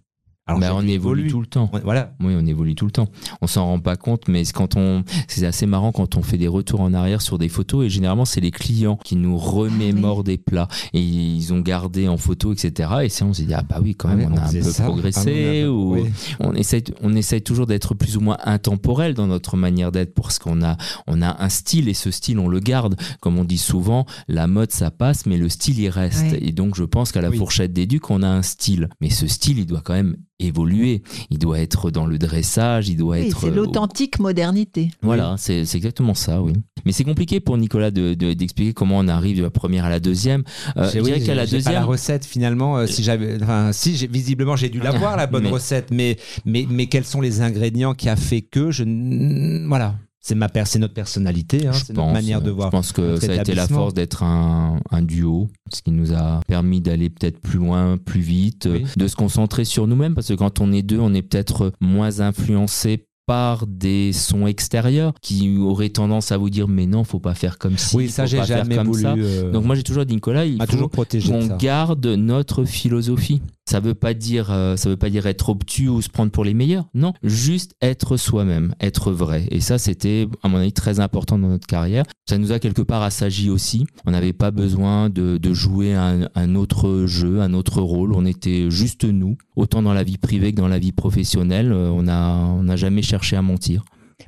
Alors, 0.50 0.60
Bah, 0.60 0.72
on 0.76 0.88
évolue 0.88 1.28
tout 1.28 1.40
le 1.42 1.48
temps. 1.48 1.70
Voilà. 1.84 2.14
Oui, 2.20 2.34
on 2.38 2.46
évolue 2.46 2.76
tout 2.76 2.86
le 2.86 2.92
temps. 2.92 3.08
On 3.42 3.48
s'en 3.48 3.66
rend 3.66 3.80
pas 3.80 3.96
compte, 3.96 4.28
mais 4.28 4.44
quand 4.46 4.76
on, 4.76 5.04
c'est 5.28 5.46
assez 5.46 5.66
marrant 5.66 5.92
quand 5.92 6.16
on 6.16 6.22
fait 6.22 6.38
des 6.38 6.48
retours 6.48 6.82
en 6.82 6.94
arrière 6.94 7.22
sur 7.22 7.38
des 7.38 7.50
photos 7.50 7.86
et 7.86 7.90
généralement 7.90 8.26
c'est 8.26 8.42
les 8.42 8.52
clients 8.52 8.98
qui 9.04 9.16
nous 9.16 9.38
remémorent 9.38 10.24
des 10.24 10.38
plats 10.38 10.68
et 10.94 11.02
ils 11.02 11.54
ont 11.54 11.60
gardé 11.60 12.08
en 12.08 12.18
photo, 12.18 12.54
etc. 12.54 12.90
Et 13.04 13.10
c'est 13.10 13.24
on 13.24 13.34
s'est 13.34 13.44
dit 13.44 13.54
ah 13.54 13.64
bah 13.68 13.80
oui 13.82 13.96
quand 13.96 14.10
même 14.10 14.20
Ouais, 14.20 14.28
on 14.32 14.38
a 14.38 14.48
un 14.48 14.52
peu 14.52 14.62
ça. 14.62 14.84
progressé 14.86 15.64
Ah, 15.66 15.68
on 15.68 15.68
a- 15.68 15.70
ou 15.70 15.94
oui. 15.96 16.04
on 16.40 16.54
essaye, 16.54 16.84
on 17.02 17.16
essaye 17.16 17.42
toujours 17.42 17.66
d'être 17.68 17.94
plus 17.94 18.18
ou 18.18 18.22
moins 18.22 18.38
intemporel 18.44 19.14
dans 19.14 19.28
notre 19.28 19.58
manière 19.58 19.92
d'être 19.92 20.14
parce 20.14 20.40
qu'on 20.40 20.62
a, 20.64 20.78
on 21.08 21.22
a 21.22 21.44
un 21.44 21.50
style 21.50 21.88
et 21.90 21.94
ce 21.94 22.12
style 22.12 22.40
on 22.40 22.48
le 22.48 22.60
garde. 22.60 22.96
Comme 23.22 23.38
on 23.38 23.44
dit 23.44 23.58
souvent, 23.58 24.06
la 24.28 24.48
mode 24.48 24.72
ça 24.72 24.92
passe, 24.92 25.26
mais 25.26 25.38
le 25.38 25.50
style 25.50 25.80
il 25.80 25.90
reste. 25.90 26.34
Et 26.42 26.52
donc 26.52 26.76
je 26.76 26.84
pense 26.84 27.12
qu'à 27.12 27.22
la 27.22 27.32
fourchette 27.32 27.74
des 27.74 27.86
ducs 27.86 28.10
on 28.10 28.24
a 28.24 28.28
un 28.28 28.42
style, 28.42 28.90
mais 29.02 29.10
ce 29.10 29.28
style 29.28 29.60
il 29.60 29.66
doit 29.66 29.82
quand 29.82 29.94
même 29.94 30.18
évoluer. 30.40 31.04
Il 31.30 31.38
doit 31.38 31.60
être 31.60 31.92
dans 31.92 32.06
le 32.06 32.18
dressage, 32.18 32.90
il 32.90 32.96
doit 32.98 33.18
Oui, 33.18 33.28
être. 33.28 33.40
c'est 33.42 33.48
euh, 33.48 33.56
l'authentique 33.56 34.20
modernité. 34.20 34.90
voilà, 35.02 35.36
c'est 35.38 35.66
c'est 35.66 35.78
exactement 35.78 36.14
ça, 36.14 36.42
oui. 36.42 36.54
Mais 36.86 36.92
c'est 36.94 37.04
compliqué 37.04 37.40
pour 37.40 37.58
Nicolas 37.58 37.92
de- 37.92 38.14
de- 38.14 38.34
d'expliquer 38.34 38.74
comment 38.74 38.98
on 39.00 39.08
arrive 39.08 39.38
de 39.38 39.44
la 39.44 39.50
première 39.50 39.86
à 39.86 39.90
la 39.90 40.00
deuxième. 40.00 40.44
Euh, 40.78 40.90
je 40.94 41.00
dirais 41.02 41.20
qu'à 41.20 41.36
la 41.36 41.44
pas 41.46 41.52
deuxième, 41.52 41.74
la 41.74 41.84
recette 41.84 42.26
finalement. 42.26 42.78
euh, 42.78 42.88
si 42.88 43.04
j'avais, 43.04 43.38
enfin, 43.42 43.72
si 43.74 43.92
visiblement 44.08 44.56
j'ai 44.56 44.70
dû 44.70 44.80
l'avoir 44.80 45.18
la 45.18 45.28
bonne 45.28 45.44
Mais- 45.44 45.50
recette, 45.50 45.92
mais 45.92 46.18
mais 46.46 46.66
mais 46.70 46.88
quels 46.88 47.06
sont 47.06 47.22
les 47.22 47.42
ingrédients 47.42 47.94
qui 47.94 48.08
a 48.10 48.16
fait 48.16 48.42
que 48.42 48.72
je, 48.72 48.84
n- 48.84 49.66
voilà, 49.68 49.96
c'est 50.22 50.36
ma 50.36 50.50
per- 50.50 50.64
c'est 50.66 50.80
notre 50.80 50.94
personnalité, 50.94 51.68
hein, 51.68 51.72
je 51.72 51.86
c'est 51.86 51.94
notre 51.94 52.06
pense, 52.08 52.14
manière 52.14 52.42
de 52.42 52.48
je 52.50 52.56
voir. 52.56 52.70
pense 52.72 52.92
que 52.92 53.16
ça 53.18 53.32
a 53.32 53.36
été 53.36 53.54
la 53.56 53.68
force 53.68 53.94
d'être 53.94 54.24
un, 54.24 54.80
un 54.92 55.02
duo, 55.02 55.50
ce 55.74 55.82
qui 55.82 55.92
nous 55.92 56.14
a 56.14 56.42
permis 56.48 56.82
d'aller 56.82 57.10
peut-être 57.10 57.40
plus 57.40 57.58
loin, 57.60 57.98
plus 57.98 58.22
vite, 58.22 58.68
Oui. 58.72 58.86
de 58.98 59.08
se 59.08 59.16
concentrer 59.16 59.64
sur 59.66 59.88
nous-mêmes, 59.88 60.16
parce 60.16 60.28
que 60.28 60.34
quand 60.34 60.60
on 60.60 60.72
est 60.72 60.82
deux, 60.82 61.00
on 61.00 61.14
est 61.14 61.22
peut-être 61.22 61.72
moins 61.80 62.20
influencé 62.20 63.06
par 63.26 63.68
des 63.68 64.12
sons 64.12 64.48
extérieurs 64.48 65.14
qui 65.22 65.56
auraient 65.60 65.90
tendance 65.90 66.32
à 66.32 66.38
vous 66.38 66.50
dire 66.50 66.68
mais 66.68 66.88
non 66.88 67.04
faut 67.04 67.20
pas 67.20 67.36
faire 67.36 67.60
comme 67.60 67.78
ci 67.78 67.96
Oui, 67.96 68.10
ça 68.10 68.26
j'ai 68.26 68.44
jamais 68.44 68.80
voulu. 68.84 69.04
ça. 69.04 69.14
euh, 69.14 69.52
donc 69.52 69.66
moi 69.66 69.76
j'ai 69.76 69.84
toujours 69.84 70.04
dit 70.04 70.16
Nicolas 70.16 70.48
il 70.48 70.58
faut 70.60 70.66
toujours 70.66 70.90
protégé 70.90 71.32
on 71.32 71.48
ça. 71.48 71.56
garde 71.58 72.08
notre 72.08 72.64
philosophie. 72.66 73.40
Ça 73.70 73.80
veut 73.80 73.94
pas 73.94 74.16
dire, 74.16 74.50
euh, 74.52 74.76
ça 74.78 74.90
veut 74.90 74.98
pas 74.98 75.12
dire 75.12 75.28
être 75.28 75.50
obtus 75.50 75.90
ou 75.90 76.02
se 76.02 76.10
prendre 76.10 76.32
pour 76.32 76.44
les 76.44 76.56
meilleurs. 76.56 76.86
Non, 76.96 77.14
juste 77.22 77.74
être 77.84 78.18
soi-même, 78.18 78.74
être 78.80 79.12
vrai. 79.12 79.46
Et 79.52 79.60
ça, 79.60 79.78
c'était, 79.78 80.28
à 80.42 80.48
mon 80.48 80.58
avis, 80.58 80.74
très 80.74 81.00
important 81.00 81.38
dans 81.38 81.50
notre 81.50 81.68
carrière. 81.68 82.04
Ça 82.28 82.40
nous 82.40 82.52
a 82.52 82.58
quelque 82.58 82.82
part 82.82 83.04
assagi 83.04 83.50
aussi. 83.52 83.86
On 84.08 84.12
n'avait 84.12 84.34
pas 84.34 84.50
besoin 84.50 85.10
de, 85.12 85.38
de 85.38 85.54
jouer 85.54 85.94
un, 85.94 86.30
un 86.34 86.56
autre 86.56 87.06
jeu, 87.06 87.42
un 87.42 87.54
autre 87.54 87.80
rôle. 87.82 88.14
On 88.14 88.26
était 88.26 88.72
juste 88.72 89.04
nous, 89.04 89.38
autant 89.56 89.84
dans 89.84 89.94
la 89.94 90.04
vie 90.04 90.18
privée 90.18 90.52
que 90.52 90.58
dans 90.62 90.68
la 90.68 90.80
vie 90.80 90.92
professionnelle. 90.92 91.72
Euh, 91.72 91.90
On 91.92 92.08
a, 92.08 92.38
on 92.38 92.64
n'a 92.64 92.76
jamais 92.76 93.04
cherché 93.04 93.36
à 93.36 93.42
mentir. 93.44 93.84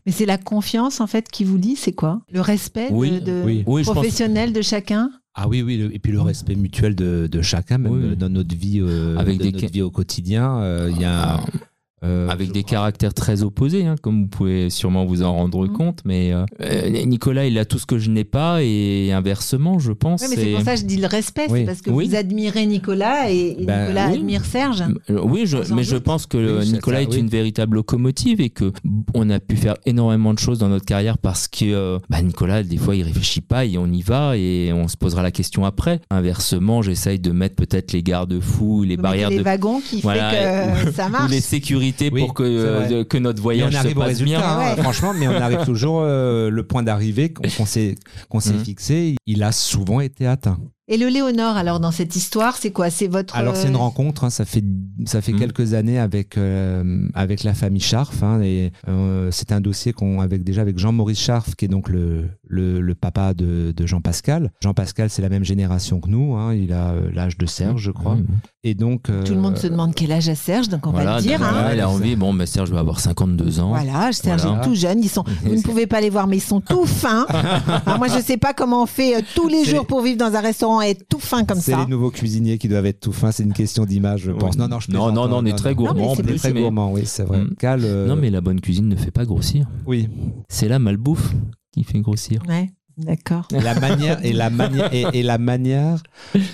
Mais 0.05 0.11
c'est 0.11 0.25
la 0.25 0.37
confiance 0.37 1.01
en 1.01 1.07
fait 1.07 1.29
qui 1.29 1.43
vous 1.43 1.57
lie, 1.57 1.75
c'est 1.75 1.91
quoi? 1.93 2.21
Le 2.31 2.41
respect 2.41 2.89
de- 2.89 2.95
Oui, 2.95 3.21
de, 3.21 3.41
oui. 3.45 3.63
Oui, 3.65 3.81
je 3.81 3.87
pense- 3.87 3.95
professionnel 3.95 4.53
de 4.53 4.61
chacun? 4.61 5.09
Ah 5.33 5.47
oui, 5.47 5.61
oui, 5.61 5.89
et 5.93 5.99
puis 5.99 6.11
le 6.11 6.19
respect 6.21 6.55
mutuel 6.55 6.93
de, 6.93 7.27
de 7.31 7.41
chacun, 7.41 7.77
même 7.77 7.91
Oui. 7.93 8.17
dans 8.17 8.27
notre 8.29 8.53
vie, 8.55 8.79
euh, 8.81 9.17
Avec 9.17 9.37
de 9.37 9.43
des 9.43 9.51
notre 9.53 9.71
vie 9.71 9.81
au 9.81 9.89
quotidien. 9.89 10.57
euh, 10.59 10.89
Il 10.93 10.99
y 11.01 11.05
a 11.05 11.35
Ah, 11.35 11.45
euh, 12.03 12.27
avec 12.29 12.51
des 12.51 12.63
crois- 12.63 12.71
caractères 12.77 13.13
très 13.13 13.43
opposés, 13.43 13.85
hein, 13.85 13.95
comme 14.01 14.23
vous 14.23 14.27
pouvez 14.27 14.69
sûrement 14.69 15.05
vous 15.05 15.21
en 15.23 15.33
rendre 15.33 15.67
Mhm. 15.67 15.73
compte. 15.73 15.99
Mais 16.05 16.33
euh, 16.33 16.45
euh, 16.61 16.89
Nicolas, 17.05 17.45
il 17.45 17.57
a 17.57 17.65
tout 17.65 17.77
ce 17.79 17.85
que 17.85 17.97
je 17.99 18.09
n'ai 18.09 18.23
pas, 18.23 18.63
et 18.63 19.11
inversement, 19.11 19.77
je 19.79 19.91
pense. 19.91 20.21
Oui, 20.21 20.27
mais 20.31 20.35
c'est 20.43 20.51
pour 20.53 20.61
ça 20.61 20.73
que 20.75 20.81
je 20.81 20.85
dis 20.85 20.97
le 20.97 21.07
respect, 21.07 21.45
Oui. 21.49 21.59
c'est 21.59 21.65
parce 21.65 21.81
que 21.81 21.89
Oui. 21.91 22.07
vous 22.07 22.15
admirez 22.15 22.65
Nicolas 22.65 23.29
et, 23.31 23.55
et 23.59 23.65
Ben, 23.65 23.81
Nicolas 23.81 24.07
oui. 24.09 24.15
admire 24.17 24.45
Serge. 24.45 24.83
Euh, 25.09 25.19
Oui, 25.23 25.43
je, 25.45 25.57
mais 25.73 25.83
je 25.83 25.97
pense 25.97 26.25
que 26.25 26.63
Nicolas 26.63 26.97
ça, 26.97 27.03
est 27.03 27.13
oui. 27.13 27.19
une 27.19 27.27
véritable 27.29 27.75
locomotive 27.75 28.41
et 28.41 28.49
que 28.49 28.71
on 29.13 29.29
a 29.29 29.39
pu 29.39 29.55
faire 29.55 29.75
énormément 29.85 30.33
de 30.33 30.39
choses 30.39 30.57
dans 30.59 30.69
notre 30.69 30.85
carrière 30.85 31.17
parce 31.17 31.47
que 31.47 31.65
euh, 31.65 31.99
bah, 32.09 32.21
Nicolas, 32.21 32.63
des 32.63 32.77
fois, 32.77 32.95
il 32.95 33.03
réfléchit 33.03 33.41
pas 33.41 33.65
et 33.65 33.77
on 33.77 33.87
y 33.87 34.01
va 34.01 34.37
et 34.37 34.71
on 34.73 34.87
se 34.87 34.97
posera 34.97 35.21
la 35.21 35.31
question 35.31 35.65
après. 35.65 35.99
Inversement, 36.09 36.81
j'essaye 36.81 37.19
de 37.19 37.31
mettre 37.31 37.55
peut-être 37.55 37.91
les 37.93 38.01
garde-fous, 38.03 38.83
les 38.83 38.95
Vous 38.95 39.01
barrières 39.03 39.29
les 39.29 39.37
de 39.37 39.43
wagons 39.43 39.81
qui 39.81 40.01
Voilà, 40.01 40.31
fait 40.31 40.85
que 40.85 40.91
ça 40.93 41.05
ou 41.07 41.11
marche. 41.11 41.31
les 41.31 41.41
sécurités 41.41 41.90
Oui, 42.11 42.21
pour 42.21 42.33
que, 42.33 42.43
euh, 42.43 43.03
que 43.03 43.17
notre 43.17 43.41
voyage 43.41 43.69
on 43.69 43.71
se 43.71 43.77
arrive 43.77 43.97
au 43.97 44.01
passe 44.01 44.09
résultat, 44.09 44.37
bien. 44.39 44.41
hein, 44.47 44.75
Ouais. 44.75 44.81
franchement, 44.81 45.13
mais 45.13 45.27
on 45.27 45.31
arrive 45.41 45.63
toujours 45.65 46.01
euh, 46.03 46.49
le 46.49 46.63
point 46.63 46.83
d'arrivée 46.83 47.31
qu'on 47.33 47.65
s'est 47.65 47.95
qu'on 48.29 48.39
s'est 48.39 48.53
Mhm. 48.53 48.63
fixé. 48.63 49.15
Il 49.25 49.43
a 49.43 49.51
souvent 49.51 49.99
été 49.99 50.27
atteint. 50.27 50.57
Et 50.87 50.97
le 50.97 51.07
Léonore, 51.07 51.55
alors, 51.55 51.79
dans 51.79 51.91
cette 51.91 52.17
histoire, 52.17 52.57
c'est 52.57 52.71
quoi? 52.71 52.89
C'est 52.89 53.07
votre. 53.07 53.33
Alors 53.37 53.55
c'est 53.55 53.69
une 53.69 53.75
euh, 53.75 53.77
rencontre, 53.77 54.25
hein, 54.25 54.29
ça 54.29 54.43
fait 54.43 54.63
ça 55.05 55.21
fait 55.21 55.31
Mhm. 55.31 55.39
quelques 55.39 55.73
années 55.73 55.97
avec 55.99 56.37
euh, 56.37 57.07
avec 57.13 57.43
la 57.43 57.53
famille 57.53 57.79
Scharf. 57.81 58.21
hein, 58.23 58.41
et 58.41 58.71
euh, 58.89 59.29
c'est 59.31 59.53
un 59.53 59.61
dossier 59.61 59.93
qu'on 59.93 60.19
avec 60.19 60.43
déjà 60.43 60.61
avec 60.61 60.77
Jean-Maurice 60.77 61.19
Scharf, 61.19 61.55
qui 61.55 61.65
est 61.65 61.69
donc 61.69 61.87
le 61.87 62.25
le, 62.51 62.81
le 62.81 62.95
papa 62.95 63.33
de, 63.33 63.71
de 63.75 63.85
Jean 63.87 64.01
Pascal. 64.01 64.51
Jean 64.61 64.73
Pascal, 64.73 65.09
c'est 65.09 65.21
la 65.21 65.29
même 65.29 65.43
génération 65.45 65.99
que 66.01 66.09
nous. 66.09 66.35
hein, 66.35 66.53
il 66.53 66.73
a 66.73 66.89
euh, 66.91 67.09
l'âge 67.13 67.37
de 67.37 67.45
Serge, 67.45 67.81
je 67.81 67.91
crois. 67.91 68.15
Oui. 68.15 68.25
Et 68.63 68.75
donc 68.75 69.09
euh, 69.09 69.23
Tout 69.23 69.33
le 69.33 69.39
monde 69.39 69.57
se 69.57 69.65
demande 69.67 69.95
quel 69.95 70.11
âge 70.11 70.29
a 70.29 70.35
Serge, 70.35 70.69
donc 70.69 70.85
on 70.85 70.91
Voilà, 70.91 71.11
va 71.13 71.17
le 71.17 71.23
dire. 71.23 71.41
hein. 71.41 71.71
il 71.73 71.79
a 71.79 71.89
envie. 71.89 72.15
Bon, 72.15 72.33
bah, 72.33 72.45
Serge 72.45 72.69
va 72.69 72.79
avoir 72.79 72.99
52 72.99 73.59
ans. 73.59 73.69
Voilà, 73.69 74.11
Serge 74.11 74.41
Voilà. 74.43 74.59
est 74.61 74.63
tout 74.63 74.75
jeune. 74.75 74.99
Ils 75.01 75.09
sont, 75.09 75.23
vous 75.43 75.55
ne 75.55 75.61
pouvez 75.61 75.87
pas 75.87 76.01
les 76.01 76.09
voir, 76.09 76.27
mais 76.27 76.37
ils 76.37 76.41
sont 76.41 76.61
tout 76.61 76.85
fins. 76.85 77.25
Alors 77.85 77.97
moi, 77.97 78.07
je 78.07 78.19
sais 78.21 78.37
pas 78.37 78.53
comment 78.53 78.83
on 78.83 78.85
fait 78.85 79.15
euh, 79.15 79.21
tous 79.33 79.47
les 79.47 79.63
C'est- 79.63 79.75
jours 79.75 79.87
pour 79.87 80.01
vivre 80.01 80.17
dans 80.17 80.35
un 80.35 80.41
restaurant 80.41 80.81
et 80.81 80.89
être 80.91 81.07
tout 81.09 81.19
fin 81.19 81.43
comme 81.45 81.59
C'est 81.59 81.71
ça. 81.71 81.79
les 81.79 81.85
nouveaux 81.87 82.11
cuisiniers 82.11 82.57
qui 82.57 82.67
doivent 82.67 82.85
être 82.85 82.99
tout 82.99 83.13
fins. 83.13 83.31
C'est 83.31 83.43
une 83.43 83.53
question 83.53 83.85
d'image, 83.85 84.21
je 84.21 84.31
pense. 84.31 84.55
Ouais. 84.55 84.61
Non, 84.61 84.67
non, 84.67 84.79
je 84.79 84.91
Non, 84.91 85.11
non, 85.11 85.27
non, 85.27 85.37
on 85.37 85.45
est 85.45 85.57
très 85.57 85.73
gourmand 85.73 85.93
mais 85.95 86.15
c'est 86.15 86.23
On 86.31 86.33
est 86.35 86.37
très 86.37 86.53
mais- 86.53 86.61
gourmand, 86.61 86.91
oui, 86.91 87.01
c'est 87.05 87.23
vrai. 87.23 87.41
Cal, 87.57 87.81
euh, 87.83 88.07
Non, 88.07 88.15
mais 88.15 88.29
la 88.29 88.41
bonne 88.41 88.59
cuisine 88.61 88.87
ne 88.89 88.95
fait 88.95 89.11
pas 89.11 89.25
grossir. 89.25 89.65
oui. 89.87 90.09
C'est 90.49 90.67
la 90.67 90.77
malbouffe 90.79 91.33
qui 91.71 91.83
fait 91.83 92.01
grossir. 92.01 92.41
D'accord. 92.97 93.47
La 93.51 93.79
manière 93.79 94.23
et 94.25 94.33
la 94.33 94.49
manière 94.49 94.93
et, 94.93 95.05
et 95.13 95.23
la 95.23 95.37
manière 95.37 96.01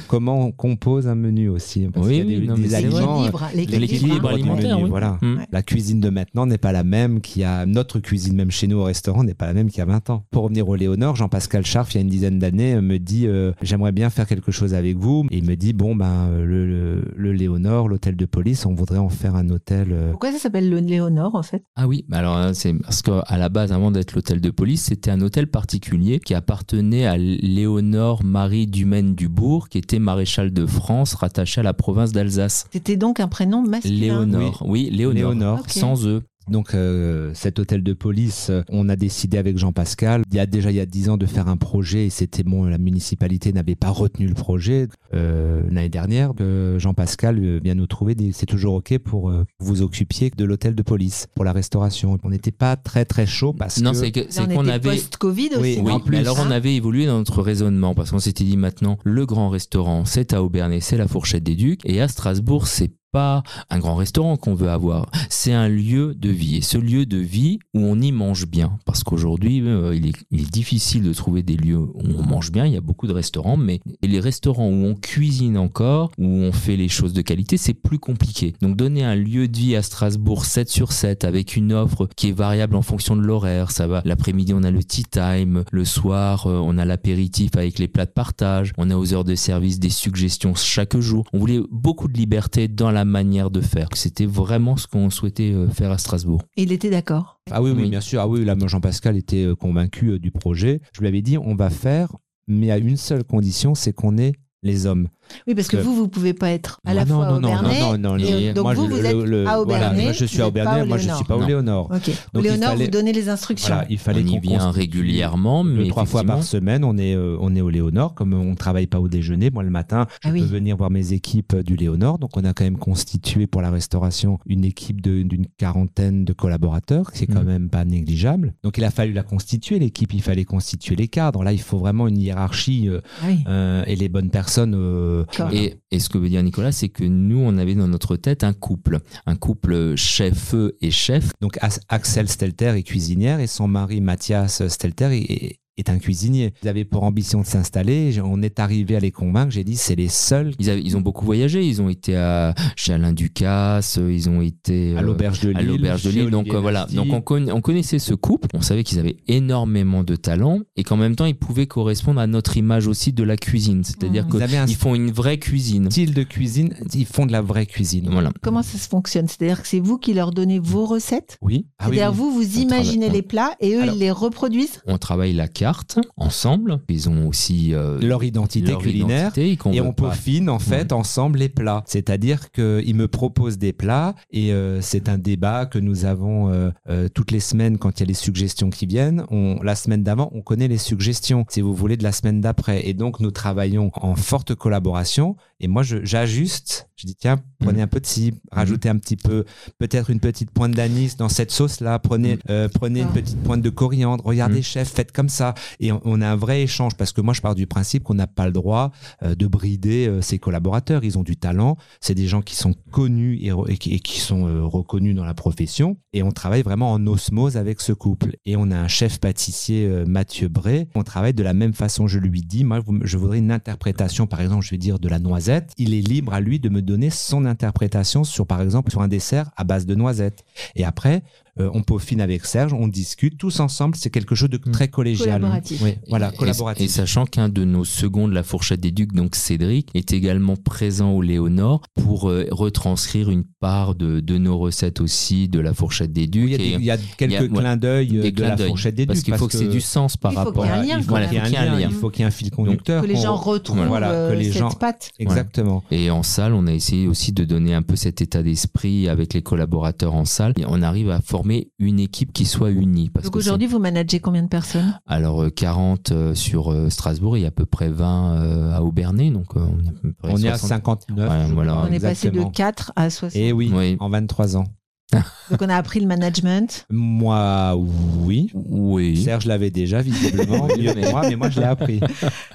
comment 0.07 0.45
on 0.45 0.51
compose 0.51 1.07
un 1.07 1.15
menu 1.15 1.49
aussi. 1.49 1.87
Parce 1.93 2.07
Oui, 2.07 2.15
qu'il 2.21 2.31
y 2.31 2.35
a 2.35 2.37
oui, 2.37 2.41
des, 2.41 2.47
non, 2.47 2.55
mais 2.57 2.63
des 2.63 2.69
c'est 2.69 2.75
aliments. 2.75 3.23
L'équilibre, 3.53 4.29
alimentaire, 4.29 4.75
menu, 4.75 4.83
oui. 4.83 4.89
Voilà. 4.89 5.17
Mm. 5.21 5.37
La 5.51 5.63
cuisine 5.63 5.99
de 5.99 6.09
maintenant 6.09 6.45
n'est 6.45 6.57
pas 6.57 6.71
la 6.71 6.83
même 6.83 7.21
qu'il 7.21 7.41
y 7.41 7.45
a 7.45 7.65
notre 7.65 7.99
cuisine, 7.99 8.35
même 8.35 8.51
chez 8.51 8.67
nous 8.67 8.77
au 8.77 8.83
restaurant, 8.83 9.23
n'est 9.23 9.33
pas 9.33 9.45
la 9.47 9.53
même 9.53 9.69
qu'il 9.69 9.79
y 9.79 9.81
a 9.81 9.85
20 9.85 10.09
ans. 10.09 10.25
Pour 10.31 10.43
revenir 10.43 10.67
au 10.67 10.75
Léonore, 10.75 11.15
Jean-Pascal 11.15 11.65
Scharf, 11.65 11.93
il 11.93 11.97
y 11.97 11.99
a 11.99 12.01
une 12.01 12.09
dizaine 12.09 12.39
d'années, 12.39 12.75
euh, 12.75 12.81
me 12.81 12.97
dit 12.99 13.27
euh, 13.27 13.51
J'aimerais 13.61 13.91
bien 13.91 14.09
faire 14.09 14.27
quelque 14.27 14.51
chose 14.51 14.73
avec 14.73 14.97
vous. 14.97 15.25
Et 15.31 15.37
il 15.37 15.45
me 15.45 15.55
dit 15.55 15.73
Bon, 15.73 15.95
ben, 15.95 16.29
euh, 16.29 16.45
le, 16.45 16.65
le, 16.67 17.03
le 17.15 17.33
Léonore, 17.33 17.87
l'hôtel 17.87 18.15
de 18.15 18.25
police, 18.25 18.65
on 18.65 18.73
voudrait 18.73 18.97
en 18.99 19.09
faire 19.09 19.35
un 19.35 19.49
hôtel. 19.49 19.87
euh, 19.91 20.11
Pourquoi 20.11 20.31
ça 20.31 20.39
s'appelle 20.39 20.69
le 20.69 20.79
Léonore 20.79 21.35
en 21.35 21.43
fait? 21.43 21.63
Ah 21.75 21.87
oui, 21.87 22.05
alors 22.11 22.35
hein, 22.37 22.53
c'est 22.53 22.73
parce 22.73 23.01
qu'à 23.01 23.37
la 23.37 23.49
base, 23.49 23.71
avant 23.71 23.91
d'être 23.91 24.13
l'hôtel 24.13 24.41
de 24.41 24.49
police, 24.49 24.83
c'était 24.83 25.11
un 25.11 25.21
hôtel 25.21 25.47
particulier 25.47 26.19
qui 26.27 26.33
appartenait 26.33 27.05
à 27.05 27.15
Léonore 27.17 28.21
Marie 28.21 28.67
Dumaine 28.67 29.15
Dubourg, 29.15 29.69
qui 29.69 29.77
était 29.77 29.97
maréchal 29.97 30.51
de 30.51 30.65
France, 30.65 31.13
rattaché 31.13 31.61
à 31.61 31.63
la 31.63 31.73
province 31.73 32.11
d'Alsace. 32.11 32.67
C'était 32.73 32.97
donc 32.97 33.21
un 33.21 33.29
prénom 33.29 33.61
masculin. 33.61 34.25
Léonore, 34.25 34.61
oui, 34.65 34.89
Léonore, 34.91 35.63
sans 35.69 36.05
eux. 36.05 36.23
Donc 36.49 36.73
euh, 36.73 37.31
cet 37.33 37.59
hôtel 37.59 37.83
de 37.83 37.93
police, 37.93 38.49
euh, 38.49 38.61
on 38.69 38.89
a 38.89 38.95
décidé 38.95 39.37
avec 39.37 39.57
Jean-Pascal, 39.57 40.23
il 40.31 40.35
y 40.35 40.39
a 40.39 40.45
déjà 40.45 40.71
il 40.71 40.77
y 40.77 40.79
a 40.79 40.85
dix 40.85 41.09
ans 41.09 41.17
de 41.17 41.25
faire 41.25 41.47
un 41.47 41.57
projet 41.57 42.05
et 42.05 42.09
c'était 42.09 42.43
bon, 42.43 42.63
la 42.65 42.77
municipalité 42.77 43.51
n'avait 43.53 43.75
pas 43.75 43.89
retenu 43.89 44.27
le 44.27 44.33
projet 44.33 44.87
euh, 45.13 45.61
l'année 45.69 45.89
dernière. 45.89 46.31
Euh, 46.41 46.79
Jean-Pascal 46.79 47.59
vient 47.59 47.75
nous 47.75 47.87
trouver, 47.87 48.15
c'est 48.33 48.45
toujours 48.45 48.75
ok 48.75 48.97
pour 48.99 49.29
euh, 49.29 49.45
vous 49.59 49.81
occupiez 49.81 50.31
de 50.35 50.45
l'hôtel 50.45 50.75
de 50.75 50.81
police 50.83 51.27
pour 51.35 51.43
la 51.45 51.51
restauration. 51.51 52.17
On 52.23 52.29
n'était 52.29 52.51
pas 52.51 52.75
très 52.75 53.05
très 53.05 53.25
chaud 53.25 53.53
parce 53.53 53.81
Non, 53.81 53.91
que 53.91 53.97
c'est 53.97 54.47
qu'on 54.47 54.67
avait. 54.67 54.89
post-Covid 54.91 55.49
aussi. 55.53 55.59
Oui, 55.61 55.79
Oui, 55.83 55.91
non 55.91 56.01
mais 56.09 56.17
alors 56.19 56.37
on 56.39 56.43
Hein 56.47 56.51
avait 56.51 56.75
évolué 56.75 57.05
dans 57.05 57.17
notre 57.17 57.41
raisonnement 57.41 57.93
parce 57.93 58.11
qu'on 58.11 58.19
s'était 58.19 58.43
dit 58.45 58.57
maintenant 58.57 58.97
le 59.03 59.25
grand 59.25 59.49
restaurant 59.49 60.05
c'est 60.05 60.33
à 60.33 60.41
Aubernais, 60.43 60.79
c'est 60.79 60.97
la 60.97 61.07
Fourchette 61.07 61.43
des 61.43 61.55
Ducs 61.55 61.81
et 61.85 62.01
à 62.01 62.07
Strasbourg 62.07 62.67
c'est 62.67 62.91
un 63.17 63.79
grand 63.79 63.95
restaurant 63.95 64.37
qu'on 64.37 64.55
veut 64.55 64.69
avoir, 64.69 65.09
c'est 65.29 65.53
un 65.53 65.67
lieu 65.67 66.15
de 66.15 66.29
vie 66.29 66.57
et 66.57 66.61
ce 66.61 66.77
lieu 66.77 67.05
de 67.05 67.17
vie 67.17 67.59
où 67.73 67.79
on 67.79 67.99
y 67.99 68.11
mange 68.11 68.47
bien 68.47 68.77
parce 68.85 69.03
qu'aujourd'hui 69.03 69.61
euh, 69.61 69.95
il, 69.95 70.07
est, 70.07 70.13
il 70.31 70.41
est 70.41 70.51
difficile 70.51 71.03
de 71.03 71.13
trouver 71.13 71.43
des 71.43 71.57
lieux 71.57 71.77
où 71.77 72.01
on 72.17 72.23
mange 72.23 72.51
bien, 72.51 72.65
il 72.65 72.73
y 72.73 72.77
a 72.77 72.81
beaucoup 72.81 73.07
de 73.07 73.13
restaurants 73.13 73.57
mais 73.57 73.79
les 74.01 74.19
restaurants 74.19 74.69
où 74.69 74.85
on 74.85 74.95
cuisine 74.95 75.57
encore, 75.57 76.11
où 76.17 76.25
on 76.25 76.51
fait 76.51 76.77
les 76.77 76.89
choses 76.89 77.13
de 77.13 77.21
qualité, 77.21 77.57
c'est 77.57 77.73
plus 77.73 77.99
compliqué. 77.99 78.53
Donc 78.61 78.75
donner 78.75 79.03
un 79.03 79.15
lieu 79.15 79.47
de 79.47 79.57
vie 79.57 79.75
à 79.75 79.81
Strasbourg 79.81 80.45
7 80.45 80.69
sur 80.69 80.91
7 80.91 81.23
avec 81.23 81.55
une 81.55 81.73
offre 81.73 82.07
qui 82.15 82.29
est 82.29 82.33
variable 82.33 82.75
en 82.75 82.81
fonction 82.81 83.15
de 83.15 83.21
l'horaire, 83.21 83.71
ça 83.71 83.87
va. 83.87 84.01
L'après-midi, 84.05 84.53
on 84.53 84.63
a 84.63 84.71
le 84.71 84.83
tea 84.83 85.03
time, 85.03 85.63
le 85.71 85.85
soir, 85.85 86.47
euh, 86.47 86.59
on 86.63 86.77
a 86.77 86.85
l'apéritif 86.85 87.55
avec 87.55 87.79
les 87.79 87.87
plats 87.87 88.05
de 88.05 88.11
partage, 88.11 88.73
on 88.77 88.89
a 88.89 88.95
aux 88.95 89.13
heures 89.13 89.23
de 89.23 89.35
service 89.35 89.79
des 89.79 89.89
suggestions 89.89 90.55
chaque 90.55 90.97
jour. 90.97 91.25
On 91.33 91.39
voulait 91.39 91.61
beaucoup 91.71 92.07
de 92.07 92.17
liberté 92.17 92.67
dans 92.67 92.91
la 92.91 93.05
manière 93.07 93.49
de 93.49 93.61
faire. 93.61 93.87
C'était 93.95 94.25
vraiment 94.25 94.77
ce 94.77 94.87
qu'on 94.87 95.09
souhaitait 95.09 95.51
euh, 95.53 95.67
faire 95.69 95.91
à 95.91 95.97
Strasbourg. 95.97 96.41
Et 96.55 96.63
il 96.63 96.71
était 96.71 96.89
d'accord? 96.89 97.39
Ah 97.51 97.61
oui, 97.61 97.71
oui, 97.71 97.83
Oui. 97.83 97.89
bien 97.89 98.01
sûr. 98.01 98.21
Ah 98.21 98.27
oui, 98.27 98.45
là, 98.45 98.55
Jean-Pascal 98.65 99.17
était 99.17 99.45
euh, 99.45 99.55
convaincu 99.55 100.11
euh, 100.11 100.19
du 100.19 100.31
projet. 100.31 100.81
Je 100.93 101.01
lui 101.01 101.07
avais 101.07 101.21
dit, 101.21 101.37
on 101.37 101.55
va 101.55 101.69
faire, 101.69 102.15
mais 102.47 102.71
à 102.71 102.77
une 102.77 102.97
seule 102.97 103.23
condition, 103.23 103.75
c'est 103.75 103.93
qu'on 103.93 104.17
ait 104.17 104.33
les 104.63 104.85
hommes. 104.85 105.07
Oui, 105.45 105.55
parce 105.55 105.67
que 105.67 105.75
que- 105.77 105.81
vous, 105.81 105.93
vous 105.93 106.07
pouvez 106.07 106.33
pas 106.33 106.51
être 106.51 106.79
à 106.85 106.93
la 106.93 107.01
Ah 107.01 107.05
non, 107.05 107.15
fois 107.15 107.25
non, 107.27 107.35
au 107.35 107.39
non, 107.41 107.49
non, 107.61 107.61
non, 107.61 107.97
non, 107.97 108.17
et 108.17 108.47
non. 108.47 108.53
donc 108.53 108.63
Moi, 108.63 108.73
vous, 108.75 108.87
le- 108.87 108.95
vous 108.95 109.05
êtes 109.05 109.15
le- 109.15 109.41
à 109.41 109.43
voilà, 109.43 109.61
Aubernay. 109.89 110.03
moi, 110.03 110.11
je 110.13 110.25
suis 110.25 110.41
à 110.41 110.47
Aubernay, 110.47 110.81
au 110.81 110.85
moi 110.85 110.97
je 110.97 111.01
Léonard. 111.03 111.17
suis 111.17 111.25
pas 111.25 111.35
au 111.35 111.41
Non. 111.41 111.47
Léonard. 111.47 111.81
Ok. 111.91 111.91
Au 112.33 112.41
Donc, 112.41 112.47
fallait- 112.47 112.85
vous 112.85 112.91
donnez 112.91 113.11
les 113.13 113.27
instructions. 113.29 113.73
Voilà, 113.75 113.87
il 113.89 113.97
fallait 113.97 114.23
on 114.23 114.27
y 114.27 114.31
qu'on 114.35 114.39
vient 114.39 114.71
régulièrement, 114.71 115.63
mais 115.65 115.87
trois 115.89 116.05
fois 116.05 116.23
par 116.23 116.43
semaine, 116.43 116.83
on 116.85 116.97
est, 116.97 117.13
euh, 117.15 117.37
on 117.41 117.55
est 117.55 117.61
au 117.61 117.69
Léonore. 117.69 118.13
Comme 118.15 118.33
on 118.33 118.51
ne 118.51 118.55
travaille 118.55 118.87
pas 118.87 118.99
au 119.01 119.07
déjeuner, 119.09 119.49
moi 119.51 119.63
le 119.63 119.69
matin, 119.69 120.07
je 120.23 120.29
Ah 120.29 120.31
oui. 120.31 120.39
peux 120.39 120.45
venir 120.47 120.77
voir 120.77 120.89
mes 120.91 121.11
équipes 121.13 121.57
du 121.57 121.75
Léonore. 121.75 122.17
Donc 122.19 122.35
on 122.37 122.43
a 122.45 122.53
quand 122.53 122.63
même 122.63 122.77
constitué 122.77 123.47
pour 123.47 123.61
la 123.61 123.69
restauration 123.69 124.39
une 124.45 124.63
équipe 124.63 125.01
d'une 125.01 125.47
quarantaine 125.57 126.23
de 126.25 126.33
collaborateurs, 126.33 127.11
c'est 127.13 127.27
quand 127.27 127.41
Mhm. 127.41 127.45
même 127.47 127.69
pas 127.69 127.83
négligeable. 127.85 128.53
Donc 128.63 128.77
il 128.77 128.83
a 128.85 128.91
fallu 128.91 129.11
la 129.13 129.23
constituer, 129.23 129.77
l'équipe, 129.77 130.13
il 130.13 130.21
fallait 130.21 130.45
constituer 130.45 130.95
les 130.95 131.09
cadres. 131.09 131.43
Là, 131.43 131.51
il 131.51 131.59
faut 131.61 131.77
vraiment 131.77 132.07
une 132.07 132.17
hiérarchie 132.17 132.87
euh, 132.89 133.01
Ah 133.21 133.25
oui. 133.27 133.39
euh, 133.47 133.83
et 133.87 133.95
les 133.97 134.07
bonnes 134.09 134.29
personnes. 134.29 134.46
Euh. 134.57 135.25
Et, 135.51 135.75
et 135.91 135.99
ce 135.99 136.09
que 136.09 136.17
veut 136.17 136.29
dire 136.29 136.43
Nicolas, 136.43 136.71
c'est 136.71 136.89
que 136.89 137.03
nous, 137.03 137.39
on 137.39 137.57
avait 137.57 137.75
dans 137.75 137.87
notre 137.87 138.15
tête 138.15 138.43
un 138.43 138.53
couple. 138.53 138.99
Un 139.25 139.35
couple 139.35 139.95
chef 139.95 140.55
et 140.81 140.91
chef. 140.91 141.31
Donc 141.41 141.57
Axel 141.89 142.27
Stelter 142.27 142.73
est 142.77 142.83
cuisinière 142.83 143.39
et 143.39 143.47
son 143.47 143.67
mari 143.67 144.01
Mathias 144.01 144.67
Stelter 144.67 145.09
est, 145.13 145.59
est- 145.77 145.89
un 145.89 145.99
cuisinier. 145.99 146.53
Ils 146.63 146.69
avaient 146.69 146.83
pour 146.85 147.03
ambition 147.03 147.41
de 147.41 147.45
s'installer. 147.45 148.19
On 148.23 148.41
est 148.41 148.59
arrivé 148.59 148.95
à 148.95 148.99
les 148.99 149.11
convaincre. 149.11 149.51
J'ai 149.51 149.63
dit 149.63 149.75
c'est 149.77 149.95
les 149.95 150.09
seuls 150.09 150.53
Ils, 150.59 150.69
avaient- 150.69 150.81
ils 150.81 150.97
ont 150.97 151.01
beaucoup 151.01 151.25
voyagé. 151.25 151.63
Ils 151.65 151.81
ont 151.81 151.87
été 151.89 152.15
à, 152.17 152.53
chez 152.75 152.93
Alain 152.93 153.13
Ducasse, 153.13 153.97
ils 154.09 154.29
ont 154.29 154.41
été 154.41 154.95
à 154.95 154.99
euh, 154.99 155.01
l'auberge 155.01 155.39
de 155.41 155.49
Lille. 155.49 155.57
à 155.57 155.61
l'auberge 155.63 156.03
de 156.03 156.09
Lille. 156.09 156.29
Donc 156.29 156.49
euh, 156.53 156.59
voilà, 156.59 156.87
donc 156.93 157.07
on, 157.13 157.21
conna- 157.21 157.53
on 157.53 157.61
connaissait 157.61 157.99
ce 157.99 158.13
couple, 158.13 158.47
on 158.53 158.61
savait 158.61 158.83
qu'ils 158.83 158.99
avaient 158.99 159.17
énormément 159.27 160.03
de 160.03 160.15
talent 160.15 160.59
et 160.75 160.83
qu'en 160.83 160.97
même 160.97 161.15
temps 161.15 161.25
ils 161.25 161.35
pouvaient 161.35 161.67
correspondre 161.67 162.19
à 162.19 162.27
notre 162.27 162.57
image 162.57 162.87
aussi 162.87 163.13
de 163.13 163.23
la 163.23 163.37
cuisine. 163.37 163.83
C'est-à-dire. 163.83 164.25
Ils 164.33 164.55
un 164.55 164.65
qu'ils 164.65 164.75
font 164.75 164.95
une 164.95 165.11
vraie 165.11 165.37
cuisine. 165.37 165.89
style 165.91 166.13
de 166.13 166.23
cuisine. 166.23 166.73
Ils 166.93 167.05
font 167.05 167.25
de 167.25 167.31
la 167.31 167.41
vraie 167.41 167.65
cuisine. 167.65 168.09
Voilà. 168.11 168.31
Comment 168.41 168.63
ça 168.63 168.77
se 168.77 168.87
fonctionne? 168.87 169.27
C'est-à-dire 169.27 169.61
que 169.61 169.67
c'est 169.67 169.79
vous 169.79 169.97
qui 169.97 170.13
leur 170.13 170.31
donnez 170.31 170.59
vos 170.59 170.85
recettes? 170.85 171.37
Oui. 171.41 171.67
Ah 171.79 171.89
oui, 171.89 171.97
C'est-à-dire 171.97 172.11
oui. 172.11 172.17
vous, 172.17 172.31
vous 172.31 172.57
On 172.57 172.61
imaginez 172.61 173.05
travaille- 173.05 173.15
les 173.15 173.21
plats 173.21 173.51
et 173.59 173.73
eux, 173.75 173.81
Alors- 173.83 173.95
ils 173.95 173.99
les 173.99 174.11
reproduisent? 174.11 174.81
On 174.87 174.97
travaille 174.97 175.33
la 175.33 175.47
carte 175.47 175.66
ensemble. 176.15 176.79
Ils 176.89 177.09
ont 177.09 177.27
aussi 177.27 177.73
euh, 177.73 177.99
leur 178.01 178.23
identité 178.23 178.71
leur 178.71 178.79
culinaire. 178.81 179.31
identité, 179.37 179.57
Et 179.73 179.81
on 179.81 179.93
pas- 179.93 180.09
peaufine 180.09 180.49
en 180.49 180.59
fait 180.59 180.91
ensemble 180.91 181.39
les 181.39 181.49
plats. 181.49 181.83
C'est-à-dire 181.85 182.51
qu'ils 182.51 182.95
me 182.95 183.07
proposent 183.07 183.57
des 183.57 183.73
plats 183.73 184.15
et 184.31 184.51
euh, 184.53 184.81
c'est 184.81 185.09
un 185.09 185.17
débat 185.17 185.65
que 185.65 185.79
nous 185.79 186.05
avons 186.05 186.49
euh, 186.51 186.69
euh, 186.89 187.07
toutes 187.13 187.31
les 187.31 187.39
semaines 187.39 187.77
quand 187.77 187.99
il 187.99 188.03
y 188.03 188.03
a 188.03 188.07
les 188.07 188.13
suggestions 188.13 188.69
qui 188.69 188.85
viennent. 188.85 189.25
On, 189.29 189.59
la 189.61 189.75
semaine 189.75 190.03
d'avant, 190.03 190.29
on 190.33 190.41
connaît 190.41 190.67
les 190.67 190.77
suggestions, 190.77 191.45
si 191.49 191.61
vous 191.61 191.73
voulez, 191.73 191.97
de 191.97 192.03
la 192.03 192.11
semaine 192.11 192.41
d'après. 192.41 192.87
Et 192.87 192.93
donc 192.93 193.19
nous 193.19 193.31
travaillons 193.31 193.91
en 193.95 194.15
forte 194.15 194.55
collaboration. 194.55 195.35
Et 195.59 195.67
moi, 195.67 195.81
j'ajuste. 195.83 196.87
Je 196.95 197.07
dis 197.07 197.15
tiens, 197.15 197.37
prenez 197.59 197.77
Mhm. 197.79 197.83
un 197.83 197.87
peu 197.87 197.99
de 197.99 198.05
ci, 198.05 198.33
rajoutez 198.51 198.89
un 198.89 198.97
petit 198.97 199.17
peu, 199.17 199.45
peut-être 199.79 200.09
une 200.09 200.19
petite 200.19 200.51
pointe 200.51 200.71
d'anis 200.73 201.15
dans 201.17 201.29
cette 201.29 201.51
sauce-là. 201.51 201.99
Prenez, 201.99 202.39
euh, 202.49 202.67
prenez 202.73 203.01
une 203.01 203.07
D'accord. 203.07 203.21
petite 203.23 203.43
pointe 203.43 203.61
de 203.61 203.69
coriandre. 203.69 204.23
Regardez, 204.25 204.61
chef, 204.61 204.89
faites 204.89 205.11
comme 205.11 205.29
ça. 205.29 205.53
Et 205.79 205.91
on, 205.91 206.21
a 206.21 206.27
un 206.27 206.35
vrai 206.35 206.61
échange 206.63 206.95
parce 206.95 207.11
que 207.11 207.21
moi, 207.21 207.33
je 207.33 207.41
pars 207.41 207.55
du 207.55 207.67
principe 207.67 208.03
qu'on 208.03 208.13
n'a 208.13 208.27
pas 208.27 208.45
le 208.45 208.51
droit 208.51 208.91
euh, 209.23 209.35
de 209.35 209.47
brider 209.47 210.07
euh, 210.07 210.21
ses 210.21 210.39
collaborateurs. 210.39 211.03
Ils 211.03 211.17
ont 211.17 211.23
du 211.23 211.37
talent. 211.37 211.77
C'est 212.01 212.15
des 212.15 212.27
gens 212.27 212.41
qui 212.41 212.55
sont 212.55 212.73
connus 212.91 213.39
et, 213.67 213.77
qui, 213.77 213.93
et 213.93 213.99
qui 213.99 214.19
sont 214.19 214.47
euh, 214.47 214.63
reconnus 214.63 215.15
dans 215.15 215.25
la 215.25 215.33
profession. 215.33 215.97
Et 216.13 216.23
on 216.23 216.31
travaille 216.31 216.63
vraiment 216.63 216.91
en 216.91 217.05
osmose 217.07 217.57
avec 217.57 217.81
ce 217.81 217.93
couple. 217.93 218.35
Et 218.45 218.55
on 218.55 218.71
a 218.71 218.77
un 218.77 218.87
chef 218.87 219.19
pâtissier, 219.19 219.87
Mathieu 220.07 220.47
Bray. 220.47 220.87
On 220.95 221.03
travaille 221.03 221.33
de 221.33 221.43
la 221.43 221.53
même 221.53 221.73
façon. 221.73 222.07
Je 222.07 222.19
lui 222.19 222.41
dis, 222.41 222.63
moi, 222.63 222.81
je 223.03 223.17
voudrais 223.17 223.37
une 223.37 223.51
interprétation, 223.51 224.27
par 224.27 224.41
exemple, 224.41 224.65
je 224.65 224.71
vais 224.71 224.77
dire 224.77 224.99
de 224.99 225.09
la 225.09 225.19
noisette. 225.19 225.73
Il 225.77 225.93
est 225.93 226.01
libre 226.01 226.33
à 226.33 226.39
lui 226.39 226.59
de 226.59 226.69
me 226.69 226.81
donner 226.81 227.09
son 227.09 227.45
interprétation 227.45 228.23
sur, 228.23 228.47
par 228.47 228.61
exemple, 228.61 228.91
sur 228.91 229.01
un 229.01 229.07
dessert 229.07 229.51
à 229.55 229.63
base 229.63 229.85
de 229.85 229.95
noisettes. 229.95 230.43
Et 230.75 230.85
après, 230.85 231.23
euh, 231.59 231.69
on 231.73 231.81
peaufine 231.83 232.21
avec 232.21 232.45
Serge, 232.45 232.73
on 232.73 232.87
discute 232.87 233.37
tous 233.37 233.59
ensemble. 233.59 233.95
C'est 233.95 234.09
quelque 234.09 234.35
chose 234.35 234.49
de 234.49 234.57
très 234.57 234.87
collégial. 234.87 235.39
Collaboratif. 235.41 235.81
Oui, 235.83 235.95
voilà, 236.09 236.31
Et- 236.33 236.37
collaboratif. 236.37 236.85
Et, 236.85 236.87
sachant 236.87 237.25
qu'un 237.25 237.49
de 237.49 237.63
nos 237.63 237.85
seconds 237.85 238.27
de 238.27 238.33
la 238.33 238.43
fourchette 238.43 238.79
des 238.79 238.91
Ducs, 238.91 239.13
donc 239.13 239.35
Cédric, 239.35 239.89
est 239.93 240.13
également 240.13 240.55
présent 240.55 241.11
au 241.11 241.21
Léonore 241.21 241.81
pour 241.95 242.29
euh, 242.29 242.45
retranscrire 242.51 243.29
une 243.29 243.43
part 243.59 243.95
de, 243.95 244.19
de 244.19 244.37
nos 244.37 244.57
recettes 244.57 245.01
aussi 245.01 245.47
de 245.47 245.59
la 245.59 245.73
fourchette 245.73 246.13
des 246.13 246.27
Ducs. 246.27 246.43
Oui, 246.45 246.49
il 246.49 246.51
y 246.51 246.55
a, 246.55 246.57
des- 246.57 246.63
et 246.63 246.75
il 246.79 246.83
y 246.85 246.91
a 246.91 246.97
quelques 247.17 247.31
il 247.31 247.33
y 247.33 247.37
a- 247.37 247.47
clins 247.47 247.77
d'œil 247.77 248.17
euh, 248.19 248.23
de 248.23 248.29
clins 248.29 248.55
la 248.55 248.57
fourchette 248.67 248.95
des 248.95 249.05
Parce 249.05 249.19
ducs. 249.19 249.25
qu'il 249.25 249.35
faut 249.35 249.47
que 249.47 249.57
c'est 249.57 249.67
du 249.67 249.81
sens 249.81 250.17
par 250.17 250.33
rapport 250.33 250.63
à. 250.65 250.83
il 250.85 251.03
faut 251.03 251.15
qu'il 251.15 251.33
y 251.33 251.35
ait 251.35 251.39
un 251.39 251.49
lien, 251.49 251.79
il 251.79 251.91
faut 251.91 252.09
qu'il 252.09 252.21
y 252.21 252.23
ait 252.23 252.27
un 252.27 252.31
fil 252.31 252.51
conducteur. 252.51 253.01
Que 253.01 253.07
les 253.07 253.15
gens 253.15 253.35
retrouvent 253.35 253.85
voilà, 253.87 254.29
que 254.29 254.33
les 254.35 254.45
cette 254.45 254.57
gens- 254.59 254.69
pâte. 254.71 255.11
Exactement. 255.19 255.83
Et 255.91 256.11
en 256.11 256.23
salle, 256.23 256.53
on 256.53 256.67
a 256.67 256.73
essayé 256.73 257.07
aussi 257.07 257.31
de 257.31 257.43
donner 257.45 257.73
un 257.73 257.81
peu 257.81 257.95
cet 257.95 258.21
état 258.21 258.43
d'esprit 258.43 259.07
avec 259.09 259.33
les 259.33 259.41
collaborateurs 259.41 260.13
en 260.15 260.25
salle. 260.25 260.53
Et 260.59 260.63
on 260.67 260.81
arrive 260.81 261.09
à 261.09 261.21
former 261.21 261.46
une 261.79 261.99
équipe 261.99 262.33
qui 262.33 262.45
soit 262.45 262.71
unie. 262.71 263.09
Parce 263.09 263.25
Donc 263.25 263.33
que 263.33 263.39
aujourd'hui, 263.39 263.67
vous 263.67 263.79
managez 263.79 264.19
combien 264.19 264.43
de 264.43 264.47
personnes? 264.47 264.99
Alors 265.07 265.43
euh, 265.43 265.49
40 265.49 266.11
euh, 266.11 266.35
sur 266.35 266.71
euh, 266.71 266.89
Strasbourg, 266.89 267.37
il 267.37 267.41
y 267.41 267.45
a 267.45 267.49
à 267.49 267.51
peu 267.51 267.65
près 267.65 267.89
20 267.89 268.35
euh, 268.35 268.73
à 268.75 268.81
Aubernay, 268.83 269.29
donc 269.31 269.55
euh, 269.55 269.59
on 269.61 269.83
est 269.85 269.89
à 269.89 269.91
peu 270.01 270.13
près 270.13 270.31
On 270.31 270.37
est 270.37 270.49
à 270.49 270.57
60. 270.57 270.67
59. 271.07 271.29
Ouais, 271.29 271.53
voilà. 271.53 271.77
On 271.79 271.91
est 271.91 271.99
passé 271.99 272.29
de 272.29 272.39
exactement. 272.39 272.51
4 272.51 272.91
à 272.95 273.09
60. 273.09 273.35
Et 273.35 273.51
oui, 273.51 273.71
Oui. 273.73 273.97
en 273.99 274.09
23 274.09 274.57
ans. 274.57 274.65
Donc 275.49 275.61
on 275.61 275.69
a 275.69 275.75
appris 275.75 276.01
le 276.01 276.07
management. 276.07 276.85
Moi, 276.89 277.75
oui. 278.19 278.51
Oui. 278.53 279.15
Serge 279.23 279.45
l'avait 279.45 279.69
déjà, 279.71 280.01
visiblement, 280.01 280.67
mieux 280.77 280.91
que 280.93 281.09
moi, 281.11 281.21
mais 281.29 281.35
moi, 281.37 281.49
je 281.49 281.61
l'ai 281.61 281.65
appris. 281.65 282.01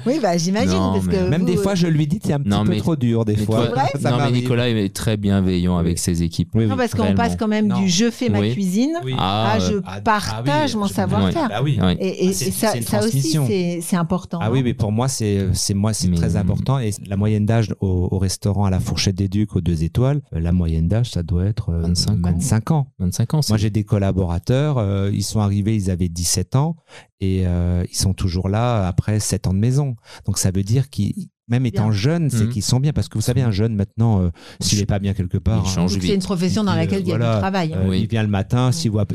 Oui, 0.04 0.18
bah 0.20 0.36
j'imagine. 0.36 0.72
Non, 0.72 0.92
parce 0.92 1.06
mais- 1.06 1.14
que 1.14 1.28
Même 1.30 1.40
vous, 1.40 1.46
des 1.46 1.56
fois, 1.56 1.74
je 1.74 1.86
lui 1.86 2.06
dis, 2.06 2.20
c'est 2.22 2.34
un 2.34 2.40
petit 2.40 2.50
Non, 2.50 2.64
peu 2.64 2.70
mais- 2.72 2.78
trop 2.80 2.94
dur, 2.96 3.24
des 3.24 3.36
Mais 3.36 3.44
fois. 3.46 3.68
toi- 3.68 3.84
Ça 3.98 4.10
non, 4.10 4.16
mais 4.16 4.22
m'arrive. 4.24 4.34
Nicolas 4.42 4.68
est 4.68 4.94
très 4.94 5.16
bienveillant 5.16 5.78
avec 5.78 5.98
ses 5.98 6.22
équipes. 6.22 6.50
Oui, 6.54 6.66
Non, 6.66 6.76
parce 6.76 6.92
qu'on 6.92 7.04
réellement. 7.04 7.22
passe 7.22 7.36
quand 7.36 7.48
même 7.48 7.68
Non. 7.68 7.80
du 7.80 7.88
je 7.88 8.10
fais 8.10 8.28
ma 8.28 8.40
Oui. 8.40 8.52
cuisine 8.52 8.92
Oui. 9.02 9.14
Ah, 9.18 9.52
à 9.52 9.58
je 9.58 9.72
euh, 9.76 9.80
Ah, 9.86 10.00
partage 10.02 10.44
ah 10.46 10.64
oui, 10.74 10.76
mon 10.76 10.86
je- 10.86 10.92
savoir-faire. 10.92 11.48
Bah 11.48 11.60
oui. 11.64 11.78
ouais. 11.80 11.96
Et, 11.98 12.26
et- 12.26 12.28
Ah, 12.28 12.32
c'est- 12.34 12.48
et 12.48 12.50
ça, 12.50 12.68
c'est 12.72 12.78
une 12.78 12.84
ça 12.84 12.98
aussi, 12.98 13.08
transmission. 13.10 13.46
c'est 13.46 13.78
c'est 13.80 13.96
important. 13.96 14.38
Ah 14.42 14.50
oui, 14.50 14.62
mais 14.62 14.74
pour 14.74 14.92
moi, 14.92 15.08
c'est 15.08 15.46
c'est 15.54 15.72
moi, 15.74 15.94
c'est 15.94 16.08
Mais- 16.08 16.16
très 16.16 16.36
important. 16.36 16.78
Et 16.78 16.90
la 17.06 17.16
moyenne 17.16 17.46
d'âge 17.46 17.74
au, 17.80 18.08
au 18.10 18.18
restaurant 18.18 18.66
à 18.66 18.70
la 18.70 18.80
Fourchette 18.80 19.16
des 19.16 19.28
Ducs 19.28 19.56
aux 19.56 19.62
deux 19.62 19.82
étoiles, 19.84 20.20
euh, 20.34 20.40
la 20.40 20.52
moyenne 20.52 20.88
d'âge, 20.88 21.10
ça 21.10 21.22
doit 21.22 21.46
être 21.46 21.70
euh, 21.70 21.80
25 21.80 22.26
ans. 22.26 22.30
25 22.42 22.70
ans. 22.72 22.86
25 22.98 23.34
ans, 23.34 23.40
Moi, 23.48 23.58
j'ai 23.58 23.70
des 23.70 23.84
collaborateurs, 23.84 24.78
euh, 24.78 25.10
ils 25.12 25.22
sont 25.24 25.40
arrivés, 25.40 25.74
ils 25.76 25.90
avaient 25.90 26.08
17 26.08 26.56
ans 26.56 26.76
et 27.20 27.46
euh, 27.46 27.84
ils 27.90 27.96
sont 27.96 28.14
toujours 28.14 28.48
là 28.48 28.86
après 28.86 29.20
7 29.20 29.46
ans 29.46 29.54
de 29.54 29.58
maison. 29.58 29.96
Donc 30.26 30.38
ça 30.38 30.50
veut 30.50 30.62
dire 30.62 30.90
qu'ils, 30.90 31.28
même 31.48 31.66
étant 31.66 31.84
Bien. 31.88 31.92
jeunes, 31.92 32.30
c'est 32.30 32.44
Mhm. 32.44 32.48
qu'ils 32.50 32.62
sont 32.62 32.80
bien. 32.80 32.92
Parce 32.92 33.08
que 33.08 33.18
vous 33.18 33.22
savez, 33.22 33.42
un 33.42 33.50
jeune 33.50 33.74
maintenant, 33.74 34.22
euh, 34.22 34.30
s'il 34.60 34.78
n'est 34.78 34.86
pas 34.86 34.98
bien 34.98 35.12
quelque 35.14 35.38
part, 35.38 35.62
Il 35.64 35.68
hein, 35.68 35.72
change 35.72 35.94
vite. 35.94 36.04
C'est 36.10 36.14
une 36.14 36.22
profession 36.22 36.64
dans 36.64 36.72
Euh, 36.72 36.76
laquelle 36.76 37.00
il 37.02 37.08
y 37.08 37.12
a 37.12 37.16
voilà, 37.16 37.34
du 37.34 37.40
travail. 37.40 37.72
euh, 37.74 37.88
Oui. 37.88 38.00
Il 38.02 38.08
vient 38.08 38.22
le 38.22 38.28
matin, 38.28 38.72
s'il 38.72 38.90
voit, 38.90 39.06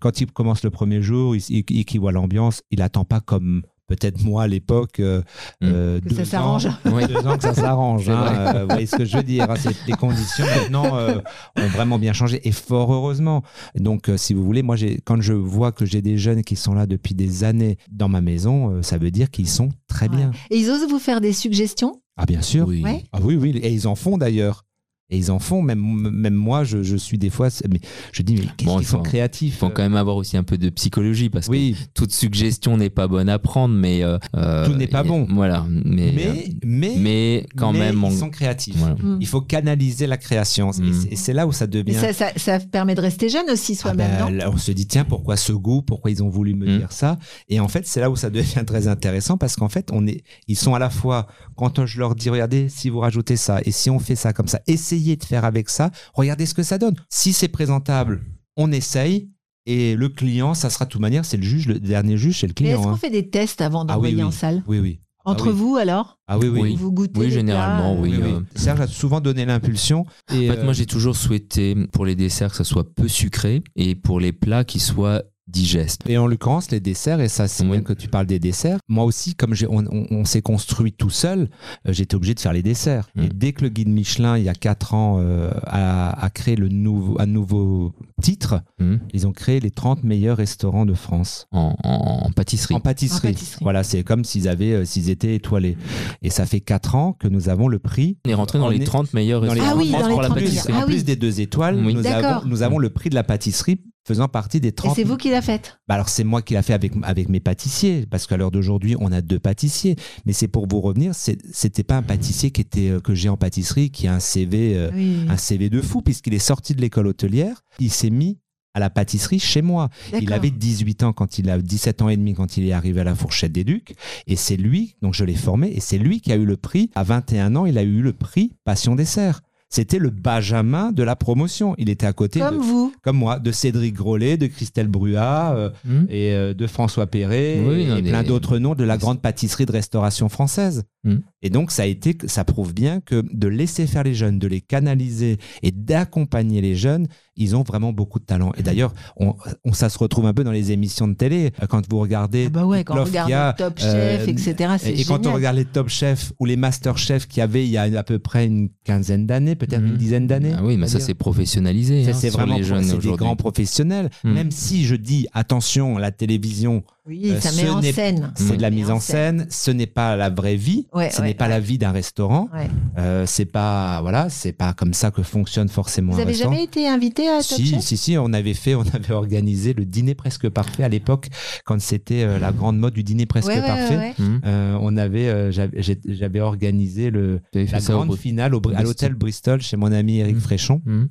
quand 0.00 0.20
il 0.20 0.30
commence 0.32 0.62
le 0.64 0.70
premier 0.70 1.02
jour, 1.02 1.36
il, 1.36 1.42
il, 1.48 1.64
il- 1.70 1.84
qu'il 1.84 2.00
voit 2.00 2.12
l'ambiance, 2.12 2.62
il 2.70 2.82
attend 2.82 3.04
pas 3.04 3.20
comme 3.20 3.62
peut-être 3.86 4.22
moi 4.24 4.44
à 4.44 4.46
l'époque. 4.46 5.00
euh, 5.00 5.20
Mm. 5.60 5.64
euh, 5.64 6.00
Que 6.00 6.14
ça 6.14 6.24
s'arrange. 6.24 6.68
Oui. 6.86 7.06
Deux 7.06 7.26
ans 7.26 7.36
que 7.36 7.42
ça 7.42 7.54
s'arrange. 7.54 8.08
Hein, 8.08 8.54
euh, 8.56 8.62
vous 8.62 8.68
voyez 8.70 8.86
ce 8.86 8.96
que 8.96 9.04
je 9.04 9.16
veux 9.16 9.22
dire. 9.22 9.50
hein, 9.50 9.54
les 9.86 9.92
conditions 9.94 10.44
maintenant 10.44 10.96
euh, 10.96 11.18
ont 11.58 11.68
vraiment 11.68 11.98
bien 11.98 12.12
changé 12.12 12.40
et 12.46 12.52
fort 12.52 12.92
heureusement. 12.92 13.42
Donc, 13.74 14.08
euh, 14.08 14.16
si 14.16 14.34
vous 14.34 14.44
voulez, 14.44 14.62
moi, 14.62 14.76
quand 15.04 15.20
je 15.20 15.32
vois 15.32 15.72
que 15.72 15.84
j'ai 15.86 16.02
des 16.02 16.18
jeunes 16.18 16.42
qui 16.42 16.56
sont 16.56 16.74
là 16.74 16.86
depuis 16.86 17.14
des 17.14 17.44
années 17.44 17.78
dans 17.90 18.08
ma 18.08 18.20
maison, 18.20 18.70
euh, 18.72 18.82
ça 18.82 18.98
veut 18.98 19.10
dire 19.10 19.30
qu'ils 19.30 19.48
sont 19.48 19.70
très 19.88 20.08
bien. 20.08 20.30
Et 20.50 20.56
ils 20.58 20.70
osent 20.70 20.88
vous 20.88 20.98
faire 20.98 21.20
des 21.20 21.32
suggestions? 21.32 22.00
Ah, 22.16 22.26
bien 22.26 22.42
sûr. 22.42 22.66
Oui. 22.66 22.82
Ouais. 22.82 23.04
Ah 23.12 23.18
oui, 23.22 23.36
oui, 23.36 23.50
et 23.62 23.72
ils 23.72 23.86
en 23.88 23.94
font 23.94 24.18
d'ailleurs. 24.18 24.64
Et 25.08 25.18
ils 25.18 25.30
en 25.30 25.38
font, 25.38 25.62
même, 25.62 25.80
même 25.80 26.34
moi, 26.34 26.64
je, 26.64 26.82
je 26.82 26.96
suis 26.96 27.16
des 27.16 27.30
fois, 27.30 27.48
mais 27.70 27.78
je 28.12 28.22
dis, 28.22 28.34
mais 28.34 28.40
qu'est-ce 28.56 28.64
Bon, 28.68 28.78
qu'ils 28.78 28.88
sont 28.88 29.02
créatifs. 29.02 29.54
Il 29.54 29.58
faut 29.58 29.70
quand 29.70 29.82
même 29.84 29.94
avoir 29.94 30.16
aussi 30.16 30.36
un 30.36 30.42
peu 30.42 30.58
de 30.58 30.68
psychologie 30.68 31.30
parce 31.30 31.46
que 31.46 31.52
Oui, 31.52 31.76
toute 31.94 32.10
suggestion 32.12 32.76
n'est 32.76 32.90
pas 32.90 33.06
bonne 33.06 33.28
à 33.28 33.38
prendre, 33.38 33.72
mais 33.72 34.02
euh, 34.02 34.18
euh, 34.36 34.66
Tout 34.66 34.72
n'est 34.74 34.88
pas 34.88 35.04
et- 35.04 35.08
bon. 35.08 35.24
Voilà, 35.30 35.64
mais 35.70 36.10
mais, 36.12 36.48
mais, 36.64 36.94
mais 36.98 37.46
quand 37.56 37.72
mais 37.72 37.78
même, 37.78 38.02
on- 38.02 38.10
ils 38.10 38.16
sont 38.16 38.30
créatifs. 38.30 38.74
voilà. 38.78 38.96
Mm. 38.96 39.18
Il 39.20 39.26
faut 39.28 39.40
canaliser 39.40 40.08
la 40.08 40.16
création. 40.16 40.72
Et 40.72 40.80
Mm. 40.80 40.92
c'est- 40.92 41.12
Et 41.12 41.16
c'est 41.16 41.32
là 41.32 41.46
où 41.46 41.52
ça 41.52 41.68
devient. 41.68 41.92
Mais 42.02 42.12
ça, 42.12 42.12
ça, 42.12 42.30
ça 42.36 42.58
permet 42.58 42.96
de 42.96 43.00
rester 43.00 43.28
jeune 43.28 43.48
aussi 43.48 43.74
Ah 43.78 43.82
soi-même, 43.82 44.10
ben, 44.10 44.24
non 44.24 44.30
là, 44.36 44.50
on 44.50 44.56
se 44.56 44.72
dit 44.72 44.88
tiens 44.88 45.04
pourquoi 45.04 45.36
ce 45.36 45.52
goût? 45.52 45.82
Pourquoi 45.82 46.10
ils 46.10 46.20
ont 46.24 46.28
voulu 46.30 46.54
me 46.56 46.66
Mm. 46.66 46.78
dire 46.78 46.90
ça? 46.90 47.16
Et 47.48 47.60
en 47.60 47.68
fait 47.68 47.86
c'est 47.86 48.00
là 48.00 48.10
où 48.10 48.16
ça 48.16 48.28
devient 48.28 48.64
très 48.66 48.88
intéressant 48.88 49.36
parce 49.38 49.54
qu'en 49.54 49.68
fait 49.68 49.90
on 49.92 50.04
est 50.08 50.24
ils 50.48 50.56
sont 50.56 50.74
à 50.74 50.80
la 50.80 50.90
fois 50.90 51.28
quand 51.54 51.86
je 51.86 52.00
leur 52.00 52.16
dis 52.16 52.28
regardez 52.28 52.68
si 52.68 52.90
vous 52.90 52.98
rajoutez 52.98 53.36
ça 53.36 53.60
et 53.64 53.70
si 53.70 53.88
on 53.88 54.00
fait 54.00 54.16
ça 54.16 54.32
comme 54.32 54.48
ça 54.48 54.60
essayez 54.66 54.95
de 54.98 55.24
faire 55.24 55.44
avec 55.44 55.68
ça 55.68 55.90
regardez 56.14 56.46
ce 56.46 56.54
que 56.54 56.62
ça 56.62 56.78
donne 56.78 56.94
si 57.10 57.32
c'est 57.32 57.48
présentable 57.48 58.22
on 58.56 58.72
essaye 58.72 59.28
et 59.66 59.94
le 59.96 60.08
client 60.08 60.54
ça 60.54 60.70
sera 60.70 60.84
de 60.84 60.90
toute 60.90 61.00
manière 61.00 61.24
c'est 61.24 61.36
le 61.36 61.42
juge 61.42 61.66
le 61.68 61.78
dernier 61.80 62.16
juge 62.16 62.40
c'est 62.40 62.46
le 62.46 62.54
Mais 62.60 62.68
est-ce 62.68 62.76
client 62.76 62.82
qu'on 62.88 62.94
hein. 62.94 62.98
fait 62.98 63.10
des 63.10 63.28
tests 63.28 63.60
avant 63.60 63.80
Ah 63.80 63.84
oui, 63.84 63.88
d'envoyer 63.94 64.16
oui. 64.16 64.22
en 64.22 64.30
salle 64.30 64.62
oui 64.66 64.78
oui 64.78 65.00
Ah 65.24 65.30
Entre 65.30 65.48
oui. 65.50 65.56
vous 65.58 65.76
alors? 65.76 66.18
Ah 66.28 66.38
oui 66.38 66.48
oui. 66.48 66.76
Vous 66.76 66.92
goûtez 66.92 67.18
Oui, 67.18 67.30
généralement, 67.30 67.94
euh, 67.94 68.00
oui. 68.00 68.10
Oui, 68.16 68.22
oui. 68.24 68.30
euh, 68.32 68.40
Serge 68.54 68.80
a 68.80 68.86
souvent 68.86 69.20
donné 69.20 69.44
l'impulsion 69.44 70.06
et 70.32 70.48
En 70.50 70.54
fait, 70.54 70.60
euh, 70.60 70.64
moi, 70.64 70.72
j'ai 70.72 70.86
toujours 70.86 71.16
souhaité 71.16 71.74
pour 71.92 72.04
les 72.06 72.14
desserts 72.14 72.50
que 72.50 72.56
ça 72.56 72.64
soit 72.64 72.92
peu 72.94 73.08
sucré 73.08 73.62
et 73.74 73.94
pour 73.96 74.20
les 74.20 74.32
plats 74.32 74.62
qui 74.64 74.78
soient 74.80 75.22
digeste. 75.48 76.02
Et 76.06 76.18
en 76.18 76.26
l'occurrence, 76.26 76.70
les 76.70 76.80
desserts, 76.80 77.20
et 77.20 77.28
ça 77.28 77.46
c'est 77.48 77.62
Oui. 77.64 77.70
bien 77.70 77.82
que 77.82 77.92
tu 77.92 78.08
parles 78.08 78.26
des 78.26 78.38
desserts, 78.38 78.78
moi 78.88 79.04
aussi, 79.04 79.34
comme 79.34 79.54
j'ai- 79.54 79.66
on, 79.68 79.84
on- 79.90 80.06
on 80.10 80.24
s'est 80.24 80.42
construit 80.42 80.92
tout 80.92 81.10
seul, 81.10 81.48
euh, 81.86 81.92
j'étais 81.92 82.14
obligé 82.16 82.34
de 82.34 82.40
faire 82.40 82.52
les 82.52 82.62
desserts. 82.62 83.08
Mm. 83.14 83.22
Et 83.22 83.28
dès 83.28 83.52
que 83.52 83.62
le 83.62 83.68
guide 83.68 83.88
Michelin, 83.88 84.36
il 84.38 84.44
y 84.44 84.48
a 84.48 84.54
4 84.54 84.94
ans, 84.94 85.18
euh, 85.20 85.50
a, 85.64 86.10
a 86.24 86.30
créé 86.30 86.56
le 86.56 86.68
nouveau, 86.68 87.16
un 87.20 87.26
nouveau 87.26 87.92
titre, 88.22 88.60
Hmm. 88.78 88.96
ils 89.14 89.26
ont 89.26 89.32
créé 89.32 89.60
les 89.60 89.70
30 89.70 90.02
meilleurs 90.04 90.36
restaurants 90.36 90.84
de 90.86 90.94
France. 90.94 91.46
En, 91.52 91.76
en- 91.84 92.26
en 92.26 92.30
pâtisserie. 92.32 92.74
En 92.74 92.80
pâtisserie. 92.80 93.28
En 93.28 93.32
pâtisserie. 93.32 93.58
Voilà, 93.62 93.82
c'est 93.84 94.02
comme 94.02 94.24
s'ils 94.24 94.48
avaient, 94.48 94.72
euh, 94.72 94.84
s'ils 94.84 95.10
étaient 95.10 95.34
étoilés. 95.34 95.76
Et 96.22 96.30
ça 96.30 96.44
fait 96.46 96.60
4 96.60 96.94
ans 96.94 97.12
que 97.12 97.28
nous 97.28 97.48
avons 97.48 97.68
le 97.68 97.78
prix. 97.78 98.18
On 98.26 98.30
est 98.30 98.34
rentré 98.34 98.58
dans 98.58 98.68
les 98.68 98.78
est- 98.78 98.84
30 98.84 99.12
meilleurs 99.14 99.42
restaurants 99.42 99.70
Ah 99.72 99.76
oui, 99.76 99.90
dans 99.90 99.98
les 100.06 100.12
pour 100.12 100.22
la 100.22 100.28
30 100.28 100.38
plus, 100.38 100.44
pâtisserie. 100.46 100.72
Ah 100.76 100.82
en 100.82 100.86
plus 100.86 100.96
oui. 100.96 101.04
des 101.04 101.16
deux 101.16 101.40
étoiles, 101.40 101.76
Oui. 101.84 101.94
nous, 101.94 102.02
D'accord. 102.02 102.38
avons, 102.42 102.48
nous 102.48 102.62
avons 102.62 102.78
le 102.78 102.90
prix 102.90 103.10
de 103.10 103.14
la 103.14 103.24
pâtisserie 103.24 103.80
faisant 104.06 104.28
partie 104.28 104.60
des 104.60 104.72
30 104.72 104.92
Et 104.92 104.94
c'est 104.94 105.04
vous 105.08 105.16
qui 105.16 105.30
l'a 105.30 105.42
faite 105.42 105.78
Bah 105.88 105.94
alors 105.96 106.08
c'est 106.08 106.22
moi 106.24 106.40
qui 106.40 106.54
l'a 106.54 106.62
fait 106.62 106.72
avec, 106.74 106.92
avec 107.02 107.28
mes 107.28 107.40
pâtissiers, 107.40 108.06
parce 108.08 108.26
qu'à 108.26 108.36
l'heure 108.36 108.50
d'aujourd'hui 108.52 108.94
on 109.00 109.10
a 109.10 109.20
deux 109.20 109.38
pâtissiers. 109.40 109.96
Mais 110.26 110.32
c'est 110.32 110.48
pour 110.48 110.66
vous 110.68 110.80
revenir, 110.80 111.12
c'était 111.14 111.82
pas 111.82 111.96
un 111.96 112.02
pâtissier 112.02 112.50
qui 112.52 112.60
était 112.60 112.90
euh, 112.90 113.00
que 113.00 113.14
j'ai 113.14 113.28
en 113.28 113.36
pâtisserie 113.36 113.90
qui 113.90 114.06
a 114.06 114.14
un 114.14 114.20
CV, 114.20 114.76
euh, 114.76 114.90
Oui. 114.94 115.26
un 115.28 115.36
CV 115.36 115.68
de 115.70 115.80
fou 115.82 116.02
puisqu'il 116.02 116.34
est 116.34 116.38
sorti 116.38 116.74
de 116.74 116.80
l'école 116.80 117.08
hôtelière, 117.08 117.62
il 117.80 117.90
s'est 117.90 118.10
mis 118.10 118.38
à 118.74 118.78
la 118.78 118.90
pâtisserie 118.90 119.38
chez 119.38 119.62
moi. 119.62 119.88
Il 120.20 120.32
avait 120.34 120.50
18 120.50 121.02
ans 121.02 121.12
quand 121.14 121.38
il 121.38 121.48
a 121.48 121.58
17 121.58 122.02
ans 122.02 122.08
et 122.10 122.16
demi 122.18 122.34
quand 122.34 122.58
il 122.58 122.68
est 122.68 122.72
arrivé 122.72 123.00
à 123.00 123.04
la 123.04 123.14
fourchette 123.14 123.50
des 123.52 123.64
Ducs 123.64 123.94
et 124.26 124.36
c'est 124.36 124.58
lui 124.58 124.96
donc 125.00 125.14
je 125.14 125.24
l'ai 125.24 125.34
formé 125.34 125.68
et 125.74 125.80
c'est 125.80 125.96
lui 125.98 126.20
qui 126.20 126.30
a 126.30 126.36
eu 126.36 126.44
le 126.44 126.58
prix 126.58 126.90
à 126.94 127.02
21 127.02 127.56
ans, 127.56 127.64
il 127.66 127.78
a 127.78 127.82
eu 127.82 128.02
le 128.02 128.12
prix 128.12 128.52
Passion 128.64 128.94
dessert. 128.94 129.40
C'était 129.68 129.98
le 129.98 130.10
Benjamin 130.10 130.92
de 130.92 131.02
la 131.02 131.16
promotion. 131.16 131.74
Il 131.78 131.88
était 131.90 132.06
à 132.06 132.12
côté 132.12 132.38
Comme 132.40 132.56
de, 132.58 132.62
vous. 132.62 132.92
comme 133.02 133.16
moi, 133.16 133.38
de 133.40 133.50
Cédric 133.52 133.94
Grolet, 133.94 134.36
de 134.36 134.46
Christelle 134.46 134.88
Bruat, 134.88 135.54
euh, 135.56 135.70
Hmm. 135.84 136.04
et 136.08 136.32
euh, 136.34 136.54
de 136.54 136.66
François 136.66 137.06
Perret 137.08 137.60
Oui, 137.66 137.82
et, 137.82 137.86
non, 137.86 137.96
et 137.96 138.02
des- 138.02 138.10
plein 138.10 138.22
d'autres 138.22 138.58
noms 138.58 138.74
de 138.74 138.84
la 138.84 138.96
grande 138.96 139.20
pâtisserie 139.20 139.66
de 139.66 139.72
restauration 139.72 140.28
française. 140.28 140.84
Mm. 141.04 141.16
Et 141.42 141.50
donc 141.50 141.70
ça 141.70 141.82
a 141.82 141.86
été, 141.86 142.16
ça 142.26 142.44
prouve 142.44 142.74
bien 142.74 143.00
que 143.00 143.22
de 143.32 143.46
laisser 143.48 143.86
faire 143.86 144.02
les 144.02 144.14
jeunes, 144.14 144.38
de 144.40 144.48
les 144.48 144.60
canaliser 144.60 145.38
et 145.62 145.70
d'accompagner 145.70 146.60
les 146.60 146.74
jeunes, 146.74 147.06
ils 147.36 147.54
ont 147.54 147.62
vraiment 147.62 147.92
beaucoup 147.92 148.18
de 148.18 148.24
talent. 148.24 148.52
Et 148.56 148.62
d'ailleurs, 148.62 148.92
on, 149.16 149.34
on- 149.64 149.72
ça 149.72 149.88
se 149.88 149.98
retrouve 149.98 150.26
un 150.26 150.34
peu 150.34 150.42
dans 150.44 150.50
les 150.52 150.72
émissions 150.72 151.06
de 151.08 151.14
télé 151.14 151.52
quand 151.68 151.82
vous 151.90 151.98
regardez. 151.98 152.44
Ah 152.46 152.50
bah 152.50 152.64
ouais, 152.66 152.82
quand 152.84 152.94
on 152.94 152.96
Plof, 152.98 153.08
regarde 153.08 153.28
il 153.28 153.32
y 153.32 153.34
a, 153.34 153.52
Top 153.52 153.78
euh, 153.82 154.18
Chef, 154.18 154.28
etc. 154.28 154.74
Et, 154.86 155.00
et 155.00 155.04
quand 155.04 155.26
on 155.26 155.32
regarde 155.34 155.56
les 155.56 155.64
Top 155.64 155.88
Chefs 155.88 156.32
ou 156.40 156.44
les 156.44 156.56
Master 156.56 156.98
Chefs 156.98 157.26
qu'il 157.26 157.38
y 157.38 157.42
avait 157.42 157.64
il 157.64 157.70
y 157.70 157.78
a 157.78 157.82
à 157.82 158.02
peu 158.02 158.18
près 158.18 158.46
une 158.46 158.68
quinzaine 158.84 159.26
d'années, 159.26 159.54
peut-être 159.56 159.82
Mhm. 159.82 159.88
une 159.88 159.96
dizaine 159.96 160.26
d'années. 160.26 160.52
Ah 160.56 160.62
oui, 160.64 160.76
mais 160.76 160.86
ça 160.88 161.00
c'est 161.00 161.14
professionnalisé 161.14 162.04
Ça, 162.04 162.10
hein, 162.10 162.12
c'est 162.14 162.30
vraiment 162.30 162.56
les 162.56 162.64
jeunes 162.64 162.98
des 162.98 163.12
grands 163.12 163.36
professionnels. 163.36 164.10
Mm. 164.24 164.32
Même 164.32 164.50
si 164.50 164.84
je 164.84 164.94
dis 164.96 165.26
attention, 165.32 165.98
la 165.98 166.10
télévision, 166.12 166.84
Oui, 167.08 167.30
Euh, 167.30 167.40
ça 167.40 167.52
met 167.52 167.68
en 167.70 167.80
scène. 167.82 168.32
c'est 168.36 168.56
de 168.56 168.62
la 168.62 168.70
mise 168.70 168.90
en 168.90 168.98
scène, 169.00 169.46
ce 169.48 169.70
n'est 169.70 169.86
pas 169.86 170.16
la 170.16 170.28
vraie 170.30 170.56
vie, 170.56 170.86
Ouais, 170.92 171.10
ce 171.10 171.20
ouais, 171.20 171.28
n'est 171.28 171.34
pas 171.34 171.44
ouais. 171.44 171.50
la 171.50 171.60
vie 171.60 171.78
d'un 171.78 171.92
restaurant. 171.92 172.48
Ouais. 172.52 172.68
Euh, 172.98 173.24
c'est 173.26 173.44
pas 173.44 174.00
voilà, 174.02 174.28
c'est 174.28 174.52
pas 174.52 174.72
comme 174.74 174.92
ça 174.92 175.10
que 175.10 175.22
fonctionne 175.22 175.68
forcément 175.68 176.12
Vous 176.12 176.18
un 176.18 176.22
avez 176.22 176.32
restaurant. 176.32 176.52
jamais 176.52 176.64
été 176.64 176.88
invité 176.88 177.28
à 177.28 177.36
Top 177.38 177.58
Si, 177.58 177.66
Chef? 177.66 177.80
si, 177.80 177.96
si, 177.96 178.18
on 178.18 178.32
avait 178.32 178.54
fait, 178.54 178.74
on 178.74 178.82
avait 178.92 179.12
organisé 179.14 179.72
le 179.72 179.84
dîner 179.84 180.14
presque 180.14 180.48
parfait 180.48 180.82
à 180.82 180.88
l'époque, 180.88 181.28
quand 181.64 181.80
c'était 181.80 182.22
euh, 182.24 182.38
la 182.38 182.52
grande 182.52 182.78
mode 182.78 182.94
du 182.94 183.04
dîner 183.04 183.26
presque 183.26 183.48
parfait. 183.48 183.96
ouais, 183.96 184.14
ouais. 184.18 184.24
Hmm. 184.24 184.40
Euh, 184.44 184.78
on 184.80 184.96
avait, 184.96 185.28
euh, 185.28 185.52
j'avais 185.52 186.40
organisé 186.40 187.10
le, 187.10 187.40
la 187.54 187.64
grande 187.80 188.16
finale 188.16 188.54
au, 188.54 188.62
à 188.74 188.82
l'hôtel 188.82 189.14
Bristol 189.14 189.60
chez 189.60 189.76
mon 189.76 189.92
ami 189.92 190.18
Eric 190.18 190.36
Mm. 190.36 190.40
Fréchon. 190.40 190.82
Hmm. 190.84 191.04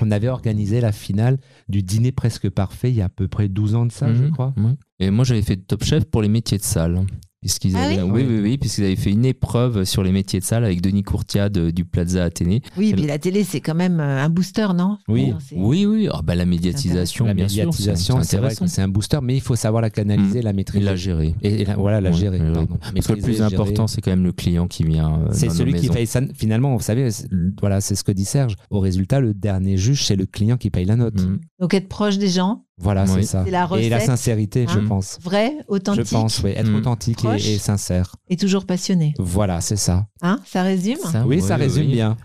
On 0.00 0.10
avait 0.10 0.28
organisé 0.28 0.80
la 0.80 0.92
finale 0.92 1.38
du 1.68 1.82
dîner 1.82 2.12
presque 2.12 2.48
parfait 2.50 2.90
il 2.90 2.96
y 2.96 3.02
a 3.02 3.06
à 3.06 3.08
peu 3.08 3.28
près 3.28 3.48
12 3.48 3.74
ans 3.74 3.86
de 3.86 3.92
ça, 3.92 4.12
je 4.14 4.24
Mhm. 4.24 4.30
crois. 4.32 4.52
Ouais. 4.56 4.74
Et 5.00 5.10
moi 5.10 5.24
j'avais 5.24 5.42
fait 5.42 5.56
Top 5.56 5.84
Chef 5.84 6.04
pour 6.04 6.22
les 6.22 6.28
métiers 6.28 6.58
de 6.58 6.62
salle. 6.62 7.00
Puisqu'ils 7.44 7.76
Ah 7.76 7.82
avaient, 7.82 8.00
oui 8.00 8.22
oui, 8.22 8.26
oui, 8.26 8.40
oui, 8.42 8.56
puisqu'ils 8.58 8.84
avaient 8.84 8.96
fait 8.96 9.10
une 9.10 9.26
épreuve 9.26 9.84
sur 9.84 10.02
les 10.02 10.12
métiers 10.12 10.40
de 10.40 10.44
salle 10.46 10.64
avec 10.64 10.80
Denis 10.80 11.02
Courtiade 11.02 11.58
du 11.58 11.84
Plaza 11.84 12.24
Athénée. 12.24 12.62
Oui, 12.78 12.94
puis 12.94 13.04
la 13.06 13.18
télé, 13.18 13.44
c'est 13.44 13.60
quand 13.60 13.74
même 13.74 14.00
euh, 14.00 14.24
un 14.24 14.30
booster, 14.30 14.68
non? 14.74 14.96
Oui. 15.08 15.28
Non, 15.28 15.38
Oui, 15.54 15.84
oui, 15.84 16.08
ah, 16.10 16.22
bah, 16.24 16.34
la 16.36 16.46
médiatisation, 16.46 17.26
La 17.26 17.34
bien 17.34 17.46
sûr, 17.48 17.66
médiatisation, 17.66 18.16
c'est 18.22 18.24
c'est 18.30 18.36
vrai 18.38 18.46
intéressant. 18.46 18.64
que 18.64 18.70
c'est 18.70 18.80
un 18.80 18.88
booster, 18.88 19.18
mais 19.22 19.36
il 19.36 19.42
faut 19.42 19.56
savoir 19.56 19.82
la 19.82 19.90
canaliser, 19.90 20.40
la 20.40 20.50
Il 20.52 20.56
maîtriser. 20.56 20.84
l'a 20.86 20.96
géré. 20.96 21.34
Et, 21.42 21.60
et 21.60 21.64
la- 21.66 21.76
voilà, 21.76 22.00
la 22.00 22.10
Ouais, 22.12 22.16
gérer. 22.16 22.40
ouais, 22.40 22.50
pardon. 22.52 22.78
Parce 22.94 23.06
que 23.08 23.12
le 23.12 23.20
plus 23.20 23.36
gérer. 23.36 23.54
important, 23.54 23.86
c'est 23.88 24.00
quand 24.00 24.10
même 24.12 24.24
le 24.24 24.32
client 24.32 24.66
qui 24.66 24.84
vient. 24.84 25.20
euh, 25.20 25.28
c'est 25.32 25.50
celui 25.50 25.74
qui 25.74 25.88
paye 25.90 26.06
ça. 26.06 26.22
Finalement, 26.34 26.74
vous 26.74 26.82
savez, 26.82 27.10
c'est- 27.10 27.28
voilà, 27.60 27.82
c'est 27.82 27.94
ce 27.94 28.04
que 28.04 28.12
dit 28.12 28.24
Serge. 28.24 28.56
Au 28.70 28.80
résultat, 28.80 29.20
le 29.20 29.34
dernier 29.34 29.76
juge, 29.76 30.04
c'est 30.06 30.16
le 30.16 30.24
client 30.24 30.56
qui 30.56 30.70
paye 30.70 30.86
la 30.86 30.96
note. 30.96 31.20
Mhm. 31.20 31.40
Donc 31.60 31.74
être 31.74 31.88
proche 31.88 32.16
des 32.16 32.28
gens, 32.28 32.63
Voilà, 32.76 33.04
Oui. 33.04 33.10
c'est 33.14 33.22
ça. 33.22 33.44
La 33.48 33.68
et 33.78 33.88
la 33.88 34.00
sincérité, 34.00 34.66
je 34.68 34.78
hein. 34.78 34.84
pense. 34.88 35.18
vrai, 35.22 35.52
Je 35.60 35.64
authentique 35.74 36.10
pense, 36.10 36.40
oui. 36.42 36.50
Être 36.56 36.68
Mm. 36.70 36.74
authentique 36.76 37.24
et, 37.24 37.54
et 37.54 37.58
sincère. 37.58 38.16
et 38.28 38.36
toujours 38.36 38.66
passionné. 38.66 39.14
Voilà, 39.18 39.60
c'est 39.60 39.76
ça. 39.76 40.06
Hein 40.22 40.40
Ça 40.44 40.62
résume? 40.62 40.98
Ça, 40.98 41.24
oui, 41.26 41.40
ça 41.40 41.56
résume 41.56 41.86
oui. 41.86 41.92
bien. 41.92 42.16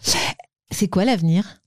C'est 0.72 0.88
quoi 0.88 1.06
l'avenir? 1.06 1.59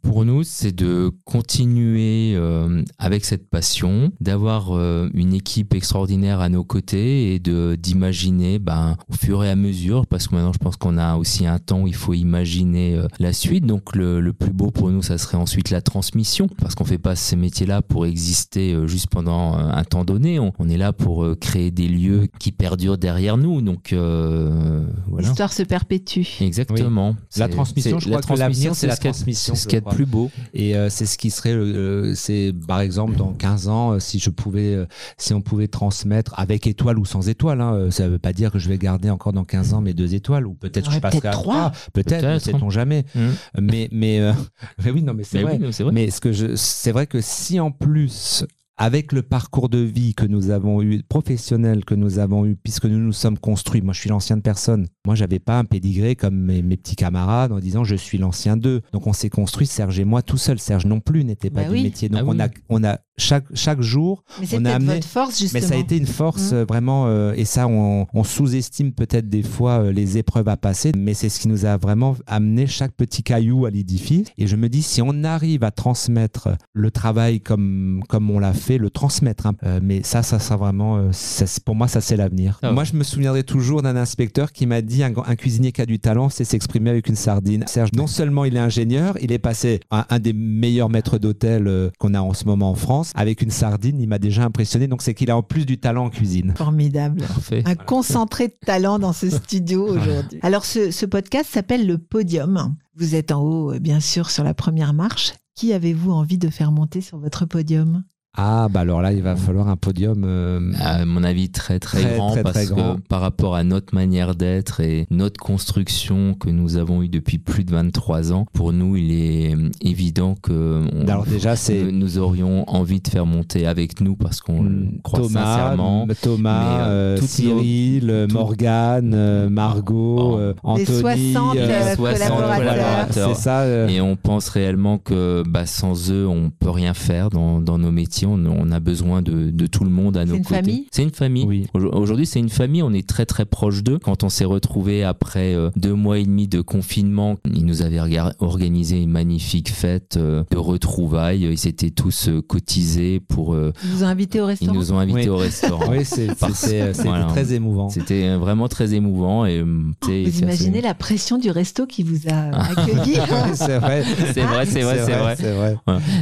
Pour 0.00 0.24
nous, 0.24 0.44
c'est 0.44 0.72
de 0.74 1.10
continuer 1.24 2.34
euh, 2.36 2.82
avec 2.98 3.26
cette 3.26 3.50
passion, 3.50 4.12
d'avoir 4.18 4.70
euh, 4.72 5.10
une 5.12 5.34
équipe 5.34 5.74
extraordinaire 5.74 6.40
à 6.40 6.48
nos 6.48 6.64
côtés 6.64 7.34
et 7.34 7.38
de 7.38 7.76
d'imaginer 7.78 8.58
ben, 8.58 8.96
au 9.10 9.12
fur 9.12 9.44
et 9.44 9.50
à 9.50 9.56
mesure, 9.56 10.06
parce 10.06 10.26
que 10.26 10.34
maintenant 10.34 10.54
je 10.54 10.58
pense 10.58 10.76
qu'on 10.76 10.96
a 10.96 11.16
aussi 11.16 11.46
un 11.46 11.58
temps 11.58 11.82
où 11.82 11.86
il 11.86 11.94
faut 11.94 12.14
imaginer 12.14 12.94
euh, 12.94 13.08
la 13.18 13.34
suite. 13.34 13.66
Donc 13.66 13.94
le, 13.94 14.20
le 14.20 14.32
plus 14.32 14.52
beau 14.54 14.70
pour 14.70 14.90
nous, 14.90 15.02
ça 15.02 15.18
serait 15.18 15.36
ensuite 15.36 15.68
la 15.68 15.82
transmission, 15.82 16.48
parce 16.60 16.74
qu'on 16.74 16.86
fait 16.86 16.96
pas 16.96 17.14
ces 17.14 17.36
métiers-là 17.36 17.82
pour 17.82 18.06
exister 18.06 18.72
euh, 18.72 18.86
juste 18.86 19.08
pendant 19.08 19.54
euh, 19.58 19.70
un 19.70 19.84
temps 19.84 20.06
donné. 20.06 20.38
On, 20.38 20.52
on 20.58 20.68
est 20.70 20.78
là 20.78 20.94
pour 20.94 21.24
euh, 21.24 21.34
créer 21.34 21.70
des 21.70 21.88
lieux 21.88 22.28
qui 22.38 22.52
perdurent 22.52 22.96
derrière 22.96 23.36
nous. 23.36 23.60
Donc 23.60 23.92
euh, 23.92 24.86
voilà. 25.08 25.28
L'histoire 25.28 25.52
se 25.52 25.62
perpétue. 25.62 26.22
Exactement. 26.40 27.16
La 27.36 27.48
transmission, 27.48 27.98
je 27.98 28.08
crois 28.08 28.22
que 28.22 28.38
l'avenir, 28.38 28.74
c'est 28.74 28.86
la 28.86 28.96
transmission, 28.96 29.54
ce 29.54 29.73
qu'il 29.74 29.84
y 29.84 29.86
a 29.86 29.90
je 29.90 29.90
de 29.90 29.94
plus 29.94 30.06
beau. 30.06 30.30
Et 30.52 30.76
euh, 30.76 30.88
c'est 30.88 31.06
ce 31.06 31.18
qui 31.18 31.30
serait, 31.30 31.52
euh, 31.52 32.14
c'est 32.14 32.52
par 32.66 32.80
exemple 32.80 33.16
dans 33.16 33.32
15 33.32 33.68
ans, 33.68 33.92
euh, 33.92 33.98
si 33.98 34.18
je 34.18 34.30
pouvais, 34.30 34.74
euh, 34.74 34.86
si 35.18 35.34
on 35.34 35.40
pouvait 35.40 35.68
transmettre 35.68 36.34
avec 36.38 36.66
étoile 36.66 36.98
ou 36.98 37.04
sans 37.04 37.28
étoile, 37.28 37.60
hein, 37.60 37.90
ça 37.90 38.08
veut 38.08 38.18
pas 38.18 38.32
dire 38.32 38.50
que 38.50 38.58
je 38.58 38.68
vais 38.68 38.78
garder 38.78 39.10
encore 39.10 39.32
dans 39.32 39.44
15 39.44 39.74
ans 39.74 39.80
mes 39.80 39.94
deux 39.94 40.14
étoiles 40.14 40.46
ou 40.46 40.54
peut-être 40.54 40.90
je 40.90 40.98
passerai 41.00 41.20
peut-être 41.20 41.34
à 41.34 41.40
trois. 41.40 41.72
peut-être, 41.92 42.26
ne 42.26 42.38
sait-on 42.38 42.70
jamais. 42.70 43.04
Mhm. 43.14 43.32
Mais 43.60 43.88
mais, 43.92 44.32
mais 44.84 44.90
oui, 44.90 45.02
non, 45.02 45.14
mais 45.14 45.24
c'est 45.24 45.42
vrai. 45.42 45.58
oui, 45.60 45.68
c'est 45.72 45.82
vrai. 45.82 45.92
Mais 45.92 46.10
ce 46.10 46.20
que 46.20 46.32
je, 46.32 46.54
c'est 46.56 46.92
vrai 46.92 47.06
que 47.06 47.20
si 47.20 47.60
en 47.60 47.70
plus 47.70 48.44
avec 48.76 49.12
le 49.12 49.22
parcours 49.22 49.68
de 49.68 49.78
vie 49.78 50.14
que 50.14 50.24
nous 50.26 50.50
avons 50.50 50.82
eu, 50.82 51.02
professionnel 51.08 51.84
que 51.84 51.94
nous 51.94 52.18
avons 52.18 52.44
eu, 52.44 52.56
puisque 52.56 52.86
nous 52.86 52.98
nous 52.98 53.12
sommes 53.12 53.38
construits, 53.38 53.82
moi 53.82 53.94
je 53.94 54.00
suis 54.00 54.10
l'ancien 54.10 54.36
de 54.36 54.42
personne, 54.42 54.86
moi 55.06 55.14
j'avais 55.14 55.38
pas 55.38 55.58
un 55.58 55.64
pédigré 55.64 56.16
comme 56.16 56.34
mes, 56.36 56.62
mes 56.62 56.76
petits 56.76 56.96
camarades 56.96 57.52
en 57.52 57.60
disant 57.60 57.84
je 57.84 57.94
suis 57.94 58.18
l'ancien 58.18 58.56
d'eux. 58.56 58.82
Donc 58.92 59.06
on 59.06 59.12
s'est 59.12 59.30
construit, 59.30 59.66
Serge 59.66 59.98
et 60.00 60.04
moi 60.04 60.22
tout 60.22 60.38
seul. 60.38 60.58
Serge 60.58 60.86
non 60.86 61.00
plus 61.00 61.24
n'était 61.24 61.50
pas 61.50 61.62
Bah 61.62 61.68
du 61.68 61.74
oui. 61.74 61.82
métier. 61.84 62.08
Donc 62.08 62.20
Ah 62.22 62.26
on, 62.26 62.32
oui. 62.32 62.40
a, 62.42 62.48
on 62.68 62.84
a 62.84 62.98
chaque, 63.16 63.44
chaque 63.54 63.80
jour, 63.80 64.24
Mais 64.40 64.46
On 64.54 64.64
a 64.64 64.74
amené- 64.74 64.94
votre 64.96 65.06
force, 65.06 65.38
justement. 65.38 65.60
mais 65.62 65.66
ça 65.68 65.74
a 65.74 65.78
été 65.78 65.96
une 65.96 66.06
force 66.06 66.50
Mm. 66.52 66.54
euh, 66.54 66.64
vraiment, 66.64 67.06
euh, 67.06 67.32
et 67.36 67.44
ça 67.44 67.68
on, 67.68 68.06
on 68.12 68.24
sous-estime 68.24 68.92
peut-être 68.92 69.28
des 69.28 69.42
fois 69.42 69.84
euh, 69.84 69.92
les 69.92 70.18
épreuves 70.18 70.48
à 70.48 70.56
passer, 70.56 70.92
mais 70.96 71.14
c'est 71.14 71.28
ce 71.28 71.38
qui 71.40 71.48
nous 71.48 71.64
a 71.64 71.76
vraiment 71.76 72.16
amené 72.26 72.66
chaque 72.66 72.92
petit 72.92 73.22
caillou 73.22 73.66
à 73.66 73.70
l'édifice. 73.70 74.28
Et 74.38 74.46
je 74.46 74.56
me 74.56 74.68
dis, 74.68 74.82
si 74.82 75.00
on 75.02 75.22
arrive 75.24 75.62
à 75.64 75.70
transmettre 75.70 76.48
le 76.72 76.90
travail 76.90 77.40
comme, 77.40 78.02
comme 78.08 78.30
on 78.30 78.38
l'a 78.38 78.52
fait, 78.52 78.78
le 78.78 78.90
transmettre, 78.90 79.46
hein, 79.46 79.54
euh, 79.64 79.80
mais 79.82 80.02
ça, 80.02 80.22
ça 80.22 80.38
sera 80.38 80.56
vraiment, 80.56 80.96
euh, 80.96 81.08
ça, 81.12 81.44
pour 81.64 81.74
moi, 81.76 81.86
ça 81.88 82.00
c'est 82.00 82.16
l'avenir. 82.16 82.58
Ah 82.62 82.68
ouais. 82.68 82.74
Moi, 82.74 82.84
je 82.84 82.94
me 82.94 83.04
souviendrai 83.04 83.44
toujours 83.44 83.82
d'un 83.82 83.96
inspecteur 83.96 84.50
qui 84.52 84.66
m'a 84.66 84.82
dit, 84.82 85.02
un, 85.04 85.12
un 85.24 85.36
cuisinier 85.36 85.72
qui 85.72 85.80
a 85.80 85.86
du 85.86 85.98
talent, 85.98 86.28
c'est 86.30 86.44
s'exprimer 86.44 86.90
avec 86.90 87.08
une 87.08 87.16
sardine. 87.16 87.64
Serge, 87.68 87.90
non 87.96 88.06
seulement 88.06 88.44
il 88.44 88.56
est 88.56 88.60
ingénieur, 88.60 89.16
il 89.20 89.30
est 89.32 89.38
passé 89.38 89.80
à 89.90 90.12
un 90.14 90.18
des 90.18 90.32
meilleurs 90.32 90.88
maîtres 90.90 91.18
d'hôtel 91.18 91.68
euh, 91.68 91.90
qu'on 91.98 92.14
a 92.14 92.20
en 92.20 92.32
ce 92.34 92.44
moment 92.46 92.70
en 92.70 92.74
France, 92.74 93.03
avec 93.14 93.42
une 93.42 93.50
sardine, 93.50 94.00
il 94.00 94.08
m'a 94.08 94.18
déjà 94.18 94.44
impressionné. 94.44 94.86
Donc 94.86 95.02
c'est 95.02 95.14
qu'il 95.14 95.30
a 95.30 95.36
en 95.36 95.42
plus 95.42 95.66
du 95.66 95.78
talent 95.78 96.06
en 96.06 96.10
cuisine. 96.10 96.54
Formidable. 96.56 97.20
Parfait. 97.20 97.62
Un 97.66 97.74
concentré 97.74 98.48
de 98.48 98.56
talent 98.64 98.98
dans 98.98 99.12
ce 99.12 99.30
studio 99.30 99.86
aujourd'hui. 99.88 100.38
Alors, 100.42 100.64
ce, 100.64 100.90
ce 100.90 101.06
podcast 101.06 101.50
s'appelle 101.50 101.86
Le 101.86 101.98
Podium. 101.98 102.76
Vous 102.96 103.14
êtes 103.14 103.32
en 103.32 103.42
haut, 103.42 103.72
euh, 103.72 103.78
bien 103.78 104.00
sûr, 104.00 104.30
sur 104.30 104.44
la 104.44 104.54
première 104.54 104.94
marche. 104.94 105.32
Qui 105.54 105.72
avez-vous 105.72 106.10
envie 106.10 106.38
de 106.38 106.48
faire 106.48 106.72
monter 106.72 107.00
sur 107.00 107.18
votre 107.18 107.46
podium? 107.46 108.04
Ah, 108.36 108.66
bah 108.68 108.80
alors 108.80 109.00
là, 109.00 109.12
il 109.12 109.22
va 109.22 109.36
falloir 109.36 109.68
un 109.68 109.76
podium. 109.76 110.24
euh, 110.26 110.72
À 110.80 111.04
mon 111.04 111.22
avis, 111.22 111.50
très 111.50 111.78
très, 111.78 112.00
Très, 112.02 112.16
grand 112.16 112.32
très, 112.32 112.42
parce 112.42 112.54
très 112.56 112.66
grand. 112.66 112.96
que 112.96 113.00
par 113.02 113.20
rapport 113.20 113.54
à 113.54 113.62
notre 113.62 113.94
manière 113.94 114.34
d'être 114.34 114.80
et 114.80 115.06
notre 115.10 115.38
construction 115.40 116.34
que 116.34 116.50
nous 116.50 116.76
avons 116.76 117.02
eue 117.02 117.08
depuis 117.08 117.38
plus 117.38 117.62
de 117.62 117.70
23 117.70 118.32
ans, 118.32 118.46
pour 118.52 118.72
nous, 118.72 118.96
il 118.96 119.12
est 119.12 119.54
euh, 119.54 119.68
évident 119.80 120.34
que 120.42 120.82
on- 120.92 121.06
Alors 121.06 121.26
déjà, 121.26 121.54
c'est 121.54 121.92
nous, 121.92 122.18
aurions 122.18 122.68
envie 122.68 123.00
de 123.00 123.06
faire 123.06 123.24
monter 123.24 123.66
avec 123.68 124.00
nous 124.00 124.16
parce 124.16 124.40
qu'on 124.40 124.62
Mm, 124.64 124.98
croit 125.04 125.20
Thomas, 125.20 125.44
sincèrement. 125.56 126.06
Thomas, 126.20 126.78
mais, 126.78 126.84
euh, 126.90 127.16
Cyril, 127.18 128.26
tout- 128.28 128.34
Morgane, 128.34 129.12
euh, 129.14 129.48
Margot, 129.48 130.38
Oh. 130.64 130.76
Les 130.76 130.82
Anthony. 130.82 131.32
60 131.32 131.56
euh, 131.56 131.68
euh, 131.70 131.94
60 131.94 132.28
collaborateurs. 132.56 133.36
C'est 133.36 133.40
ça. 133.42 133.60
euh, 133.60 133.86
Et 133.88 134.00
on 134.00 134.16
pense 134.16 134.48
réellement 134.48 134.98
que 134.98 135.44
bah, 135.48 135.66
sans 135.66 136.10
eux, 136.10 136.26
on 136.26 136.50
peut 136.50 136.70
rien 136.70 136.94
faire 136.94 137.30
dans, 137.30 137.60
dans 137.60 137.78
nos 137.78 137.92
métiers 137.92 138.23
On, 138.26 138.44
on 138.46 138.70
a 138.70 138.80
besoin 138.80 139.22
de, 139.22 139.50
de 139.50 139.66
tout 139.66 139.84
le 139.84 139.90
monde 139.90 140.16
à 140.16 140.24
nos 140.24 140.34
une 140.34 140.42
côtés. 140.44 140.54
famille? 140.56 140.86
C'est 140.90 141.02
une 141.02 141.10
famille. 141.10 141.44
Oui. 141.46 141.66
Aujo- 141.74 141.92
Aujourd'hui, 141.94 142.26
c'est 142.26 142.38
une 142.40 142.48
famille. 142.48 142.82
On 142.82 142.92
est 142.92 143.06
très 143.06 143.26
très 143.26 143.44
proche 143.44 143.82
d'eux. 143.82 143.98
Quand 143.98 144.22
on 144.24 144.28
s'est 144.28 144.44
retrouvé 144.44 145.04
après 145.04 145.54
euh, 145.54 145.70
deux 145.76 145.94
mois 145.94 146.18
et 146.18 146.24
demi 146.24 146.48
de 146.48 146.60
confinement, 146.60 147.36
ils 147.52 147.64
nous 147.64 147.82
avaient 147.82 148.00
organisé 148.38 149.00
une 149.02 149.10
magnifique 149.10 149.70
fête 149.70 150.16
euh, 150.16 150.44
de 150.50 150.56
retrouvailles. 150.56 151.42
Ils 151.44 151.58
s'étaient 151.58 151.90
tous 151.90 152.28
euh, 152.28 152.40
cotisés 152.42 153.20
pour. 153.20 153.54
euh, 153.54 153.72
Ils 153.84 153.90
vous 153.90 154.04
ont 154.04 154.06
invité 154.06 154.40
au 154.40 154.44
ils 154.44 154.48
restaurant? 154.48 154.74
nous 154.74 154.92
ont 154.92 154.98
invités 154.98 155.20
Oui. 155.22 155.28
au 155.28 155.36
restaurant. 155.36 155.84
Oui, 155.90 156.04
c'est- 156.04 156.28
c'était 156.54 156.92
voilà. 157.04 157.24
très 157.26 157.52
émouvant. 157.52 157.88
C'était 157.88 158.36
vraiment 158.36 158.68
très 158.68 158.94
émouvant 158.94 159.44
et 159.44 159.58
euh, 159.58 159.64
c'est- 160.04 160.24
Vous 160.24 160.30
c'est 160.32 160.38
imaginez 160.42 160.78
assez- 160.78 160.86
la 160.88 160.94
pression 160.94 161.38
du 161.38 161.50
resto 161.50 161.86
qui 161.86 162.02
vous 162.02 162.28
a 162.28 162.50
accueilli 162.70 163.16
c'est 163.54 163.78
vrai. 163.78 164.04
C'est 164.34 164.42
vrai, 164.42 164.66
c'est 164.66 164.82
vrai, 164.82 164.98
c'est 165.04 165.16
vrai. 165.16 165.36
C'est 165.38 165.52
vrai. 165.52 165.76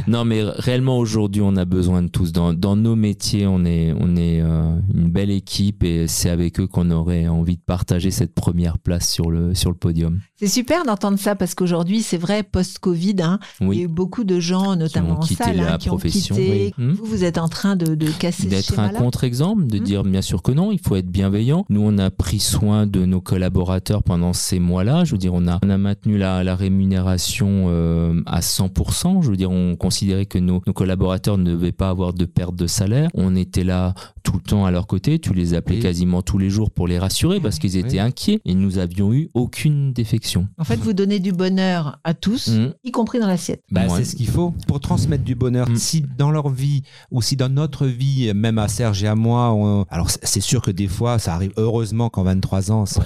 Non, 0.07 0.25
mais 0.25 0.41
réellement 0.43 0.97
aujourd'hui, 0.97 1.41
on 1.41 1.55
a 1.55 1.65
besoin 1.65 1.92
de 2.01 2.07
tous. 2.07 2.31
Dans, 2.31 2.53
dans 2.53 2.75
nos 2.75 2.95
métiers, 2.95 3.45
on 3.47 3.63
est, 3.65 3.93
on 3.99 4.15
est 4.15 4.41
euh, 4.41 4.75
une 4.93 5.09
belle 5.11 5.29
équipe 5.29 5.83
et 5.83 6.07
c'est 6.07 6.29
avec 6.29 6.59
eux 6.59 6.67
qu'on 6.67 6.89
aurait 6.91 7.27
envie 7.27 7.55
de 7.57 7.61
partager 7.65 8.09
cette 8.11 8.33
première 8.33 8.79
place 8.79 9.09
sur 9.09 9.29
le, 9.29 9.53
sur 9.53 9.69
le 9.69 9.75
podium. 9.77 10.19
C'est 10.37 10.47
super 10.47 10.83
d'entendre 10.85 11.19
ça 11.19 11.35
parce 11.35 11.55
qu'aujourd'hui, 11.55 12.01
c'est 12.01 12.17
vrai, 12.17 12.43
post-Covid, 12.43 13.15
hein, 13.21 13.39
il 13.61 13.73
y 13.73 13.79
a 13.79 13.83
eu 13.83 13.87
beaucoup 13.87 14.23
de 14.23 14.39
gens, 14.39 14.75
notamment 14.75 15.15
ont 15.15 15.17
en 15.19 15.21
salle, 15.21 15.59
hein, 15.59 15.71
la 15.71 15.77
qui 15.77 15.89
ont 15.89 15.97
profession, 15.97 16.35
quitté. 16.35 16.73
oui. 16.77 16.83
Hmm. 16.85 16.91
Vous, 16.93 17.05
vous 17.05 17.23
êtes 17.23 17.37
en 17.37 17.47
train 17.47 17.75
de, 17.75 17.95
de 17.95 18.07
casser 18.07 18.47
D'être 18.47 18.79
un 18.79 18.89
contre-exemple, 18.89 19.67
de 19.67 19.77
Mhm. 19.77 19.83
dire 19.83 20.03
bien 20.03 20.21
sûr 20.21 20.41
que 20.41 20.51
non, 20.51 20.71
il 20.71 20.79
faut 20.79 20.95
être 20.95 21.09
bienveillant. 21.09 21.65
Nous, 21.69 21.81
on 21.83 21.97
a 21.97 22.09
pris 22.09 22.39
soin 22.39 22.87
de 22.87 23.05
nos 23.05 23.21
collaborateurs 23.21 24.03
pendant 24.03 24.33
ces 24.33 24.59
mois-là. 24.59 25.03
Je 25.03 25.11
veux 25.13 25.17
dire, 25.17 25.33
on 25.33 25.47
a, 25.47 25.59
on 25.63 25.69
a 25.69 25.77
maintenu 25.77 26.17
la, 26.17 26.43
la 26.43 26.55
rémunération 26.55 27.65
euh, 27.69 28.21
à 28.25 28.39
100%. 28.41 29.21
Je 29.23 29.29
veux 29.29 29.35
dire, 29.37 29.51
on 29.51 29.75
considérait 29.75 30.25
que 30.25 30.37
nos, 30.37 30.61
nos 30.65 30.73
collaborateurs 30.73 31.37
ne 31.37 31.43
devaient 31.51 31.71
pas 31.71 31.82
avoir 31.89 32.13
de 32.13 32.25
perte 32.25 32.55
de 32.55 32.67
salaire. 32.67 33.09
On 33.13 33.35
était 33.35 33.63
là 33.63 33.93
tout 34.23 34.33
le 34.33 34.41
temps 34.41 34.65
à 34.65 34.71
leur 34.71 34.87
côté. 34.87 35.19
Tu 35.19 35.33
les 35.33 35.53
appelais 35.53 35.75
Oui. 35.77 35.81
quasiment 35.81 36.21
tous 36.21 36.37
les 36.37 36.49
jours 36.49 36.71
pour 36.71 36.87
les 36.87 36.97
rassurer 36.97 37.39
parce 37.39 37.59
qu'ils 37.59 37.75
étaient 37.77 37.93
Oui. 37.93 37.99
inquiets 37.99 38.39
et 38.45 38.55
nous 38.55 38.77
avions 38.77 39.13
eu 39.13 39.29
aucune 39.33 39.93
défection. 39.93 40.47
En 40.57 40.63
fait, 40.63 40.77
vous 40.77 40.93
donnez 40.93 41.19
du 41.19 41.31
bonheur 41.33 41.99
à 42.03 42.13
tous, 42.13 42.47
Mhm. 42.49 42.73
y 42.83 42.91
compris 42.91 43.19
dans 43.19 43.27
l'assiette. 43.27 43.63
Bah, 43.71 43.81
Ouais. 43.83 43.89
C'est 43.97 44.05
ce 44.05 44.15
qu'il 44.15 44.27
faut 44.27 44.51
pour 44.67 44.79
transmettre 44.79 45.23
du 45.23 45.35
bonheur. 45.35 45.69
Mm. 45.69 45.75
Si 45.75 46.03
dans 46.17 46.31
leur 46.31 46.49
vie 46.49 46.81
ou 47.11 47.21
si 47.21 47.35
dans 47.35 47.49
notre 47.49 47.85
vie, 47.85 48.31
même 48.33 48.57
à 48.57 48.67
Serge 48.67 49.03
et 49.03 49.07
à 49.07 49.15
moi, 49.15 49.51
on- 49.53 49.85
alors 49.89 50.09
c'est- 50.09 50.39
sûr 50.41 50.61
que 50.61 50.71
des 50.71 50.87
fois 50.87 51.19
ça 51.19 51.33
arrive. 51.35 51.51
Heureusement 51.57 52.09
qu'en 52.09 52.23
23 52.23 52.71
ans, 52.71 52.85
ça, 52.85 53.03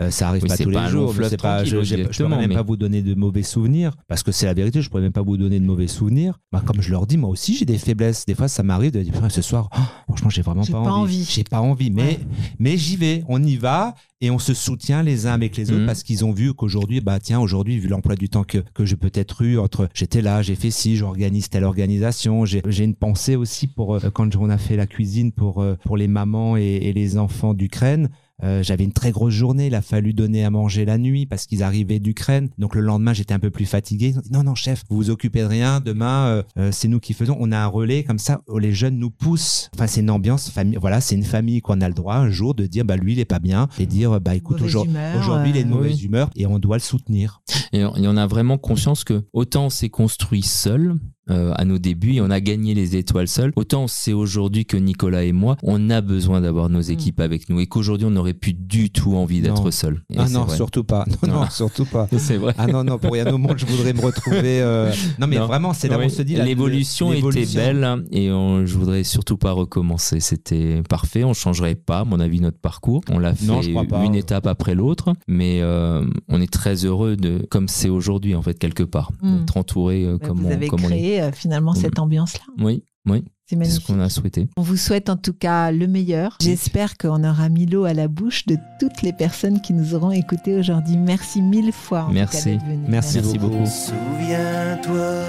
euh, 0.00 0.10
ça 0.10 0.28
arrive 0.28 0.42
Oui, 0.44 0.48
pas 0.48 0.56
tous 0.56 0.70
pas 0.72 0.84
les 0.86 0.90
jours. 0.90 1.14
pas, 1.40 1.64
je, 1.64 1.82
je 1.82 1.96
pourrais 2.22 2.28
même 2.36 2.48
mais- 2.48 2.54
pas 2.54 2.62
vous 2.62 2.76
donner 2.76 3.02
de 3.02 3.14
mauvais 3.14 3.42
souvenirs 3.42 3.96
parce 4.08 4.22
que 4.22 4.32
c'est 4.32 4.46
la 4.46 4.54
vérité. 4.54 4.82
Je 4.82 4.88
pourrais 4.88 5.02
même 5.02 5.12
pas 5.12 5.22
vous 5.22 5.36
donner 5.36 5.58
de 5.60 5.64
mauvais 5.64 5.86
souvenirs. 5.88 6.38
Bah, 6.52 6.62
comme 6.64 6.80
je 6.80 6.90
leur 6.90 7.06
dis, 7.06 7.16
moi 7.16 7.28
aussi 7.30 7.56
j'ai 7.56 7.64
des 7.64 7.78
faiblesses. 7.78 8.24
Des 8.26 8.34
fois, 8.34 8.48
ça 8.48 8.62
m'arrive 8.62 8.92
de 8.92 9.02
dire 9.02 9.14
ce 9.28 9.42
soir, 9.42 9.68
oh, 9.76 9.80
franchement, 10.08 10.30
j'ai 10.30 10.42
vraiment 10.42 10.59
J'ai 10.62 10.72
pas, 10.72 10.82
pas 10.82 10.90
envie. 10.92 11.16
envie. 11.18 11.26
J'ai 11.30 11.44
pas 11.44 11.60
envie, 11.60 11.90
mais 11.90 12.02
Ouais. 12.02 12.18
mais 12.58 12.76
j'y 12.76 12.96
vais. 12.96 13.24
On 13.28 13.42
y 13.42 13.56
va 13.56 13.94
et 14.20 14.30
on 14.30 14.38
se 14.38 14.52
soutient 14.54 15.02
les 15.02 15.26
uns 15.26 15.32
avec 15.32 15.56
les 15.56 15.70
autres 15.70 15.80
Mhm. 15.80 15.86
parce 15.86 16.02
qu'ils 16.02 16.24
ont 16.24 16.32
vu 16.32 16.52
qu'aujourd'hui, 16.54 17.00
bah 17.00 17.18
tiens, 17.20 17.40
aujourd'hui, 17.40 17.78
vu 17.78 17.88
l'emploi 17.88 18.16
du 18.16 18.28
temps 18.28 18.44
que, 18.44 18.58
que 18.74 18.84
j'ai 18.84 18.96
peut-être 18.96 19.42
eu 19.42 19.58
entre 19.58 19.88
j'étais 19.94 20.20
là, 20.22 20.42
j'ai 20.42 20.54
fait 20.56 20.70
ci, 20.70 20.96
j'organise 20.96 21.48
telle 21.48 21.64
organisation, 21.64 22.44
j'ai 22.44 22.62
j'ai 22.68 22.84
une 22.84 22.94
pensée 22.94 23.36
aussi 23.36 23.66
pour 23.66 23.94
euh, 23.96 24.10
quand 24.12 24.36
on 24.36 24.50
a 24.50 24.58
fait 24.58 24.76
la 24.76 24.86
cuisine 24.86 25.32
pour 25.32 25.62
euh, 25.62 25.76
pour 25.84 25.96
les 25.96 26.08
mamans 26.08 26.56
et, 26.56 26.62
et 26.82 26.92
les 26.92 27.16
enfants 27.16 27.54
d'Ukraine. 27.54 28.10
Euh, 28.42 28.62
j'avais 28.62 28.84
une 28.84 28.92
très 28.92 29.10
grosse 29.10 29.34
journée, 29.34 29.66
il 29.66 29.74
a 29.74 29.82
fallu 29.82 30.12
donner 30.12 30.44
à 30.44 30.50
manger 30.50 30.84
la 30.84 30.98
nuit 30.98 31.26
parce 31.26 31.46
qu'ils 31.46 31.62
arrivaient 31.62 31.98
d'Ukraine. 31.98 32.48
Donc 32.58 32.74
le 32.74 32.80
lendemain, 32.80 33.12
j'étais 33.12 33.34
un 33.34 33.38
peu 33.38 33.50
plus 33.50 33.66
fatigué. 33.66 34.08
Ils 34.08 34.18
ont 34.18 34.22
dit 34.22 34.32
non, 34.32 34.42
non, 34.42 34.54
chef, 34.54 34.82
vous 34.88 34.96
vous 34.96 35.10
occupez 35.10 35.40
de 35.40 35.46
rien. 35.46 35.80
Demain, 35.80 36.26
euh, 36.26 36.42
euh, 36.58 36.72
c'est 36.72 36.88
nous 36.88 37.00
qui 37.00 37.12
faisons. 37.12 37.36
On 37.40 37.52
a 37.52 37.58
un 37.58 37.66
relais 37.66 38.04
comme 38.04 38.18
ça. 38.18 38.40
où 38.48 38.58
Les 38.58 38.72
jeunes 38.72 38.98
nous 38.98 39.10
poussent. 39.10 39.70
Enfin, 39.74 39.86
c'est 39.86 40.00
une 40.00 40.10
ambiance 40.10 40.50
famille. 40.50 40.78
Voilà, 40.80 41.00
c'est 41.00 41.14
une 41.14 41.24
famille 41.24 41.60
qu'on 41.60 41.80
a 41.80 41.88
le 41.88 41.94
droit 41.94 42.14
un 42.14 42.30
jour 42.30 42.54
de 42.54 42.66
dire 42.66 42.84
bah 42.84 42.96
lui 42.96 43.12
il 43.12 43.18
est 43.18 43.24
pas 43.24 43.38
bien 43.38 43.68
et 43.78 43.86
dire 43.86 44.20
bah 44.20 44.34
écoute 44.34 44.60
aujourd'hui 44.62 45.50
il 45.50 45.56
est 45.56 45.64
de 45.64 45.68
mauvaise 45.68 45.98
oui. 45.98 46.06
humeur 46.06 46.30
et 46.36 46.46
on 46.46 46.58
doit 46.58 46.76
le 46.76 46.82
soutenir. 46.82 47.42
Et 47.72 47.84
on, 47.84 47.94
et 47.96 48.08
on 48.08 48.16
a 48.16 48.26
vraiment 48.26 48.58
conscience 48.58 49.04
que 49.04 49.24
autant 49.32 49.66
on 49.66 49.70
s'est 49.70 49.88
construit 49.88 50.42
seul 50.42 50.98
euh, 51.30 51.52
à 51.56 51.64
nos 51.64 51.78
débuts 51.78 52.14
et 52.14 52.20
on 52.20 52.30
a 52.30 52.40
gagné 52.40 52.74
les 52.74 52.96
étoiles 52.96 53.28
seul, 53.28 53.52
autant 53.56 53.84
on 53.84 53.88
sait 53.88 54.12
aujourd'hui 54.12 54.64
que 54.66 54.76
Nicolas 54.76 55.24
et 55.24 55.32
moi, 55.32 55.56
on 55.62 55.90
a 55.90 56.00
besoin 56.00 56.40
d'avoir 56.40 56.68
nos 56.68 56.80
équipes 56.80 57.20
avec 57.20 57.48
nous 57.48 57.60
et 57.60 57.66
qu'aujourd'hui 57.66 58.06
on 58.06 58.10
n'aurait 58.10 58.34
plus 58.34 58.52
du 58.54 58.90
tout 58.90 59.14
envie 59.16 59.40
d'être 59.40 59.70
seul. 59.70 60.02
Et 60.10 60.16
ah 60.18 60.26
c'est 60.26 60.34
non, 60.34 60.44
vrai. 60.44 60.56
surtout 60.56 60.84
pas. 60.84 61.04
Non, 61.26 61.34
non, 61.40 61.44
surtout 61.50 61.84
pas. 61.84 62.08
C'est 62.18 62.36
vrai. 62.36 62.54
Ah 62.58 62.66
non, 62.66 62.84
non, 62.84 62.98
pour 62.98 63.12
rien 63.12 63.26
au 63.32 63.38
monde, 63.38 63.54
je 63.58 63.66
voudrais 63.66 63.92
me 63.92 64.00
retrouver. 64.00 64.60
euh, 64.62 64.90
Non, 65.18 65.26
mais 65.26 65.38
Non. 65.38 65.46
vraiment, 65.46 65.72
c'est 65.72 65.88
là 65.88 65.96
où 65.96 66.00
Oui. 66.00 66.06
on 66.06 66.10
se 66.10 66.22
dit. 66.22 66.36
L'évolution 66.36 67.12
était 67.12 67.46
belle 67.54 67.84
hein, 67.84 68.02
et 68.10 68.30
on, 68.30 68.66
je 68.66 68.76
voudrais 68.76 69.04
surtout 69.04 69.36
pas 69.36 69.52
recommencer. 69.52 70.20
C'était 70.20 70.82
parfait. 70.88 71.24
On 71.24 71.32
changerait 71.34 71.74
pas, 71.74 72.00
à 72.00 72.04
mon 72.04 72.20
avis, 72.20 72.40
notre 72.40 72.58
parcours. 72.58 73.02
On 73.10 73.18
l'a 73.18 73.34
fait 73.34 73.46
pas. 73.88 74.04
une 74.04 74.14
étape 74.14 74.46
après 74.46 74.74
l'autre, 74.74 75.12
mais 75.28 75.60
euh, 75.62 76.04
on 76.28 76.40
est 76.40 76.50
très 76.52 76.84
heureux 76.84 77.16
de, 77.16 77.46
comme 77.50 77.68
c'est 77.68 77.88
aujourd'hui 77.88 78.34
en 78.34 78.42
fait 78.42 78.58
quelque 78.58 78.82
part, 78.82 79.10
Mm. 79.22 79.38
d'être 79.40 79.56
entouré 79.56 80.04
euh, 80.04 80.18
Bah, 80.20 80.28
comme, 80.28 80.44
on, 80.46 80.66
comme 80.68 80.84
on 80.84 80.90
est. 80.90 81.19
euh, 81.20 81.32
finalement 81.32 81.74
cette 81.74 81.98
ambiance-là. 81.98 82.44
Oui, 82.58 82.84
oui, 83.06 83.24
C'est 83.46 83.54
ce 83.54 83.58
magnifique. 83.58 83.86
qu'on 83.86 84.00
a 84.00 84.08
souhaité. 84.08 84.48
On 84.56 84.62
vous 84.62 84.76
souhaite 84.76 85.08
en 85.10 85.16
tout 85.16 85.32
cas 85.32 85.70
le 85.72 85.86
meilleur. 85.86 86.36
J'espère 86.40 86.96
qu'on 86.98 87.24
aura 87.24 87.48
mis 87.48 87.66
l'eau 87.66 87.84
à 87.84 87.94
la 87.94 88.08
bouche 88.08 88.46
de 88.46 88.56
toutes 88.78 89.02
les 89.02 89.12
personnes 89.12 89.60
qui 89.60 89.72
nous 89.72 89.94
auront 89.94 90.10
écoutés 90.10 90.56
aujourd'hui. 90.56 90.96
Merci 90.96 91.40
mille 91.42 91.72
fois. 91.72 92.02
en 92.02 92.06
tout 92.08 92.12
Merci. 92.14 92.44
cas, 92.44 92.50
d'être 92.50 92.64
venu. 92.66 92.84
Merci, 92.88 93.16
Merci 93.18 93.38
beaucoup. 93.38 93.64
Souviens-toi, 93.66 95.24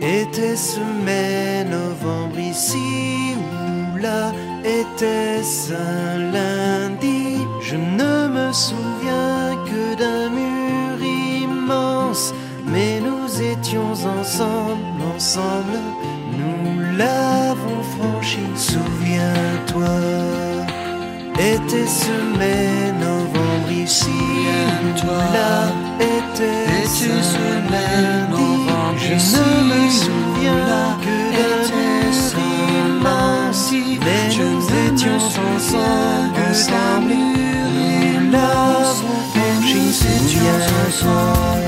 était-ce 0.00 0.78
mai, 1.04 1.64
novembre 1.64 2.38
ici 2.38 2.76
ou 3.94 3.96
là, 3.98 4.32
était-ce 4.64 5.72
un 5.74 6.32
lundi? 6.32 7.38
Je 7.62 7.76
ne 7.76 8.28
me 8.28 8.52
souviens 8.52 9.56
que 9.66 9.98
d'un 9.98 10.30
mur 10.30 11.02
immense, 11.42 12.32
mais 12.72 13.00
nous 13.00 13.42
étions 13.42 13.92
ensemble, 13.92 15.00
ensemble, 15.14 15.78
nous 16.38 16.96
l'avons 16.96 17.82
franchi. 17.96 18.40
Souviens-toi, 18.56 19.96
était-ce 21.38 22.10
mai, 22.38 22.92
novembre 23.00 23.72
ici. 23.72 24.10
Ou 24.80 25.32
là, 25.32 25.68
était-ce 26.00 27.06
un 27.06 27.60
lundi 27.72 28.50
Je 28.98 29.14
ne 29.14 29.52
me 29.70 29.90
souviens 29.90 30.96
que 31.04 31.18
d'un 31.36 31.62
immense, 32.84 33.72
mais 33.72 34.26
nous 34.38 34.62
étions 34.92 35.16
ensemble, 35.16 36.38
ensemble, 36.50 37.14
nous 37.14 38.30
l'avons 38.30 39.20
franchi. 39.32 39.92
Souviens-toi, 39.92 41.67